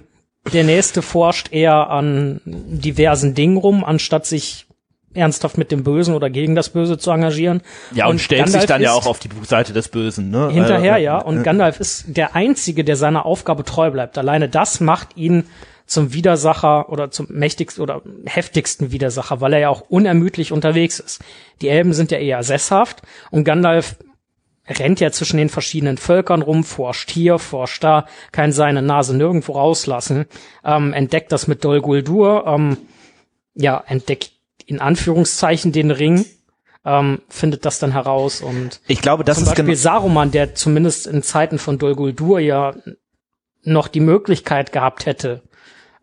der 0.54 0.64
nächste 0.64 1.02
forscht 1.02 1.52
eher 1.52 1.90
an 1.90 2.42
diversen 2.46 3.36
Dingen 3.36 3.58
rum, 3.58 3.84
anstatt 3.84 4.26
sich 4.26 4.68
ernsthaft 5.14 5.58
mit 5.58 5.72
dem 5.72 5.84
Bösen 5.84 6.14
oder 6.14 6.30
gegen 6.30 6.56
das 6.56 6.70
Böse 6.70 6.98
zu 6.98 7.12
engagieren. 7.12 7.62
Ja, 7.94 8.08
und, 8.08 8.20
stellt 8.20 8.44
Gandalf 8.46 8.62
sich 8.62 8.68
dann 8.68 8.82
ja 8.82 8.94
auch 8.94 9.08
auf 9.08 9.20
die 9.20 9.30
Seite 9.44 9.74
des 9.74 9.90
Bösen, 9.90 10.30
ne? 10.30 10.50
Hinterher, 10.52 10.98
Äh, 10.98 11.04
ja. 11.04 11.18
Und 11.18 11.40
äh, 11.40 11.44
Gandalf 11.44 11.80
ist 11.80 12.06
der 12.08 12.36
Einzige, 12.36 12.84
der 12.84 12.96
seiner 12.96 13.26
Aufgabe 13.26 13.64
treu 13.64 13.90
bleibt. 13.90 14.18
Alleine 14.18 14.50
das 14.50 14.80
macht 14.80 15.18
ihn 15.18 15.46
zum 15.90 16.14
Widersacher 16.14 16.90
oder 16.90 17.10
zum 17.10 17.28
mächtigsten 17.30 17.82
oder 17.82 18.02
heftigsten 18.26 18.92
Widersacher, 18.92 19.42
weil 19.42 19.54
er 19.54 19.60
ja 19.60 19.70
auch 19.70 19.82
unermüdlich 19.82 20.52
unterwegs 20.52 21.00
ist. 21.00 21.22
Die 21.62 21.68
Elben 21.68 21.94
sind 21.94 22.12
ja 22.12 22.20
eher 22.20 22.44
sesshaft 22.44 23.02
und 23.32 23.44
Gandalf 23.44 23.96
rennt 24.68 25.00
ja 25.00 25.12
zwischen 25.12 25.38
den 25.38 25.50
verschiedenen 25.50 25.98
Völkern 25.98 26.44
rum, 26.44 26.64
forscht 26.64 27.10
hier, 27.10 27.40
forscht 27.40 27.84
da, 27.84 28.06
kann 28.32 28.52
seine 28.52 28.84
Nase 28.84 29.18
nirgendwo 29.18 29.54
rauslassen, 29.54 30.26
ähm, 30.64 30.94
entdeckt 30.94 31.32
das 31.32 31.48
mit 31.48 31.64
Dol 31.66 31.82
Guldur, 31.82 32.46
ähm, 32.46 32.78
ja, 33.56 33.84
entdeckt 33.88 34.32
in 34.68 34.80
Anführungszeichen 34.80 35.72
den 35.72 35.90
Ring, 35.90 36.24
ähm, 36.86 37.20
findet 37.30 37.66
das 37.66 37.80
dann 37.80 37.94
heraus 37.94 38.42
und 38.42 38.80
Ich 38.88 39.02
glaube, 39.02 39.24
das 39.24 39.38
zum 39.38 39.46
ist 39.46 39.56
Beispiel. 39.56 39.76
Saruman, 39.76 40.30
der 40.30 40.54
zumindest 40.54 41.08
in 41.08 41.24
Zeiten 41.24 41.58
von 41.58 41.80
Dol 41.80 41.96
Guldur 41.96 42.40
ja 42.40 42.76
noch 43.64 43.88
die 43.88 44.00
Möglichkeit 44.00 44.72
gehabt 44.72 45.08
hätte, 45.08 45.42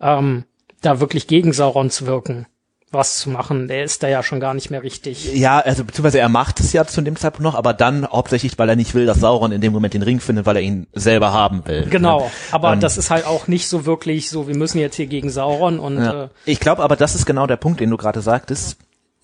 ähm, 0.01 0.45
da 0.83 1.01
wirklich 1.01 1.27
gegen 1.27 1.53
Sauron 1.53 1.91
zu 1.91 2.07
wirken, 2.07 2.47
was 2.93 3.19
zu 3.19 3.31
machen. 3.31 3.67
Der 3.69 3.83
ist 3.85 4.03
da 4.03 4.09
ja 4.09 4.23
schon 4.23 4.41
gar 4.41 4.55
nicht 4.55 4.71
mehr 4.71 4.83
richtig. 4.83 5.35
Ja, 5.35 5.59
also 5.59 5.85
beziehungsweise 5.85 6.19
er 6.21 6.29
macht 6.29 6.61
es 6.61 6.73
ja 6.73 6.87
zu 6.87 7.01
dem 7.03 7.17
Zeitpunkt 7.17 7.43
noch, 7.43 7.55
aber 7.55 7.73
dann 7.75 8.07
hauptsächlich, 8.07 8.59
weil 8.59 8.69
er 8.69 8.77
nicht 8.77 8.95
will, 8.95 9.07
dass 9.07 9.19
Sauron 9.21 9.53
in 9.53 9.61
dem 9.61 9.73
Moment 9.73 9.95
den 9.95 10.03
Ring 10.03 10.21
findet, 10.21 10.47
weil 10.47 10.57
er 10.57 10.63
ihn 10.63 10.87
selber 10.93 11.33
haben 11.33 11.67
will. 11.67 11.87
Genau, 11.91 12.21
Ne? 12.27 12.31
aber 12.53 12.73
Ähm, 12.75 12.81
das 12.81 12.97
ist 12.99 13.11
halt 13.11 13.27
auch 13.27 13.49
nicht 13.49 13.69
so 13.69 13.87
wirklich 13.87 14.29
so, 14.31 14.47
wir 14.49 14.57
müssen 14.57 14.79
jetzt 14.79 14.97
hier 14.97 15.07
gegen 15.07 15.31
Sauron 15.31 15.79
und 15.79 15.99
Ja. 15.99 16.25
äh, 16.25 16.29
Ich 16.45 16.61
glaube 16.61 16.83
aber, 16.83 16.97
das 16.97 17.15
ist 17.15 17.27
genau 17.27 17.47
der 17.47 17.57
Punkt, 17.57 17.81
den 17.81 17.91
du 17.91 17.97
gerade 17.97 18.21
sagtest. 18.21 18.77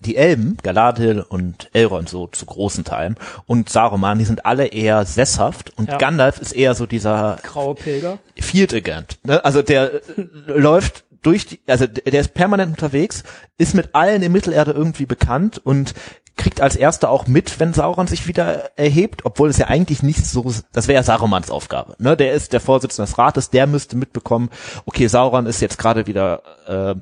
Die 0.05 0.15
Elben, 0.15 0.57
Galadriel 0.61 1.21
und 1.21 1.69
Elrond 1.73 2.09
so 2.09 2.27
zu 2.27 2.45
großen 2.45 2.83
Teilen 2.83 3.15
und 3.45 3.69
Saruman, 3.69 4.19
die 4.19 4.25
sind 4.25 4.45
alle 4.45 4.67
eher 4.67 5.05
sesshaft 5.05 5.71
und 5.77 5.89
Ja. 5.89 5.97
Gandalf 5.97 6.39
ist 6.39 6.51
eher 6.53 6.75
so 6.75 6.85
dieser 6.85 7.39
graue 7.43 7.75
Pilger. 7.75 8.19
Field 8.39 8.73
Agent. 8.73 9.17
Ne? 9.23 9.43
Also 9.43 9.61
der 9.61 9.93
äh, 9.93 10.01
läuft 10.47 11.05
durch 11.21 11.45
die, 11.45 11.59
also 11.67 11.87
der 11.87 12.11
der 12.11 12.21
ist 12.21 12.33
permanent 12.33 12.71
unterwegs, 12.71 13.23
ist 13.57 13.73
mit 13.73 13.95
allen 13.95 14.21
in 14.21 14.31
Mittelerde 14.31 14.71
irgendwie 14.71 15.05
bekannt 15.05 15.61
und 15.63 15.93
kriegt 16.35 16.61
als 16.61 16.75
erster 16.75 17.09
auch 17.09 17.27
mit, 17.27 17.59
wenn 17.59 17.73
Sauron 17.73 18.07
sich 18.07 18.27
wieder 18.27 18.77
erhebt, 18.77 19.23
obwohl 19.23 19.49
es 19.49 19.57
ja 19.57 19.67
eigentlich 19.67 20.01
nicht 20.01 20.25
so, 20.25 20.51
das 20.73 20.87
wäre 20.87 20.95
ja 20.95 21.03
Sarumans 21.03 21.51
Aufgabe. 21.51 21.95
Ne? 21.99 22.17
Der 22.17 22.33
ist 22.33 22.53
der 22.53 22.59
Vorsitzende 22.59 23.07
des 23.07 23.17
Rates, 23.17 23.49
der 23.51 23.67
müsste 23.67 23.95
mitbekommen, 23.95 24.49
okay, 24.85 25.07
Sauron 25.07 25.45
ist 25.45 25.61
jetzt 25.61 25.77
gerade 25.77 26.07
wieder 26.07 26.41
äh, 26.67 26.95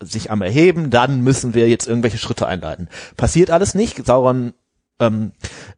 sich 0.00 0.30
am 0.30 0.42
Erheben, 0.42 0.90
dann 0.90 1.20
müssen 1.20 1.54
wir 1.54 1.68
jetzt 1.68 1.86
irgendwelche 1.86 2.18
Schritte 2.18 2.46
einleiten. 2.46 2.88
Passiert 3.16 3.50
alles 3.50 3.74
nicht, 3.74 4.06
Sauron 4.06 4.54
ähm, 4.98 5.32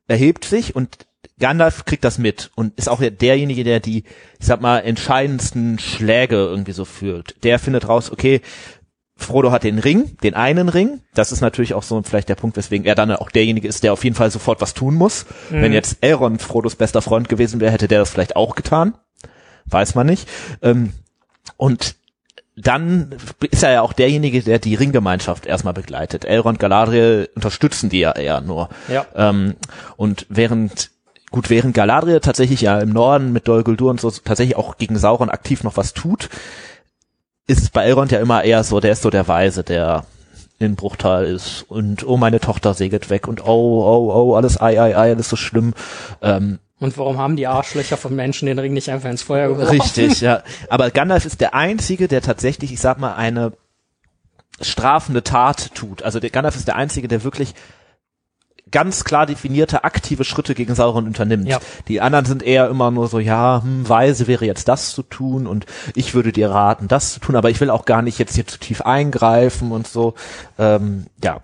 erhebt 0.07 0.45
sich 0.45 0.77
und 0.77 1.07
Gandalf 1.39 1.85
kriegt 1.85 2.05
das 2.05 2.19
mit 2.19 2.51
und 2.55 2.79
ist 2.79 2.89
auch 2.89 3.01
derjenige, 3.01 3.65
der 3.65 3.81
die, 3.81 4.05
ich 4.39 4.47
sag 4.47 4.61
mal, 4.61 4.79
entscheidendsten 4.79 5.79
Schläge 5.79 6.37
irgendwie 6.37 6.73
so 6.73 6.85
führt. 6.85 7.43
Der 7.43 7.59
findet 7.59 7.89
raus, 7.89 8.13
okay, 8.13 8.41
Frodo 9.17 9.51
hat 9.51 9.65
den 9.65 9.79
Ring, 9.79 10.17
den 10.23 10.35
einen 10.35 10.69
Ring. 10.69 11.01
Das 11.15 11.33
ist 11.33 11.41
natürlich 11.41 11.75
auch 11.75 11.83
so 11.83 12.01
vielleicht 12.03 12.29
der 12.29 12.35
Punkt, 12.35 12.57
weswegen 12.57 12.87
er 12.87 12.95
dann 12.95 13.11
auch 13.13 13.31
derjenige 13.31 13.69
ist, 13.69 13.83
der 13.83 13.93
auf 13.93 14.05
jeden 14.05 14.17
Fall 14.17 14.31
sofort 14.31 14.61
was 14.61 14.75
tun 14.75 14.95
muss. 14.95 15.27
Wenn 15.51 15.73
jetzt 15.73 15.99
Elrond 16.01 16.43
Frodos 16.43 16.77
bester 16.77 17.03
Freund 17.03 17.29
gewesen 17.29 17.61
wäre, 17.61 17.73
hätte 17.73 17.89
der 17.89 18.01
das 18.01 18.11
vielleicht 18.11 18.37
auch 18.37 18.55
getan. 18.55 18.95
Weiß 19.67 19.95
man 19.95 20.07
nicht. 20.07 20.29
Ähm, 20.61 20.93
und 21.57 21.97
dann 22.57 23.15
ist 23.51 23.63
er 23.63 23.73
ja 23.73 23.83
auch 23.83 23.93
derjenige, 23.93 24.43
der 24.43 24.59
die 24.59 24.75
Ringgemeinschaft 24.75 25.47
erstmal 25.47 25.73
begleitet. 25.73 26.25
Elrond, 26.25 26.59
Galadriel 26.59 27.31
unterstützen 27.35 27.89
die 27.89 28.01
ja 28.01 28.13
eher 28.13 28.41
nur. 28.43 28.69
Ja. 28.89 29.07
Ähm, 29.15 29.55
und 29.97 30.27
während, 30.29 30.91
gut, 31.31 31.49
während 31.49 31.75
Galadriel 31.75 32.21
tatsächlich 32.21 32.61
ja 32.61 32.79
im 32.79 32.91
Norden 32.91 33.33
mit 33.33 33.49
Dol 33.49 33.65
Guldur 33.65 33.91
und 33.91 34.01
so 34.01 34.11
tatsächlich 34.11 34.57
auch 34.57 34.77
gegen 34.77 34.99
Sauron 34.99 35.31
aktiv 35.31 35.65
noch 35.65 35.79
was 35.79 35.95
tut, 35.95 36.29
ist 37.47 37.73
bei 37.73 37.85
Elrond 37.85 38.13
ja 38.13 38.21
immer 38.21 38.45
eher 38.45 38.65
so, 38.65 38.81
der 38.81 38.93
ist 38.93 39.03
so 39.03 39.11
der 39.11 39.29
Weise, 39.29 39.65
der 39.65 40.05
in 40.59 40.77
Bruchtal 40.77 41.25
ist 41.25 41.65
und 41.69 42.07
oh, 42.07 42.17
meine 42.17 42.39
Tochter 42.39 42.75
segelt 42.75 43.11
weg 43.11 43.27
und 43.27 43.45
oh, 43.45 43.83
oh, 43.83 44.13
oh, 44.15 44.37
alles 44.37 44.61
ei, 44.61 44.81
ei, 44.81 44.97
ei, 44.97 45.13
alles 45.13 45.29
so 45.29 45.37
schlimm. 45.37 45.75
Ähm, 46.21 46.59
Und 46.83 46.99
warum 46.99 47.17
haben 47.17 47.37
die 47.37 47.47
Arschlöcher 47.47 47.97
von 47.97 48.17
Menschen 48.17 48.47
den 48.47 48.59
Ring 48.59 48.73
nicht 48.73 48.91
einfach 48.91 49.09
ins 49.09 49.23
Feuer 49.23 49.47
geworfen? 49.47 49.81
Richtig, 49.81 50.21
ja. 50.21 50.43
Aber 50.69 50.91
Gandalf 50.91 51.25
ist 51.25 51.41
der 51.41 51.55
Einzige, 51.55 52.09
der 52.09 52.23
tatsächlich, 52.23 52.73
ich 52.73 52.81
sag 52.81 52.99
mal, 52.99 53.15
eine 53.15 53.53
strafende 54.61 55.23
Tat 55.23 55.77
tut. 55.77 56.03
Also 56.03 56.19
der 56.19 56.31
Gandalf 56.31 56.57
ist 56.57 56.67
der 56.67 56.75
Einzige, 56.75 57.07
der 57.07 57.23
wirklich 57.23 57.55
ganz 58.73 59.05
klar 59.05 59.27
definierte 59.27 59.85
aktive 59.85 60.25
Schritte 60.25 60.57
gegen 60.57 60.75
Sauron 60.75 61.07
unternimmt. 61.07 61.47
Ja. 61.47 61.61
Die 61.87 62.01
anderen 62.01 62.25
sind 62.25 62.43
eher 62.43 62.69
immer 62.69 62.91
nur 62.91 63.07
so, 63.07 63.21
ja, 63.21 63.63
hm, 63.63 63.89
weise 63.89 64.27
wäre 64.27 64.45
jetzt 64.45 64.67
das 64.67 64.93
zu 64.93 65.05
tun 65.05 65.47
und 65.47 65.67
ich 65.95 66.15
würde 66.15 66.33
dir 66.33 66.51
raten, 66.51 66.89
das 66.89 67.13
zu 67.13 67.21
tun, 67.21 67.37
aber 67.37 67.49
ich 67.49 67.61
will 67.61 67.71
auch 67.71 67.85
gar 67.85 68.03
nicht 68.03 68.19
jetzt 68.19 68.35
hier 68.35 68.47
zu 68.47 68.59
tief 68.59 68.81
eingreifen 68.81 69.71
und 69.71 69.87
so. 69.87 70.15
Ähm, 70.59 71.07
ja. 71.23 71.41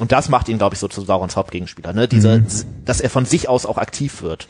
Und 0.00 0.12
das 0.12 0.28
macht 0.28 0.48
ihn, 0.48 0.58
glaube 0.58 0.74
ich, 0.74 0.78
so 0.80 0.88
zu 0.88 1.02
Saurons 1.02 1.36
Hauptgegenspieler, 1.36 1.92
ne? 1.92 2.08
Diese, 2.08 2.38
Mhm. 2.40 2.46
dass 2.84 3.00
er 3.00 3.10
von 3.10 3.24
sich 3.26 3.48
aus 3.48 3.66
auch 3.66 3.78
aktiv 3.78 4.22
wird. 4.22 4.48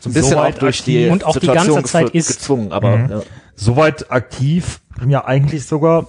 So 0.00 0.10
ein 0.10 0.12
bisschen 0.12 0.32
Soweit 0.32 0.56
auch 0.56 0.58
durch 0.60 0.82
die 0.84 1.08
und 1.08 1.24
auch 1.24 1.32
die 1.34 1.46
Situation 1.46 1.76
ganze 1.76 1.90
Zeit 1.90 2.10
ist. 2.10 2.28
gezwungen, 2.28 2.72
aber 2.72 2.96
Mhm. 2.98 3.10
ja. 3.10 3.22
Soweit 3.54 4.10
aktiv, 4.12 4.80
ja 5.08 5.24
eigentlich 5.24 5.66
sogar, 5.66 6.06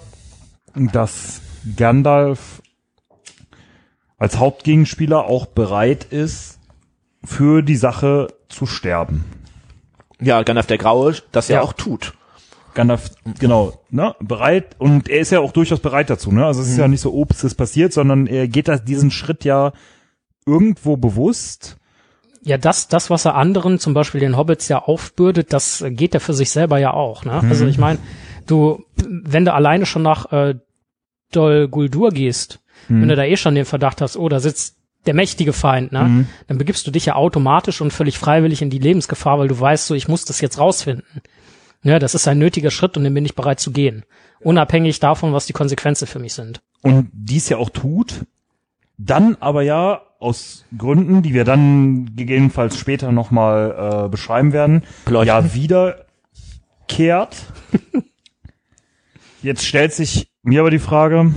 dass 0.75 1.39
Gandalf 1.77 2.61
als 4.17 4.37
Hauptgegenspieler 4.37 5.25
auch 5.25 5.45
bereit 5.45 6.03
ist, 6.05 6.59
für 7.23 7.61
die 7.61 7.75
Sache 7.75 8.27
zu 8.49 8.65
sterben. 8.65 9.25
ja, 10.19 10.41
Gandalf 10.43 10.65
der 10.67 10.77
Graue, 10.79 11.15
das 11.31 11.47
ja, 11.47 11.57
Ja. 11.57 11.61
auch 11.61 11.73
tut. 11.73 12.13
Gandalf, 12.77 13.09
genau, 13.39 13.73
ne, 13.89 14.15
bereit 14.19 14.75
und 14.77 15.09
er 15.09 15.19
ist 15.19 15.31
ja 15.31 15.39
auch 15.39 15.51
durchaus 15.51 15.79
bereit 15.79 16.09
dazu, 16.09 16.31
ne? 16.31 16.45
Also 16.45 16.61
es 16.61 16.69
ist 16.69 16.77
ja 16.77 16.87
nicht 16.87 17.01
so, 17.01 17.11
obst 17.11 17.43
es 17.43 17.55
passiert, 17.55 17.91
sondern 17.91 18.27
er 18.27 18.47
geht 18.47 18.67
da 18.67 18.77
diesen 18.77 19.09
Schritt 19.09 19.43
ja 19.43 19.73
irgendwo 20.45 20.95
bewusst. 20.95 21.77
Ja, 22.43 22.57
das, 22.57 22.87
das, 22.87 23.09
was 23.09 23.25
er 23.25 23.35
anderen, 23.35 23.79
zum 23.79 23.95
Beispiel 23.95 24.21
den 24.21 24.37
Hobbits 24.37 24.67
ja 24.67 24.79
aufbürdet, 24.79 25.51
das 25.53 25.83
geht 25.89 26.13
er 26.13 26.19
für 26.19 26.33
sich 26.33 26.51
selber 26.51 26.77
ja 26.77 26.93
auch. 26.93 27.25
Ne? 27.25 27.41
Also 27.49 27.65
ich 27.65 27.79
meine, 27.79 27.97
du, 28.45 28.85
wenn 28.95 29.43
du 29.43 29.53
alleine 29.53 29.85
schon 29.85 30.03
nach 30.03 30.31
äh, 30.31 30.55
Dol 31.31 31.67
Guldur 31.67 32.11
gehst, 32.11 32.59
wenn 32.87 33.09
du 33.09 33.15
da 33.15 33.23
eh 33.23 33.35
schon 33.35 33.55
den 33.55 33.65
Verdacht 33.65 34.01
hast, 34.01 34.15
oh, 34.15 34.29
da 34.29 34.39
sitzt 34.39 34.77
der 35.07 35.13
mächtige 35.13 35.51
Feind, 35.51 35.91
ne? 35.91 36.03
Mhm. 36.03 36.27
dann 36.47 36.57
begibst 36.57 36.85
du 36.85 36.91
dich 36.91 37.07
ja 37.07 37.15
automatisch 37.15 37.81
und 37.81 37.91
völlig 37.91 38.17
freiwillig 38.17 38.61
in 38.61 38.69
die 38.69 38.79
Lebensgefahr, 38.79 39.39
weil 39.39 39.47
du 39.47 39.59
weißt, 39.59 39.87
so, 39.87 39.95
ich 39.95 40.07
muss 40.07 40.25
das 40.25 40.41
jetzt 40.41 40.59
rausfinden. 40.59 41.03
Ja, 41.83 41.99
das 41.99 42.15
ist 42.15 42.27
ein 42.27 42.37
nötiger 42.39 42.71
Schritt 42.71 42.97
und 42.97 43.03
den 43.03 43.13
bin 43.13 43.25
ich 43.25 43.35
bereit 43.35 43.59
zu 43.59 43.71
gehen. 43.71 44.03
Unabhängig 44.39 44.99
davon, 44.99 45.33
was 45.33 45.45
die 45.45 45.53
Konsequenzen 45.53 46.07
für 46.07 46.19
mich 46.19 46.33
sind. 46.33 46.61
und 46.81 47.09
dies 47.13 47.49
ja 47.49 47.57
auch 47.57 47.69
tut, 47.69 48.25
dann 48.97 49.37
aber 49.39 49.61
ja 49.61 50.01
aus 50.19 50.65
Gründen, 50.75 51.21
die 51.21 51.33
wir 51.33 51.43
dann 51.43 52.15
gegebenenfalls 52.15 52.77
später 52.77 53.11
nochmal 53.11 54.05
äh, 54.05 54.09
beschreiben 54.09 54.53
werden, 54.53 54.83
Beleuchten. 55.05 55.27
ja 55.27 55.53
wiederkehrt. 55.53 57.35
Jetzt 59.43 59.65
stellt 59.65 59.93
sich 59.93 60.27
mir 60.41 60.61
aber 60.61 60.71
die 60.71 60.79
Frage, 60.79 61.31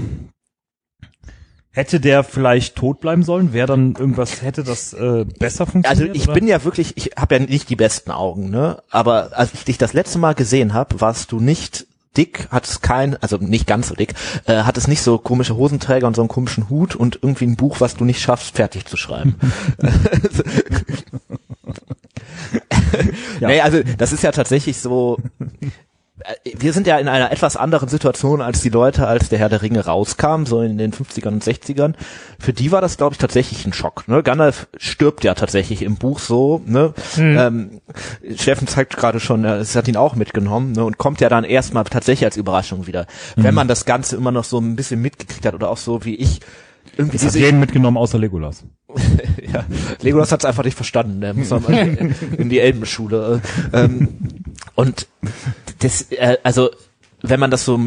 hätte 1.73 2.01
der 2.01 2.25
vielleicht 2.25 2.77
tot 2.77 3.01
bleiben 3.01 3.23
sollen? 3.23 3.53
Wäre 3.53 3.69
dann 3.69 3.95
irgendwas, 3.99 4.43
hätte 4.43 4.65
das 4.65 4.93
äh, 4.93 5.25
besser 5.39 5.63
Also 5.63 5.73
funktioniert? 5.73 6.17
ich 6.17 6.25
oder? 6.25 6.35
bin 6.35 6.49
ja 6.49 6.65
wirklich, 6.65 6.97
ich 6.97 7.13
habe 7.17 7.37
ja 7.37 7.41
nicht 7.41 7.69
die 7.69 7.77
besten 7.77 8.11
Augen, 8.11 8.51
ne? 8.51 8.83
Aber 8.91 9.31
als 9.37 9.55
ich 9.55 9.65
dich 9.65 9.79
das 9.79 9.93
letzte 9.93 10.19
Mal 10.19 10.35
gesehen 10.35 10.75
habe, 10.75 11.01
warst 11.01 11.33
du 11.33 11.41
nicht 11.41 11.87
dick, 12.17 12.49
hattest 12.51 12.83
kein, 12.83 13.17
also 13.23 13.37
nicht 13.37 13.69
ganz 13.69 13.89
so 13.89 13.95
dick, 13.95 14.15
äh, 14.47 14.63
hattest 14.65 14.89
nicht 14.89 15.03
so 15.03 15.19
komische 15.19 15.55
Hosenträger 15.55 16.09
und 16.09 16.17
so 16.17 16.23
einen 16.23 16.29
komischen 16.29 16.69
Hut 16.69 16.97
und 16.97 17.21
irgendwie 17.23 17.47
ein 17.47 17.57
Buch, 17.57 17.81
was 17.81 17.95
du 17.95 18.05
nicht 18.05 18.21
schaffst, 18.21 18.57
fertig 18.57 18.87
zu 18.87 18.97
schreiben. 18.97 19.37
Ja. 23.41 23.49
Nee, 23.49 23.61
also 23.61 23.83
das 23.99 24.13
ist 24.13 24.23
ja 24.23 24.33
tatsächlich 24.33 24.79
so. 24.79 25.19
Äh, 26.25 26.51
Wir 26.57 26.73
sind 26.73 26.87
ja 26.87 26.99
in 26.99 27.09
einer 27.09 27.33
etwas 27.33 27.57
anderen 27.57 27.89
Situation 27.89 28.41
als 28.41 28.61
die 28.61 28.69
Leute, 28.69 29.07
als 29.07 29.29
der 29.29 29.39
Herr 29.39 29.49
der 29.49 29.63
Ringe 29.63 29.85
rauskam, 29.85 30.45
so 30.45 30.61
in 30.63 30.79
den 30.79 30.93
50ern 30.93 31.29
und 31.29 31.45
60ern. 31.45 31.95
Für 32.39 32.53
die 32.53 32.73
war 32.73 32.81
das, 32.81 32.97
glaube 32.97 33.15
ich, 33.15 33.19
tatsächlich 33.19 33.67
ein 33.67 33.73
Schock. 33.73 34.09
Ne? 34.09 34.23
Gandalf 34.23 34.69
stirbt 34.77 35.25
ja 35.25 35.35
tatsächlich 35.35 35.83
im 35.83 35.97
Buch 35.97 36.19
so. 36.19 36.63
Ne? 36.67 36.95
Ähm, 37.17 37.81
Steffen 38.37 38.67
zeigt 38.67 38.97
gerade 38.97 39.21
schon, 39.21 39.45
äh, 39.45 39.57
es 39.57 39.77
hat 39.77 39.89
ihn 39.89 39.97
auch 39.97 40.15
mitgenommen 40.15 40.73
ne? 40.73 40.85
und 40.85 40.99
kommt 40.99 41.21
ja 41.21 41.29
dann 41.29 41.45
erstmal 41.45 41.85
tatsächlich 41.85 42.25
als 42.25 42.37
Überraschung 42.37 42.87
wieder. 42.87 43.07
Wenn 43.37 43.55
man 43.55 43.69
das 43.69 43.85
Ganze 43.85 44.17
immer 44.17 44.33
noch 44.33 44.45
so 44.45 44.59
ein 44.59 44.77
bisschen 44.77 45.01
mitgekriegt 45.01 45.47
hat 45.47 45.55
oder 45.55 45.71
auch 45.71 45.77
so 45.77 46.05
wie 46.05 46.15
ich 46.15 46.41
irgendwie 46.97 47.19
Das 47.19 47.27
hat 47.27 47.35
jeden 47.35 47.61
mitgenommen 47.61 47.97
außer 47.97 48.19
Legolas. 48.19 48.65
Ja, 49.53 49.65
Legolas 50.01 50.33
hat 50.33 50.41
es 50.41 50.45
einfach 50.45 50.65
nicht 50.65 50.77
verstanden. 50.77 51.21
Der 51.21 51.35
muss 51.35 51.51
mal 51.51 51.73
in, 51.73 52.15
in 52.39 52.49
die 52.49 52.61
Elbenschule. 52.61 53.41
Ähm, 53.73 54.09
und 54.75 55.07
das, 55.81 56.03
äh, 56.13 56.39
also 56.43 56.71
wenn 57.23 57.41
man 57.41 57.51
das 57.51 57.65
so, 57.65 57.79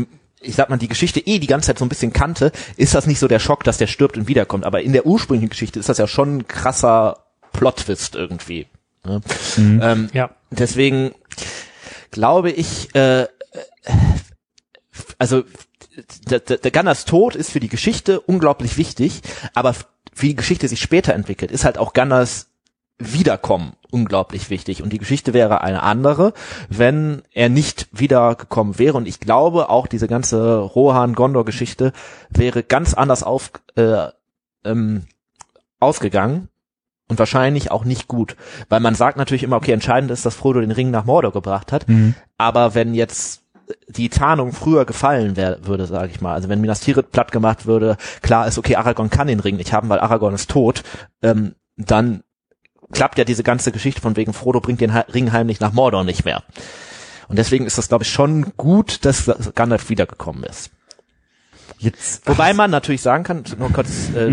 ich 0.41 0.55
sag 0.55 0.69
mal, 0.69 0.77
die 0.77 0.87
Geschichte 0.87 1.19
eh 1.19 1.39
die 1.39 1.47
ganze 1.47 1.67
Zeit 1.67 1.79
so 1.79 1.85
ein 1.85 1.89
bisschen 1.89 2.13
kannte, 2.13 2.51
ist 2.77 2.93
das 2.95 3.07
nicht 3.07 3.19
so 3.19 3.27
der 3.27 3.39
Schock, 3.39 3.63
dass 3.63 3.77
der 3.77 3.87
stirbt 3.87 4.17
und 4.17 4.27
wiederkommt. 4.27 4.65
Aber 4.65 4.81
in 4.81 4.93
der 4.93 5.05
ursprünglichen 5.05 5.49
Geschichte 5.49 5.79
ist 5.79 5.89
das 5.89 5.97
ja 5.97 6.07
schon 6.07 6.37
ein 6.37 6.47
krasser 6.47 7.25
Plot-Twist 7.53 8.15
irgendwie. 8.15 8.67
Ne? 9.05 9.21
Ähm, 9.57 10.09
Ja. 10.13 10.31
deswegen 10.51 11.11
glaube 12.11 12.51
ich, 12.51 12.93
äh, 12.95 13.27
also 15.17 15.43
der, 16.29 16.39
der, 16.39 16.57
der 16.57 16.71
Gandalfs 16.71 17.05
Tod 17.05 17.35
ist 17.35 17.51
für 17.51 17.59
die 17.59 17.67
Geschichte 17.69 18.19
unglaublich 18.21 18.77
wichtig, 18.77 19.21
aber 19.53 19.75
wie 20.15 20.29
die 20.29 20.35
Geschichte 20.35 20.67
sich 20.67 20.81
später 20.81 21.13
entwickelt, 21.13 21.51
ist 21.51 21.65
halt 21.65 21.77
auch 21.77 21.93
Gandalfs 21.93 22.47
Wiederkommen 22.99 23.73
unglaublich 23.93 24.49
wichtig. 24.49 24.81
Und 24.81 24.91
die 24.91 24.97
Geschichte 24.97 25.33
wäre 25.33 25.61
eine 25.61 25.83
andere, 25.83 26.33
wenn 26.69 27.21
er 27.31 27.49
nicht 27.49 27.87
wiedergekommen 27.91 28.79
wäre. 28.79 28.97
Und 28.97 29.07
ich 29.07 29.19
glaube, 29.19 29.69
auch 29.69 29.87
diese 29.87 30.07
ganze 30.07 30.57
Rohan-Gondor-Geschichte 30.57 31.93
wäre 32.29 32.63
ganz 32.63 32.93
anders 32.93 33.23
auf, 33.23 33.51
äh, 33.75 34.07
ähm, 34.65 35.03
ausgegangen. 35.79 36.49
Und 37.09 37.19
wahrscheinlich 37.19 37.69
auch 37.69 37.83
nicht 37.83 38.07
gut. 38.07 38.37
Weil 38.69 38.79
man 38.79 38.95
sagt 38.95 39.17
natürlich 39.17 39.43
immer, 39.43 39.57
okay, 39.57 39.73
entscheidend 39.73 40.09
ist, 40.09 40.25
dass 40.25 40.35
Frodo 40.35 40.61
den 40.61 40.71
Ring 40.71 40.89
nach 40.89 41.05
Mordor 41.05 41.31
gebracht 41.31 41.71
hat. 41.71 41.85
Aber 42.37 42.73
wenn 42.75 42.93
jetzt 42.95 43.42
die 43.87 44.09
Tarnung 44.09 44.51
früher 44.51 44.85
gefallen 44.85 45.35
wär, 45.35 45.65
würde, 45.65 45.85
sage 45.85 46.11
ich 46.11 46.21
mal, 46.21 46.33
also 46.33 46.49
wenn 46.49 46.61
Minas 46.61 46.81
Tirith 46.81 47.11
platt 47.11 47.31
gemacht 47.31 47.65
würde, 47.65 47.97
klar 48.21 48.47
ist, 48.47 48.57
okay, 48.57 48.75
Aragorn 48.75 49.09
kann 49.09 49.27
den 49.27 49.39
Ring 49.39 49.55
nicht 49.55 49.73
haben, 49.73 49.89
weil 49.89 49.99
Aragorn 49.99 50.33
ist 50.33 50.49
tot, 50.49 50.83
ähm, 51.21 51.55
dann 51.77 52.23
klappt 52.91 53.17
ja 53.17 53.23
diese 53.23 53.43
ganze 53.43 53.71
Geschichte 53.71 54.01
von 54.01 54.15
wegen 54.15 54.33
Frodo 54.33 54.59
bringt 54.59 54.81
den 54.81 54.91
Ring 54.91 55.31
heimlich 55.31 55.59
nach 55.59 55.73
Mordor 55.73 56.03
nicht 56.03 56.25
mehr. 56.25 56.43
Und 57.27 57.37
deswegen 57.37 57.65
ist 57.65 57.77
das, 57.77 57.87
glaube 57.87 58.03
ich, 58.03 58.11
schon 58.11 58.53
gut, 58.57 59.05
dass 59.05 59.31
Gandalf 59.55 59.89
wiedergekommen 59.89 60.43
ist. 60.43 60.71
Jetzt, 61.83 62.27
Wobei 62.27 62.53
man 62.53 62.71
natürlich 62.71 63.01
sagen 63.01 63.23
kann, 63.23 63.43
nur 63.57 63.71
kurz, 63.71 64.09
äh, 64.15 64.31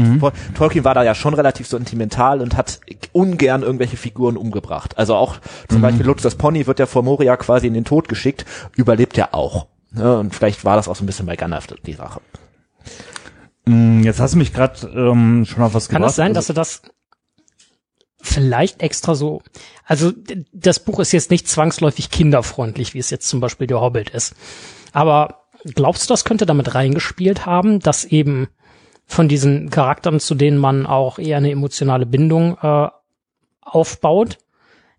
Tolkien 0.54 0.84
war 0.84 0.94
da 0.94 1.02
ja 1.02 1.14
schon 1.14 1.34
relativ 1.34 1.66
so 1.66 1.76
sentimental 1.76 2.40
und 2.40 2.56
hat 2.56 2.80
ungern 3.12 3.62
irgendwelche 3.62 3.96
Figuren 3.96 4.36
umgebracht. 4.36 4.96
Also 4.98 5.16
auch 5.16 5.36
zum 5.68 5.80
Beispiel 5.80 6.06
Lutz 6.06 6.22
das 6.22 6.36
Pony 6.36 6.66
wird 6.66 6.78
ja 6.78 6.86
vor 6.86 7.02
Moria 7.02 7.36
quasi 7.36 7.66
in 7.66 7.74
den 7.74 7.84
Tod 7.84 8.08
geschickt, 8.08 8.44
überlebt 8.76 9.16
ja 9.16 9.30
auch. 9.32 9.66
Ja, 9.96 10.14
und 10.14 10.34
vielleicht 10.34 10.64
war 10.64 10.76
das 10.76 10.86
auch 10.86 10.94
so 10.94 11.02
ein 11.02 11.06
bisschen 11.06 11.26
bei 11.26 11.34
Gandalf 11.34 11.66
die 11.84 11.94
Sache. 11.94 12.20
mh, 13.66 14.04
jetzt 14.04 14.20
hast 14.20 14.34
du 14.34 14.38
mich 14.38 14.52
gerade 14.52 14.86
ähm, 14.94 15.44
schon 15.46 15.62
auf 15.64 15.74
was 15.74 15.88
Kann 15.88 15.96
gebracht. 15.96 16.10
es 16.10 16.16
sein, 16.16 16.34
dass 16.34 16.48
also, 16.48 16.52
er 16.52 16.62
das 16.62 16.82
vielleicht 18.22 18.82
extra 18.82 19.14
so, 19.14 19.42
also 19.84 20.12
das 20.52 20.78
Buch 20.80 21.00
ist 21.00 21.12
jetzt 21.12 21.30
nicht 21.30 21.48
zwangsläufig 21.48 22.10
kinderfreundlich, 22.10 22.94
wie 22.94 22.98
es 22.98 23.10
jetzt 23.10 23.28
zum 23.28 23.40
Beispiel 23.40 23.66
der 23.66 23.80
Hobbit 23.80 24.10
ist. 24.10 24.34
Aber 24.92 25.39
glaubst 25.64 26.08
du, 26.08 26.12
das 26.12 26.24
könnte 26.24 26.46
damit 26.46 26.74
reingespielt 26.74 27.46
haben, 27.46 27.80
dass 27.80 28.04
eben 28.04 28.48
von 29.06 29.28
diesen 29.28 29.70
Charakteren, 29.70 30.20
zu 30.20 30.34
denen 30.34 30.58
man 30.58 30.86
auch 30.86 31.18
eher 31.18 31.38
eine 31.38 31.50
emotionale 31.50 32.06
Bindung 32.06 32.56
äh, 32.62 32.88
aufbaut 33.60 34.38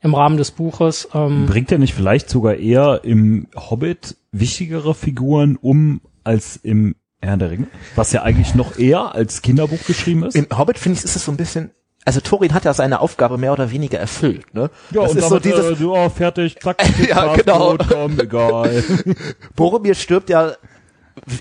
im 0.01 0.13
Rahmen 0.15 0.38
des 0.38 0.51
Buches, 0.51 1.07
ähm, 1.13 1.45
bringt 1.45 1.71
er 1.71 1.77
nicht 1.77 1.93
vielleicht 1.93 2.29
sogar 2.29 2.55
eher 2.55 3.01
im 3.03 3.47
Hobbit 3.55 4.17
wichtigere 4.31 4.93
Figuren 4.95 5.55
um 5.55 6.01
als 6.23 6.57
im 6.57 6.95
Herr 7.21 7.38
der 7.38 7.51
Ringe? 7.51 7.67
Was 7.95 8.11
ja 8.11 8.23
eigentlich 8.23 8.55
noch 8.55 8.77
eher 8.77 9.13
als 9.13 9.41
Kinderbuch 9.41 9.85
geschrieben 9.85 10.23
ist. 10.23 10.35
Im 10.35 10.47
Hobbit 10.57 10.79
finde 10.79 10.97
ich, 10.97 11.05
ist 11.05 11.15
es 11.15 11.25
so 11.25 11.31
ein 11.31 11.38
bisschen, 11.38 11.71
also 12.06 12.19
Thorin 12.19 12.53
hat 12.53 12.65
ja 12.65 12.73
seine 12.73 12.99
Aufgabe 12.99 13.38
mehr 13.38 13.53
oder 13.53 13.72
weniger 13.72 13.99
erfüllt, 13.99 14.53
ne? 14.53 14.69
das 14.91 15.15
ist 15.15 15.30
so 15.30 15.40
dieses, 15.40 15.80
äh, 15.80 15.84
oh, 15.84 16.10
fertig, 16.10 16.60
zack, 16.60 16.84
Ja, 17.07 17.36
genau. 17.36 17.72
gut, 17.72 17.88
komm, 17.90 18.19
egal. 18.19 18.84
Boromir 19.56 19.95
stirbt 19.95 20.30
ja 20.30 20.53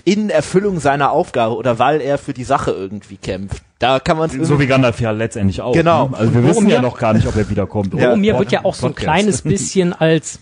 in 0.05 0.29
Erfüllung 0.29 0.79
seiner 0.79 1.11
Aufgabe 1.11 1.55
oder 1.55 1.79
weil 1.79 2.01
er 2.01 2.17
für 2.17 2.33
die 2.33 2.43
Sache 2.43 2.71
irgendwie 2.71 3.17
kämpft. 3.17 3.63
Da 3.79 3.99
kann 3.99 4.17
man 4.17 4.29
so 4.29 4.59
wie 4.59 4.67
Gandalf 4.67 4.99
ja 5.01 5.11
letztendlich 5.11 5.61
auch. 5.61 5.73
Genau. 5.73 6.09
Ne? 6.09 6.17
Also 6.17 6.33
wir 6.33 6.41
Und 6.41 6.47
wissen 6.47 6.69
ja 6.69 6.81
noch 6.81 6.99
gar 6.99 7.13
nicht, 7.13 7.25
ob 7.25 7.35
er 7.35 7.49
wiederkommt. 7.49 7.93
Ja. 7.93 8.07
Boromir 8.09 8.37
wird 8.37 8.51
ja 8.51 8.63
auch 8.63 8.75
so 8.75 8.87
ein 8.87 8.95
kleines 8.95 9.41
bisschen 9.43 9.93
als 9.93 10.39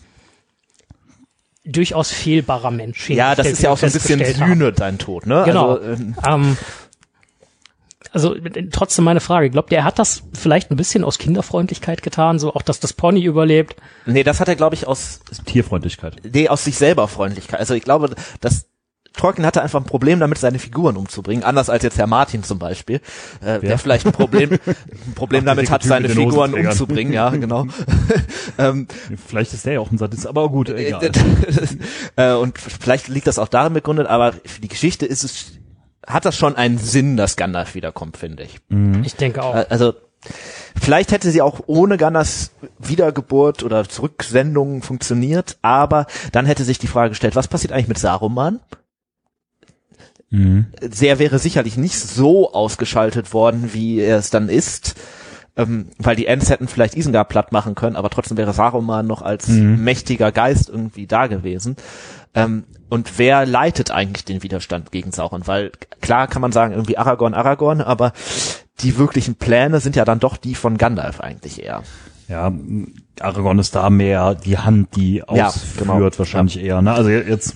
durchaus 1.63 2.11
fehlbarer 2.11 2.71
Mensch. 2.71 3.09
Ja, 3.09 3.35
das 3.35 3.47
ist 3.47 3.61
ja 3.61 3.69
auch 3.69 3.77
so 3.77 3.85
ein 3.85 3.91
bisschen. 3.91 4.23
Sühne, 4.25 4.73
dein 4.73 4.97
Tod, 4.97 5.25
ne? 5.25 5.43
Genau. 5.45 5.75
Also, 5.75 5.91
ähm, 5.93 6.15
Ähm, 6.27 6.57
also 8.11 8.35
äh, 8.35 8.67
trotzdem 8.71 9.05
meine 9.05 9.19
Frage, 9.19 9.49
glaubt 9.49 9.71
ihr, 9.71 9.79
er 9.79 9.83
hat 9.83 9.99
das 9.99 10.23
vielleicht 10.33 10.71
ein 10.71 10.77
bisschen 10.77 11.03
aus 11.03 11.17
Kinderfreundlichkeit 11.17 12.01
getan, 12.01 12.39
so 12.39 12.53
auch, 12.53 12.61
dass 12.61 12.79
das 12.79 12.93
Pony 12.93 13.23
überlebt? 13.23 13.75
nee, 14.05 14.23
das 14.23 14.39
hat 14.39 14.47
er, 14.47 14.55
glaube 14.55 14.75
ich, 14.75 14.87
aus, 14.87 15.21
Tierfreundlichkeit. 15.45 16.17
nee, 16.31 16.49
aus 16.49 16.63
sich 16.63 16.77
selber 16.77 17.07
Freundlichkeit. 17.07 17.59
Also 17.59 17.73
ich 17.73 17.83
glaube, 17.83 18.15
dass 18.41 18.69
Tolkien 19.13 19.45
hatte 19.45 19.61
einfach 19.61 19.79
ein 19.79 19.85
Problem 19.85 20.19
damit, 20.19 20.37
seine 20.37 20.59
Figuren 20.59 20.95
umzubringen, 20.95 21.43
anders 21.43 21.69
als 21.69 21.83
jetzt 21.83 21.97
Herr 21.97 22.07
Martin 22.07 22.43
zum 22.43 22.59
Beispiel, 22.59 23.01
äh, 23.41 23.59
der 23.59 23.77
vielleicht 23.77 24.05
ein 24.05 24.11
Problem, 24.11 24.51
ein 24.51 25.13
Problem 25.13 25.45
damit 25.45 25.69
hat, 25.69 25.83
seine 25.83 26.09
Figuren 26.09 26.53
umzubringen, 26.53 27.11
ja, 27.11 27.29
genau. 27.29 27.65
ähm, 28.57 28.87
Vielleicht 29.27 29.53
ist 29.53 29.65
der 29.65 29.73
ja 29.73 29.79
auch 29.79 29.91
ein 29.91 29.97
Sadist, 29.97 30.25
aber 30.25 30.49
gut, 30.49 30.69
egal. 30.69 31.11
äh, 32.15 32.33
und 32.33 32.57
vielleicht 32.57 33.07
liegt 33.07 33.27
das 33.27 33.39
auch 33.39 33.49
darin 33.49 33.73
begründet, 33.73 34.07
aber 34.07 34.33
für 34.45 34.61
die 34.61 34.69
Geschichte 34.69 35.05
ist 35.05 35.23
es 35.23 35.58
hat 36.05 36.25
das 36.25 36.35
schon 36.37 36.55
einen 36.55 36.77
Sinn, 36.77 37.17
dass 37.17 37.35
Gandalf 37.35 37.75
wiederkommt, 37.75 38.17
finde 38.17 38.43
ich. 38.43 38.59
Ich 39.03 39.15
denke 39.15 39.43
auch. 39.43 39.53
Also 39.69 39.93
vielleicht 40.79 41.11
hätte 41.11 41.31
sie 41.31 41.41
auch 41.41 41.61
ohne 41.67 41.97
Gandalfs 41.97 42.51
Wiedergeburt 42.77 43.63
oder 43.63 43.87
Zurücksendung 43.87 44.81
funktioniert, 44.81 45.57
aber 45.61 46.07
dann 46.31 46.45
hätte 46.45 46.63
sich 46.63 46.79
die 46.79 46.87
Frage 46.87 47.09
gestellt, 47.09 47.35
was 47.35 47.47
passiert 47.47 47.73
eigentlich 47.73 47.87
mit 47.87 47.99
Saruman? 47.99 48.59
Mhm. 50.29 50.67
Der 50.81 51.19
wäre 51.19 51.39
sicherlich 51.39 51.77
nicht 51.77 51.97
so 51.97 52.53
ausgeschaltet 52.53 53.33
worden, 53.33 53.73
wie 53.73 53.99
er 53.99 54.17
es 54.17 54.29
dann 54.29 54.47
ist, 54.47 54.95
ähm, 55.57 55.87
weil 55.97 56.15
die 56.15 56.27
Ents 56.27 56.49
hätten 56.49 56.67
vielleicht 56.67 56.95
Isengard 56.95 57.29
platt 57.29 57.51
machen 57.51 57.75
können, 57.75 57.95
aber 57.95 58.09
trotzdem 58.09 58.37
wäre 58.37 58.53
Saruman 58.53 59.07
noch 59.07 59.21
als 59.21 59.47
mächtiger 59.47 60.31
Geist 60.31 60.69
irgendwie 60.69 61.07
da 61.07 61.27
gewesen. 61.27 61.75
Ähm, 62.33 62.63
und 62.89 63.17
wer 63.17 63.45
leitet 63.45 63.91
eigentlich 63.91 64.25
den 64.25 64.43
Widerstand 64.43 64.91
gegen 64.91 65.11
Sauron? 65.11 65.45
Weil 65.47 65.71
klar 66.01 66.27
kann 66.27 66.41
man 66.41 66.51
sagen, 66.51 66.73
irgendwie 66.73 66.97
Aragorn, 66.97 67.33
Aragorn, 67.33 67.81
aber 67.81 68.13
die 68.81 68.97
wirklichen 68.97 69.35
Pläne 69.35 69.79
sind 69.79 69.95
ja 69.95 70.05
dann 70.05 70.19
doch 70.19 70.37
die 70.37 70.55
von 70.55 70.77
Gandalf 70.77 71.19
eigentlich 71.19 71.63
eher. 71.63 71.83
Ja, 72.27 72.51
Aragorn 73.19 73.59
ist 73.59 73.75
da 73.75 73.89
mehr 73.89 74.35
die 74.35 74.57
Hand, 74.57 74.95
die 74.95 75.17
Ja, 75.31 75.47
ausführt, 75.47 75.87
genau. 75.87 76.19
wahrscheinlich 76.19 76.59
eher. 76.59 76.81
Ne? 76.81 76.91
Also 76.93 77.09
jetzt, 77.09 77.55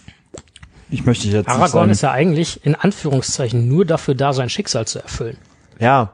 ich 0.89 1.05
möchte 1.05 1.27
jetzt 1.27 1.47
Aragorn 1.47 1.89
ist 1.89 2.01
ja 2.01 2.11
eigentlich 2.11 2.65
in 2.65 2.75
Anführungszeichen 2.75 3.67
nur 3.67 3.85
dafür 3.85 4.15
da, 4.15 4.33
sein 4.33 4.49
Schicksal 4.49 4.85
zu 4.87 4.99
erfüllen. 5.01 5.37
Ja, 5.79 6.13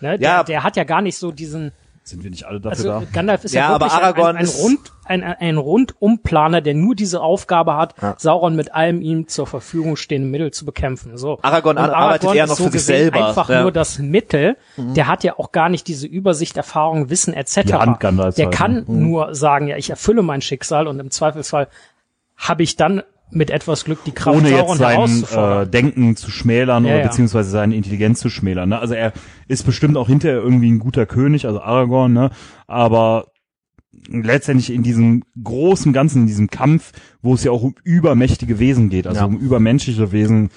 Ne? 0.00 0.18
Der, 0.18 0.30
Ja. 0.30 0.42
der 0.44 0.62
hat 0.64 0.76
ja 0.76 0.84
gar 0.84 1.02
nicht 1.02 1.18
so 1.18 1.30
diesen, 1.30 1.72
sind 2.02 2.24
wir 2.24 2.30
nicht 2.30 2.44
alle 2.44 2.60
dafür 2.60 2.94
also 2.94 3.06
da? 3.06 3.12
Gandalf 3.12 3.44
ist 3.44 3.54
Ja, 3.54 3.60
ja, 3.60 3.68
aber 3.68 3.86
wirklich 3.86 4.02
Aragorn 4.02 4.36
ein, 4.36 4.46
ein, 4.46 4.48
Rund, 4.48 4.80
ein, 5.04 5.22
ein 5.22 5.56
Rundumplaner, 5.58 6.60
der 6.60 6.74
nur 6.74 6.94
diese 6.94 7.20
Aufgabe 7.20 7.76
hat, 7.76 7.94
Sauron 8.18 8.56
mit 8.56 8.74
allem 8.74 9.00
ihm 9.00 9.28
zur 9.28 9.46
Verfügung 9.46 9.96
stehenden 9.96 10.30
Mittel 10.30 10.50
zu 10.50 10.64
bekämpfen. 10.64 11.16
So. 11.16 11.38
Aragorn 11.42 11.78
Und 11.78 11.84
arbeitet 11.84 12.34
eher 12.34 12.44
ist 12.44 12.50
noch 12.50 12.56
so 12.56 12.64
für 12.64 12.70
sich 12.72 12.84
selber, 12.84 13.28
Einfach 13.28 13.48
ja. 13.48 13.58
Mhm. 13.58 13.62
nur 13.62 13.72
das 13.72 13.98
Mittel. 13.98 14.56
Der 14.76 15.06
hat 15.06 15.24
ja 15.24 15.38
auch 15.38 15.52
gar 15.52 15.68
nicht 15.68 15.86
diese 15.86 16.06
Übersicht, 16.06 16.56
Erfahrung, 16.56 17.10
Wissen 17.10 17.34
etc. 17.34 17.62
Die 17.66 17.74
Hand 17.74 18.00
Gandalfs 18.00 18.36
der 18.36 18.46
halt, 18.46 18.54
kann 18.54 18.84
Mhm. 18.88 19.02
nur 19.08 19.34
sagen, 19.34 19.68
ja, 19.68 19.76
ich 19.76 19.90
erfülle 19.90 20.22
mein 20.22 20.40
Schicksal 20.40 20.88
und 20.88 20.98
im 20.98 21.10
Zweifelsfall 21.10 21.68
habe 22.36 22.62
ich 22.62 22.76
dann 22.76 23.02
mit 23.32 23.50
etwas 23.50 23.84
Glück 23.84 24.02
die 24.04 24.12
Kraft, 24.12 24.36
ohne 24.38 24.50
jetzt 24.50 24.74
sein 24.76 25.24
äh, 25.32 25.66
Denken 25.66 26.16
zu 26.16 26.30
schmälern 26.30 26.84
Ja, 26.84 26.90
oder 26.94 27.00
ja. 27.02 27.06
beziehungsweise 27.08 27.50
seine 27.50 27.76
Intelligenz 27.76 28.20
zu 28.20 28.28
schmälern. 28.28 28.68
Ne? 28.70 28.78
Also 28.78 28.94
er 28.94 29.12
ist 29.48 29.64
bestimmt 29.64 29.96
auch 29.96 30.08
hinterher 30.08 30.38
irgendwie 30.38 30.70
ein 30.70 30.78
guter 30.80 31.06
König, 31.06 31.46
also 31.46 31.60
Aragorn, 31.60 32.12
ne? 32.12 32.30
aber 32.66 33.26
letztendlich 34.08 34.72
in 34.72 34.82
diesem 34.82 35.22
großen 35.42 35.92
Ganzen, 35.92 36.22
in 36.22 36.26
diesem 36.26 36.48
Kampf, 36.50 36.92
wo 37.22 37.34
es 37.34 37.44
ja 37.44 37.50
auch 37.52 37.62
um 37.62 37.74
übermächtige 37.84 38.58
Wesen 38.58 38.88
geht, 38.88 39.06
also 39.06 39.20
Ja. 39.20 39.26
um 39.26 39.36
übermenschliche 39.38 40.12
Wesen, 40.12 40.50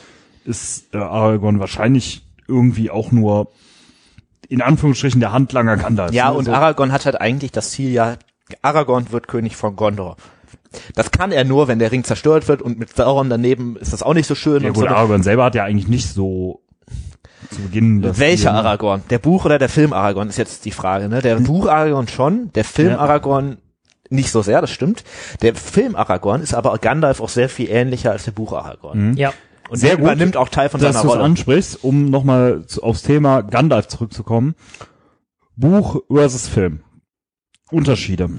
ist 0.46 0.94
äh, 0.94 0.98
Aragorn 0.98 1.60
wahrscheinlich 1.60 2.26
irgendwie 2.48 2.90
auch 2.90 3.12
nur 3.12 3.52
in 4.50 4.62
Anführungsstrichen 4.62 5.20
der 5.20 5.32
Handlanger 5.32 5.78
Gandalf. 5.78 6.12
ja, 6.14 6.32
ne? 6.32 6.38
und 6.38 6.46
so. 6.46 6.54
Aragorn 6.54 6.92
hat 6.92 7.06
halt 7.06 7.20
eigentlich 7.20 7.52
das 7.52 7.72
Ziel, 7.72 7.92
ja, 7.92 8.18
Aragorn 8.62 9.12
wird 9.12 9.28
König 9.28 9.56
von 9.56 9.76
Gondor. 9.76 10.18
Das 10.96 11.12
kann 11.12 11.32
er 11.32 11.44
nur, 11.44 11.68
wenn 11.68 11.80
der 11.80 11.92
Ring 11.92 12.04
zerstört 12.04 12.48
wird 12.48 12.62
und 12.62 12.80
mit 12.80 12.96
Sauron 12.96 13.30
daneben 13.30 13.76
ist 13.78 13.94
das 13.94 14.04
auch 14.04 14.14
nicht 14.14 14.28
so 14.28 14.36
schön. 14.36 14.62
ja, 14.62 14.70
und 14.70 14.74
gut, 14.76 14.84
so. 14.84 14.90
Aragorn 14.90 15.24
selber 15.24 15.46
hat 15.46 15.56
ja 15.56 15.64
eigentlich 15.64 15.88
nicht 15.88 16.08
so 16.10 16.62
zu 17.52 17.62
Beginn 17.62 18.02
das 18.02 18.20
Welcher 18.20 18.52
ne? 18.54 18.60
Aragorn? 18.60 19.04
Der 19.10 19.20
Buch 19.20 19.46
oder 19.46 19.60
der 19.60 19.70
Film 19.70 19.94
Aragorn 19.94 20.30
ist 20.30 20.38
jetzt 20.38 20.66
die 20.66 20.72
Frage, 20.72 21.10
ne? 21.10 21.22
Der 21.22 21.36
Buch 21.38 21.68
Aragorn 21.68 22.08
schon, 22.08 22.52
der 22.54 22.64
Film 22.64 22.92
Ja. 22.92 23.00
Aragorn 23.00 23.58
nicht 24.10 24.32
so 24.32 24.42
sehr, 24.42 24.62
das 24.62 24.72
stimmt. 24.72 25.04
Der 25.42 25.56
Film 25.56 25.96
Aragorn 25.96 26.42
ist 26.42 26.54
aber 26.54 26.78
Gandalf 26.78 27.20
auch 27.20 27.30
sehr 27.30 27.50
viel 27.50 27.70
ähnlicher 27.70 28.12
als 28.12 28.26
der 28.26 28.32
Buch 28.32 28.54
Aragorn. 28.54 29.16
ja. 29.18 29.34
Und 29.70 29.78
Sehr 29.78 29.92
der 29.92 29.98
gut, 29.98 30.06
übernimmt 30.06 30.38
auch 30.38 30.50
Teil 30.50 30.68
von 30.70 30.82
dass 30.82 30.94
seiner 30.94 31.04
du 31.04 31.08
es 31.10 31.14
Rolle. 31.16 31.24
ansprichst, 31.24 31.84
um 31.84 32.10
nochmal 32.10 32.64
aufs 32.82 33.02
Thema 33.02 33.42
Gandalf 33.42 33.88
zurückzukommen. 33.88 34.56
Buch 35.56 36.02
versus 36.12 36.48
Film. 36.50 36.82
Unterschiede. 37.72 38.30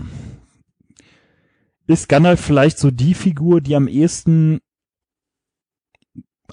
Ist 1.87 2.09
Gandalf 2.09 2.41
vielleicht 2.41 2.79
so 2.79 2.91
die 2.91 3.15
Figur, 3.15 3.61
die 3.61 3.77
am 3.77 3.89
ehesten 3.89 4.61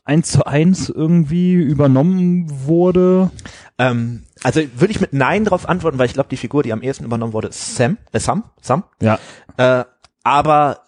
eins 0.03 0.31
zu 0.31 0.45
eins 0.45 0.89
irgendwie 0.89 1.53
übernommen 1.53 2.47
wurde? 2.65 3.31
Ähm, 3.77 4.23
also 4.43 4.61
würde 4.75 4.91
ich 4.91 4.99
mit 4.99 5.13
Nein 5.13 5.45
darauf 5.45 5.69
antworten, 5.69 5.97
weil 5.99 6.07
ich 6.07 6.13
glaube, 6.13 6.29
die 6.29 6.37
Figur, 6.37 6.63
die 6.63 6.73
am 6.73 6.81
ehesten 6.81 7.05
übernommen 7.05 7.33
wurde, 7.33 7.49
ist 7.49 7.75
Sam, 7.75 7.97
äh, 8.11 8.19
Sam, 8.19 8.43
Sam. 8.61 8.83
Ja. 9.01 9.19
Äh, 9.57 9.85
aber 10.23 10.85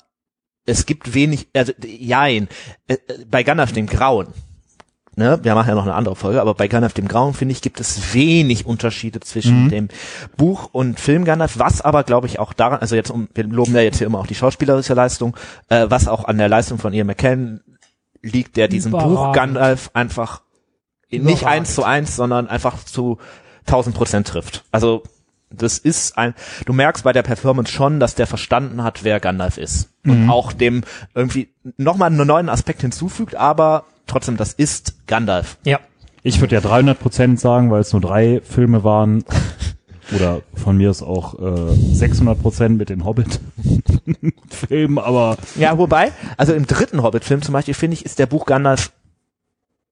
es 0.65 0.85
gibt 0.85 1.13
wenig, 1.13 1.47
also 1.53 1.73
jein, 1.85 2.47
äh, 2.87 2.95
äh, 2.95 3.25
bei 3.29 3.43
Gandalf 3.43 3.71
dem 3.71 3.87
Grauen, 3.87 4.27
ne, 5.15 5.39
wir 5.41 5.55
machen 5.55 5.69
ja 5.69 5.75
noch 5.75 5.83
eine 5.83 5.95
andere 5.95 6.15
Folge, 6.15 6.41
aber 6.41 6.53
bei 6.53 6.67
Gandalf 6.67 6.93
dem 6.93 7.07
Grauen, 7.07 7.33
finde 7.33 7.53
ich, 7.53 7.61
gibt 7.61 7.79
es 7.79 8.13
wenig 8.13 8.65
Unterschiede 8.65 9.19
zwischen 9.19 9.69
dem 9.69 9.87
Buch 10.37 10.69
und 10.71 10.99
Film 10.99 11.25
Gandalf, 11.25 11.59
was 11.59 11.81
aber, 11.81 12.03
glaube 12.03 12.27
ich, 12.27 12.39
auch 12.39 12.53
daran, 12.53 12.79
also 12.79 12.95
jetzt, 12.95 13.11
um, 13.11 13.27
wir 13.33 13.45
loben 13.45 13.73
ja 13.73 13.81
jetzt 13.81 13.97
hier 13.97 14.07
immer 14.07 14.19
auch 14.19 14.27
die 14.27 14.35
schauspielerische 14.35 14.93
Leistung, 14.93 15.35
äh, 15.69 15.85
was 15.89 16.07
auch 16.07 16.25
an 16.25 16.37
der 16.37 16.49
Leistung 16.49 16.77
von 16.77 16.93
Ian 16.93 17.07
McKellen 17.07 17.61
liegt, 18.21 18.57
der 18.57 18.67
diesen 18.67 18.91
Buch. 18.91 19.33
Gandalf 19.33 19.91
einfach 19.93 20.41
nicht 21.09 21.21
Überragend. 21.21 21.47
eins 21.47 21.75
zu 21.75 21.83
eins, 21.83 22.15
sondern 22.15 22.47
einfach 22.47 22.83
zu 22.83 23.19
1000 23.67 23.95
Prozent 23.95 24.27
trifft. 24.27 24.63
Also 24.71 25.03
das 25.51 25.77
ist 25.77 26.17
ein, 26.17 26.33
du 26.65 26.73
merkst 26.73 27.03
bei 27.03 27.13
der 27.13 27.21
Performance 27.21 27.71
schon, 27.71 27.99
dass 27.99 28.15
der 28.15 28.25
verstanden 28.25 28.83
hat, 28.83 29.03
wer 29.03 29.19
Gandalf 29.19 29.57
ist. 29.57 29.91
Und 30.05 30.29
auch 30.29 30.51
dem 30.51 30.83
irgendwie 31.13 31.49
nochmal 31.77 32.11
einen 32.11 32.25
neuen 32.27 32.49
Aspekt 32.49 32.81
hinzufügt, 32.81 33.35
aber 33.35 33.85
trotzdem, 34.07 34.37
das 34.37 34.53
ist 34.53 35.07
Gandalf. 35.07 35.57
Ja. 35.65 35.79
Ich 36.23 36.39
würde 36.39 36.55
ja 36.55 36.61
300 36.61 36.99
Prozent 36.99 37.39
sagen, 37.39 37.69
weil 37.69 37.81
es 37.81 37.91
nur 37.91 38.01
drei 38.01 38.41
Filme 38.43 38.83
waren. 38.83 39.23
Oder 40.15 40.41
von 40.53 40.77
mir 40.77 40.89
ist 40.91 41.01
auch 41.01 41.39
äh, 41.39 41.73
600 41.75 42.41
Prozent 42.41 42.77
mit 42.77 42.89
den 42.89 43.05
Hobbit-Filmen, 43.05 44.97
aber 45.03 45.37
Ja, 45.55 45.77
wobei, 45.77 46.11
also 46.37 46.53
im 46.53 46.67
dritten 46.67 47.01
Hobbit-Film 47.01 47.41
zum 47.41 47.53
Beispiel, 47.53 47.73
finde 47.73 47.95
ich, 47.95 48.05
ist 48.05 48.19
der 48.19 48.25
Buch 48.25 48.45
Gandalf 48.45 48.91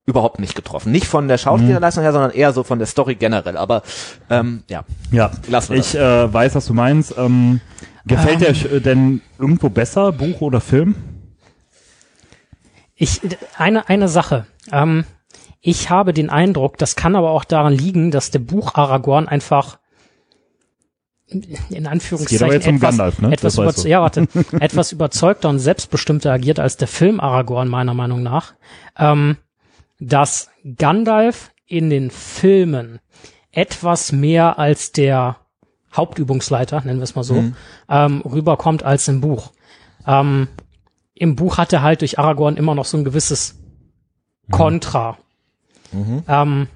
überhaupt 0.05 0.39
nicht 0.39 0.55
getroffen. 0.55 0.91
Nicht 0.91 1.05
von 1.05 1.27
der 1.27 1.37
Schauspielerleistung 1.37 2.03
her, 2.03 2.11
sondern 2.11 2.31
eher 2.31 2.53
so 2.53 2.63
von 2.63 2.79
der 2.79 2.87
Story 2.87 3.15
generell. 3.15 3.55
Aber 3.55 3.83
ähm, 4.29 4.63
ja, 4.69 4.83
Ja, 5.11 5.31
Lassen 5.47 5.73
wir 5.73 5.79
ich 5.79 5.95
äh, 5.95 6.33
weiß, 6.33 6.55
was 6.55 6.65
du 6.65 6.73
meinst. 6.73 7.15
Ähm, 7.17 7.61
gefällt 8.05 8.41
dir 8.41 8.49
euch 8.49 8.65
äh, 8.65 8.79
denn 8.79 9.21
irgendwo 9.39 9.69
besser, 9.69 10.11
Buch 10.11 10.41
oder 10.41 10.59
Film? 10.59 10.95
Ich, 13.01 13.19
eine, 13.57 13.89
eine 13.89 14.07
Sache. 14.07 14.45
Ähm, 14.71 15.05
ich 15.59 15.89
habe 15.89 16.13
den 16.13 16.29
Eindruck, 16.29 16.77
das 16.77 16.95
kann 16.95 17.15
aber 17.15 17.31
auch 17.31 17.43
daran 17.43 17.73
liegen, 17.73 18.11
dass 18.11 18.29
der 18.29 18.37
Buch 18.37 18.75
Aragorn 18.75 19.27
einfach 19.27 19.79
in 21.69 21.87
Anführungszeichen 21.87 22.45
um 22.45 22.75
etwas, 22.75 22.79
Gandalf, 22.81 23.19
ne? 23.19 23.31
etwas, 23.31 23.55
du. 23.55 23.87
ja, 23.87 24.01
warte, 24.01 24.27
etwas 24.59 24.91
überzeugter 24.91 25.49
und 25.49 25.57
selbstbestimmter 25.57 26.31
agiert 26.31 26.59
als 26.59 26.77
der 26.77 26.87
Film 26.87 27.19
Aragorn, 27.19 27.69
meiner 27.69 27.95
Meinung 27.95 28.21
nach. 28.21 28.53
Ähm, 28.99 29.37
dass 29.99 30.51
Gandalf 30.77 31.51
in 31.65 31.89
den 31.89 32.11
Filmen 32.11 32.99
etwas 33.51 34.11
mehr 34.11 34.59
als 34.59 34.91
der 34.91 35.37
Hauptübungsleiter, 35.91 36.81
nennen 36.81 36.99
wir 36.99 37.03
es 37.05 37.15
mal 37.15 37.23
so, 37.23 37.45
ähm, 37.89 38.21
rüberkommt 38.21 38.83
als 38.83 39.07
im 39.07 39.21
Buch. 39.21 39.53
Ähm, 40.05 40.49
Im 41.21 41.35
Buch 41.35 41.59
hat 41.59 41.71
er 41.71 41.83
halt 41.83 42.01
durch 42.01 42.17
Aragorn 42.17 42.57
immer 42.57 42.73
noch 42.73 42.85
so 42.85 42.97
ein 42.97 43.03
gewisses 43.03 43.53
Kontra. 44.49 45.19
Ähm, 46.27 46.67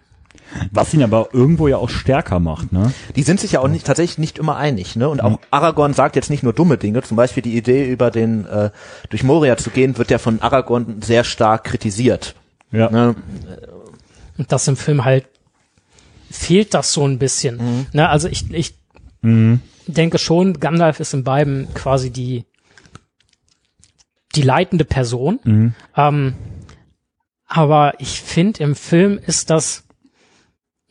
Was 0.72 0.94
ihn 0.94 1.02
aber 1.02 1.30
irgendwo 1.34 1.68
ja 1.68 1.78
auch 1.78 1.90
stärker 1.90 2.40
macht, 2.40 2.72
ne? 2.72 2.94
die 3.16 3.24
sind 3.24 3.40
sich 3.40 3.54
ja 3.54 3.62
auch 3.62 3.68
nicht 3.68 3.88
tatsächlich 3.88 4.20
nicht 4.20 4.38
immer 4.38 4.56
einig, 4.56 4.96
ne? 4.96 5.10
Und 5.10 5.24
auch 5.24 5.40
Aragorn 5.50 5.96
sagt 5.96 6.16
jetzt 6.16 6.30
nicht 6.30 6.44
nur 6.44 6.54
dumme 6.54 6.78
Dinge. 6.78 7.02
Zum 7.02 7.18
Beispiel 7.18 7.42
die 7.42 7.58
Idee 7.58 7.90
über 7.92 8.12
den 8.12 8.46
äh, 8.46 8.70
durch 9.10 9.24
Moria 9.24 9.58
zu 9.58 9.72
gehen, 9.72 9.98
wird 9.98 10.12
ja 10.12 10.20
von 10.20 10.40
Aragorn 10.44 11.02
sehr 11.02 11.24
stark 11.24 11.64
kritisiert. 11.64 12.36
Ja. 12.72 12.92
Ne? 12.92 13.16
und 14.38 14.52
das 14.52 14.68
im 14.68 14.78
Film 14.78 15.06
halt 15.06 15.26
fehlt 16.30 16.76
das 16.76 16.94
so 16.94 17.08
ein 17.08 17.18
bisschen. 17.18 17.88
Ne, 17.94 18.08
also 18.10 18.28
ich, 18.28 18.52
ich 18.54 18.76
Mhm. 19.24 19.62
denke 19.88 20.20
schon, 20.20 20.60
Gandalf 20.60 21.00
ist 21.00 21.16
in 21.16 21.24
beiden 21.24 21.74
quasi 21.74 22.12
die 22.12 22.46
die 24.36 24.42
leitende 24.42 24.86
Person. 24.86 25.40
Mhm. 25.44 25.74
Ähm, 25.96 26.34
aber 27.48 27.94
ich 28.00 28.22
finde, 28.22 28.64
im 28.64 28.76
Film 28.76 29.20
ist 29.26 29.50
das 29.50 29.84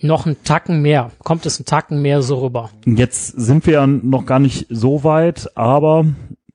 noch 0.01 0.27
ein 0.27 0.37
Tacken 0.45 0.83
mehr, 0.83 1.11
kommt 1.23 1.47
es 1.47 1.59
ein 1.59 1.65
Tacken 1.65 2.03
mehr 2.03 2.23
so 2.23 2.41
rüber. 2.43 2.71
Jetzt 2.85 3.27
sind 3.29 3.67
wir 3.67 3.75
ja 3.75 3.87
noch 3.87 4.27
gar 4.27 4.39
nicht 4.39 4.67
so 4.69 5.05
weit, 5.05 5.57
aber 5.57 6.07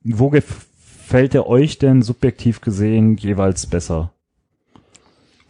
wo 0.03 0.29
gefällt 0.29 1.35
er 1.35 1.47
euch 1.47 1.79
denn 1.79 2.01
subjektiv 2.01 2.61
gesehen 2.61 3.17
jeweils 3.17 3.65
besser? 3.65 4.11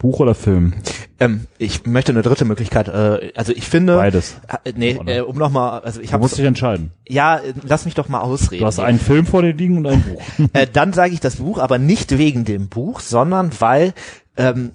Buch 0.00 0.18
oder 0.18 0.34
Film? 0.34 0.72
Ähm, 1.20 1.46
ich 1.58 1.86
möchte 1.86 2.10
eine 2.10 2.22
dritte 2.22 2.44
Möglichkeit. 2.44 2.88
Äh, 2.88 3.32
also 3.36 3.52
ich 3.52 3.68
finde, 3.68 3.96
Beides. 3.96 4.40
äh, 4.64 4.72
nee, 4.74 4.98
äh, 5.06 5.20
um 5.20 5.36
nochmal, 5.36 5.80
also 5.82 6.00
ich 6.00 6.08
Du 6.08 6.12
habe 6.14 6.22
musst 6.22 6.38
dich 6.38 6.44
entscheiden. 6.44 6.90
ja, 7.06 7.36
äh, 7.36 7.52
lass 7.62 7.84
mich 7.84 7.94
doch 7.94 8.08
mal 8.08 8.20
ausreden. 8.20 8.62
Du 8.62 8.66
hast 8.66 8.80
einen 8.80 8.98
Film 8.98 9.26
vor 9.26 9.42
dir 9.42 9.52
liegen 9.52 9.76
und 9.76 9.86
ein 9.86 10.02
Buch. 10.02 10.22
äh, 10.54 10.66
dann 10.72 10.92
sage 10.92 11.12
ich 11.12 11.20
das 11.20 11.36
Buch, 11.36 11.58
aber 11.58 11.78
nicht 11.78 12.16
wegen 12.18 12.44
dem 12.44 12.68
Buch, 12.68 13.00
sondern 13.00 13.50
weil 13.60 13.92
ähm, 14.36 14.72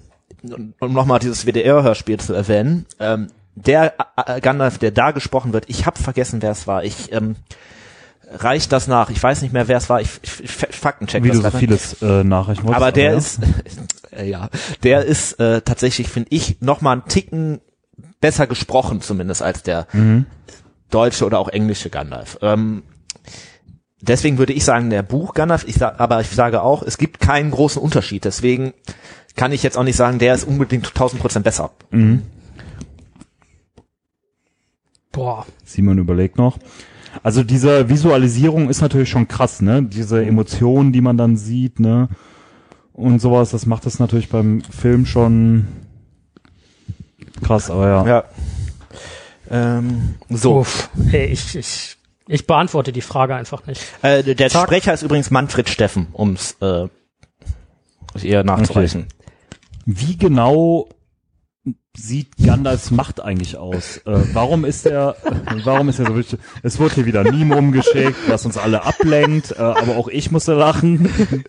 um 0.80 0.92
nochmal 0.92 1.18
dieses 1.18 1.44
WDR-Hörspiel 1.44 2.20
zu 2.20 2.32
erwähnen, 2.32 2.86
ähm, 3.00 3.26
der 3.56 3.94
äh, 4.26 4.40
Gandalf, 4.40 4.78
der 4.78 4.92
da 4.92 5.10
gesprochen 5.10 5.52
wird, 5.52 5.64
ich 5.68 5.86
habe 5.86 5.98
vergessen, 5.98 6.40
wer 6.42 6.52
es 6.52 6.66
war. 6.66 6.84
Ich 6.84 7.10
ähm, 7.12 7.36
reicht 8.30 8.72
das 8.72 8.86
nach. 8.86 9.10
Ich 9.10 9.22
weiß 9.22 9.42
nicht 9.42 9.52
mehr, 9.52 9.68
wer 9.68 9.78
es 9.78 9.88
war. 9.88 10.00
Ich, 10.00 10.10
ich, 10.22 10.44
ich 10.44 10.50
Faktencheck 10.50 11.22
Wie 11.24 11.28
das 11.28 11.38
du 11.38 11.50
so 11.50 11.58
vieles 11.58 12.02
äh, 12.02 12.24
nachreichen 12.24 12.64
wolltest. 12.64 12.76
Aber 12.76 12.92
der 12.92 13.12
ja. 13.12 13.16
ist, 13.16 13.40
äh, 14.16 14.28
ja, 14.28 14.48
der 14.82 15.04
ist 15.04 15.38
äh, 15.40 15.62
tatsächlich, 15.62 16.08
finde 16.08 16.28
ich, 16.32 16.60
noch 16.60 16.80
mal 16.80 16.92
einen 16.92 17.04
Ticken 17.06 17.60
besser 18.20 18.46
gesprochen 18.46 19.00
zumindest 19.00 19.42
als 19.42 19.62
der 19.62 19.86
deutsche 20.90 21.26
oder 21.26 21.38
auch 21.38 21.48
englische 21.48 21.90
Gandalf. 21.90 22.38
Ähm, 22.42 22.82
deswegen 24.00 24.38
würde 24.38 24.52
ich 24.52 24.64
sagen, 24.64 24.90
der 24.90 25.02
Buch 25.02 25.34
Gandalf, 25.34 25.64
ich 25.66 25.76
sag, 25.76 26.00
aber 26.00 26.20
ich 26.20 26.30
sage 26.30 26.62
auch, 26.62 26.82
es 26.82 26.98
gibt 26.98 27.20
keinen 27.20 27.50
großen 27.50 27.80
Unterschied. 27.80 28.24
Deswegen 28.24 28.72
kann 29.34 29.52
ich 29.52 29.62
jetzt 29.62 29.76
auch 29.76 29.84
nicht 29.84 29.96
sagen, 29.96 30.18
der 30.18 30.34
ist 30.34 30.44
unbedingt 30.44 30.86
1000 30.86 31.20
Prozent 31.20 31.44
besser. 31.44 31.70
Boah. 35.12 35.46
Simon 35.64 35.98
überlegt 35.98 36.36
noch. 36.36 36.58
Also 37.22 37.42
diese 37.42 37.88
Visualisierung 37.88 38.68
ist 38.68 38.82
natürlich 38.82 39.08
schon 39.08 39.28
krass, 39.28 39.62
ne? 39.62 39.82
Diese 39.82 40.24
Emotionen, 40.24 40.92
die 40.92 41.00
man 41.00 41.16
dann 41.16 41.36
sieht, 41.36 41.80
ne? 41.80 42.08
Und 42.96 43.20
sowas, 43.20 43.50
das 43.50 43.66
macht 43.66 43.84
es 43.84 43.98
natürlich 43.98 44.30
beim 44.30 44.62
Film 44.62 45.04
schon 45.04 45.66
krass, 47.44 47.70
aber 47.70 47.88
ja. 47.88 48.06
Ja. 48.06 48.24
Ähm, 49.50 50.14
so, 50.30 50.60
Uff. 50.60 50.88
Hey, 51.10 51.26
ich, 51.26 51.54
ich, 51.56 51.98
ich 52.26 52.46
beantworte 52.46 52.92
die 52.92 53.02
Frage 53.02 53.34
einfach 53.34 53.66
nicht. 53.66 53.82
äh, 54.00 54.22
der 54.22 54.48
Zack. 54.48 54.68
Sprecher 54.68 54.94
ist 54.94 55.02
übrigens 55.02 55.30
Manfred 55.30 55.68
Steffen, 55.68 56.06
ums 56.16 56.56
äh, 56.62 56.88
eher 58.22 58.44
nachzureichen. 58.44 59.08
Wie 59.84 60.16
genau 60.16 60.88
sieht 61.94 62.38
Gandalfs 62.42 62.90
Macht 62.90 63.20
eigentlich 63.20 63.58
aus? 63.58 63.98
Äh, 64.06 64.20
warum 64.32 64.64
ist 64.64 64.86
er, 64.86 65.16
warum 65.64 65.90
ist 65.90 65.98
er 65.98 66.06
so 66.06 66.16
wichtig? 66.16 66.40
Es 66.62 66.80
wurde 66.80 66.94
hier 66.94 67.04
wieder 67.04 67.20
ein 67.20 67.38
Meme 67.38 67.58
umgeschickt, 67.58 68.16
was 68.28 68.46
uns 68.46 68.56
alle 68.56 68.84
ablenkt, 68.84 69.52
äh, 69.52 69.60
aber 69.60 69.98
auch 69.98 70.08
ich 70.08 70.30
musste 70.30 70.54
lachen. 70.54 71.44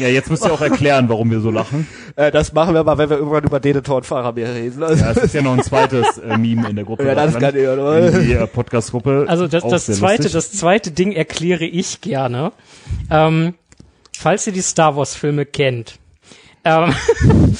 Ja, 0.00 0.08
jetzt 0.08 0.30
müsst 0.30 0.44
ihr 0.46 0.52
auch 0.52 0.62
erklären, 0.62 1.10
warum 1.10 1.30
wir 1.30 1.40
so 1.40 1.50
lachen. 1.50 1.86
Äh, 2.16 2.30
das 2.30 2.54
machen 2.54 2.74
wir 2.74 2.82
mal, 2.84 2.96
wenn 2.96 3.10
wir 3.10 3.18
irgendwann 3.18 3.44
über 3.44 3.60
Denethor 3.60 3.96
und 3.96 4.06
Faramir 4.06 4.48
reden. 4.48 4.82
Also, 4.82 5.04
Ja, 5.04 5.10
es 5.10 5.18
ist 5.18 5.34
ja 5.34 5.42
noch 5.42 5.52
ein 5.52 5.62
zweites 5.62 6.16
äh, 6.18 6.38
Meme 6.38 6.70
in 6.70 6.76
der 6.76 6.86
Gruppe. 6.86 7.06
Ja, 7.06 7.14
das 7.14 7.38
kann 7.38 7.54
ich, 7.54 7.68
oder? 7.68 8.08
In 8.08 8.22
die 8.26 8.32
äh, 8.32 8.46
Podcast-Gruppe. 8.46 9.26
Also 9.28 9.46
das, 9.46 9.62
das 9.62 9.84
zweite, 9.84 10.22
lustig. 10.22 10.32
das 10.32 10.52
zweite 10.52 10.90
Ding 10.90 11.12
erkläre 11.12 11.66
ich 11.66 12.00
gerne. 12.00 12.52
Ähm, 13.10 13.54
falls 14.16 14.46
ihr 14.46 14.54
die 14.54 14.62
Star 14.62 14.96
Wars 14.96 15.14
Filme 15.14 15.44
kennt, 15.44 15.98
ähm, 16.64 16.94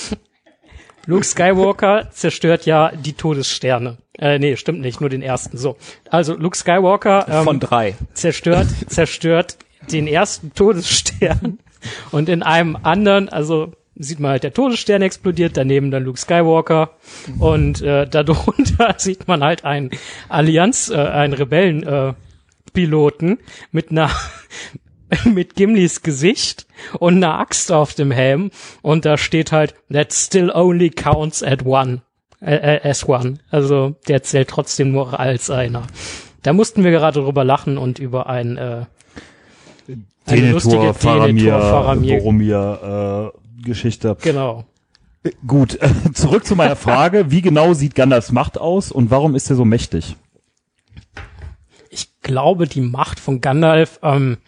Luke 1.06 1.24
Skywalker 1.24 2.08
zerstört 2.10 2.64
ja 2.64 2.90
die 2.94 3.12
Todessterne. 3.12 3.98
Äh, 4.20 4.38
nee, 4.38 4.56
stimmt 4.56 4.80
nicht, 4.80 5.00
nur 5.00 5.08
den 5.08 5.22
ersten. 5.22 5.56
So, 5.56 5.76
also 6.10 6.34
Luke 6.34 6.56
Skywalker 6.56 7.26
ähm, 7.28 7.44
Von 7.44 7.58
drei. 7.60 7.96
zerstört, 8.12 8.68
zerstört 8.86 9.56
den 9.90 10.06
ersten 10.06 10.52
Todesstern. 10.54 11.58
Und 12.10 12.28
in 12.28 12.42
einem 12.42 12.76
anderen, 12.82 13.30
also 13.30 13.72
sieht 13.96 14.20
man 14.20 14.32
halt 14.32 14.44
der 14.44 14.52
Todesstern 14.52 15.00
explodiert, 15.00 15.56
daneben 15.56 15.90
dann 15.90 16.04
Luke 16.04 16.18
Skywalker. 16.20 16.90
Und 17.38 17.80
äh, 17.80 18.06
darunter 18.06 18.94
sieht 18.98 19.26
man 19.26 19.42
halt 19.42 19.64
einen 19.64 19.90
Allianz, 20.28 20.90
äh, 20.90 20.96
einen 20.96 21.32
Rebellen 21.32 21.82
äh, 21.82 22.12
Piloten 22.74 23.38
mit 23.72 23.90
einer 23.90 24.10
mit 25.24 25.56
Gimlis 25.56 26.02
Gesicht 26.02 26.66
und 26.98 27.16
einer 27.16 27.38
Axt 27.38 27.72
auf 27.72 27.94
dem 27.94 28.10
Helm. 28.10 28.50
Und 28.82 29.06
da 29.06 29.16
steht 29.16 29.50
halt 29.50 29.74
that 29.90 30.12
still 30.12 30.50
only 30.50 30.90
counts 30.90 31.42
at 31.42 31.64
one 31.64 32.02
äh, 32.40 32.76
äh, 32.76 32.88
as 32.88 33.08
one 33.08 33.38
also 33.50 33.96
der 34.08 34.22
zählt 34.22 34.48
trotzdem 34.48 34.92
nur 34.92 35.18
als 35.18 35.50
einer 35.50 35.82
da 36.42 36.52
mussten 36.52 36.84
wir 36.84 36.90
gerade 36.90 37.20
drüber 37.20 37.44
lachen 37.44 37.78
und 37.78 37.98
über 37.98 38.28
ein 38.28 38.56
äh, 38.56 38.84
Denethor, 40.28 40.94
Faramir, 40.94 41.58
Faramir. 41.58 42.18
Boromir 42.18 43.32
äh, 43.34 43.62
Geschichte. 43.62 44.16
genau 44.22 44.64
Gut, 45.46 45.74
äh, 45.82 45.90
zurück 46.14 46.46
zu 46.46 46.56
meiner 46.56 46.76
Frage. 46.76 47.26
Wie 47.30 47.42
genau 47.42 47.74
sieht 47.74 47.94
Gandalfs 47.94 48.32
Macht 48.32 48.56
aus 48.56 48.90
und 48.90 49.10
warum 49.10 49.34
ist 49.34 49.50
er 49.50 49.56
so 49.56 49.66
mächtig? 49.66 50.16
ich 51.90 52.20
glaube, 52.22 52.66
die 52.66 52.80
Macht 52.80 53.20
von 53.20 53.40
Gandalf 53.40 53.98
ähm, 54.02 54.38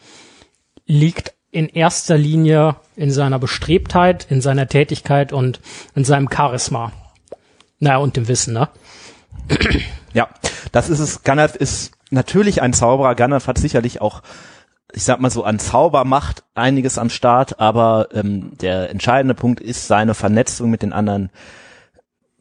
liegt 0.87 1.35
in 1.51 1.69
erster 1.69 2.17
Linie 2.17 2.77
in 2.97 3.11
seiner 3.11 3.39
Bestrebtheit, 3.39 4.27
in 4.31 4.41
seiner 4.41 4.69
Tätigkeit 4.69 5.33
und 5.33 5.61
in 5.95 6.05
seinem 6.05 6.29
Charisma. 6.33 6.93
Naja, 7.83 7.97
und 7.97 8.17
dem 8.17 8.29
Wissen, 8.29 8.55
ne? 8.55 8.69
Ja, 10.15 10.29
das 10.71 10.89
ist 10.89 11.01
es. 11.01 11.25
Gandalf 11.25 11.57
ist 11.57 11.91
natürlich 12.11 12.63
ein 12.63 12.73
Zauberer. 12.73 13.17
Gandalf 13.17 13.49
hat 13.49 13.59
sicherlich 13.59 14.01
auch, 14.01 14.23
ich 14.93 15.03
sag 15.03 15.19
mal 15.19 15.31
so, 15.31 15.43
an 15.43 15.59
Zaubermacht 15.59 16.45
einiges 16.55 16.97
am 16.97 17.11
Start, 17.11 17.59
aber 17.59 18.07
ähm, 18.15 18.57
der 18.59 18.91
entscheidende 18.91 19.35
Punkt 19.35 19.59
ist 19.59 19.89
seine 19.89 20.15
Vernetzung 20.15 20.71
mit 20.71 20.83
den 20.83 20.93
anderen 20.93 21.31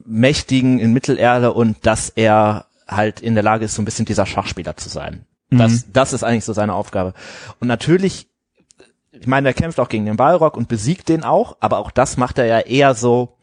Mächtigen 0.06 0.78
in 0.78 0.94
Mittelerde 0.94 1.54
und 1.54 1.88
dass 1.88 2.10
er 2.10 2.68
halt 2.88 3.20
in 3.20 3.34
der 3.34 3.44
Lage 3.44 3.66
ist, 3.66 3.74
so 3.74 3.82
ein 3.82 3.86
bisschen 3.86 4.06
dieser 4.06 4.28
Schachspieler 4.28 4.78
zu 4.78 4.90
sein. 4.90 5.26
Das, 5.50 5.92
das 5.92 6.14
ist 6.14 6.24
eigentlich 6.24 6.46
so 6.46 6.54
seine 6.54 6.76
Aufgabe. 6.76 7.14
Und 7.60 7.68
natürlich, 7.68 8.28
ich 9.12 9.26
meine, 9.26 9.50
er 9.50 9.54
kämpft 9.56 9.80
auch 9.80 9.90
gegen 9.90 10.06
den 10.06 10.18
Balrog 10.18 10.56
und 10.56 10.68
besiegt 10.68 11.10
den 11.10 11.24
auch, 11.24 11.58
aber 11.62 11.80
auch 11.80 11.90
das 11.90 12.16
macht 12.18 12.38
er 12.38 12.46
ja 12.46 12.60
eher 12.60 12.94
so, 12.94 13.38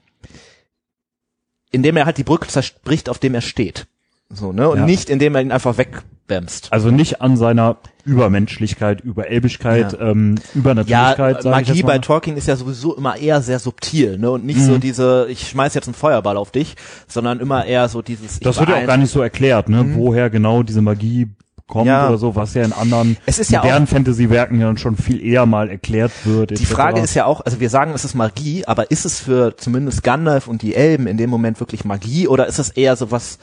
indem 1.70 1.96
er 1.96 2.06
halt 2.06 2.18
die 2.18 2.24
Brücke 2.24 2.48
zerspricht, 2.48 3.08
auf 3.08 3.18
dem 3.18 3.34
er 3.34 3.40
steht. 3.40 3.86
So, 4.30 4.52
ne? 4.52 4.68
Und 4.68 4.78
Ja. 4.78 4.84
nicht, 4.84 5.08
indem 5.08 5.34
er 5.34 5.40
ihn 5.40 5.52
einfach 5.52 5.78
wegbämst. 5.78 6.68
Also 6.70 6.90
nicht 6.90 7.22
an 7.22 7.36
seiner 7.38 7.78
Übermenschlichkeit, 8.04 9.00
Überelbigkeit, 9.00 9.92
Ja. 9.94 10.10
ähm, 10.10 10.34
Ja, 10.36 10.50
Übernatürlichkeit. 10.54 11.38
ich 11.38 11.44
Magie 11.50 11.82
bei. 11.82 11.98
Tolkien 11.98 12.36
ist 12.36 12.46
ja 12.48 12.56
sowieso 12.56 12.94
immer 12.94 13.16
eher 13.16 13.40
sehr 13.40 13.58
subtil, 13.58 14.18
ne? 14.18 14.30
Und 14.30 14.44
nicht 14.44 14.60
so 14.60 14.76
diese, 14.78 15.26
ich 15.30 15.48
schmeiß 15.48 15.74
jetzt 15.74 15.86
einen 15.88 15.94
Feuerball 15.94 16.36
auf 16.36 16.50
dich, 16.50 16.74
sondern 17.06 17.40
immer 17.40 17.64
eher 17.64 17.88
so 17.88 18.02
dieses. 18.02 18.40
Das 18.40 18.58
wird 18.58 18.68
ja 18.68 18.76
auch 18.76 18.86
gar 18.86 18.96
nicht 18.98 19.10
so 19.12 19.22
erklärt, 19.22 19.68
ne? 19.70 19.94
Woher 19.94 20.28
genau 20.30 20.62
diese 20.62 20.82
Magie 20.82 21.28
kommt 21.68 21.84
Mhm. 21.84 21.90
Ja. 21.90 22.08
oder 22.08 22.18
so, 22.18 22.34
was 22.34 22.54
ja 22.54 22.64
in 22.64 22.72
anderen 22.72 23.16
Es 23.26 23.38
ist 23.38 23.50
ja 23.52 23.60
modernen 23.62 23.86
Fantasy-Werken 23.86 24.58
ja 24.60 24.76
schon 24.76 24.96
viel 24.96 25.24
eher 25.24 25.46
mal 25.46 25.70
erklärt 25.70 26.10
wird. 26.24 26.58
Die 26.58 26.66
Frage 26.66 27.00
ist 27.00 27.14
ja 27.14 27.26
auch, 27.26 27.42
also 27.42 27.60
wir 27.60 27.70
sagen, 27.70 27.92
es 27.94 28.04
ist 28.04 28.14
Magie, 28.16 28.64
aber 28.66 28.90
ist 28.90 29.04
es 29.04 29.20
für 29.20 29.56
zumindest 29.56 30.02
Gandalf 30.02 30.48
und 30.48 30.62
die 30.62 30.74
Elben 30.74 31.06
in 31.06 31.16
dem 31.18 31.30
Moment 31.30 31.60
wirklich 31.60 31.84
Magie 31.84 32.26
oder 32.26 32.46
ist 32.48 32.58
es 32.58 32.70
eher 32.70 32.96
so 32.96 33.10
was, 33.12 33.38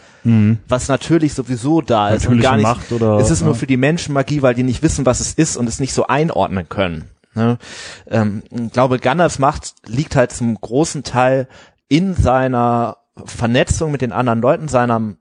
was 0.68 0.88
natürlich 0.90 1.34
sowieso 1.34 1.82
da 1.82 2.10
ist 2.10 2.28
und 2.28 2.38
Mhm. 2.38 2.42
Gar 2.42 2.56
nicht, 2.58 2.64
Macht 2.64 2.92
oder- 2.92 3.20
ist 3.20 3.30
es 3.30 3.42
nur 3.42 3.54
ja. 3.54 3.58
für 3.60 3.68
die 3.68 3.78
Menschen 3.78 4.14
Magie, 4.14 4.42
weil 4.42 4.56
die 4.56 4.64
nicht 4.64 4.84
wissen, 4.84 5.06
was 5.06 5.20
es 5.22 5.34
ist 5.34 5.56
und 5.56 5.70
es 5.70 5.80
nicht 5.80 5.94
so 5.94 6.08
einordnen 6.08 6.68
können. 6.68 7.06
Ne? 7.36 7.58
Ähm, 8.10 8.42
ich 8.50 8.72
glaube, 8.74 8.98
Gandalfs 9.00 9.40
Macht 9.40 9.76
liegt 9.86 10.16
halt 10.16 10.32
zum 10.32 10.60
großen 10.60 11.04
Teil 11.04 11.48
in 11.88 12.16
seiner 12.16 12.98
Vernetzung 13.24 13.92
mit 13.92 14.02
den 14.02 14.12
anderen 14.12 14.42
Leuten, 14.42 14.68
seiner 14.68 15.14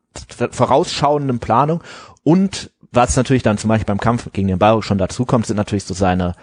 vorausschauenden 0.51 1.39
Planung 1.39 1.83
und 2.23 2.71
was 2.95 3.17
natürlich 3.17 3.43
dann 3.43 3.59
zum 3.59 3.69
Beispiel 3.69 3.87
beim 3.87 4.01
Kampf 4.01 4.31
gegen 4.33 4.49
den 4.49 4.59
Balrog 4.59 4.85
schon 4.85 4.99
dazukommt, 4.99 5.47
sind 5.47 5.57
natürlich 5.57 5.85
so 5.85 5.95
seine 5.95 6.35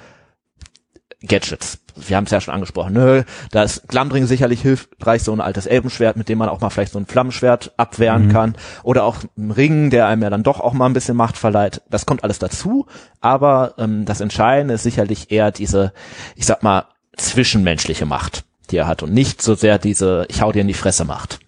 Gadgets. 1.24 1.80
Wir 1.96 2.18
haben 2.18 2.24
es 2.24 2.32
ja 2.32 2.42
schon 2.42 2.54
angesprochen. 2.54 2.94
Ne? 2.94 3.26
Da 3.52 3.64
ist 3.64 3.88
Glamdring 3.88 4.26
sicherlich 4.26 4.62
hilfreich, 4.62 5.24
so 5.24 5.34
ein 5.34 5.42
altes 5.42 5.68
Elbenschwert, 5.68 6.18
mit 6.18 6.30
dem 6.30 6.38
man 6.38 6.50
auch 6.50 6.62
mal 6.62 6.70
vielleicht 6.70 6.94
so 6.94 7.00
ein 7.00 7.06
Flammenschwert 7.06 7.74
abwehren 7.78 8.30
kann. 8.30 8.56
Oder 8.82 9.04
auch 9.04 9.18
ein 9.38 9.52
Ring, 9.52 9.90
der 9.90 10.08
einem 10.08 10.24
ja 10.24 10.30
dann 10.30 10.44
doch 10.44 10.60
auch 10.60 10.74
mal 10.74 10.88
ein 10.88 10.94
bisschen 10.94 11.18
Macht 11.18 11.38
verleiht. 11.38 11.82
Das 11.90 12.06
kommt 12.06 12.24
alles 12.24 12.40
dazu. 12.40 12.88
Aber 13.20 13.76
ähm, 13.78 14.06
das 14.06 14.22
Entscheidende 14.22 14.76
ist 14.76 14.84
sicherlich 14.84 15.32
eher 15.32 15.52
diese, 15.52 15.94
ich 16.36 16.46
sag 16.46 16.64
mal, 16.64 16.86
zwischenmenschliche 17.18 18.06
Macht, 18.06 18.44
die 18.72 18.78
er 18.78 18.88
hat. 18.88 19.04
Und 19.04 19.14
nicht 19.14 19.42
so 19.42 19.54
sehr 19.54 19.78
diese, 19.78 20.26
ich 20.30 20.42
hau 20.42 20.52
dir 20.52 20.62
in 20.62 20.68
die 20.68 20.74
Fresse 20.74 21.06
Macht. 21.06 21.40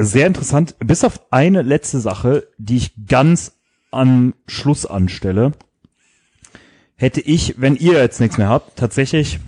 Sehr 0.00 0.28
interessant. 0.28 0.76
Bis 0.78 1.02
auf 1.02 1.20
eine 1.32 1.62
letzte 1.62 1.98
Sache, 1.98 2.46
die 2.56 2.76
ich 2.76 2.92
ganz 3.08 3.58
am 3.90 4.34
Schluss 4.46 4.86
anstelle, 4.86 5.50
hätte 6.94 7.20
ich, 7.20 7.60
wenn 7.60 7.74
ihr 7.74 7.94
jetzt 7.94 8.20
nichts 8.20 8.38
mehr 8.38 8.48
habt, 8.48 8.78
tatsächlich 8.78 9.40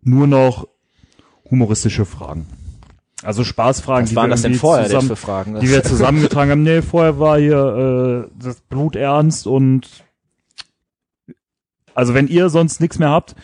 nur 0.00 0.26
noch 0.26 0.68
humoristische 1.50 2.06
Fragen. 2.06 2.46
Also 3.22 3.44
Spaßfragen, 3.44 4.08
Was 4.08 4.14
waren 4.16 4.30
wir 4.30 4.30
das 4.30 4.42
denn 4.42 4.54
vorher 4.54 4.86
zusammen, 4.86 5.08
für 5.08 5.16
Fragen? 5.16 5.60
die 5.60 5.68
wir 5.68 5.84
zusammengetragen 5.84 6.50
haben. 6.50 6.62
Nee, 6.62 6.80
vorher 6.80 7.18
war 7.18 7.38
hier 7.38 8.30
äh, 8.32 8.42
das 8.42 8.62
Blut 8.62 8.96
ernst 8.96 9.46
und 9.46 9.86
also 11.94 12.14
wenn 12.14 12.26
ihr 12.26 12.48
sonst 12.48 12.80
nichts 12.80 12.98
mehr 12.98 13.10
habt, 13.10 13.36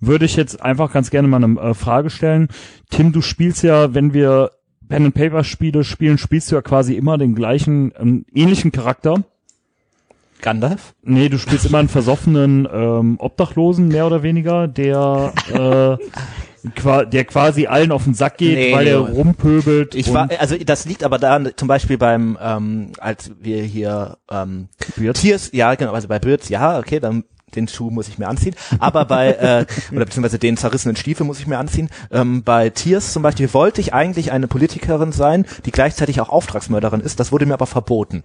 würde 0.00 0.26
ich 0.26 0.36
jetzt 0.36 0.60
einfach 0.60 0.92
ganz 0.92 1.08
gerne 1.08 1.28
mal 1.28 1.42
eine 1.42 1.58
äh, 1.58 1.72
Frage 1.72 2.10
stellen. 2.10 2.48
Tim, 2.90 3.12
du 3.12 3.22
spielst 3.22 3.62
ja, 3.62 3.94
wenn 3.94 4.12
wir 4.12 4.50
Pen 4.88 5.06
and 5.06 5.14
Paper 5.14 5.44
Spiele 5.44 5.84
spielen, 5.84 6.18
spielst 6.18 6.50
du 6.50 6.56
ja 6.56 6.62
quasi 6.62 6.94
immer 6.94 7.18
den 7.18 7.34
gleichen, 7.34 7.92
ähm, 7.98 8.24
ähnlichen 8.34 8.72
Charakter. 8.72 9.22
Gandalf? 10.42 10.94
Nee, 11.02 11.28
du 11.28 11.38
spielst 11.38 11.66
immer 11.66 11.78
einen 11.78 11.88
versoffenen 11.88 12.68
ähm, 12.70 13.16
Obdachlosen, 13.18 13.88
mehr 13.88 14.06
oder 14.06 14.22
weniger, 14.22 14.68
der 14.68 15.32
äh, 15.48 15.96
der 17.12 17.24
quasi 17.24 17.66
allen 17.66 17.92
auf 17.92 18.04
den 18.04 18.14
Sack 18.14 18.38
geht, 18.38 18.56
Nee, 18.56 18.72
weil 18.72 18.86
er 18.86 18.98
rumpöbelt. 18.98 19.94
Ich 19.94 20.12
war, 20.12 20.28
also 20.38 20.56
das 20.56 20.84
liegt 20.84 21.04
aber 21.04 21.18
daran, 21.18 21.52
zum 21.54 21.68
Beispiel 21.68 21.96
beim, 21.96 22.36
ähm, 22.42 22.90
als 22.98 23.30
wir 23.40 23.62
hier 23.62 24.18
ähm, 24.30 24.68
Beards? 24.96 25.20
Tiers, 25.20 25.50
ja 25.52 25.74
genau, 25.74 25.92
also 25.92 26.08
bei 26.08 26.18
Birds, 26.18 26.48
ja, 26.48 26.78
okay, 26.78 26.98
dann 26.98 27.24
den 27.56 27.68
Schuh 27.68 27.90
muss 27.90 28.08
ich 28.08 28.18
mir 28.18 28.28
anziehen, 28.28 28.54
aber 28.78 29.04
bei 29.04 29.32
äh, 29.32 29.66
oder 29.92 30.04
beziehungsweise 30.04 30.38
den 30.38 30.56
zerrissenen 30.56 30.96
Stiefel 30.96 31.26
muss 31.26 31.40
ich 31.40 31.46
mir 31.46 31.58
anziehen. 31.58 31.88
Ähm, 32.10 32.42
bei 32.42 32.70
Tiers 32.70 33.12
zum 33.12 33.22
Beispiel 33.22 33.52
wollte 33.52 33.80
ich 33.80 33.94
eigentlich 33.94 34.32
eine 34.32 34.46
Politikerin 34.48 35.12
sein, 35.12 35.46
die 35.64 35.72
gleichzeitig 35.72 36.20
auch 36.20 36.28
Auftragsmörderin 36.28 37.00
ist. 37.00 37.18
Das 37.18 37.32
wurde 37.32 37.46
mir 37.46 37.54
aber 37.54 37.66
verboten. 37.66 38.22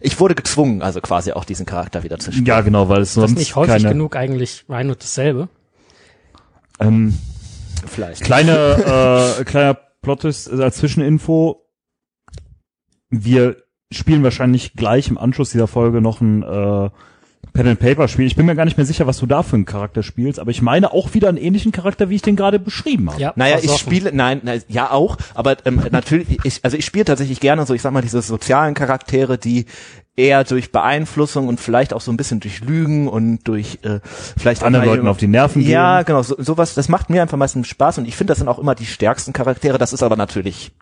Ich 0.00 0.20
wurde 0.20 0.34
gezwungen, 0.34 0.82
also 0.82 1.00
quasi 1.00 1.32
auch 1.32 1.44
diesen 1.44 1.66
Charakter 1.66 2.02
wieder 2.02 2.18
zu 2.18 2.30
spielen. 2.30 2.46
ja, 2.46 2.60
genau, 2.60 2.88
weil 2.88 3.02
es 3.02 3.14
Das 3.14 3.14
sonst 3.14 3.32
ist 3.32 3.38
nicht 3.38 3.56
häufig 3.56 3.82
keine, 3.82 3.88
genug 3.88 4.16
eigentlich 4.16 4.64
ein 4.68 4.90
und 4.90 5.02
dasselbe. 5.02 5.48
Ähm, 6.80 7.18
Vielleicht. 7.86 8.22
kleine 8.22 9.36
äh, 9.40 9.44
kleiner 9.44 9.78
Plot 10.02 10.24
ist 10.24 10.48
äh, 10.48 10.62
als 10.62 10.76
Zwischeninfo. 10.76 11.66
Wir 13.10 13.56
spielen 13.90 14.22
wahrscheinlich 14.22 14.74
gleich 14.74 15.08
im 15.08 15.18
Anschluss 15.18 15.50
dieser 15.50 15.66
Folge 15.68 16.00
noch 16.00 16.20
ein 16.20 16.42
äh, 16.42 16.90
Pen 17.54 17.68
and 17.68 17.78
Paper 17.78 18.08
Spiel. 18.08 18.26
Ich 18.26 18.34
bin 18.34 18.46
mir 18.46 18.56
gar 18.56 18.64
nicht 18.64 18.76
mehr 18.76 18.84
sicher, 18.84 19.06
was 19.06 19.18
du 19.18 19.26
da 19.26 19.44
für 19.44 19.54
einen 19.54 19.64
Charakter 19.64 20.02
spielst, 20.02 20.40
aber 20.40 20.50
ich 20.50 20.60
meine 20.60 20.92
auch 20.92 21.14
wieder 21.14 21.28
einen 21.28 21.38
ähnlichen 21.38 21.70
Charakter, 21.70 22.10
wie 22.10 22.16
ich 22.16 22.22
den 22.22 22.34
gerade 22.34 22.58
beschrieben 22.58 23.08
habe. 23.10 23.20
Ja, 23.20 23.32
Naja, 23.36 23.58
ich 23.62 23.72
spiele, 23.76 24.10
nein, 24.12 24.40
nein, 24.42 24.62
ja 24.66 24.90
auch, 24.90 25.16
aber 25.34 25.56
ähm, 25.64 25.80
natürlich, 25.92 26.44
ich, 26.44 26.64
also 26.64 26.76
ich 26.76 26.84
spiele 26.84 27.04
tatsächlich 27.04 27.38
gerne 27.38 27.64
so, 27.64 27.72
ich 27.72 27.80
sag 27.80 27.92
mal, 27.92 28.02
diese 28.02 28.20
sozialen 28.22 28.74
Charaktere, 28.74 29.38
die 29.38 29.66
eher 30.16 30.42
durch 30.42 30.72
Beeinflussung 30.72 31.46
und 31.46 31.60
vielleicht 31.60 31.92
auch 31.92 32.00
so 32.00 32.10
ein 32.10 32.16
bisschen 32.16 32.40
durch 32.40 32.60
Lügen 32.60 33.06
und 33.06 33.44
durch 33.44 33.78
äh, 33.82 34.00
vielleicht 34.36 34.62
auch 34.62 34.66
Anderen 34.66 34.86
Leuten 34.86 35.06
auf 35.06 35.18
die 35.18 35.28
Nerven 35.28 35.62
gehen. 35.62 35.70
Ja, 35.70 36.02
genau, 36.02 36.22
so, 36.22 36.34
sowas, 36.38 36.74
das 36.74 36.88
macht 36.88 37.08
mir 37.08 37.22
einfach 37.22 37.38
meistens 37.38 37.68
Spaß 37.68 37.98
und 37.98 38.08
ich 38.08 38.16
finde, 38.16 38.32
das 38.32 38.38
sind 38.38 38.48
auch 38.48 38.58
immer 38.58 38.74
die 38.74 38.86
stärksten 38.86 39.32
Charaktere, 39.32 39.78
das 39.78 39.92
ist 39.92 40.02
aber 40.02 40.16
natürlich 40.16 40.72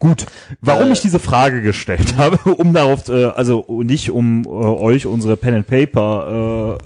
Gut, 0.00 0.26
warum 0.60 0.88
Äh, 0.88 0.92
ich 0.92 1.00
diese 1.02 1.20
Frage 1.20 1.62
gestellt 1.62 2.14
habe, 2.18 2.38
um 2.54 2.72
darauf, 2.74 3.08
äh, 3.08 3.26
also 3.26 3.64
nicht 3.84 4.10
um 4.10 4.42
äh, 4.44 4.48
euch 4.48 5.06
unsere 5.06 5.36
Pen 5.36 5.54
and 5.54 5.66
Paper 5.68 6.78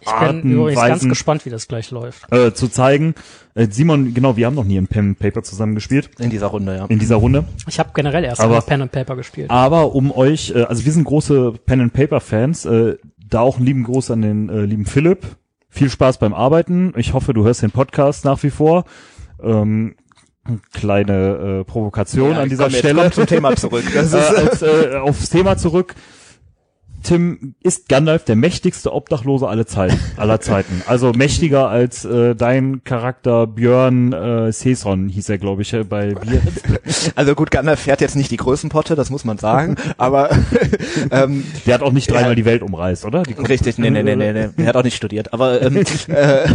Ich 0.00 0.10
bin 0.10 0.14
Arten, 0.18 0.50
übrigens 0.52 0.80
ganz 0.80 0.92
Weisen- 1.00 1.08
gespannt, 1.08 1.46
wie 1.46 1.50
das 1.50 1.66
gleich 1.66 1.90
läuft. 1.90 2.30
äh, 2.30 2.48
äh, 2.48 2.54
zu 2.54 2.68
zeigen. 2.68 3.14
Äh, 3.54 3.68
Simon, 3.70 4.12
genau, 4.12 4.36
wir 4.36 4.44
haben 4.46 4.54
noch 4.54 4.64
nie 4.64 4.76
ein 4.76 4.86
Pen 4.86 5.08
and 5.10 5.18
Paper 5.18 5.42
zusammen 5.42 5.74
gespielt 5.74 6.10
in 6.18 6.28
dieser 6.28 6.48
Runde, 6.48 6.76
ja. 6.76 6.84
in 6.86 6.98
dieser 6.98 7.16
Runde. 7.16 7.44
Ich 7.66 7.78
habe 7.78 7.90
generell 7.94 8.22
erst 8.24 8.42
Aber- 8.42 8.60
Pen 8.60 8.82
and 8.82 8.92
Paper 8.92 9.16
gespielt. 9.16 9.50
Aber 9.50 9.94
um 9.94 10.12
euch, 10.12 10.50
äh, 10.54 10.64
also 10.64 10.84
wir 10.84 10.92
sind 10.92 11.04
große 11.04 11.52
Pen 11.64 11.80
and 11.80 11.92
Paper 11.94 12.20
Fans, 12.20 12.66
äh, 12.66 12.96
da 13.26 13.40
auch 13.40 13.56
einen 13.56 13.64
lieben 13.64 13.84
Gruß 13.84 14.10
an 14.10 14.20
den 14.20 14.48
äh, 14.50 14.60
lieben 14.66 14.84
Philipp. 14.84 15.24
Viel 15.70 15.88
Spaß 15.88 16.18
beim 16.18 16.34
Arbeiten. 16.34 16.92
Ich 16.96 17.14
hoffe, 17.14 17.32
du 17.32 17.44
hörst 17.44 17.62
den 17.62 17.70
Podcast 17.70 18.26
nach 18.26 18.42
wie 18.42 18.50
vor. 18.50 18.84
Ähm, 19.42 19.96
kleine 20.72 21.60
äh, 21.60 21.64
Provokation 21.64 22.32
Ja, 22.32 22.40
an 22.42 22.48
dieser 22.48 22.64
komm, 22.64 22.74
Stelle. 22.74 23.10
zum 23.10 23.26
Thema 23.26 23.56
zurück. 23.56 23.84
Das 23.94 24.12
äh, 24.12 24.18
ist, 24.18 24.36
als, 24.36 24.62
äh, 24.62 24.96
aufs 24.96 25.30
Thema 25.30 25.56
zurück. 25.56 25.94
Tim, 27.04 27.54
ist 27.62 27.88
Gandalf 27.88 28.24
der 28.24 28.34
mächtigste 28.34 28.92
Obdachlose 28.92 29.46
aller 29.46 29.66
Zeiten, 29.66 30.00
aller 30.16 30.40
Zeiten. 30.40 30.82
Also 30.86 31.12
mächtiger 31.12 31.68
als 31.68 32.04
äh, 32.04 32.34
dein 32.34 32.82
Charakter 32.82 33.46
Björn 33.46 34.12
äh, 34.12 34.50
Seson, 34.52 35.08
hieß 35.08 35.28
er, 35.28 35.38
glaube 35.38 35.62
ich, 35.62 35.72
äh, 35.74 35.84
bei 35.84 36.14
Bier. 36.14 36.40
also 37.14 37.34
gut, 37.34 37.50
Gandalf 37.50 37.80
fährt 37.80 38.00
jetzt 38.00 38.16
nicht 38.16 38.30
die 38.30 38.38
Größenpotte, 38.38 38.94
das 38.94 39.10
muss 39.10 39.24
man 39.24 39.36
sagen, 39.36 39.76
aber 39.98 40.30
ähm, 41.10 41.44
Der 41.66 41.74
hat 41.74 41.82
auch 41.82 41.92
nicht 41.92 42.10
dreimal 42.10 42.30
Ja. 42.30 42.34
die 42.34 42.44
Welt 42.46 42.62
umreist, 42.62 43.04
oder? 43.04 43.22
Richtig, 43.26 43.76
nee, 43.76 43.90
nee, 43.90 44.02
nee, 44.02 44.16
nee, 44.16 44.32
nee. 44.32 44.48
Er 44.56 44.66
hat 44.68 44.76
auch 44.76 44.82
nicht 44.82 44.96
studiert. 44.96 45.32
Aber 45.34 45.60
ähm, 45.60 45.84
äh, 46.08 46.46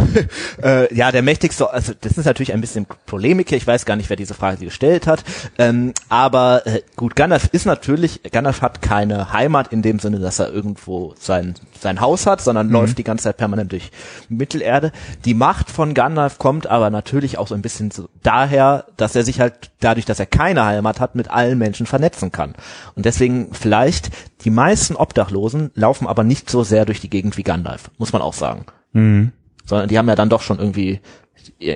äh, 0.62 0.94
ja, 0.94 1.12
der 1.12 1.22
mächtigste, 1.22 1.72
also 1.72 1.92
das 2.00 2.18
ist 2.18 2.26
natürlich 2.26 2.52
ein 2.52 2.60
bisschen 2.60 2.86
Polemik 3.06 3.50
hier. 3.50 3.58
Ich 3.58 3.66
weiß 3.66 3.84
gar 3.84 3.94
nicht, 3.94 4.10
wer 4.10 4.16
diese 4.16 4.34
Frage 4.34 4.64
gestellt 4.64 5.06
hat. 5.06 5.22
Ähm, 5.58 5.92
aber 6.08 6.66
äh, 6.66 6.80
gut, 6.96 7.14
Gandalf 7.14 7.50
ist 7.52 7.66
natürlich, 7.66 8.20
Gandalf 8.32 8.62
hat 8.62 8.82
keine 8.82 9.32
Heimat 9.32 9.72
in 9.72 9.82
dem 9.82 10.00
Sinne, 10.00 10.18
dass 10.18 10.39
er 10.40 10.52
irgendwo 10.52 11.14
sein, 11.18 11.54
sein 11.78 12.00
Haus 12.00 12.26
hat, 12.26 12.40
sondern 12.40 12.70
läuft 12.70 12.98
die 12.98 13.04
ganze 13.04 13.24
Zeit 13.24 13.36
permanent 13.36 13.72
durch 13.72 13.90
Mittelerde. 14.28 14.92
Die 15.24 15.34
Macht 15.34 15.70
von 15.70 15.94
Gandalf 15.94 16.38
kommt 16.38 16.66
aber 16.66 16.90
natürlich 16.90 17.38
auch 17.38 17.46
so 17.46 17.54
ein 17.54 17.62
bisschen 17.62 17.90
so 17.90 18.08
daher, 18.22 18.86
dass 18.96 19.14
er 19.14 19.22
sich 19.22 19.40
halt 19.40 19.70
dadurch, 19.80 20.06
dass 20.06 20.18
er 20.18 20.26
keine 20.26 20.64
Heimat 20.64 21.00
hat, 21.00 21.14
mit 21.14 21.30
allen 21.30 21.58
Menschen 21.58 21.86
vernetzen 21.86 22.32
kann. 22.32 22.54
Und 22.94 23.04
deswegen 23.06 23.52
vielleicht 23.52 24.10
die 24.44 24.50
meisten 24.50 24.96
Obdachlosen 24.96 25.70
laufen 25.74 26.06
aber 26.06 26.24
nicht 26.24 26.50
so 26.50 26.64
sehr 26.64 26.84
durch 26.84 27.00
die 27.00 27.10
Gegend 27.10 27.36
wie 27.36 27.42
Gandalf, 27.42 27.90
muss 27.98 28.12
man 28.12 28.22
auch 28.22 28.34
sagen. 28.34 28.64
Mhm. 28.92 29.32
Sondern 29.64 29.88
die 29.88 29.98
haben 29.98 30.08
ja 30.08 30.16
dann 30.16 30.30
doch 30.30 30.42
schon 30.42 30.58
irgendwie 30.58 31.00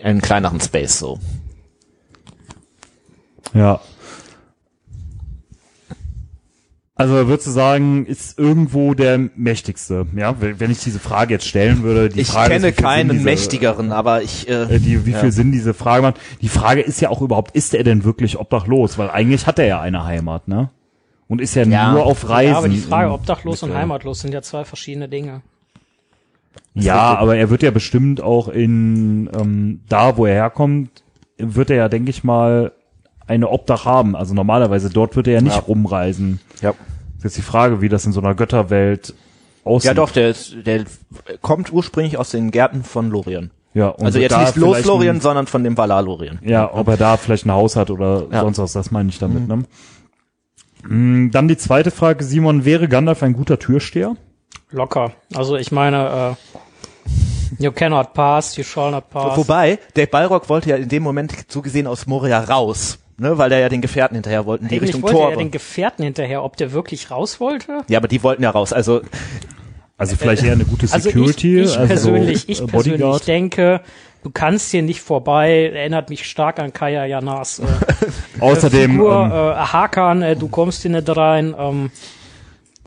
einen 0.03 0.21
kleineren 0.21 0.61
Space 0.61 0.99
so. 0.99 1.19
Ja. 3.53 3.81
Also 6.97 7.27
würdest 7.27 7.49
du 7.49 7.51
sagen, 7.51 8.07
ist 8.07 8.39
irgendwo 8.39 8.95
der 8.95 9.19
mächtigste, 9.35 10.07
ja? 10.15 10.37
Wenn 10.39 10.71
ich 10.71 10.79
diese 10.79 11.01
Frage 11.01 11.35
jetzt 11.35 11.47
stellen 11.49 11.83
würde, 11.83 12.09
die 12.09 12.21
ich 12.21 12.29
Frage 12.29 12.51
kenne 12.55 12.69
ist, 12.69 12.77
keinen 12.79 13.11
diese, 13.11 13.25
mächtigeren, 13.25 13.91
aber 13.91 14.23
ich 14.23 14.49
äh, 14.49 14.77
äh, 14.77 14.79
die, 14.79 15.05
wie 15.05 15.11
Ja. 15.11 15.19
viel 15.19 15.33
Sinn 15.33 15.51
diese 15.51 15.75
Frage 15.75 16.03
macht. 16.03 16.21
Die 16.41 16.49
Frage 16.49 16.83
ist 16.83 17.01
ja 17.01 17.09
auch 17.09 17.21
überhaupt, 17.21 17.57
ist 17.57 17.75
er 17.75 17.83
denn 17.83 18.05
wirklich 18.05 18.39
obdachlos? 18.39 18.97
Weil 18.97 19.11
eigentlich 19.11 19.49
hat 19.49 19.59
er 19.59 19.67
ja 19.67 19.81
eine 19.81 20.05
Heimat, 20.05 20.47
ne? 20.47 20.71
Und 21.27 21.41
ist 21.41 21.57
ja, 21.57 21.65
Ja. 21.65 21.91
nur 21.93 22.05
auf 22.05 22.29
Reisen. 22.29 22.53
ja, 22.53 22.59
aber 22.59 22.69
die 22.69 22.77
Frage, 22.79 23.11
obdachlos 23.11 23.65
und 23.65 23.75
heimatlos 23.75 24.21
sind 24.21 24.33
ja 24.33 24.43
zwei 24.43 24.65
verschiedene 24.65 25.09
Dinge. 25.09 25.41
Ja, 26.75 27.17
aber 27.17 27.37
er 27.37 27.51
wird 27.51 27.65
ja 27.65 27.73
bestimmt 27.73 28.21
auch 28.21 28.47
in 28.49 29.29
ähm, 29.37 29.81
da, 29.89 30.17
wo 30.17 30.27
er 30.27 30.35
herkommt, 30.35 31.03
wird 31.39 31.71
er 31.71 31.77
ja, 31.77 31.89
denke 31.89 32.11
ich 32.11 32.23
mal, 32.23 32.71
eine 33.27 33.49
Obdach 33.49 33.85
haben. 33.85 34.15
Also 34.17 34.35
normalerweise 34.35 34.91
dort 34.91 35.17
wird 35.17 35.27
er 35.29 35.35
ja 35.35 35.41
nicht 35.41 35.57
Ja. 35.57 35.63
rumreisen. 35.63 36.41
ja. 36.61 36.71
Das 37.23 37.33
ist 37.33 37.37
jetzt 37.39 37.47
die 37.47 37.51
Frage, 37.51 37.81
wie 37.81 37.89
das 37.89 38.05
in 38.05 38.13
so 38.13 38.21
einer 38.21 38.35
Götterwelt 38.35 39.15
aussieht. 39.65 39.87
ja 39.89 39.95
doch, 39.95 40.11
der 40.11 40.29
ist, 40.29 40.55
der 40.67 40.85
kommt 41.41 41.73
ursprünglich 41.73 42.19
aus 42.19 42.31
den 42.31 42.51
Gärten 42.51 42.85
von 42.85 43.09
Lorien. 43.11 43.51
Ja, 43.73 43.89
und 43.89 44.05
Also 44.05 44.19
jetzt 44.19 44.37
nicht 44.39 44.57
los 44.57 44.85
Lorien, 44.85 45.17
ein- 45.17 45.21
sondern 45.23 45.47
von 45.47 45.65
dem 45.65 45.77
Valar 45.77 46.03
Lorien. 46.03 46.39
Ja, 46.43 46.73
ob 46.73 46.87
er 46.89 46.97
da 46.99 47.17
vielleicht 47.17 47.47
ein 47.47 47.53
Haus 47.53 47.77
hat 47.77 47.91
oder 47.91 48.27
Ja. 48.31 48.41
sonst 48.43 48.59
was, 48.59 48.73
das 48.75 48.91
meine 48.91 49.09
ich 49.09 49.19
damit. 49.19 49.49
Ne? 49.49 49.65
Mm, 50.87 51.31
Dann 51.31 51.49
die 51.49 51.57
zweite 51.57 51.91
Frage, 51.91 52.23
Simon, 52.25 52.65
wäre 52.65 52.89
Gandalf 52.89 53.23
ein 53.23 53.33
guter 53.33 53.59
Türsteher? 53.59 54.17
Locker. 54.71 55.13
Also 55.35 55.57
ich 55.57 55.73
meine, 55.73 56.37
äh, 57.59 57.63
you 57.63 57.73
cannot 57.73 58.13
pass, 58.13 58.57
you 58.57 58.65
shall 58.65 58.91
not 58.91 59.09
pass. 59.11 59.37
Wobei, 59.37 59.79
der 59.97 60.07
Balrog 60.07 60.49
wollte 60.49 60.71
ja 60.71 60.77
in 60.77 60.89
dem 60.89 61.03
Moment 61.03 61.33
so 61.49 61.63
gesehen 61.63 61.87
aus 61.87 62.07
Moria 62.07 62.41
raus, 62.41 62.99
ne, 63.19 63.39
weil 63.39 63.51
der 63.51 63.59
ja 63.61 63.69
den 63.69 63.81
Gefährten 63.81 64.15
hinterher 64.15 64.47
wollten, 64.47 64.69
die 64.69 64.79
Richtung 64.79 65.03
wollte 65.03 65.17
Tor. 65.17 65.31
er 65.31 65.37
den 65.37 65.51
Gefährten 65.51 66.05
hinterher, 66.05 66.43
ob 66.45 66.57
der 66.57 66.73
wirklich 66.73 67.11
raus 67.11 67.41
wollte? 67.41 67.79
ja, 67.89 67.99
aber 67.99 68.09
die 68.09 68.23
wollten 68.23 68.43
ja 68.43 68.51
raus. 68.51 68.73
Also 68.73 69.01
Also 69.97 70.17
vielleicht 70.17 70.43
eher 70.43 70.53
eine 70.53 70.65
gute 70.65 70.87
Also 70.93 71.09
Security, 71.11 71.61
ich, 71.61 71.71
ich 71.71 71.77
also 71.79 71.87
persönlich, 71.87 72.49
ich 72.49 72.61
äh, 72.61 72.67
persönlich 72.67 73.01
Bodyguard. 73.01 73.27
denke, 73.29 73.81
du 74.25 74.31
kannst 74.31 74.71
hier 74.73 74.83
nicht 74.83 75.01
vorbei. 75.01 75.71
Erinnert 75.73 76.11
mich 76.11 76.25
stark 76.29 76.59
an 76.59 76.73
Kaya 76.73 77.05
Janas 77.07 77.61
äh, 77.61 77.65
Außerdem, 78.41 78.91
Figur, 78.93 79.25
ähm, 79.25 79.31
äh, 79.31 79.55
Hakan, 79.67 80.23
äh, 80.23 80.35
du 80.37 80.49
kommst 80.49 80.83
hier 80.83 80.91
nicht 80.91 81.17
rein. 81.17 81.55
Ähm, 81.59 81.91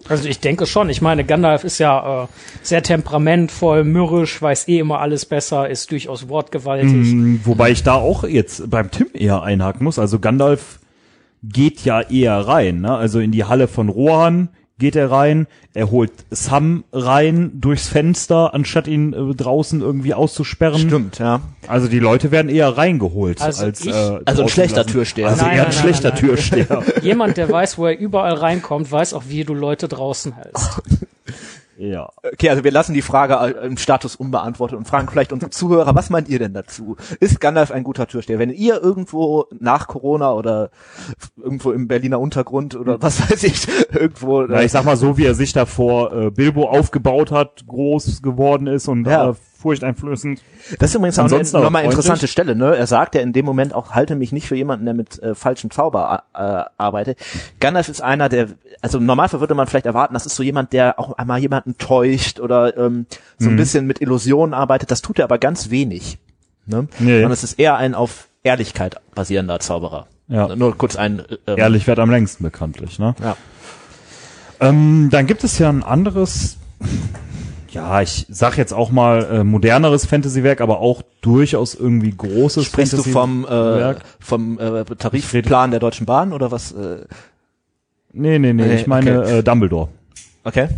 also 0.09 0.27
ich 0.27 0.39
denke 0.39 0.65
schon. 0.65 0.89
Ich 0.89 1.01
meine, 1.01 1.23
Gandalf 1.23 1.63
ist 1.63 1.79
ja 1.79 2.23
äh, 2.23 2.27
sehr 2.61 2.84
temperamentvoll, 2.84 3.84
mürrisch, 3.84 4.41
weiß 4.41 4.67
eh 4.67 4.79
immer 4.79 4.99
alles 4.99 5.25
besser, 5.25 5.69
ist 5.69 5.91
durchaus 5.91 6.29
wortgewaltig. 6.29 7.13
Mm, 7.13 7.38
Wobei 7.43 7.71
ich 7.71 7.84
da 7.84 7.95
auch 7.95 8.23
jetzt 8.23 8.69
beim 8.69 8.91
Tim 8.91 9.07
eher 9.13 9.43
einhaken 9.43 9.84
muss. 9.84 9.99
Also 9.99 10.19
Gandalf 10.19 10.79
geht 11.43 11.85
ja 11.85 12.01
eher 12.01 12.35
rein, 12.39 12.81
ne? 12.81 12.95
Also 12.95 13.19
in 13.19 13.31
die 13.31 13.43
Halle 13.43 13.67
von 13.67 13.89
Rohan 13.89 14.49
geht 14.80 14.95
er 14.95 15.10
rein, 15.10 15.48
er 15.74 15.90
holt 15.91 16.12
Sam 16.30 16.84
rein 16.94 17.52
durchs 17.56 17.88
Fenster, 17.88 18.54
anstatt 18.54 18.88
ihn 18.88 19.14
äh, 19.14 19.34
draußen 19.36 19.82
irgendwie 19.82 20.14
auszusperren. 20.14 20.80
stimmt, 20.80 21.18
ja. 21.20 21.41
Also 21.68 21.88
die 21.88 21.99
Leute 21.99 22.30
werden 22.32 22.49
eher 22.49 22.78
reingeholt 22.78 23.41
Also 23.41 23.66
als 23.66 23.82
ich- 23.82 23.88
äh, 23.94 24.20
Also 24.26 24.44
ein 24.44 24.49
schlechter 24.49 24.78
lassen. 24.82 24.91
Türsteher. 24.91 25.28
Also 25.30 25.44
Nein, 25.45 25.52
eher 25.56 25.64
nein, 25.64 25.66
ein 25.72 25.74
nein, 25.76 25.82
schlechter 25.84 26.10
nein, 26.10 26.18
nein. 26.22 26.30
Türsteher. 26.30 26.84
Jemand, 27.02 27.38
der 27.38 27.49
weiß, 27.49 27.78
wo 27.78 27.88
er 27.88 27.98
überall 27.98 28.34
reinkommt, 28.34 28.91
weiß 28.91 29.14
auch, 29.14 29.24
wie 29.28 29.44
du 29.44 29.54
Leute 29.54 29.88
draußen 29.88 30.34
hältst. 30.36 30.82
Ja. 31.78 32.10
Okay, 32.34 32.49
also 32.49 32.64
wir 32.64 32.72
lassen 32.72 32.94
die 32.94 33.02
Frage 33.02 33.36
äh, 33.36 33.66
im 33.66 33.78
Status 33.78 34.16
unbeantwortet 34.16 34.78
und 34.78 34.88
fragen 34.88 35.08
vielleicht 35.10 35.32
unsere 35.32 35.49
Zuhörer, 35.52 35.95
was 35.95 36.10
meint 36.10 36.28
ihr 36.30 36.40
denn 36.40 36.54
dazu? 36.54 36.98
Ist 37.20 37.40
Gandalf 37.40 37.72
ein 37.72 37.84
guter 37.84 38.08
Türsteher? 38.08 38.40
Wenn 38.40 38.49
ihr 38.49 38.82
irgendwo 38.82 39.45
nach 39.60 39.88
Corona 39.88 40.34
oder 40.34 40.70
irgendwo 41.38 41.72
im 41.72 41.88
Berliner 41.88 42.20
Untergrund 42.20 42.76
oder 42.76 43.02
was 43.02 43.22
weiß 43.30 43.44
ich, 43.44 43.68
irgendwo 43.94 44.44
Na, 44.44 44.64
ich 44.64 44.72
sag 44.72 44.86
mal 44.86 44.98
so, 44.98 45.18
wie 45.18 45.26
er 45.26 45.36
sich 45.36 45.54
da 45.54 45.66
vor 45.66 46.12
äh, 46.14 46.32
Bilbo 46.32 46.70
aufgebaut 46.70 47.32
hat, 47.32 47.66
groß 47.68 48.22
geworden 48.22 48.68
ist 48.68 48.88
und 48.88 49.06
Ja. 49.08 49.30
äh, 49.32 49.34
furchteinflößend. 49.59 50.41
Das 50.79 50.91
ist 50.91 50.95
übrigens 50.95 51.17
Ansonsten 51.19 51.61
nochmal 51.61 51.84
interessante 51.84 52.27
Stelle, 52.27 52.55
ne? 52.55 52.75
Er 52.75 52.88
sagt 52.88 53.15
ja 53.15 53.21
in 53.21 53.34
dem 53.34 53.45
Moment 53.45 53.73
auch, 53.73 53.91
halte 53.91 54.15
mich 54.15 54.31
nicht 54.31 54.47
für 54.47 54.55
jemanden, 54.55 54.85
der 54.85 54.93
mit 54.93 55.21
äh, 55.21 55.35
falschem 55.35 55.71
Zauber 55.71 56.23
äh, 56.34 56.63
arbeitet. 56.77 57.19
Gandalf 57.59 57.89
ist 57.89 58.01
einer, 58.01 58.29
der, 58.29 58.49
also 58.81 58.97
im 58.99 59.05
Normalfall 59.05 59.39
würde 59.39 59.55
man 59.55 59.67
vielleicht 59.67 59.85
erwarten, 59.85 60.13
das 60.13 60.25
ist 60.25 60.35
so 60.35 60.43
jemand, 60.43 60.73
der 60.73 60.99
auch 60.99 61.17
einmal 61.17 61.39
jemanden 61.39 61.77
täuscht 61.77 62.39
oder 62.39 62.77
ähm, 62.77 63.05
so 63.38 63.49
ein 63.49 63.53
Mhm. 63.53 63.57
bisschen 63.57 63.88
mit 63.88 64.01
Illusionen 64.01 64.53
arbeitet. 64.53 64.91
Das 64.91 65.01
tut 65.01 65.19
er 65.19 65.25
aber 65.25 65.38
ganz 65.39 65.69
wenig. 65.69 66.17
Ne? 66.65 66.88
Nee. 66.99 67.13
Sondern 67.15 67.31
es 67.31 67.43
ist 67.43 67.59
eher 67.59 67.75
ein 67.77 67.95
auf 67.95 68.27
Ehrlichkeit 68.43 68.97
basierender 69.15 69.59
Zauberer. 69.59 70.07
Ja. 70.27 70.55
Nur 70.55 70.77
kurz 70.77 70.95
ein 70.97 71.23
ähm, 71.47 71.57
Ehrlich 71.57 71.88
wird 71.88 71.99
am 71.99 72.11
längsten 72.11 72.43
bekanntlich, 72.43 72.99
ne? 72.99 73.15
Ja. 73.21 73.38
Ähm, 74.59 75.09
dann 75.11 75.27
gibt 75.27 75.43
es 75.43 75.57
ja 75.59 75.69
ein 75.69 75.84
anderes, 75.84 76.57
ja, 77.72 78.02
ich 78.02 78.26
sag 78.30 78.57
jetzt 78.57 78.73
auch 78.73 78.91
mal 78.91 79.23
äh, 79.26 79.44
moderneres 79.44 80.06
Fantasy-Werk, 80.06 80.61
aber 80.61 80.80
auch 80.80 81.02
durchaus 81.22 81.76
irgendwie 81.76 82.11
großes 82.11 82.65
Sprichst 82.65 82.94
du 82.94 83.03
vom, 83.03 83.45
äh, 83.45 83.95
vom 84.19 84.60
äh, 84.60 84.84
Tarifplan 84.85 85.72
der 85.72 85.80
Deutschen 85.80 86.06
Bahn 86.06 86.34
oder 86.34 86.52
was? 86.52 86.72
Äh, 86.72 87.06
Nee, 88.14 88.39
nee, 88.39 88.53
nee, 88.53 88.65
Nee, 88.65 88.76
ich 88.76 88.88
meine 88.88 89.19
okay. 89.19 89.38
äh, 89.39 89.44
Dumbledore. 89.44 89.89
okay. 90.44 90.69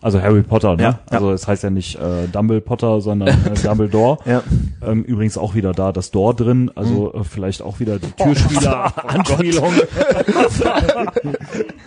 Also 0.00 0.20
Harry 0.20 0.42
Potter, 0.42 0.76
ne? 0.76 0.82
Ja, 0.82 0.88
ja. 0.90 0.98
also 1.10 1.32
es 1.32 1.48
heißt 1.48 1.62
ja 1.62 1.70
nicht 1.70 1.96
äh, 1.96 2.26
Dumble 2.30 2.60
Potter, 2.60 3.00
sondern 3.00 3.28
äh, 3.28 3.54
Dumbledore. 3.62 4.18
Ja. 4.26 4.42
Ähm, 4.86 5.02
übrigens 5.04 5.38
auch 5.38 5.54
wieder 5.54 5.72
da 5.72 5.92
das 5.92 6.10
Door 6.10 6.34
drin, 6.34 6.70
also 6.74 7.14
äh, 7.14 7.24
vielleicht 7.24 7.62
auch 7.62 7.80
wieder 7.80 7.98
die 7.98 8.10
Türspieler-Anspielung. 8.12 9.72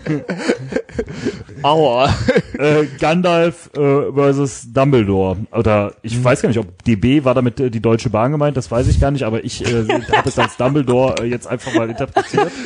Aua. 1.65 2.13
äh, 2.59 2.85
Gandalf 2.99 3.71
äh, 3.75 4.11
versus 4.13 4.71
Dumbledore. 4.71 5.37
Oder 5.51 5.95
ich 6.03 6.23
weiß 6.23 6.43
gar 6.43 6.49
nicht, 6.49 6.59
ob 6.59 6.83
DB 6.83 7.23
war 7.23 7.33
damit 7.33 7.59
äh, 7.59 7.71
die 7.71 7.79
Deutsche 7.79 8.11
Bahn 8.11 8.31
gemeint, 8.31 8.55
das 8.55 8.69
weiß 8.69 8.87
ich 8.87 8.99
gar 8.99 9.09
nicht, 9.09 9.23
aber 9.23 9.43
ich 9.43 9.65
äh, 9.65 9.87
habe 10.15 10.29
es 10.29 10.37
als 10.37 10.57
Dumbledore 10.57 11.23
äh, 11.23 11.25
jetzt 11.25 11.47
einfach 11.47 11.73
mal 11.73 11.89
interpretiert. 11.89 12.51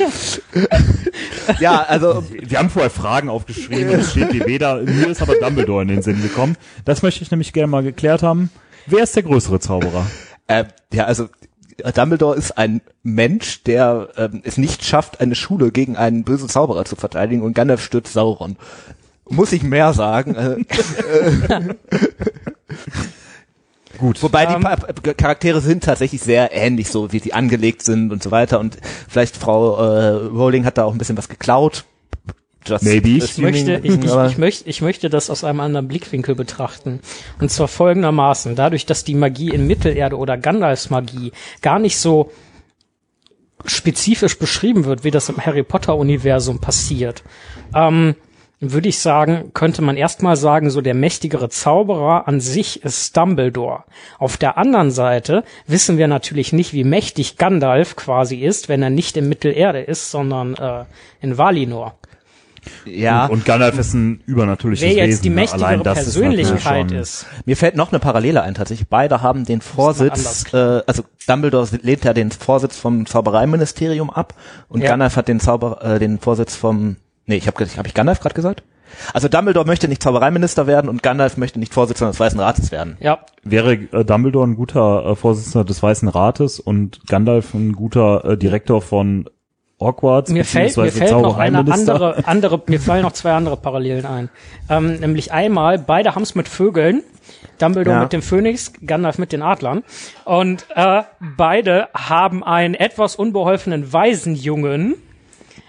Ja, 1.58 1.82
also 1.82 2.22
Wir 2.30 2.58
haben 2.58 2.70
vorher 2.70 2.90
Fragen 2.90 3.28
aufgeschrieben, 3.28 3.88
es 3.88 4.12
steht 4.12 4.32
DB 4.32 4.58
da, 4.58 4.76
mir 4.76 5.08
ist 5.08 5.20
aber 5.20 5.34
Dumbledore 5.34 5.82
in 5.82 5.88
den 5.88 6.02
Sinn 6.02 6.22
gekommen. 6.22 6.56
Das 6.84 7.02
möchte 7.02 7.22
ich 7.22 7.30
nämlich 7.30 7.52
gerne 7.52 7.66
mal 7.66 7.82
geklärt 7.82 8.22
haben. 8.22 8.50
Wer 8.86 9.02
ist 9.02 9.16
der 9.16 9.24
größere 9.24 9.58
Zauberer? 9.58 10.06
Äh, 10.46 10.64
ja, 10.92 11.04
also 11.04 11.28
Dumbledore 11.82 12.36
ist 12.36 12.56
ein 12.58 12.80
Mensch, 13.02 13.62
der 13.64 14.08
ähm, 14.16 14.42
es 14.44 14.56
nicht 14.58 14.84
schafft, 14.84 15.20
eine 15.20 15.34
Schule 15.34 15.70
gegen 15.72 15.96
einen 15.96 16.24
bösen 16.24 16.48
Zauberer 16.48 16.84
zu 16.84 16.96
verteidigen 16.96 17.42
und 17.42 17.54
Gandalf 17.54 17.82
stürzt 17.82 18.12
Sauron. 18.12 18.56
Muss 19.28 19.52
ich 19.52 19.62
mehr 19.62 19.92
sagen? 19.92 20.34
Äh, 20.34 20.56
Gut. 23.98 24.22
wobei 24.22 24.46
die 24.46 24.54
Ähm. 24.54 24.62
Pa- 24.62 24.76
Pa- 24.76 25.14
Charaktere 25.14 25.60
sind 25.60 25.84
tatsächlich 25.84 26.20
sehr 26.22 26.52
ähnlich, 26.52 26.88
so 26.90 27.12
wie 27.12 27.18
sie 27.18 27.32
angelegt 27.32 27.82
sind 27.82 28.12
und 28.12 28.22
so 28.22 28.30
weiter. 28.30 28.58
Und 28.60 28.78
vielleicht 29.08 29.36
Frau 29.36 29.76
äh, 29.76 30.08
Rowling 30.28 30.64
hat 30.64 30.78
da 30.78 30.84
auch 30.84 30.92
ein 30.92 30.98
bisschen 30.98 31.16
was 31.18 31.28
geklaut. 31.28 31.84
Just 32.64 32.84
Maybe. 32.84 33.10
Ich 33.10 33.38
möchte, 33.38 33.80
ich, 33.82 33.94
ich, 33.94 34.04
ich, 34.04 34.38
möchte, 34.38 34.68
ich 34.68 34.82
möchte 34.82 35.10
das 35.10 35.30
aus 35.30 35.44
einem 35.44 35.60
anderen 35.60 35.88
Blickwinkel 35.88 36.34
betrachten. 36.34 37.00
Und 37.40 37.50
zwar 37.50 37.68
folgendermaßen. 37.68 38.54
Dadurch, 38.54 38.86
dass 38.86 39.04
die 39.04 39.14
Magie 39.14 39.50
in 39.50 39.66
Mittelerde 39.66 40.16
oder 40.16 40.36
Gandalfs 40.36 40.90
Magie 40.90 41.32
gar 41.62 41.78
nicht 41.78 41.98
so 41.98 42.30
spezifisch 43.64 44.38
beschrieben 44.38 44.84
wird, 44.84 45.04
wie 45.04 45.10
das 45.10 45.28
im 45.28 45.38
Harry 45.38 45.62
Potter 45.62 45.96
Universum 45.96 46.60
passiert, 46.60 47.22
ähm, 47.74 48.14
würde 48.60 48.90
ich 48.90 48.98
sagen, 48.98 49.52
könnte 49.54 49.80
man 49.80 49.96
erstmal 49.96 50.36
sagen, 50.36 50.68
so 50.68 50.82
der 50.82 50.94
mächtigere 50.94 51.48
Zauberer 51.48 52.28
an 52.28 52.40
sich 52.40 52.84
ist 52.84 53.16
Dumbledore. 53.16 53.84
Auf 54.18 54.36
der 54.36 54.58
anderen 54.58 54.90
Seite 54.90 55.44
wissen 55.66 55.96
wir 55.96 56.08
natürlich 56.08 56.52
nicht, 56.52 56.74
wie 56.74 56.84
mächtig 56.84 57.38
Gandalf 57.38 57.96
quasi 57.96 58.36
ist, 58.36 58.68
wenn 58.68 58.82
er 58.82 58.90
nicht 58.90 59.16
in 59.16 59.30
Mittelerde 59.30 59.80
ist, 59.80 60.10
sondern 60.10 60.54
äh, 60.56 60.84
in 61.22 61.38
Valinor. 61.38 61.94
Ja. 62.84 63.26
Und 63.26 63.44
Gandalf 63.44 63.78
ist 63.78 63.94
ein 63.94 64.20
übernatürliches 64.26 64.82
Wer 64.84 64.96
Wesen. 64.96 65.10
jetzt 65.10 65.24
die 65.24 65.28
ne? 65.30 65.34
mächtigere 65.36 65.66
Allein 65.66 65.82
das 65.82 65.98
ist 65.98 66.04
Persönlichkeit 66.14 66.90
schon- 66.90 66.98
ist. 66.98 67.26
Mir 67.46 67.56
fällt 67.56 67.76
noch 67.76 67.90
eine 67.92 67.98
Parallele 68.00 68.42
ein 68.42 68.54
tatsächlich. 68.54 68.88
Beide 68.88 69.22
haben 69.22 69.44
den 69.44 69.60
Vorsitz, 69.60 70.52
äh, 70.52 70.82
also 70.86 71.02
Dumbledore 71.26 71.68
lehnt 71.82 72.04
ja 72.04 72.12
den 72.12 72.30
Vorsitz 72.30 72.76
vom 72.78 73.06
Zaubereiministerium 73.06 74.10
ab 74.10 74.34
und 74.68 74.82
Ja. 74.82 74.90
Gandalf 74.90 75.16
hat 75.16 75.28
den 75.28 75.40
Zauber, 75.40 75.82
äh, 75.84 75.98
den 75.98 76.18
Vorsitz 76.18 76.56
vom, 76.56 76.96
nee, 77.26 77.36
ich 77.36 77.46
habe 77.46 77.64
hab 77.64 77.86
ich 77.86 77.94
Gandalf 77.94 78.20
gerade 78.20 78.34
gesagt? 78.34 78.62
Also 79.14 79.28
Dumbledore 79.28 79.66
möchte 79.66 79.86
nicht 79.86 80.02
Zaubereiminister 80.02 80.66
werden 80.66 80.88
und 80.90 81.02
Gandalf 81.02 81.36
möchte 81.36 81.60
nicht 81.60 81.72
Vorsitzender 81.72 82.10
des 82.10 82.18
Weißen 82.18 82.40
Rates 82.40 82.72
werden. 82.72 82.96
Ja, 83.00 83.20
Wäre 83.44 83.74
äh, 83.74 84.04
Dumbledore 84.04 84.46
ein 84.48 84.56
guter 84.56 85.06
äh, 85.06 85.14
Vorsitzender 85.16 85.64
des 85.64 85.80
Weißen 85.82 86.08
Rates 86.08 86.58
und 86.58 87.06
Gandalf 87.06 87.54
ein 87.54 87.72
guter 87.74 88.24
äh, 88.24 88.36
Direktor 88.36 88.82
von 88.82 89.30
Hogwarts? 89.80 90.30
mir 90.30 90.44
fällt, 90.44 90.76
mir 90.76 90.92
fällt 90.92 91.10
noch 91.12 91.38
eine 91.38 91.58
andere, 91.58 92.26
andere, 92.26 92.62
mir 92.66 92.80
fallen 92.80 93.02
noch 93.02 93.12
zwei 93.12 93.32
andere 93.32 93.56
Parallelen 93.56 94.04
ein. 94.06 94.28
Ähm, 94.68 94.96
nämlich 95.00 95.32
einmal, 95.32 95.78
beide 95.78 96.14
haben 96.14 96.22
es 96.22 96.34
mit 96.34 96.48
Vögeln. 96.48 97.02
Dumbledore 97.58 97.96
Ja. 97.96 98.02
mit 98.02 98.12
dem 98.12 98.22
Phönix, 98.22 98.72
Gandalf 98.86 99.18
mit 99.18 99.32
den 99.32 99.42
Adlern. 99.42 99.82
Und 100.24 100.66
äh, 100.74 101.02
beide 101.36 101.88
haben 101.94 102.42
einen 102.44 102.74
etwas 102.74 103.16
unbeholfenen 103.16 103.92
Waisenjungen, 103.92 104.94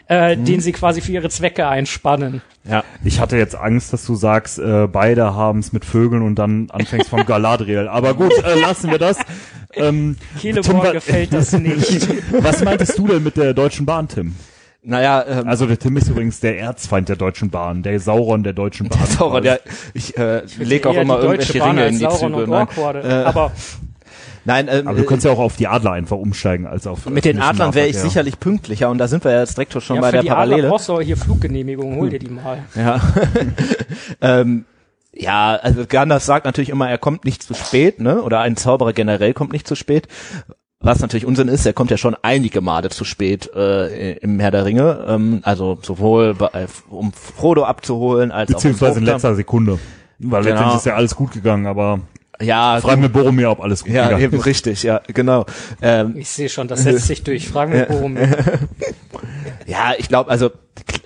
äh, 0.10 0.36
Mhm. 0.36 0.46
den 0.46 0.62
sie 0.62 0.72
quasi 0.72 1.02
für 1.02 1.12
ihre 1.12 1.30
Zwecke 1.30 1.68
einspannen. 1.68 2.42
Ja. 2.64 2.84
Ich 3.04 3.20
hatte 3.20 3.38
jetzt 3.38 3.56
Angst, 3.56 3.92
dass 3.92 4.06
du 4.06 4.16
sagst, 4.16 4.60
äh, 4.60 4.88
beide 4.88 5.34
haben 5.36 5.60
es 5.60 5.74
mit 5.74 5.84
Vögeln 5.84 6.22
und 6.22 6.36
dann 6.36 6.70
anfängst 6.72 7.10
von 7.10 7.26
Galadriel. 7.26 7.88
Aber 7.88 8.14
gut, 8.14 8.32
äh, 8.44 8.60
lassen 8.60 8.90
wir 8.92 9.00
das. 9.00 9.18
Ähm, 9.76 10.18
wa- 10.44 10.92
gefällt 10.92 11.34
das 11.34 11.52
nicht. 11.60 12.08
was 12.44 12.64
meintest 12.64 12.98
du 12.98 13.08
denn 13.08 13.24
mit 13.24 13.38
der 13.38 13.54
Deutschen 13.54 13.86
Bahn, 13.86 14.08
Tim? 14.08 14.36
Naja, 14.84 15.24
ähm, 15.28 15.48
Also 15.48 15.68
der 15.68 15.78
Tim 15.78 15.96
ist 15.98 16.10
übrigens 16.10 16.40
der 16.40 16.58
Erzfeind 16.60 17.08
der 17.08 17.16
Deutschen 17.16 17.50
Bahn, 17.52 17.84
der 17.84 18.00
Sauron 18.00 18.42
der 18.44 18.54
Deutschen 18.54 18.90
Bahn. 18.90 19.06
Sauron, 19.06 19.44
ja, 19.44 19.58
ich 19.94 20.18
äh, 20.18 20.42
leg 20.58 20.88
auch 20.88 20.96
Eher 20.96 21.04
immer 21.04 21.20
irgendwelche 21.20 21.60
Bahn 21.60 21.78
Ringe 21.78 21.86
in 21.88 21.94
die 21.94 22.00
Sauron 22.00 22.34
Züge. 22.34 22.44
und 22.44 22.50
Nein. 22.50 22.68
Äh, 23.04 23.24
Aber 23.26 23.52
nein 24.44 24.68
ähm, 24.72 24.88
Aber 24.88 24.98
du 24.98 25.04
kannst 25.06 25.24
ja 25.24 25.32
auch 25.32 25.38
auf 25.38 25.56
die 25.56 25.68
Adler 25.68 25.92
einfach 25.92 26.18
umsteigen 26.18 26.66
als 26.66 26.88
auf 26.88 27.06
mit 27.06 27.26
den 27.26 27.40
Adlern 27.40 27.76
wäre 27.76 27.86
ich 27.86 27.94
Nahverkehr. 27.94 28.10
sicherlich 28.10 28.40
pünktlicher 28.40 28.90
und 28.90 28.98
da 28.98 29.08
sind 29.08 29.24
wir 29.24 29.32
ja 29.34 29.42
jetzt 29.42 29.56
direkt 29.56 29.80
schon 29.84 29.98
ja, 29.98 30.02
bei 30.02 30.08
für 30.08 30.12
der 30.14 30.22
die 30.24 30.32
Adler 30.32 30.46
Parallele. 30.48 30.70
brauchst 30.70 30.90
du 30.90 30.94
aber 30.94 31.04
hier 31.04 31.16
Fluggenehmigung, 31.18 31.96
hol 31.98 32.10
dir 32.10 32.18
die 32.18 32.30
mal. 32.30 32.58
Ja. 32.76 33.00
ähm, 34.22 34.66
ja, 35.14 35.56
also 35.56 35.86
Gandalf 35.88 36.24
sagt 36.24 36.46
natürlich 36.46 36.70
immer, 36.70 36.90
er 36.90 36.98
kommt 36.98 37.26
nicht 37.26 37.44
zu 37.44 37.54
spät, 37.54 38.00
ne? 38.00 38.22
Oder 38.22 38.40
ein 38.42 38.56
Zauberer 38.56 38.94
generell 38.94 39.34
kommt 39.34 39.52
nicht 39.54 39.68
zu 39.68 39.76
spät. 39.76 40.08
Was 40.84 41.00
natürlich 41.00 41.26
Unsinn 41.28 41.48
ist, 41.48 41.66
er 41.66 41.74
kommt 41.74 41.92
ja 41.92 41.98
schon 41.98 42.16
einige 42.24 42.60
Male 42.62 42.90
zu 42.90 43.04
spät 43.06 43.52
äh, 43.56 44.14
im 44.14 44.40
Herr 44.40 44.50
der 44.52 44.66
Ringe. 44.66 45.06
Ähm, 45.08 45.42
also 45.44 45.78
sowohl 45.82 46.34
bei, 46.34 46.66
um 46.90 47.14
Frodo 47.14 47.66
abzuholen, 47.66 48.32
als 48.32 48.52
Beziehungsweise 48.52 48.94
auch 48.94 48.96
in 48.96 49.04
um 49.04 49.06
Bruchter. 49.06 49.14
letzter 49.14 49.36
Sekunde. 49.36 49.80
Weil 50.18 50.42
Genau. 50.44 50.54
letztendlich 50.56 50.78
ist 50.78 50.86
ja 50.86 50.96
alles 50.96 51.16
gut 51.16 51.32
gegangen, 51.34 51.68
aber 51.68 52.00
Ja, 52.42 52.80
fragen 52.82 53.02
wir 53.02 53.10
Boromir, 53.10 53.52
ob 53.52 53.62
alles 53.62 53.84
gut 53.84 53.94
ja, 53.94 54.06
gegangen 54.06 54.24
eben 54.24 54.38
ist. 54.38 54.46
richtig, 54.46 54.84
ja, 54.84 55.02
genau. 55.08 55.46
Ähm, 55.82 56.16
Ich 56.18 56.30
sehe 56.30 56.50
schon, 56.50 56.68
das 56.68 56.84
setzt 56.84 57.08
sich 57.08 57.24
durch. 57.24 57.48
Fragen 57.48 57.74
wir 57.74 57.86
Boromir. 57.86 58.30
Ja, 59.68 59.94
ich 59.98 60.08
glaube, 60.08 60.30
also 60.30 60.50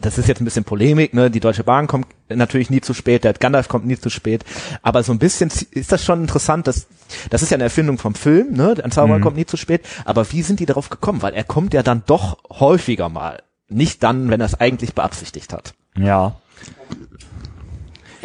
das 0.02 0.18
ist 0.18 0.28
jetzt 0.28 0.42
ein 0.42 0.46
bisschen 0.46 0.64
Polemik, 0.64 1.14
ne? 1.14 1.30
Die 1.30 1.40
Deutsche 1.40 1.64
Bahn 1.64 1.88
kommt 1.88 2.08
natürlich 2.30 2.70
nie 2.70 2.82
zu 2.82 2.94
spät, 2.94 3.24
der 3.24 3.34
Gandalf 3.34 3.68
kommt 3.68 3.86
nie 3.86 3.98
zu 4.00 4.10
spät, 4.10 4.44
aber 4.82 5.04
so 5.04 5.12
ein 5.12 5.20
bisschen 5.20 5.52
ist 5.72 5.92
das 5.92 6.04
schon 6.04 6.22
interessant, 6.22 6.68
dass 6.68 6.88
das 7.30 7.44
ist 7.44 7.52
ja 7.52 7.56
eine 7.56 7.66
Erfindung 7.66 7.98
vom 7.98 8.16
Film, 8.16 8.54
ne? 8.54 8.76
Ein 8.84 8.92
Zauberer 8.92 9.20
kommt 9.20 9.38
nie 9.38 9.46
zu 9.46 9.58
spät, 9.58 9.82
aber 10.06 10.32
wie 10.32 10.42
sind 10.42 10.60
die 10.60 10.66
darauf 10.66 10.90
gekommen? 10.90 11.22
Weil 11.22 11.34
er 11.34 11.44
kommt 11.44 11.74
ja 11.74 11.84
dann 11.84 12.04
doch 12.06 12.38
häufiger 12.50 13.10
mal, 13.10 13.44
nicht 13.68 14.02
dann, 14.04 14.30
wenn 14.30 14.40
er 14.40 14.46
es 14.48 14.60
eigentlich 14.60 14.94
beabsichtigt 14.94 15.54
hat. 15.54 15.74
Ja. 15.98 16.36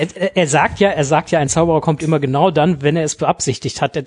Er, 0.01 0.37
er- 0.37 0.47
sagt 0.47 0.81
ja, 0.81 0.89
er 0.91 1.05
sagt 1.05 1.31
ja, 1.31 1.39
ein 1.39 1.49
Zauberer 1.49 1.81
kommt 1.81 2.03
immer 2.03 2.19
genau 2.21 2.51
dann, 2.51 2.83
wenn 2.83 2.97
er 2.97 3.05
es 3.05 3.17
beabsichtigt 3.17 3.81
hat. 3.83 3.97
Er- 3.97 4.05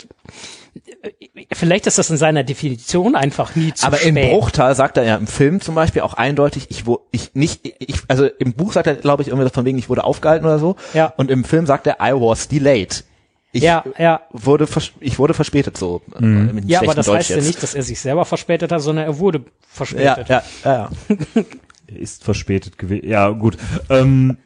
Vielleicht 1.51 1.85
ist 1.87 1.97
das 1.97 2.09
in 2.09 2.17
seiner 2.17 2.43
Definition 2.43 3.15
einfach 3.15 3.55
nie 3.55 3.73
zu 3.73 3.85
aber 3.85 3.97
spät. 3.97 4.15
im 4.15 4.29
Bruchteil 4.31 4.73
sagt 4.75 4.97
er 4.97 5.03
ja 5.03 5.15
im 5.17 5.27
Film 5.27 5.61
zum 5.61 5.75
Beispiel 5.75 6.01
auch 6.01 6.13
eindeutig, 6.15 6.67
ich 6.69 6.85
wo 6.87 7.01
ich 7.11 7.31
nicht, 7.35 7.61
ich 7.79 7.99
also 8.07 8.25
im 8.25 8.53
Buch 8.53 8.73
sagt 8.73 8.87
er, 8.87 8.95
glaube 8.95 9.21
ich, 9.23 9.29
irgendwie 9.29 9.49
von 9.49 9.65
wegen, 9.65 9.77
ich 9.77 9.89
wurde 9.89 10.03
aufgehalten 10.03 10.45
oder 10.45 10.59
so. 10.59 10.75
Ja. 10.93 11.13
Und 11.17 11.29
im 11.29 11.43
Film 11.43 11.65
sagt 11.65 11.85
er, 11.87 11.97
I 12.01 12.13
was 12.13 12.47
delayed. 12.47 13.03
Ich 13.51 13.61
ja, 13.61 13.83
ja. 13.99 14.21
wurde 14.31 14.67
ich 14.99 15.19
wurde 15.19 15.33
verspätet 15.35 15.77
so. 15.77 16.01
äh, 16.19 16.23
mit 16.23 16.65
Ja, 16.65 16.81
aber 16.81 16.95
das 16.95 17.05
Deutsch 17.05 17.19
heißt 17.19 17.29
ja 17.31 17.35
jetzt. 17.37 17.45
nicht, 17.47 17.61
dass 17.61 17.75
er 17.75 17.83
sich 17.83 17.99
selber 17.99 18.25
verspätet 18.25 18.71
hat, 18.71 18.81
sondern 18.81 19.05
er 19.05 19.19
wurde 19.19 19.39
Ja, 19.39 19.43
verspätet. 19.69 20.29
ja, 20.29 20.43
ja, 20.65 20.71
ja. 20.73 20.89
Er 21.87 21.99
ist 21.99 22.23
verspätet 22.23 22.77
gewesen. 22.79 23.07
Ja, 23.07 23.29
gut. 23.29 23.57
Ähm, 23.89 24.37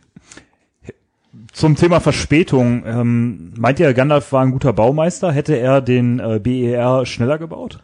zum 1.58 1.76
Thema 1.76 2.00
Verspätung. 2.00 2.84
Ähm, 2.86 3.54
meint 3.58 3.80
ihr, 3.80 3.94
Gandalf 3.94 4.32
war 4.32 4.44
ein 4.44 4.52
guter 4.52 4.74
Baumeister? 4.74 5.32
Hätte 5.32 5.56
er 5.56 5.82
den 5.82 6.20
äh, 6.20 6.40
BER 6.40 7.06
schneller 7.06 7.38
gebaut? 7.40 7.80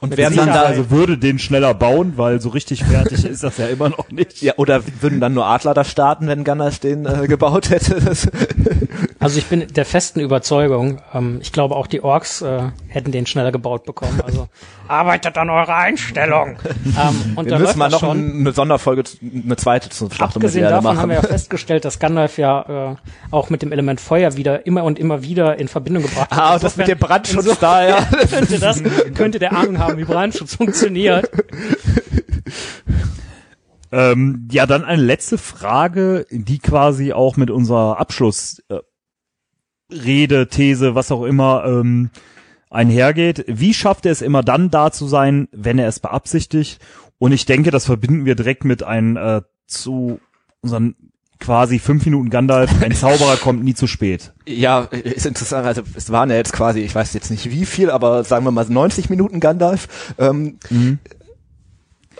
Und 0.00 0.14
werden 0.18 0.36
dann 0.36 0.48
da. 0.48 0.62
Also 0.62 0.90
würde 0.90 1.16
den 1.16 1.38
schneller 1.38 1.72
bauen, 1.72 2.12
weil 2.16 2.40
so 2.42 2.50
richtig 2.50 2.84
fertig 2.84 3.24
ist 3.28 3.42
das 3.42 3.56
ja 3.56 3.68
immer 3.68 3.88
noch 3.88 4.10
nicht. 4.10 4.42
ja, 4.42 4.52
oder 4.58 4.82
würden 5.00 5.20
dann 5.20 5.32
nur 5.32 5.46
Adler 5.46 5.72
da 5.72 5.84
starten, 5.84 6.28
wenn 6.28 6.44
Gandalf 6.44 6.78
den 6.78 7.06
äh, 7.06 7.26
gebaut 7.26 7.70
hätte? 7.70 7.96
Also 9.26 9.40
ich 9.40 9.46
bin 9.46 9.66
der 9.66 9.84
festen 9.84 10.20
Überzeugung, 10.20 11.00
ähm, 11.12 11.40
ich 11.42 11.50
glaube 11.50 11.74
auch 11.74 11.88
die 11.88 12.00
Orks 12.00 12.42
äh, 12.42 12.70
hätten 12.86 13.10
den 13.10 13.26
schneller 13.26 13.50
gebaut 13.50 13.82
bekommen. 13.82 14.20
Also 14.24 14.46
arbeitet 14.86 15.36
an 15.36 15.50
eurer 15.50 15.74
Einstellung. 15.74 16.56
Ähm, 16.64 17.32
und 17.34 17.46
Wir 17.46 17.54
da 17.54 17.58
müssen 17.58 17.76
mal 17.76 17.90
noch 17.90 17.98
schon. 17.98 18.38
eine 18.38 18.52
Sonderfolge, 18.52 19.02
eine 19.20 19.56
zweite 19.56 19.88
zum 19.88 20.12
Schlacht 20.12 20.36
um 20.36 20.42
Abgesehen 20.42 20.62
davon 20.62 20.86
haben 20.90 20.94
machen. 20.94 21.08
wir 21.08 21.16
ja 21.16 21.22
festgestellt, 21.22 21.84
dass 21.84 21.98
Gandalf 21.98 22.38
ja 22.38 22.92
äh, 22.92 22.96
auch 23.32 23.50
mit 23.50 23.62
dem 23.62 23.72
Element 23.72 24.00
Feuer 24.00 24.36
wieder 24.36 24.64
immer 24.64 24.84
und 24.84 24.96
immer 24.96 25.24
wieder 25.24 25.58
in 25.58 25.66
Verbindung 25.66 26.04
gebracht 26.04 26.30
wird. 26.30 26.40
Ah, 26.40 26.54
und 26.54 26.62
das 26.62 26.76
mit 26.76 26.86
dem 26.86 26.98
Brandschutz 26.98 27.58
da, 27.58 27.84
ja. 27.84 28.02
könnte 28.30 28.60
das, 28.60 28.80
könnte 29.16 29.40
der 29.40 29.56
Ahnung 29.56 29.80
haben, 29.80 29.98
wie 29.98 30.04
Brandschutz 30.04 30.54
funktioniert. 30.54 31.28
Ähm, 33.90 34.48
ja, 34.52 34.66
dann 34.66 34.84
eine 34.84 35.02
letzte 35.02 35.36
Frage, 35.36 36.26
die 36.30 36.60
quasi 36.60 37.12
auch 37.12 37.36
mit 37.36 37.50
unserer 37.50 37.98
Abschluss 37.98 38.62
äh, 38.68 38.78
Rede, 39.90 40.48
These, 40.48 40.94
was 40.94 41.12
auch 41.12 41.24
immer 41.24 41.64
ähm, 41.66 42.10
einhergeht. 42.70 43.44
Wie 43.46 43.74
schafft 43.74 44.06
er 44.06 44.12
es 44.12 44.22
immer 44.22 44.42
dann 44.42 44.70
da 44.70 44.90
zu 44.90 45.06
sein, 45.06 45.48
wenn 45.52 45.78
er 45.78 45.88
es 45.88 46.00
beabsichtigt? 46.00 46.80
Und 47.18 47.32
ich 47.32 47.46
denke, 47.46 47.70
das 47.70 47.86
verbinden 47.86 48.24
wir 48.24 48.34
direkt 48.34 48.64
mit 48.64 48.82
einem 48.82 49.16
äh, 49.16 49.42
zu 49.66 50.20
unseren 50.60 50.96
quasi 51.38 51.78
fünf 51.78 52.04
Minuten 52.04 52.30
Gandalf. 52.30 52.70
Ein 52.82 52.92
Zauberer 52.94 53.36
kommt 53.36 53.62
nie 53.62 53.74
zu 53.74 53.86
spät. 53.86 54.32
Ja, 54.46 54.80
ist 54.80 55.26
interessant. 55.26 55.66
Also 55.66 55.82
es 55.94 56.10
waren 56.10 56.30
ja 56.30 56.36
jetzt 56.36 56.52
quasi, 56.52 56.80
ich 56.80 56.94
weiß 56.94 57.12
jetzt 57.14 57.30
nicht 57.30 57.50
wie 57.50 57.66
viel, 57.66 57.90
aber 57.90 58.24
sagen 58.24 58.44
wir 58.44 58.50
mal 58.50 58.64
90 58.64 59.10
Minuten 59.10 59.40
Gandalf. 59.40 60.14
Ähm, 60.18 60.58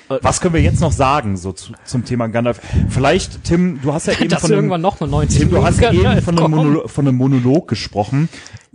Was 0.09 0.41
können 0.41 0.55
wir 0.55 0.63
jetzt 0.63 0.81
noch 0.81 0.93
sagen 0.93 1.37
so 1.37 1.53
zu, 1.53 1.73
zum 1.85 2.05
Thema 2.05 2.29
Gandalf? 2.29 2.61
Vielleicht, 2.89 3.45
Tim, 3.45 3.81
du 3.83 3.93
hast 3.93 4.07
ja 4.07 4.13
eben 4.21 4.31
von 4.31 4.51
einem, 4.51 4.59
irgendwann 4.59 4.81
noch 4.81 5.01
mal 5.01 5.09
90 5.09 5.41
Tim, 5.41 5.51
du 5.51 5.65
hast 5.65 5.83
eben 5.83 6.23
von 6.23 6.39
einem, 6.39 6.39
kommen. 6.39 6.55
Monolo 6.55 6.89
von 6.89 7.09
einem 7.09 7.17
Monolog 7.17 7.69
gesprochen. 7.69 8.29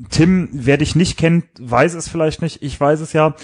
Tim, 0.10 0.50
wer 0.52 0.78
dich 0.78 0.96
nicht 0.96 1.18
kennt, 1.18 1.46
weiß 1.60 1.94
es 1.94 2.10
vielleicht 2.10 2.42
nicht. 2.42 2.62
Ich 2.62 2.80
weiß 2.80 3.00
es 3.00 3.14
ja. 3.14 3.36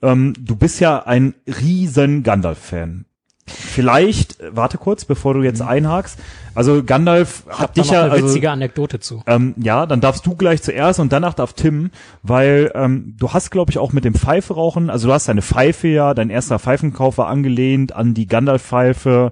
Ähm, 0.00 0.34
du 0.38 0.54
bist 0.54 0.80
ja 0.80 1.04
ein 1.04 1.34
riesen 1.46 2.22
Gandalf-Fan. 2.22 3.04
Vielleicht, 3.46 4.40
äh, 4.40 4.54
warte 4.54 4.78
kurz, 4.78 5.04
bevor 5.04 5.34
du 5.34 5.42
jetzt 5.42 5.62
einhakst. 5.62 6.18
Also 6.58 6.82
Gandalf 6.82 7.44
Ich 7.48 7.58
hat 7.60 7.76
dich 7.76 7.90
ja, 7.90 8.02
eine 8.02 8.10
also, 8.10 8.26
witzige 8.26 8.50
Anekdote 8.50 8.98
zu. 8.98 9.22
ähm, 9.28 9.54
ja, 9.58 9.86
dann 9.86 10.00
darfst 10.00 10.26
du 10.26 10.34
gleich 10.34 10.60
zuerst 10.60 10.98
und 10.98 11.12
danach 11.12 11.34
darf 11.34 11.52
Tim, 11.52 11.92
weil 12.24 12.72
ähm, 12.74 13.14
du 13.16 13.32
hast, 13.32 13.50
glaube 13.52 13.70
ich, 13.70 13.78
auch 13.78 13.92
mit 13.92 14.04
dem 14.04 14.14
Pfeife 14.14 14.54
rauchen, 14.54 14.90
also 14.90 15.06
du 15.06 15.14
hast 15.14 15.28
deine 15.28 15.40
Pfeife 15.40 15.86
ja, 15.86 16.14
dein 16.14 16.30
erster 16.30 16.58
Pfeifenkauf 16.58 17.16
war 17.16 17.28
angelehnt 17.28 17.94
an 17.94 18.12
die 18.12 18.26
Gandalf-Pfeife. 18.26 19.30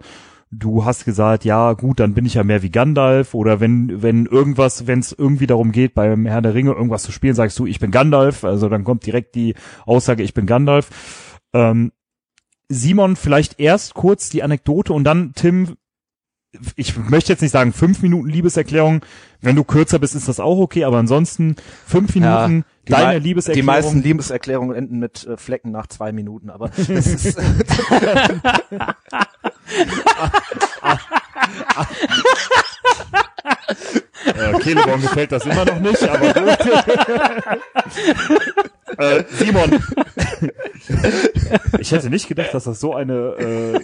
Du 0.52 0.84
hast 0.84 1.04
gesagt, 1.04 1.44
ja 1.44 1.72
gut, 1.72 1.98
dann 1.98 2.14
bin 2.14 2.26
ich 2.26 2.34
ja 2.34 2.44
mehr 2.44 2.62
wie 2.62 2.70
Gandalf 2.70 3.34
oder 3.34 3.58
wenn 3.58 4.00
wenn 4.02 4.26
irgendwas, 4.26 4.86
wenn 4.86 5.00
es 5.00 5.10
irgendwie 5.10 5.48
darum 5.48 5.72
geht, 5.72 5.94
beim 5.94 6.26
Herr 6.26 6.42
der 6.42 6.54
Ringe 6.54 6.70
irgendwas 6.74 7.02
zu 7.02 7.10
spielen, 7.10 7.34
sagst 7.34 7.58
du, 7.58 7.66
ich 7.66 7.80
bin 7.80 7.90
Gandalf. 7.90 8.44
Also 8.44 8.68
dann 8.68 8.84
kommt 8.84 9.04
direkt 9.04 9.34
die 9.34 9.56
Aussage, 9.84 10.22
ich 10.22 10.32
bin 10.32 10.46
Gandalf. 10.46 10.90
Ähm, 11.52 11.90
Simon, 12.68 13.16
vielleicht 13.16 13.58
erst 13.58 13.94
kurz 13.94 14.30
die 14.30 14.44
Anekdote 14.44 14.92
und 14.92 15.02
dann 15.02 15.32
Tim, 15.34 15.76
ich 16.76 16.96
möchte 16.96 17.32
jetzt 17.32 17.42
nicht 17.42 17.52
sagen 17.52 17.72
fünf 17.72 18.02
Minuten 18.02 18.28
Liebeserklärung. 18.28 19.00
Wenn 19.40 19.56
du 19.56 19.64
kürzer 19.64 19.98
bist, 19.98 20.14
ist 20.14 20.28
das 20.28 20.40
auch 20.40 20.58
okay, 20.58 20.84
aber 20.84 20.98
ansonsten 20.98 21.56
fünf 21.86 22.14
Ja, 22.16 22.46
Minuten 22.46 22.64
die 22.86 22.92
deine 22.92 23.18
Liebeserklärung. 23.18 23.62
Die 23.62 23.66
meisten 23.66 24.02
Liebeserklärungen 24.02 24.76
enden 24.76 24.98
mit 24.98 25.26
äh, 25.26 25.36
Flecken 25.36 25.70
nach 25.72 25.86
zwei 25.88 26.12
Minuten, 26.12 26.50
aber 26.50 26.68
das 26.68 26.88
ist, 26.88 27.38
Äh, 34.26 34.58
Keleborn 34.58 35.00
gefällt 35.00 35.32
das 35.32 35.44
immer 35.46 35.64
noch 35.64 35.78
nicht, 35.78 36.02
aber 36.02 36.32
gut. 36.34 36.58
äh, 38.98 39.24
Simon. 39.30 39.80
ich 41.78 41.92
hätte 41.92 42.10
nicht 42.10 42.26
gedacht, 42.28 42.52
dass 42.52 42.64
das 42.64 42.80
so 42.80 42.94
eine 42.94 43.14
äh, 43.14 43.80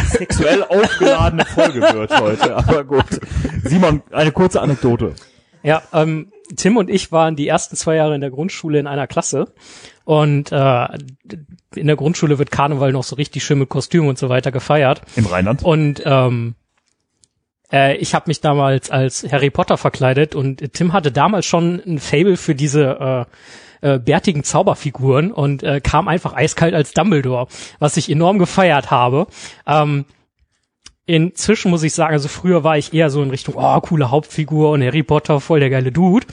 sexuell 0.00 0.62
aufgeladene 0.64 1.44
Folge 1.44 1.80
wird 1.80 2.20
heute, 2.20 2.56
aber 2.56 2.84
gut. 2.84 3.04
Simon, 3.64 4.02
eine 4.10 4.32
kurze 4.32 4.60
Anekdote. 4.60 5.14
Ja, 5.62 5.82
ähm, 5.92 6.32
Tim 6.54 6.76
und 6.76 6.88
ich 6.88 7.10
waren 7.10 7.34
die 7.34 7.48
ersten 7.48 7.76
zwei 7.76 7.96
Jahre 7.96 8.14
in 8.14 8.20
der 8.20 8.30
Grundschule 8.30 8.78
in 8.78 8.86
einer 8.86 9.06
Klasse 9.06 9.52
und 10.04 10.52
äh, 10.52 10.86
in 11.74 11.86
der 11.86 11.96
Grundschule 11.96 12.38
wird 12.38 12.50
Karneval 12.50 12.92
noch 12.92 13.02
so 13.02 13.16
richtig 13.16 13.44
schön 13.44 13.58
mit 13.58 13.68
Kostüm 13.68 14.06
und 14.06 14.18
so 14.18 14.28
weiter 14.28 14.52
gefeiert 14.52 15.02
Im 15.16 15.26
Rheinland. 15.26 15.64
und 15.64 16.02
ähm, 16.04 16.54
äh, 17.72 17.96
ich 17.96 18.14
habe 18.14 18.26
mich 18.28 18.40
damals 18.40 18.90
als 18.90 19.26
Harry 19.30 19.50
Potter 19.50 19.76
verkleidet 19.76 20.34
und 20.34 20.72
Tim 20.72 20.92
hatte 20.92 21.10
damals 21.10 21.46
schon 21.46 21.82
ein 21.84 21.98
Fable 21.98 22.36
für 22.36 22.54
diese 22.54 23.26
äh, 23.28 23.32
äh, 23.80 23.98
bärtigen 23.98 24.44
Zauberfiguren 24.44 25.32
und 25.32 25.62
äh, 25.62 25.80
kam 25.80 26.08
einfach 26.08 26.34
eiskalt 26.34 26.74
als 26.74 26.92
Dumbledore, 26.92 27.46
was 27.78 27.96
ich 27.96 28.10
enorm 28.10 28.38
gefeiert 28.38 28.90
habe. 28.90 29.26
Ähm, 29.66 30.04
Inzwischen 31.08 31.70
muss 31.70 31.84
ich 31.84 31.94
sagen, 31.94 32.14
also 32.14 32.26
früher 32.26 32.64
war 32.64 32.76
ich 32.76 32.92
eher 32.92 33.10
so 33.10 33.22
in 33.22 33.30
Richtung, 33.30 33.54
oh, 33.56 33.80
coole 33.80 34.10
Hauptfigur 34.10 34.72
und 34.72 34.82
Harry 34.82 35.04
Potter, 35.04 35.40
voll 35.40 35.60
der 35.60 35.70
geile 35.70 35.92
Dude. 35.92 36.26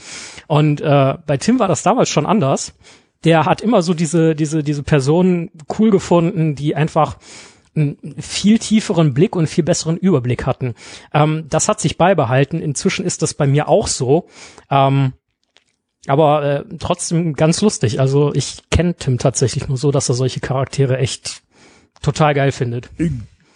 Und 0.48 0.80
äh, 0.80 1.14
bei 1.26 1.36
Tim 1.36 1.60
war 1.60 1.68
das 1.68 1.84
damals 1.84 2.08
schon 2.08 2.26
anders. 2.26 2.74
Der 3.22 3.46
hat 3.46 3.60
immer 3.60 3.82
so 3.82 3.94
diese, 3.94 4.34
diese, 4.34 4.64
diese 4.64 4.82
Personen 4.82 5.52
cool 5.78 5.92
gefunden, 5.92 6.56
die 6.56 6.74
einfach 6.74 7.18
einen 7.76 8.16
viel 8.18 8.58
tieferen 8.58 9.14
Blick 9.14 9.36
und 9.36 9.46
viel 9.46 9.64
besseren 9.64 9.96
Überblick 9.96 10.44
hatten. 10.44 10.74
Ähm, 11.12 11.46
das 11.48 11.68
hat 11.68 11.80
sich 11.80 11.96
beibehalten. 11.96 12.60
Inzwischen 12.60 13.04
ist 13.04 13.22
das 13.22 13.34
bei 13.34 13.46
mir 13.46 13.68
auch 13.68 13.86
so. 13.86 14.26
Ähm, 14.70 15.12
aber 16.06 16.42
äh, 16.42 16.64
trotzdem 16.78 17.34
ganz 17.34 17.60
lustig. 17.60 18.00
Also 18.00 18.32
ich 18.34 18.58
kenne 18.70 18.94
Tim 18.94 19.18
tatsächlich 19.18 19.68
nur 19.68 19.76
so, 19.78 19.90
dass 19.90 20.08
er 20.08 20.14
solche 20.14 20.40
Charaktere 20.40 20.98
echt 20.98 21.42
total 22.02 22.34
geil 22.34 22.52
findet. 22.52 22.90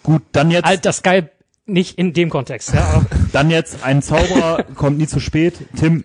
Gut, 0.03 0.23
dann 0.31 0.51
jetzt, 0.51 0.65
Alt, 0.65 0.85
das 0.85 1.03
geil 1.03 1.29
nicht 1.65 1.97
in 1.99 2.13
dem 2.13 2.29
Kontext. 2.29 2.73
Ja, 2.73 3.05
dann 3.31 3.49
jetzt 3.51 3.83
ein 3.83 4.01
Zauberer 4.01 4.63
kommt 4.75 4.97
nie 4.97 5.07
zu 5.07 5.19
spät. 5.19 5.53
Tim, 5.77 6.03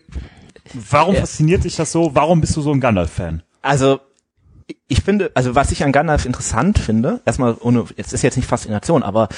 warum 0.73 1.15
Ja. 1.15 1.21
fasziniert 1.21 1.65
dich 1.65 1.77
das 1.77 1.93
so? 1.93 2.15
Warum 2.15 2.41
bist 2.41 2.57
du 2.57 2.61
so 2.61 2.73
ein 2.73 2.81
Gandalf-Fan? 2.81 3.43
also 3.62 4.01
ich 4.89 5.03
finde, 5.03 5.31
also 5.35 5.55
was 5.55 5.73
ich 5.73 5.85
an 5.85 5.93
Gandalf 5.93 6.25
interessant 6.27 6.79
finde, 6.79 7.21
erstmal 7.27 7.57
ohne, 7.61 7.85
jetzt 7.97 8.12
ist 8.12 8.23
jetzt 8.23 8.37
nicht 8.37 8.47
Faszination, 8.47 9.03
aber 9.03 9.29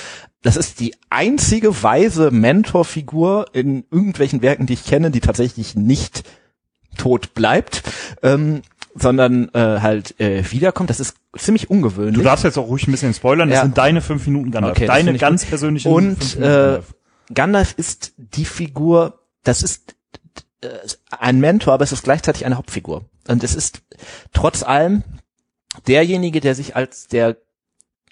das 0.43 0.57
ist 0.57 0.79
die 0.81 0.95
einzige 1.11 1.83
weise 1.83 2.31
Mentorfigur 2.31 3.47
in 3.53 3.85
irgendwelchen 3.91 4.43
Werken, 4.43 4.67
die 4.67 4.75
ich 4.75 4.85
kenne, 4.85 5.11
die 5.11 5.21
tatsächlich 5.21 5.75
nicht 5.75 6.23
tot 6.97 7.35
bleibt, 7.35 7.83
ähm, 8.23 8.63
sondern 8.95 9.49
äh, 9.55 9.81
halt 9.81 10.19
äh, 10.21 10.43
wiederkommt. 10.51 10.91
Das 10.91 11.01
ist 11.01 11.17
ziemlich 11.37 11.69
ungewöhnlich. 11.71 12.17
Du 12.17 12.23
darfst 12.23 12.45
jetzt 12.45 12.57
auch 12.59 12.67
ruhig 12.69 12.87
ein 12.89 12.93
bisschen 12.93 13.13
spoilern. 13.15 13.49
Das 13.49 13.57
Ja. 13.57 13.63
sind 13.63 13.77
deine 13.79 14.01
fünf 14.01 14.27
Minuten 14.27 14.51
Gandalf. 14.51 14.77
Okay, 14.77 14.87
deine 14.87 15.17
ganz 15.19 15.43
gut. 15.43 15.51
persönlichen 15.51 15.93
Und 15.93 16.17
fünf 16.17 16.35
Minuten 16.37 16.43
äh, 16.53 16.57
Gandalf. 16.57 16.95
Gandalf 17.35 17.75
ist 17.77 18.13
die 18.17 18.45
Figur, 18.45 19.21
das 19.43 19.63
ist 19.63 19.95
äh, 20.63 20.69
ein 21.11 21.41
Mentor, 21.41 21.75
aber 21.75 21.85
es 21.85 21.93
ist 21.93 22.05
gleichzeitig 22.05 22.47
eine 22.47 22.57
Hauptfigur. 22.57 23.05
Und 23.29 23.43
es 23.45 23.55
ist 23.55 23.83
trotz 24.33 24.63
allem 24.63 25.03
derjenige, 25.87 26.41
der 26.41 26.55
sich 26.55 26.77
als 26.77 27.09
der 27.09 27.37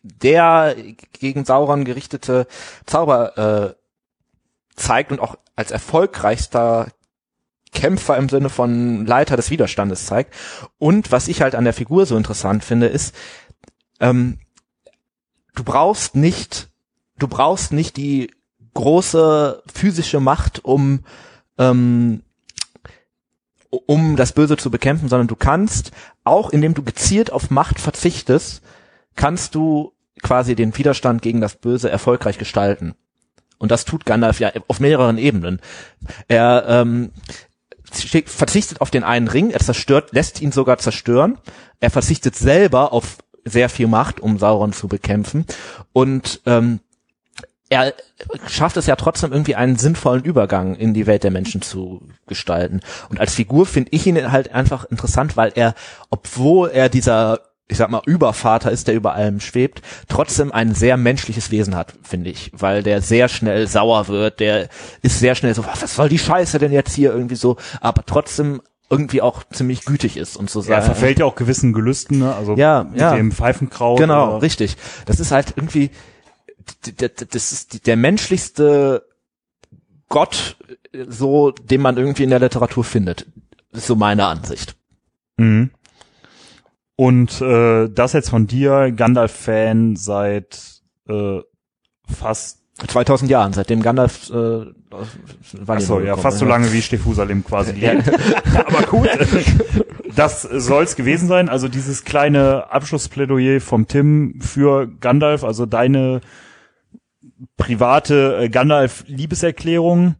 der 0.02 0.77
gegen 1.19 1.47
Sauron 1.47 1.86
gerichtete 1.86 2.47
Zauber 2.85 3.39
äh, 3.39 3.74
zeigt 4.77 5.12
und 5.12 5.20
auch 5.20 5.36
als 5.56 5.70
erfolgreichster 5.70 6.89
Kämpfer 7.75 8.17
im 8.17 8.29
Sinne 8.29 8.49
von 8.49 9.05
Leiter 9.05 9.37
des 9.37 9.51
Widerstandes 9.51 10.07
zeigt. 10.07 10.35
Und 10.79 11.13
was 11.13 11.29
ich 11.29 11.43
halt 11.43 11.55
an 11.55 11.65
der 11.65 11.75
Figur 11.75 12.07
so 12.07 12.17
interessant 12.17 12.65
finde, 12.65 12.87
ist, 12.87 13.15
ähm, 14.01 14.39
du 15.55 15.65
brauchst 15.65 16.17
nicht, 16.17 16.71
du 17.19 17.29
brauchst 17.29 17.73
nicht 17.73 17.97
die 17.97 18.31
große 18.73 19.63
physische 19.73 20.21
Macht, 20.21 20.65
um 20.65 21.01
ähm, 21.59 22.23
um 23.87 24.17
das 24.17 24.33
Böse 24.33 24.57
zu 24.57 24.71
bekämpfen, 24.71 25.09
sondern 25.09 25.27
du 25.27 25.37
kannst, 25.37 25.91
auch 26.23 26.51
indem 26.51 26.75
du 26.75 26.83
gezielt 26.83 27.33
auf 27.33 27.51
Macht 27.51 27.81
verzichtest, 27.81 28.63
kannst 29.17 29.55
du 29.55 29.93
quasi 30.23 30.55
den 30.55 30.77
Widerstand 30.77 31.23
gegen 31.23 31.41
das 31.41 31.57
Böse 31.57 31.91
erfolgreich 31.91 32.39
gestalten. 32.39 32.95
Und 33.59 33.71
das 33.71 33.85
tut 33.85 34.05
Gandalf 34.05 34.41
ja 34.41 34.53
auf 34.69 34.81
mehreren 34.81 35.19
Ebenen. 35.19 35.61
Er 36.29 36.65
ähm, 36.69 37.11
verzichtet 37.90 38.81
auf 38.81 38.90
den 38.90 39.05
einen 39.05 39.28
Ring, 39.28 39.51
er 39.51 39.61
zerstört, 39.61 40.12
lässt 40.12 40.40
ihn 40.40 40.52
sogar 40.52 40.78
zerstören. 40.78 41.39
Er 41.81 41.90
verzichtet 41.90 42.35
selber 42.36 42.93
auf 42.93 43.19
sehr 43.44 43.69
viel 43.69 43.86
Macht, 43.86 44.20
um 44.20 44.39
Sauron 44.39 44.73
zu 44.73 44.89
bekämpfen. 44.89 45.44
Und 45.93 46.40
ähm, 46.47 46.81
er 47.69 47.94
schafft 48.47 48.77
es 48.77 48.86
ja 48.86 48.97
trotzdem 48.97 49.32
irgendwie 49.32 49.55
einen 49.55 49.77
sinnvollen 49.77 50.24
Übergang 50.24 50.74
in 50.77 50.94
die 50.94 51.06
Welt 51.06 51.24
der 51.24 51.31
Menschen 51.31 51.62
zu 51.62 52.02
gestalten. 52.27 52.81
Und 53.09 53.20
als 53.20 53.35
Figur 53.35 53.66
finde 53.66 53.90
ich 53.93 54.06
ihn 54.06 54.32
halt 54.32 54.52
einfach 54.52 54.85
interessant, 54.85 55.36
weil 55.36 55.52
er, 55.55 55.74
obwohl 56.11 56.70
er 56.70 56.89
dieser 56.89 57.40
ich 57.69 57.78
sag 57.78 57.91
mal, 57.91 58.03
Übervater 58.05 58.70
ist, 58.70 58.89
der 58.89 58.95
über 58.95 59.15
allem 59.15 59.41
schwebt, 59.41 59.81
trotzdem 60.09 60.53
ein 60.53 60.74
sehr 60.74 60.97
menschliches 60.99 61.51
Wesen 61.51 61.74
hat, 61.74 61.95
finde 62.03 62.28
ich, 62.31 62.51
weil 62.55 62.82
der 62.82 63.01
sehr 63.01 63.28
schnell 63.28 63.66
sauer 63.66 64.09
wird, 64.09 64.39
der 64.41 64.69
ist 65.03 65.19
sehr 65.19 65.35
schnell 65.35 65.55
so, 65.55 65.65
was 65.65 65.95
soll 65.97 66.09
die 66.11 66.19
Scheiße 66.19 66.59
denn 66.59 66.73
jetzt 66.73 66.95
hier 66.95 67.12
irgendwie 67.12 67.36
so, 67.36 67.57
aber 67.81 68.05
trotzdem 68.05 68.61
irgendwie 68.91 69.23
auch 69.23 69.45
ziemlich 69.51 69.86
gütig 69.86 70.19
ist 70.19 70.36
und 70.36 70.51
so 70.51 70.61
Er 70.61 70.65
sagen. 70.65 70.85
verfällt 70.85 71.19
ja 71.19 71.24
auch 71.24 71.36
gewissen 71.36 71.73
Gelüsten, 71.73 72.19
ne? 72.19 72.35
also 72.35 72.55
Ja, 72.55 72.85
mit 72.85 73.01
ja. 73.01 73.16
dem 73.16 73.32
Pfeifenkraut. 73.32 73.99
Genau, 73.99 74.28
oder- 74.35 74.43
richtig. 74.43 74.77
Das 75.07 75.19
ist 75.19 75.31
halt 75.32 75.55
irgendwie, 75.57 75.91
das 76.99 77.53
ist 77.53 77.86
der 77.86 77.97
menschlichste 77.97 79.05
Gott, 80.11 80.57
äh, 80.93 81.07
so, 81.09 81.51
den 81.51 81.81
man 81.81 81.97
irgendwie 81.97 82.24
in 82.24 82.31
der 82.31 82.41
Literatur 82.41 82.85
findet. 82.85 83.27
Ist 83.73 83.86
so 83.86 83.97
meine 83.97 84.27
Ansicht. 84.27 84.77
Mhm. 85.39 85.70
Und 86.97 87.41
äh, 87.41 87.89
das 87.89 88.12
jetzt 88.12 88.31
von 88.31 88.47
dir, 88.47 88.93
Gandalf-Fan 88.93 89.97
seit 89.97 90.83
äh, 91.09 91.41
fast 92.07 92.65
2000 92.87 93.31
Jahren, 93.31 93.53
seitdem 93.53 93.83
Gandalf, 93.83 94.31
äh, 94.31 94.35
war 94.35 95.77
Achso, 95.77 96.01
ja, 96.01 96.16
fast 96.16 96.39
so 96.39 96.45
lange 96.45 96.73
wie 96.73 96.83
Stefusalem 96.83 97.45
quasi. 97.45 97.75
Aber 98.55 98.83
gut, 98.83 99.09
das 100.15 100.43
soll's 100.43 100.97
gewesen 100.97 101.29
sein. 101.29 101.49
Also 101.49 101.69
dieses 101.69 102.05
kleine 102.05 102.71
Abschlussplädoyer 102.71 103.61
vom 103.61 103.87
Tim 103.87 104.41
für 104.41 104.89
Gandalf, 104.89 105.45
also 105.45 105.66
deine 105.66 106.21
private 107.57 108.39
äh, 108.43 108.49
Gandalf-Liebeserklärung. 108.49 110.16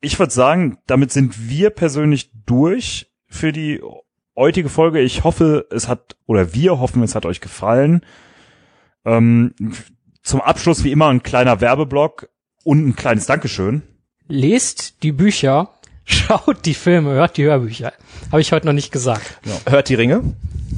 Ich 0.00 0.18
würde 0.18 0.32
sagen, 0.32 0.78
damit 0.86 1.10
sind 1.10 1.48
wir 1.48 1.70
persönlich 1.70 2.30
durch 2.44 3.10
für 3.28 3.52
die 3.52 3.80
heutige 4.36 4.68
Folge. 4.68 5.00
Ich 5.00 5.24
hoffe, 5.24 5.66
es 5.70 5.88
hat, 5.88 6.16
oder 6.26 6.54
wir 6.54 6.78
hoffen, 6.78 7.02
es 7.02 7.14
hat 7.14 7.26
euch 7.26 7.40
gefallen. 7.40 8.02
Ähm, 9.04 9.54
zum 10.22 10.40
Abschluss 10.40 10.84
wie 10.84 10.92
immer 10.92 11.08
ein 11.08 11.22
kleiner 11.22 11.60
Werbeblock 11.60 12.28
und 12.64 12.86
ein 12.86 12.96
kleines 12.96 13.26
Dankeschön. 13.26 13.82
Lest 14.28 15.02
die 15.02 15.12
Bücher, 15.12 15.70
schaut 16.04 16.66
die 16.66 16.74
Filme, 16.74 17.10
hört 17.10 17.36
die 17.36 17.44
Hörbücher. 17.44 17.92
Habe 18.30 18.40
ich 18.40 18.52
heute 18.52 18.66
noch 18.66 18.72
nicht 18.72 18.92
gesagt. 18.92 19.40
Hört 19.68 19.88
die 19.88 19.94
Ringe. 19.94 20.22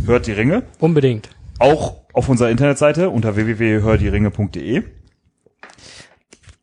Hört 0.06 0.26
die 0.26 0.32
Ringe. 0.32 0.62
Unbedingt. 0.78 1.30
Auch 1.59 1.97
auf 2.12 2.28
unserer 2.28 2.51
Internetseite 2.51 3.10
unter 3.10 3.36
www.hördieringe.de. 3.36 4.85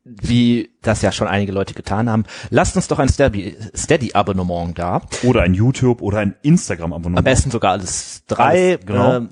Wie 0.07 0.69
das 0.83 1.01
ja 1.01 1.11
schon 1.11 1.27
einige 1.27 1.51
Leute 1.51 1.73
getan 1.73 2.09
haben. 2.09 2.25
Lasst 2.51 2.75
uns 2.75 2.87
doch 2.87 2.99
ein 2.99 3.09
Steady- 3.09 3.55
Steady-Abonnement 3.75 4.77
da. 4.77 5.01
Oder 5.23 5.41
ein 5.41 5.55
YouTube 5.55 6.01
oder 6.03 6.19
ein 6.19 6.33
Am 6.33 6.35
Instagram-Abonnement. 6.43 7.25
besten 7.25 7.49
sogar 7.49 7.71
alles 7.71 8.23
drei. 8.27 8.73
Alles, 8.75 8.85
genau. 8.85 9.15
ähm, 9.15 9.29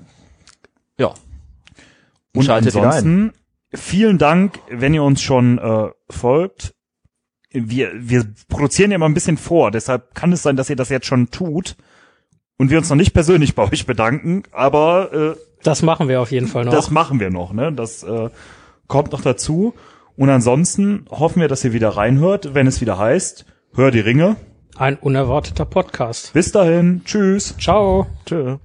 ja. 0.98 1.14
Und 2.34 2.44
Schaltet 2.44 2.74
ansonsten 2.74 3.32
vielen 3.72 4.18
Dank, 4.18 4.58
wenn 4.68 4.94
ihr 4.94 5.04
uns 5.04 5.22
schon 5.22 5.58
äh, 5.58 5.90
folgt. 6.10 6.74
Wir, 7.50 7.92
wir 7.94 8.26
produzieren 8.48 8.90
ja 8.90 8.98
mal 8.98 9.06
ein 9.06 9.14
bisschen 9.14 9.36
vor, 9.36 9.70
deshalb 9.70 10.12
kann 10.16 10.32
es 10.32 10.42
sein, 10.42 10.56
dass 10.56 10.70
ihr 10.70 10.76
das 10.76 10.88
jetzt 10.88 11.06
schon 11.06 11.30
tut 11.30 11.76
und 12.56 12.70
wir 12.70 12.78
uns 12.78 12.88
noch 12.88 12.96
nicht 12.96 13.12
persönlich 13.14 13.54
bei 13.54 13.62
euch 13.70 13.86
bedanken, 13.86 14.42
aber 14.50 15.12
äh, 15.12 15.36
Das 15.62 15.82
machen 15.82 16.08
wir 16.08 16.20
auf 16.20 16.32
jeden 16.32 16.48
Fall 16.48 16.64
noch. 16.64 16.72
das 16.72 16.90
machen 16.90 17.20
wir 17.20 17.30
noch, 17.30 17.52
ne? 17.52 17.72
Das 17.72 18.02
äh, 18.02 18.28
kommt 18.88 19.12
noch 19.12 19.20
dazu. 19.20 19.74
Und 20.16 20.30
ansonsten 20.30 21.06
hoffen 21.10 21.40
wir, 21.40 21.48
dass 21.48 21.64
ihr 21.64 21.72
wieder 21.72 21.90
reinhört, 21.90 22.54
wenn 22.54 22.66
es 22.66 22.80
wieder 22.80 22.98
heißt, 22.98 23.46
hör 23.74 23.90
die 23.90 24.00
Ringe. 24.00 24.36
Ein 24.76 24.96
unerwarteter 24.96 25.64
Podcast. 25.64 26.32
Bis 26.32 26.52
dahin, 26.52 27.02
tschüss. 27.04 27.54
Ciao. 27.58 28.06
Tschö. 28.26 28.58